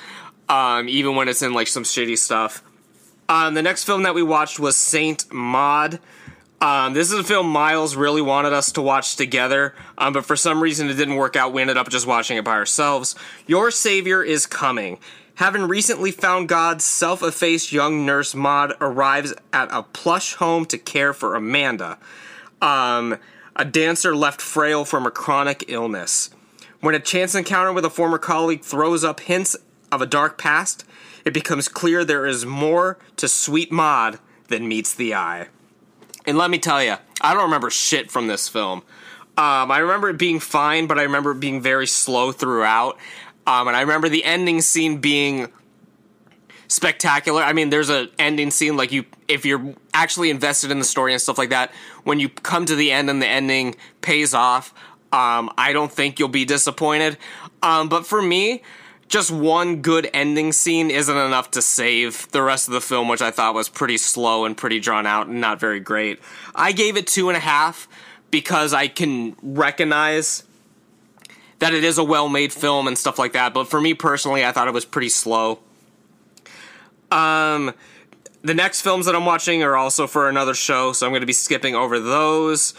um, 0.48 0.88
even 0.88 1.16
when 1.16 1.28
it's 1.28 1.42
in 1.42 1.54
like 1.54 1.68
some 1.68 1.84
shitty 1.84 2.18
stuff. 2.18 2.64
Um, 3.32 3.54
the 3.54 3.62
next 3.62 3.86
film 3.86 4.04
that 4.04 4.14
we 4.14 4.24
watched 4.24 4.60
was 4.60 4.76
Saint 4.76 5.32
Maud. 5.32 6.00
Um, 6.60 6.94
this 6.94 7.14
is 7.14 7.18
a 7.18 7.24
film 7.24 7.48
Miles 7.48 7.96
really 7.96 8.22
wanted 8.22 8.52
us 8.52 8.74
to 8.74 8.82
watch 8.82 9.16
together, 9.16 9.74
um, 9.98 10.12
but 10.12 10.26
for 10.26 10.36
some 10.36 10.62
reason 10.62 10.90
it 10.90 10.96
didn't 10.96 11.16
work 11.16 11.38
out. 11.38 11.54
We 11.54 11.62
ended 11.62 11.78
up 11.78 11.88
just 11.88 12.06
watching 12.06 12.36
it 12.36 12.44
by 12.44 12.52
ourselves. 12.52 13.16
Your 13.48 13.72
Savior 13.72 14.22
is 14.22 14.46
coming. 14.46 15.00
Having 15.36 15.70
recently 15.70 16.12
found 16.12 16.50
God, 16.50 16.82
self 16.82 17.24
effaced 17.24 17.72
young 17.72 18.06
nurse 18.06 18.36
Maud 18.36 18.74
arrives 18.82 19.34
at 19.54 19.70
a 19.72 19.84
plush 19.84 20.34
home 20.34 20.66
to 20.66 20.78
care 20.78 21.14
for 21.14 21.34
Amanda, 21.34 22.00
um, 22.62 23.18
a 23.56 23.64
dancer 23.64 24.14
left 24.14 24.42
frail 24.42 24.84
from 24.84 25.06
a 25.06 25.12
chronic 25.12 25.64
illness. 25.70 26.32
When 26.82 26.96
a 26.96 27.00
chance 27.00 27.34
encounter 27.34 27.72
with 27.72 27.86
a 27.86 27.90
former 27.90 28.18
colleague 28.18 28.64
throws 28.64 29.06
up 29.06 29.22
hints 29.22 29.56
of 29.90 30.02
a 30.02 30.06
dark 30.06 30.38
past, 30.38 30.84
it 31.26 31.34
becomes 31.34 31.68
clear 31.68 32.04
there 32.04 32.26
is 32.26 32.46
more 32.46 32.98
to 33.18 33.28
Sweet 33.28 33.72
Maud 33.72 34.20
than 34.48 34.68
meets 34.68 34.94
the 34.94 35.14
eye. 35.14 35.48
And 36.26 36.38
let 36.38 36.50
me 36.50 36.60
tell 36.60 36.84
you, 36.84 36.96
I 37.22 37.34
don't 37.34 37.44
remember 37.44 37.70
shit 37.70 38.12
from 38.12 38.28
this 38.28 38.48
film. 38.48 38.84
Um, 39.38 39.72
I 39.72 39.80
remember 39.80 40.10
it 40.10 40.18
being 40.18 40.40
fine, 40.40 40.88
but 40.88 41.00
I 41.00 41.04
remember 41.04 41.32
it 41.32 41.40
being 41.40 41.62
very 41.62 41.88
slow 41.88 42.32
throughout. 42.32 42.98
Um, 43.48 43.68
and 43.68 43.78
I 43.78 43.82
remember 43.82 44.10
the 44.10 44.24
ending 44.24 44.62
scene 44.62 44.98
being 44.98 45.52
spectacular. 46.68 47.42
I 47.42 47.54
mean, 47.54 47.70
there's 47.70 47.90
an 47.90 48.10
ending 48.20 48.52
scene 48.52 48.78
like 48.78 48.92
you 48.92 49.06
if 49.28 49.46
you're 49.46 49.74
actually 49.94 50.30
invested 50.30 50.72
in 50.72 50.80
the 50.80 50.86
story 50.86 51.14
and 51.14 51.22
stuff 51.22 51.38
like 51.38 51.50
that. 51.50 51.72
When 52.04 52.20
you 52.20 52.30
come 52.30 52.66
to 52.66 52.76
the 52.76 52.92
end 52.92 53.10
and 53.10 53.22
the 53.22 53.28
ending 53.28 53.76
pays 54.02 54.34
off, 54.34 54.74
um, 55.12 55.52
I 55.58 55.74
don't 55.74 55.92
think 55.92 56.20
you'll 56.20 56.30
be 56.30 56.46
disappointed. 56.46 57.18
Um, 57.62 57.90
but 57.90 58.06
for 58.06 58.22
me, 58.22 58.62
just 59.12 59.30
one 59.30 59.82
good 59.82 60.10
ending 60.14 60.54
scene 60.54 60.90
isn't 60.90 61.16
enough 61.16 61.52
to 61.52 61.62
save 61.62 62.32
the 62.32 62.42
rest 62.42 62.70
of 62.70 62.74
the 62.74 62.80
film, 62.80 63.10
which 63.10 63.22
I 63.22 63.30
thought 63.30 63.54
was 63.54 63.68
pretty 63.68 63.98
slow 63.98 64.46
and 64.46 64.56
pretty 64.56 64.80
drawn 64.80 65.06
out 65.06 65.28
and 65.28 65.42
not 65.42 65.60
very 65.60 65.82
great. 65.82 66.20
I 66.56 66.72
gave 66.72 66.96
it 66.96 67.08
two 67.08 67.28
and 67.28 67.36
a 67.36 67.42
half 67.42 67.90
because 68.32 68.74
I 68.74 68.88
can 68.88 69.36
recognize 69.44 70.44
that 71.60 71.74
it 71.74 71.84
is 71.84 71.98
a 71.98 72.04
well 72.06 72.30
made 72.30 72.54
film 72.54 72.88
and 72.88 72.98
stuff 72.98 73.20
like 73.20 73.34
that. 73.34 73.54
But 73.54 73.66
for 73.66 73.82
me 73.82 73.94
personally, 73.94 74.46
I 74.46 74.54
thought 74.54 74.70
it 74.70 74.74
was 74.74 74.86
pretty 74.86 75.10
slow. 75.10 75.60
Um, 77.12 77.74
the 78.44 78.54
next 78.54 78.82
films 78.82 79.08
that 79.08 79.16
I'm 79.16 79.26
watching 79.26 79.62
are 79.62 79.76
also 79.76 80.08
for 80.08 80.30
another 80.30 80.54
show, 80.54 80.94
so 80.94 81.06
I'm 81.06 81.12
going 81.12 81.20
to 81.20 81.28
be 81.28 81.34
skipping 81.34 81.76
over 81.76 82.00
those. 82.00 82.74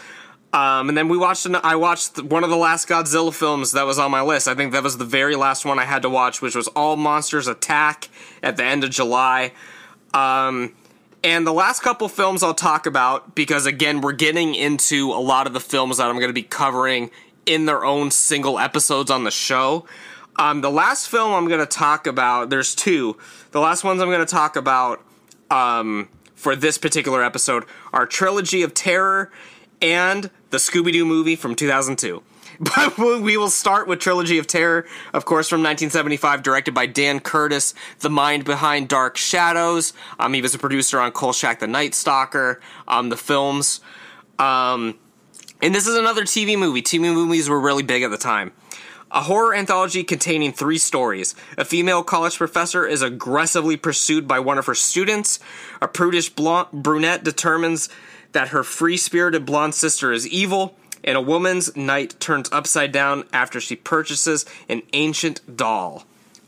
Um, 0.53 0.87
and 0.87 0.95
then 0.95 1.09
we 1.09 1.17
watched. 1.17 1.47
An, 1.47 1.55
I 1.55 1.75
watched 1.75 2.21
one 2.21 2.43
of 2.43 2.51
the 2.51 2.55
last 2.55 2.87
Godzilla 2.87 3.33
films 3.33 3.71
that 3.71 3.87
was 3.87 3.97
on 3.97 4.11
my 4.11 4.21
list. 4.21 4.47
I 4.47 4.53
think 4.53 4.71
that 4.73 4.83
was 4.83 4.97
the 4.97 5.05
very 5.05 5.35
last 5.35 5.65
one 5.65 5.79
I 5.79 5.85
had 5.85 6.03
to 6.03 6.09
watch, 6.09 6.41
which 6.41 6.55
was 6.55 6.67
All 6.69 6.95
Monsters 6.95 7.47
Attack 7.47 8.09
at 8.43 8.55
the 8.55 8.63
end 8.63 8.83
of 8.83 8.91
July. 8.91 9.51
Um, 10.13 10.75
and 11.23 11.47
the 11.47 11.53
last 11.53 11.81
couple 11.81 12.07
films 12.07 12.43
I'll 12.43 12.53
talk 12.53 12.85
about 12.85 13.33
because 13.33 13.65
again 13.65 14.01
we're 14.01 14.11
getting 14.11 14.53
into 14.53 15.11
a 15.11 15.21
lot 15.21 15.47
of 15.47 15.53
the 15.53 15.59
films 15.59 15.97
that 15.97 16.07
I'm 16.07 16.15
going 16.15 16.27
to 16.27 16.33
be 16.33 16.43
covering 16.43 17.09
in 17.45 17.65
their 17.65 17.83
own 17.83 18.11
single 18.11 18.59
episodes 18.59 19.09
on 19.09 19.23
the 19.23 19.31
show. 19.31 19.85
Um, 20.35 20.61
the 20.61 20.69
last 20.69 21.09
film 21.09 21.33
I'm 21.33 21.47
going 21.47 21.59
to 21.59 21.65
talk 21.65 22.07
about, 22.07 22.49
there's 22.49 22.75
two. 22.75 23.17
The 23.51 23.59
last 23.59 23.83
ones 23.83 24.01
I'm 24.01 24.09
going 24.09 24.25
to 24.25 24.31
talk 24.31 24.55
about 24.55 25.03
um, 25.49 26.09
for 26.35 26.55
this 26.55 26.77
particular 26.77 27.23
episode 27.23 27.65
are 27.91 28.05
Trilogy 28.05 28.63
of 28.63 28.73
Terror 28.73 29.31
and 29.83 30.31
the 30.49 30.57
Scooby 30.57 30.93
Doo 30.93 31.05
movie 31.05 31.35
from 31.35 31.53
2002. 31.53 32.23
But 32.59 32.97
we 32.99 33.35
will 33.35 33.49
start 33.49 33.87
with 33.87 33.99
Trilogy 33.99 34.37
of 34.37 34.45
Terror, 34.45 34.85
of 35.11 35.25
course, 35.25 35.49
from 35.49 35.61
1975, 35.61 36.43
directed 36.43 36.73
by 36.73 36.85
Dan 36.85 37.19
Curtis, 37.19 37.73
the 37.99 38.11
mind 38.11 38.45
behind 38.45 38.87
Dark 38.87 39.17
Shadows. 39.17 39.91
Um, 40.19 40.33
he 40.33 40.41
was 40.41 40.53
a 40.53 40.59
producer 40.59 40.99
on 40.99 41.11
Kolchak 41.11 41.59
the 41.59 41.67
Night 41.67 41.95
Stalker, 41.95 42.61
um, 42.87 43.09
the 43.09 43.17
films. 43.17 43.81
Um, 44.37 44.99
and 45.63 45.73
this 45.73 45.87
is 45.87 45.95
another 45.95 46.23
TV 46.23 46.57
movie. 46.57 46.83
TV 46.83 47.11
movies 47.11 47.49
were 47.49 47.59
really 47.59 47.83
big 47.83 48.03
at 48.03 48.11
the 48.11 48.17
time. 48.17 48.51
A 49.11 49.21
horror 49.21 49.53
anthology 49.55 50.03
containing 50.03 50.53
three 50.53 50.77
stories. 50.77 51.35
A 51.57 51.65
female 51.65 52.03
college 52.03 52.37
professor 52.37 52.85
is 52.85 53.01
aggressively 53.01 53.77
pursued 53.77 54.27
by 54.27 54.39
one 54.39 54.57
of 54.57 54.67
her 54.67 54.75
students. 54.75 55.39
A 55.81 55.87
prudish 55.87 56.29
blonde, 56.29 56.69
brunette 56.71 57.23
determines 57.23 57.89
that 58.33 58.49
her 58.49 58.63
free 58.63 58.97
spirited 58.97 59.45
blonde 59.45 59.75
sister 59.75 60.11
is 60.11 60.27
evil, 60.27 60.75
and 61.03 61.17
a 61.17 61.21
woman's 61.21 61.75
night 61.75 62.19
turns 62.19 62.49
upside 62.51 62.91
down 62.91 63.23
after 63.33 63.59
she 63.59 63.75
purchases 63.75 64.45
an 64.69 64.81
ancient 64.93 65.57
doll. 65.57 66.05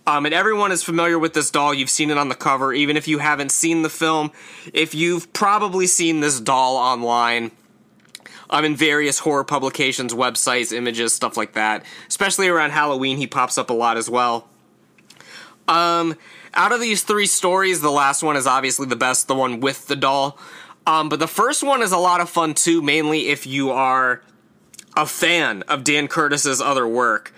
Um, 0.07 0.25
and 0.25 0.35
everyone 0.35 0.71
is 0.71 0.83
familiar 0.83 1.17
with 1.17 1.33
this 1.33 1.49
doll. 1.49 1.73
You've 1.73 1.89
seen 1.89 2.11
it 2.11 2.17
on 2.17 2.29
the 2.29 2.35
cover, 2.35 2.71
even 2.73 2.95
if 2.95 3.07
you 3.07 3.17
haven't 3.17 3.51
seen 3.51 3.81
the 3.81 3.89
film. 3.89 4.31
If 4.71 4.93
you've 4.93 5.33
probably 5.33 5.87
seen 5.87 6.19
this 6.19 6.39
doll 6.39 6.77
online, 6.77 7.51
um, 8.49 8.65
in 8.65 8.75
various 8.75 9.19
horror 9.19 9.43
publications, 9.43 10.13
websites, 10.13 10.71
images, 10.71 11.13
stuff 11.13 11.37
like 11.37 11.53
that. 11.53 11.83
Especially 12.07 12.47
around 12.47 12.71
Halloween, 12.71 13.17
he 13.17 13.27
pops 13.27 13.57
up 13.57 13.69
a 13.69 13.73
lot 13.73 13.97
as 13.97 14.09
well. 14.09 14.47
Um, 15.67 16.15
out 16.53 16.71
of 16.71 16.79
these 16.79 17.03
three 17.03 17.25
stories, 17.25 17.81
the 17.81 17.91
last 17.91 18.21
one 18.21 18.35
is 18.35 18.47
obviously 18.47 18.85
the 18.85 18.95
best, 18.95 19.27
the 19.27 19.35
one 19.35 19.59
with 19.59 19.87
the 19.87 19.95
doll. 19.95 20.37
Um, 20.87 21.09
but 21.09 21.19
the 21.19 21.27
first 21.27 21.63
one 21.63 21.81
is 21.81 21.91
a 21.91 21.97
lot 21.97 22.21
of 22.21 22.29
fun 22.29 22.53
too, 22.53 22.81
mainly 22.81 23.27
if 23.29 23.47
you 23.47 23.71
are 23.71 24.21
a 24.95 25.05
fan 25.05 25.63
of 25.63 25.83
Dan 25.83 26.07
Curtis's 26.07 26.61
other 26.61 26.87
work. 26.87 27.33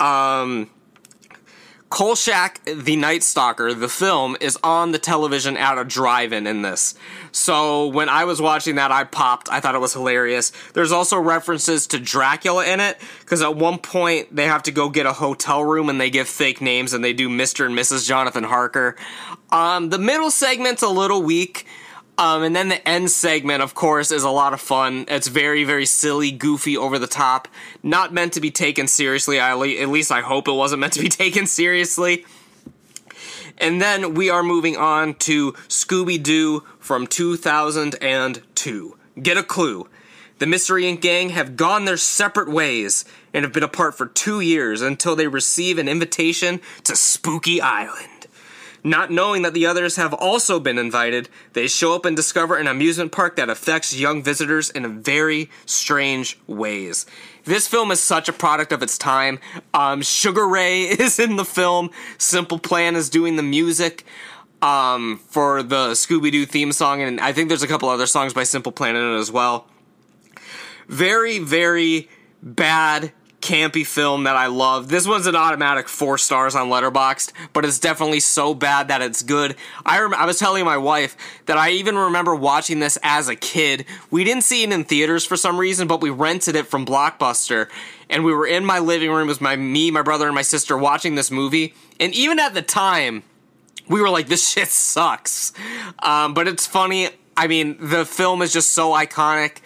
Um, 0.00 0.70
Kolchak, 1.90 2.60
the 2.64 2.96
Night 2.96 3.22
Stalker, 3.22 3.72
the 3.72 3.88
film, 3.88 4.36
is 4.40 4.58
on 4.62 4.92
the 4.92 4.98
television 4.98 5.56
at 5.56 5.78
a 5.78 5.84
drive-in 5.84 6.46
in 6.46 6.60
this. 6.60 6.94
So 7.32 7.86
when 7.86 8.10
I 8.10 8.24
was 8.24 8.42
watching 8.42 8.74
that, 8.74 8.92
I 8.92 9.04
popped. 9.04 9.48
I 9.50 9.60
thought 9.60 9.74
it 9.74 9.80
was 9.80 9.94
hilarious. 9.94 10.52
There's 10.74 10.92
also 10.92 11.18
references 11.18 11.86
to 11.88 11.98
Dracula 11.98 12.66
in 12.66 12.80
it, 12.80 12.98
because 13.20 13.40
at 13.40 13.56
one 13.56 13.78
point 13.78 14.34
they 14.34 14.44
have 14.44 14.62
to 14.64 14.70
go 14.70 14.90
get 14.90 15.06
a 15.06 15.14
hotel 15.14 15.64
room 15.64 15.88
and 15.88 15.98
they 15.98 16.10
give 16.10 16.28
fake 16.28 16.60
names 16.60 16.92
and 16.92 17.02
they 17.02 17.14
do 17.14 17.28
Mr. 17.28 17.64
and 17.64 17.74
Mrs. 17.74 18.06
Jonathan 18.06 18.44
Harker. 18.44 18.94
Um, 19.50 19.88
the 19.88 19.98
middle 19.98 20.30
segment's 20.30 20.82
a 20.82 20.88
little 20.88 21.22
weak. 21.22 21.66
Um, 22.18 22.42
and 22.42 22.54
then 22.54 22.68
the 22.68 22.86
end 22.86 23.12
segment, 23.12 23.62
of 23.62 23.74
course, 23.74 24.10
is 24.10 24.24
a 24.24 24.30
lot 24.30 24.52
of 24.52 24.60
fun. 24.60 25.04
It's 25.06 25.28
very, 25.28 25.62
very 25.62 25.86
silly, 25.86 26.32
goofy, 26.32 26.76
over 26.76 26.98
the 26.98 27.06
top. 27.06 27.46
Not 27.80 28.12
meant 28.12 28.32
to 28.32 28.40
be 28.40 28.50
taken 28.50 28.88
seriously. 28.88 29.38
I, 29.38 29.52
at 29.52 29.88
least 29.88 30.10
I 30.10 30.20
hope 30.20 30.48
it 30.48 30.52
wasn't 30.52 30.80
meant 30.80 30.94
to 30.94 31.00
be 31.00 31.08
taken 31.24 31.46
seriously. 31.46 32.24
And 33.56 33.80
then 33.80 34.14
we 34.14 34.30
are 34.30 34.42
moving 34.42 34.76
on 34.76 35.14
to 35.14 35.52
Scooby 35.68 36.20
Doo 36.20 36.64
from 36.80 37.06
2002. 37.06 38.98
Get 39.22 39.36
a 39.36 39.42
clue. 39.44 39.88
The 40.38 40.46
Mystery 40.46 40.84
Inc. 40.84 41.00
gang 41.00 41.30
have 41.30 41.56
gone 41.56 41.84
their 41.84 41.96
separate 41.96 42.48
ways 42.48 43.04
and 43.32 43.44
have 43.44 43.52
been 43.52 43.64
apart 43.64 43.96
for 43.96 44.06
two 44.06 44.40
years 44.40 44.80
until 44.80 45.16
they 45.16 45.26
receive 45.26 45.78
an 45.78 45.88
invitation 45.88 46.60
to 46.84 46.94
Spooky 46.94 47.60
Island. 47.60 48.17
Not 48.84 49.10
knowing 49.10 49.42
that 49.42 49.54
the 49.54 49.66
others 49.66 49.96
have 49.96 50.14
also 50.14 50.60
been 50.60 50.78
invited, 50.78 51.28
they 51.52 51.66
show 51.66 51.94
up 51.94 52.04
and 52.04 52.16
discover 52.16 52.56
an 52.56 52.66
amusement 52.66 53.12
park 53.12 53.36
that 53.36 53.50
affects 53.50 53.96
young 53.96 54.22
visitors 54.22 54.70
in 54.70 55.02
very 55.02 55.50
strange 55.66 56.38
ways. 56.46 57.06
This 57.44 57.66
film 57.66 57.90
is 57.90 58.00
such 58.00 58.28
a 58.28 58.32
product 58.32 58.72
of 58.72 58.82
its 58.82 58.98
time. 58.98 59.40
Um, 59.74 60.02
Sugar 60.02 60.46
Ray 60.46 60.82
is 60.84 61.18
in 61.18 61.36
the 61.36 61.44
film. 61.44 61.90
Simple 62.18 62.58
Plan 62.58 62.94
is 62.94 63.10
doing 63.10 63.36
the 63.36 63.42
music 63.42 64.04
um, 64.62 65.20
for 65.28 65.62
the 65.62 65.90
Scooby 65.90 66.30
Doo 66.30 66.46
theme 66.46 66.72
song, 66.72 67.02
and 67.02 67.20
I 67.20 67.32
think 67.32 67.48
there's 67.48 67.62
a 67.62 67.68
couple 67.68 67.88
other 67.88 68.06
songs 68.06 68.34
by 68.34 68.44
Simple 68.44 68.72
Plan 68.72 68.96
in 68.96 69.14
it 69.14 69.18
as 69.18 69.30
well. 69.30 69.66
Very, 70.88 71.38
very 71.38 72.08
bad 72.42 73.12
campy 73.40 73.86
film 73.86 74.24
that 74.24 74.36
I 74.36 74.46
love. 74.46 74.88
This 74.88 75.06
one's 75.06 75.26
an 75.26 75.36
automatic 75.36 75.88
four 75.88 76.18
stars 76.18 76.54
on 76.54 76.68
Letterboxd, 76.68 77.32
but 77.52 77.64
it's 77.64 77.78
definitely 77.78 78.20
so 78.20 78.52
bad 78.52 78.88
that 78.88 79.00
it's 79.00 79.22
good. 79.22 79.54
I 79.86 80.00
rem- 80.00 80.14
I 80.14 80.26
was 80.26 80.38
telling 80.38 80.64
my 80.64 80.76
wife 80.76 81.16
that 81.46 81.56
I 81.56 81.70
even 81.70 81.96
remember 81.96 82.34
watching 82.34 82.80
this 82.80 82.98
as 83.02 83.28
a 83.28 83.36
kid. 83.36 83.84
We 84.10 84.24
didn't 84.24 84.42
see 84.42 84.64
it 84.64 84.72
in 84.72 84.84
theaters 84.84 85.24
for 85.24 85.36
some 85.36 85.58
reason, 85.58 85.86
but 85.86 86.00
we 86.00 86.10
rented 86.10 86.56
it 86.56 86.66
from 86.66 86.84
Blockbuster, 86.84 87.68
and 88.10 88.24
we 88.24 88.34
were 88.34 88.46
in 88.46 88.64
my 88.64 88.80
living 88.80 89.10
room 89.10 89.28
with 89.28 89.40
my 89.40 89.54
me, 89.54 89.90
my 89.90 90.02
brother, 90.02 90.26
and 90.26 90.34
my 90.34 90.42
sister 90.42 90.76
watching 90.76 91.14
this 91.14 91.30
movie. 91.30 91.74
And 92.00 92.12
even 92.14 92.38
at 92.38 92.54
the 92.54 92.62
time, 92.62 93.22
we 93.88 94.00
were 94.00 94.10
like, 94.10 94.28
"This 94.28 94.48
shit 94.48 94.68
sucks," 94.68 95.52
um, 96.00 96.34
but 96.34 96.48
it's 96.48 96.66
funny. 96.66 97.10
I 97.36 97.46
mean, 97.46 97.76
the 97.78 98.04
film 98.04 98.42
is 98.42 98.52
just 98.52 98.72
so 98.72 98.90
iconic. 98.90 99.58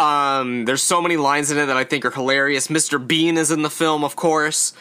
Um, 0.00 0.64
there's 0.64 0.82
so 0.82 1.02
many 1.02 1.18
lines 1.18 1.50
in 1.50 1.58
it 1.58 1.66
that 1.66 1.76
I 1.76 1.84
think 1.84 2.06
are 2.06 2.10
hilarious. 2.10 2.68
Mr. 2.68 3.04
Bean 3.04 3.36
is 3.36 3.50
in 3.50 3.60
the 3.60 3.68
film, 3.68 4.02
of 4.02 4.16
course. 4.16 4.72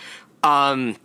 Um, 0.44 0.96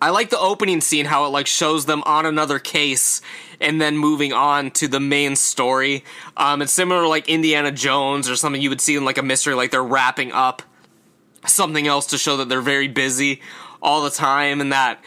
I 0.00 0.08
like 0.08 0.30
the 0.30 0.38
opening 0.38 0.80
scene, 0.80 1.04
how 1.04 1.26
it 1.26 1.28
like 1.28 1.46
shows 1.46 1.84
them 1.84 2.02
on 2.06 2.24
another 2.24 2.58
case 2.58 3.20
and 3.60 3.78
then 3.78 3.98
moving 3.98 4.32
on 4.32 4.70
to 4.72 4.88
the 4.88 4.98
main 4.98 5.36
story. 5.36 6.04
Um, 6.38 6.62
it's 6.62 6.72
similar 6.72 7.02
to 7.02 7.08
like 7.08 7.28
Indiana 7.28 7.70
Jones 7.70 8.30
or 8.30 8.36
something 8.36 8.62
you 8.62 8.70
would 8.70 8.80
see 8.80 8.96
in 8.96 9.04
like 9.04 9.18
a 9.18 9.22
mystery, 9.22 9.52
like 9.52 9.72
they're 9.72 9.84
wrapping 9.84 10.32
up 10.32 10.62
something 11.46 11.86
else 11.86 12.06
to 12.06 12.18
show 12.18 12.38
that 12.38 12.48
they're 12.48 12.62
very 12.62 12.88
busy 12.88 13.42
all 13.82 14.02
the 14.02 14.10
time 14.10 14.62
and 14.62 14.72
that 14.72 15.04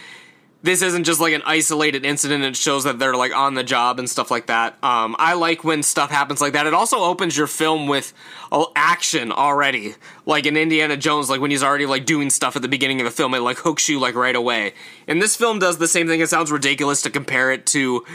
this 0.64 0.82
isn't 0.82 1.04
just 1.04 1.20
like 1.20 1.34
an 1.34 1.44
isolated 1.46 2.06
incident. 2.06 2.44
It 2.44 2.56
shows 2.56 2.86
that 2.86 2.98
they're 2.98 3.16
like 3.16 3.36
on 3.36 3.54
the 3.54 3.64
job 3.64 4.00
and 4.00 4.10
stuff 4.10 4.32
like 4.32 4.48
that. 4.48 4.82
Um, 4.82 5.16
I 5.20 5.34
like 5.34 5.64
when 5.66 5.84
stuff 5.84 6.10
happens 6.10 6.40
like 6.40 6.54
that. 6.54 6.66
It 6.66 6.74
also 6.74 7.00
opens 7.00 7.38
your 7.38 7.48
film 7.48 7.88
with 7.88 8.14
uh, 8.52 8.66
action 8.76 9.34
already, 9.34 9.96
like 10.26 10.46
in 10.46 10.56
Indiana 10.56 10.96
Jones. 10.96 11.30
Like 11.30 11.42
when 11.42 11.52
he's 11.52 11.64
already 11.64 11.86
like 11.86 12.06
doing 12.06 12.30
stuff 12.30 12.56
at 12.56 12.62
the 12.62 12.70
beginning 12.70 13.02
of 13.02 13.06
the 13.06 13.12
film, 13.12 13.34
it 13.34 13.40
like 13.40 13.58
hooks 13.58 13.90
you 13.90 14.00
like 14.00 14.16
right 14.16 14.36
away. 14.36 14.74
And 15.06 15.22
this 15.22 15.36
film 15.36 15.60
does 15.60 15.80
the 15.80 15.88
same 15.88 16.08
thing. 16.08 16.22
It 16.22 16.30
sounds 16.30 16.50
ridiculous 16.50 17.02
to 17.02 17.10
compare 17.10 17.52
it 17.52 17.66
to 17.68 18.06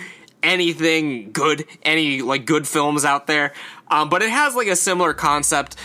anything 0.42 1.32
good, 1.32 1.66
any 1.82 2.22
like 2.22 2.46
good 2.46 2.66
films 2.66 3.04
out 3.04 3.26
there, 3.26 3.52
um, 3.88 4.08
but 4.08 4.22
it 4.22 4.30
has 4.30 4.54
like 4.54 4.68
a 4.68 4.76
similar 4.76 5.12
concept. 5.12 5.76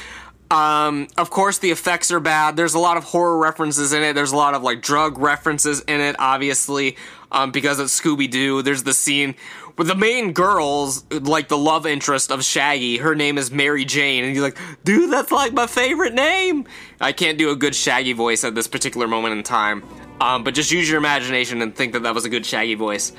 Um, 0.54 1.08
of 1.18 1.32
course, 1.32 1.58
the 1.58 1.72
effects 1.72 2.12
are 2.12 2.20
bad. 2.20 2.56
There's 2.56 2.76
a 2.76 2.80
lot 2.80 2.96
of 2.96 3.06
horror 3.06 3.40
references 3.40 3.92
in 3.92 4.04
it. 4.04 4.14
There's 4.14 4.32
a 4.32 4.36
lot 4.36 4.54
of 4.54 4.62
like 4.62 4.84
drug 4.84 5.18
references 5.18 5.82
in 5.82 6.00
it, 6.00 6.16
obviously, 6.20 6.96
um, 7.32 7.50
because 7.50 7.80
it's 7.80 8.00
Scooby 8.00 8.30
Doo. 8.30 8.62
There's 8.62 8.84
the 8.84 8.94
scene 8.94 9.34
with 9.80 9.88
the 9.88 9.96
main 9.96 10.32
girls, 10.32 11.12
like 11.12 11.48
the 11.48 11.58
love 11.58 11.88
interest 11.88 12.30
of 12.30 12.44
Shaggy. 12.44 12.98
Her 12.98 13.16
name 13.16 13.40
is 13.40 13.50
Mary 13.50 13.84
Jane, 13.84 14.26
and 14.26 14.36
you're 14.36 14.44
like, 14.44 14.60
dude, 14.84 15.12
that's 15.12 15.32
like 15.32 15.54
my 15.54 15.66
favorite 15.66 16.14
name. 16.14 16.68
I 17.02 17.14
can't 17.14 17.40
do 17.40 17.50
a 17.50 17.56
good 17.56 17.74
Shaggy 17.74 18.14
voice 18.14 18.44
at 18.44 18.54
this 18.54 18.68
particular 18.68 19.08
moment 19.08 19.36
in 19.36 19.42
time. 19.42 19.84
Um, 20.22 20.44
but 20.44 20.54
just 20.54 20.72
use 20.72 20.88
your 20.88 21.00
imagination 21.00 21.64
and 21.64 21.76
think 21.76 21.94
that 21.94 22.04
that 22.04 22.14
was 22.14 22.26
a 22.26 22.30
good 22.30 22.46
Shaggy 22.46 22.76
voice. 22.76 23.12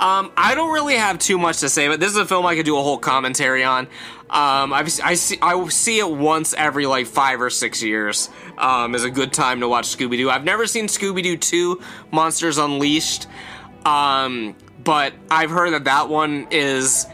Um, 0.00 0.32
I 0.36 0.54
don't 0.54 0.72
really 0.72 0.96
have 0.96 1.18
too 1.18 1.38
much 1.38 1.60
to 1.60 1.68
say, 1.68 1.86
but 1.86 2.00
this 2.00 2.10
is 2.10 2.16
a 2.16 2.26
film 2.26 2.46
I 2.46 2.56
could 2.56 2.66
do 2.66 2.76
a 2.76 2.82
whole 2.82 2.98
commentary 2.98 3.62
on. 3.62 3.86
Um, 4.30 4.72
I've, 4.72 4.86
I 5.02 5.14
see 5.14 5.38
I 5.42 5.68
see 5.70 5.98
it 5.98 6.08
once 6.08 6.54
every 6.54 6.86
like 6.86 7.08
five 7.08 7.40
or 7.40 7.50
six 7.50 7.82
years. 7.82 8.30
Um, 8.56 8.94
is 8.94 9.02
a 9.02 9.10
good 9.10 9.32
time 9.32 9.60
to 9.60 9.68
watch 9.68 9.86
Scooby 9.86 10.16
Doo. 10.18 10.30
I've 10.30 10.44
never 10.44 10.68
seen 10.68 10.86
Scooby 10.86 11.24
Doo 11.24 11.36
Two: 11.36 11.82
Monsters 12.12 12.56
Unleashed, 12.56 13.26
um, 13.84 14.54
but 14.84 15.14
I've 15.32 15.50
heard 15.50 15.72
that 15.72 15.84
that 15.84 16.08
one 16.08 16.46
is 16.52 17.06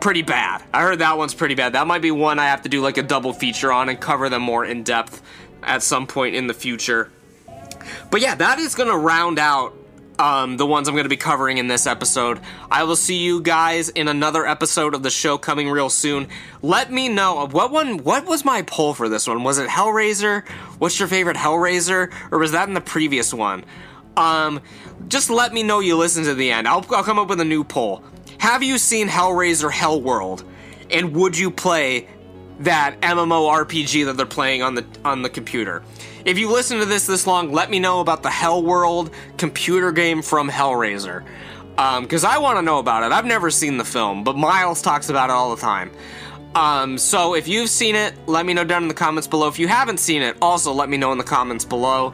pretty 0.00 0.22
bad. 0.22 0.64
I 0.74 0.82
heard 0.82 0.98
that 0.98 1.16
one's 1.16 1.34
pretty 1.34 1.54
bad. 1.54 1.74
That 1.74 1.86
might 1.86 2.02
be 2.02 2.10
one 2.10 2.40
I 2.40 2.46
have 2.46 2.62
to 2.62 2.68
do 2.68 2.80
like 2.80 2.98
a 2.98 3.04
double 3.04 3.32
feature 3.32 3.72
on 3.72 3.88
and 3.88 4.00
cover 4.00 4.28
them 4.28 4.42
more 4.42 4.64
in 4.64 4.82
depth 4.82 5.22
at 5.62 5.84
some 5.84 6.08
point 6.08 6.34
in 6.34 6.48
the 6.48 6.54
future. 6.54 7.10
But 8.10 8.20
yeah, 8.20 8.34
that 8.34 8.58
is 8.58 8.74
going 8.74 8.88
to 8.88 8.96
round 8.96 9.38
out 9.38 9.77
um, 10.18 10.56
the 10.56 10.66
ones 10.66 10.88
I'm 10.88 10.94
going 10.94 11.04
to 11.04 11.08
be 11.08 11.16
covering 11.16 11.58
in 11.58 11.68
this 11.68 11.86
episode. 11.86 12.40
I 12.70 12.84
will 12.84 12.96
see 12.96 13.18
you 13.18 13.40
guys 13.40 13.88
in 13.88 14.08
another 14.08 14.46
episode 14.46 14.94
of 14.94 15.02
the 15.02 15.10
show 15.10 15.38
coming 15.38 15.70
real 15.70 15.90
soon. 15.90 16.28
Let 16.62 16.92
me 16.92 17.08
know 17.08 17.46
what 17.46 17.70
one. 17.70 17.98
What 17.98 18.26
was 18.26 18.44
my 18.44 18.62
poll 18.62 18.94
for 18.94 19.08
this 19.08 19.28
one? 19.28 19.44
Was 19.44 19.58
it 19.58 19.68
Hellraiser? 19.68 20.46
What's 20.78 20.98
your 20.98 21.08
favorite 21.08 21.36
Hellraiser, 21.36 22.12
or 22.30 22.38
was 22.38 22.52
that 22.52 22.68
in 22.68 22.74
the 22.74 22.80
previous 22.80 23.32
one? 23.32 23.64
Um, 24.16 24.60
just 25.06 25.30
let 25.30 25.52
me 25.52 25.62
know 25.62 25.78
you 25.78 25.96
listen 25.96 26.24
to 26.24 26.34
the 26.34 26.50
end. 26.50 26.66
I'll, 26.66 26.84
I'll 26.90 27.04
come 27.04 27.18
up 27.18 27.28
with 27.28 27.40
a 27.40 27.44
new 27.44 27.62
poll. 27.62 28.02
Have 28.38 28.62
you 28.62 28.78
seen 28.78 29.08
Hellraiser 29.08 29.70
Hellworld? 29.70 30.44
And 30.90 31.14
would 31.14 31.36
you 31.38 31.50
play 31.50 32.08
that 32.60 33.00
MMORPG 33.00 34.06
that 34.06 34.16
they're 34.16 34.26
playing 34.26 34.62
on 34.62 34.74
the 34.74 34.84
on 35.04 35.22
the 35.22 35.28
computer? 35.28 35.82
If 36.28 36.36
you 36.36 36.52
listen 36.52 36.78
to 36.80 36.84
this 36.84 37.06
this 37.06 37.26
long, 37.26 37.52
let 37.52 37.70
me 37.70 37.78
know 37.78 38.00
about 38.00 38.22
the 38.22 38.28
Hellworld 38.28 39.14
computer 39.38 39.92
game 39.92 40.20
from 40.20 40.50
Hellraiser. 40.50 41.24
Because 41.70 42.22
um, 42.22 42.30
I 42.30 42.36
want 42.36 42.58
to 42.58 42.62
know 42.62 42.80
about 42.80 43.02
it. 43.02 43.12
I've 43.12 43.24
never 43.24 43.50
seen 43.50 43.78
the 43.78 43.84
film, 43.84 44.24
but 44.24 44.36
Miles 44.36 44.82
talks 44.82 45.08
about 45.08 45.30
it 45.30 45.32
all 45.32 45.56
the 45.56 45.62
time. 45.62 45.90
Um, 46.54 46.98
so 46.98 47.34
if 47.34 47.48
you've 47.48 47.70
seen 47.70 47.94
it, 47.94 48.12
let 48.26 48.44
me 48.44 48.52
know 48.52 48.64
down 48.64 48.82
in 48.82 48.88
the 48.88 48.94
comments 48.94 49.26
below. 49.26 49.48
If 49.48 49.58
you 49.58 49.68
haven't 49.68 50.00
seen 50.00 50.20
it, 50.20 50.36
also 50.42 50.70
let 50.70 50.90
me 50.90 50.98
know 50.98 51.12
in 51.12 51.18
the 51.18 51.24
comments 51.24 51.64
below. 51.64 52.12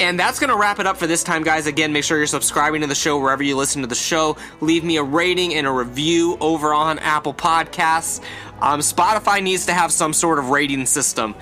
And 0.00 0.18
that's 0.18 0.38
going 0.38 0.50
to 0.50 0.56
wrap 0.56 0.78
it 0.78 0.86
up 0.86 0.96
for 0.96 1.06
this 1.06 1.22
time, 1.22 1.42
guys. 1.42 1.66
Again, 1.66 1.92
make 1.92 2.04
sure 2.04 2.16
you're 2.16 2.26
subscribing 2.26 2.80
to 2.80 2.86
the 2.86 2.94
show 2.94 3.18
wherever 3.18 3.42
you 3.42 3.54
listen 3.54 3.82
to 3.82 3.88
the 3.88 3.94
show. 3.94 4.38
Leave 4.62 4.82
me 4.82 4.96
a 4.96 5.02
rating 5.02 5.54
and 5.54 5.66
a 5.66 5.70
review 5.70 6.38
over 6.40 6.72
on 6.72 6.98
Apple 7.00 7.34
Podcasts. 7.34 8.22
Um, 8.60 8.80
Spotify 8.80 9.42
needs 9.42 9.66
to 9.66 9.74
have 9.74 9.92
some 9.92 10.14
sort 10.14 10.38
of 10.38 10.48
rating 10.48 10.86
system. 10.86 11.34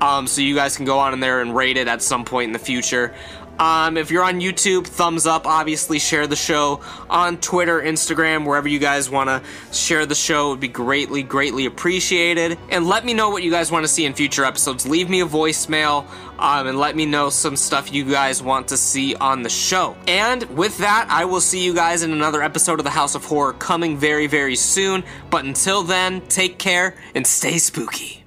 Um, 0.00 0.26
so 0.26 0.40
you 0.40 0.54
guys 0.54 0.76
can 0.76 0.86
go 0.86 0.98
on 0.98 1.12
in 1.12 1.20
there 1.20 1.40
and 1.40 1.54
rate 1.54 1.76
it 1.76 1.88
at 1.88 2.02
some 2.02 2.24
point 2.24 2.48
in 2.48 2.52
the 2.52 2.58
future. 2.58 3.14
Um, 3.60 3.98
if 3.98 4.10
you're 4.10 4.24
on 4.24 4.40
YouTube, 4.40 4.86
thumbs 4.86 5.26
up. 5.26 5.46
Obviously, 5.46 5.98
share 5.98 6.26
the 6.26 6.34
show 6.34 6.80
on 7.10 7.36
Twitter, 7.36 7.78
Instagram, 7.78 8.46
wherever 8.46 8.66
you 8.66 8.78
guys 8.78 9.10
want 9.10 9.28
to 9.28 9.42
share 9.70 10.06
the 10.06 10.14
show. 10.14 10.46
It 10.46 10.50
would 10.52 10.60
be 10.60 10.68
greatly, 10.68 11.22
greatly 11.22 11.66
appreciated. 11.66 12.58
And 12.70 12.86
let 12.86 13.04
me 13.04 13.12
know 13.12 13.28
what 13.28 13.42
you 13.42 13.50
guys 13.50 13.70
want 13.70 13.84
to 13.84 13.88
see 13.88 14.06
in 14.06 14.14
future 14.14 14.46
episodes. 14.46 14.88
Leave 14.88 15.10
me 15.10 15.20
a 15.20 15.26
voicemail 15.26 16.06
um, 16.38 16.68
and 16.68 16.78
let 16.78 16.96
me 16.96 17.04
know 17.04 17.28
some 17.28 17.54
stuff 17.54 17.92
you 17.92 18.04
guys 18.04 18.42
want 18.42 18.68
to 18.68 18.78
see 18.78 19.14
on 19.14 19.42
the 19.42 19.50
show. 19.50 19.94
And 20.08 20.42
with 20.56 20.78
that, 20.78 21.08
I 21.10 21.26
will 21.26 21.42
see 21.42 21.62
you 21.62 21.74
guys 21.74 22.02
in 22.02 22.12
another 22.12 22.42
episode 22.42 22.80
of 22.80 22.84
the 22.84 22.90
House 22.90 23.14
of 23.14 23.26
Horror 23.26 23.52
coming 23.52 23.98
very, 23.98 24.26
very 24.26 24.56
soon. 24.56 25.04
But 25.28 25.44
until 25.44 25.82
then, 25.82 26.22
take 26.28 26.56
care 26.56 26.96
and 27.14 27.26
stay 27.26 27.58
spooky. 27.58 28.19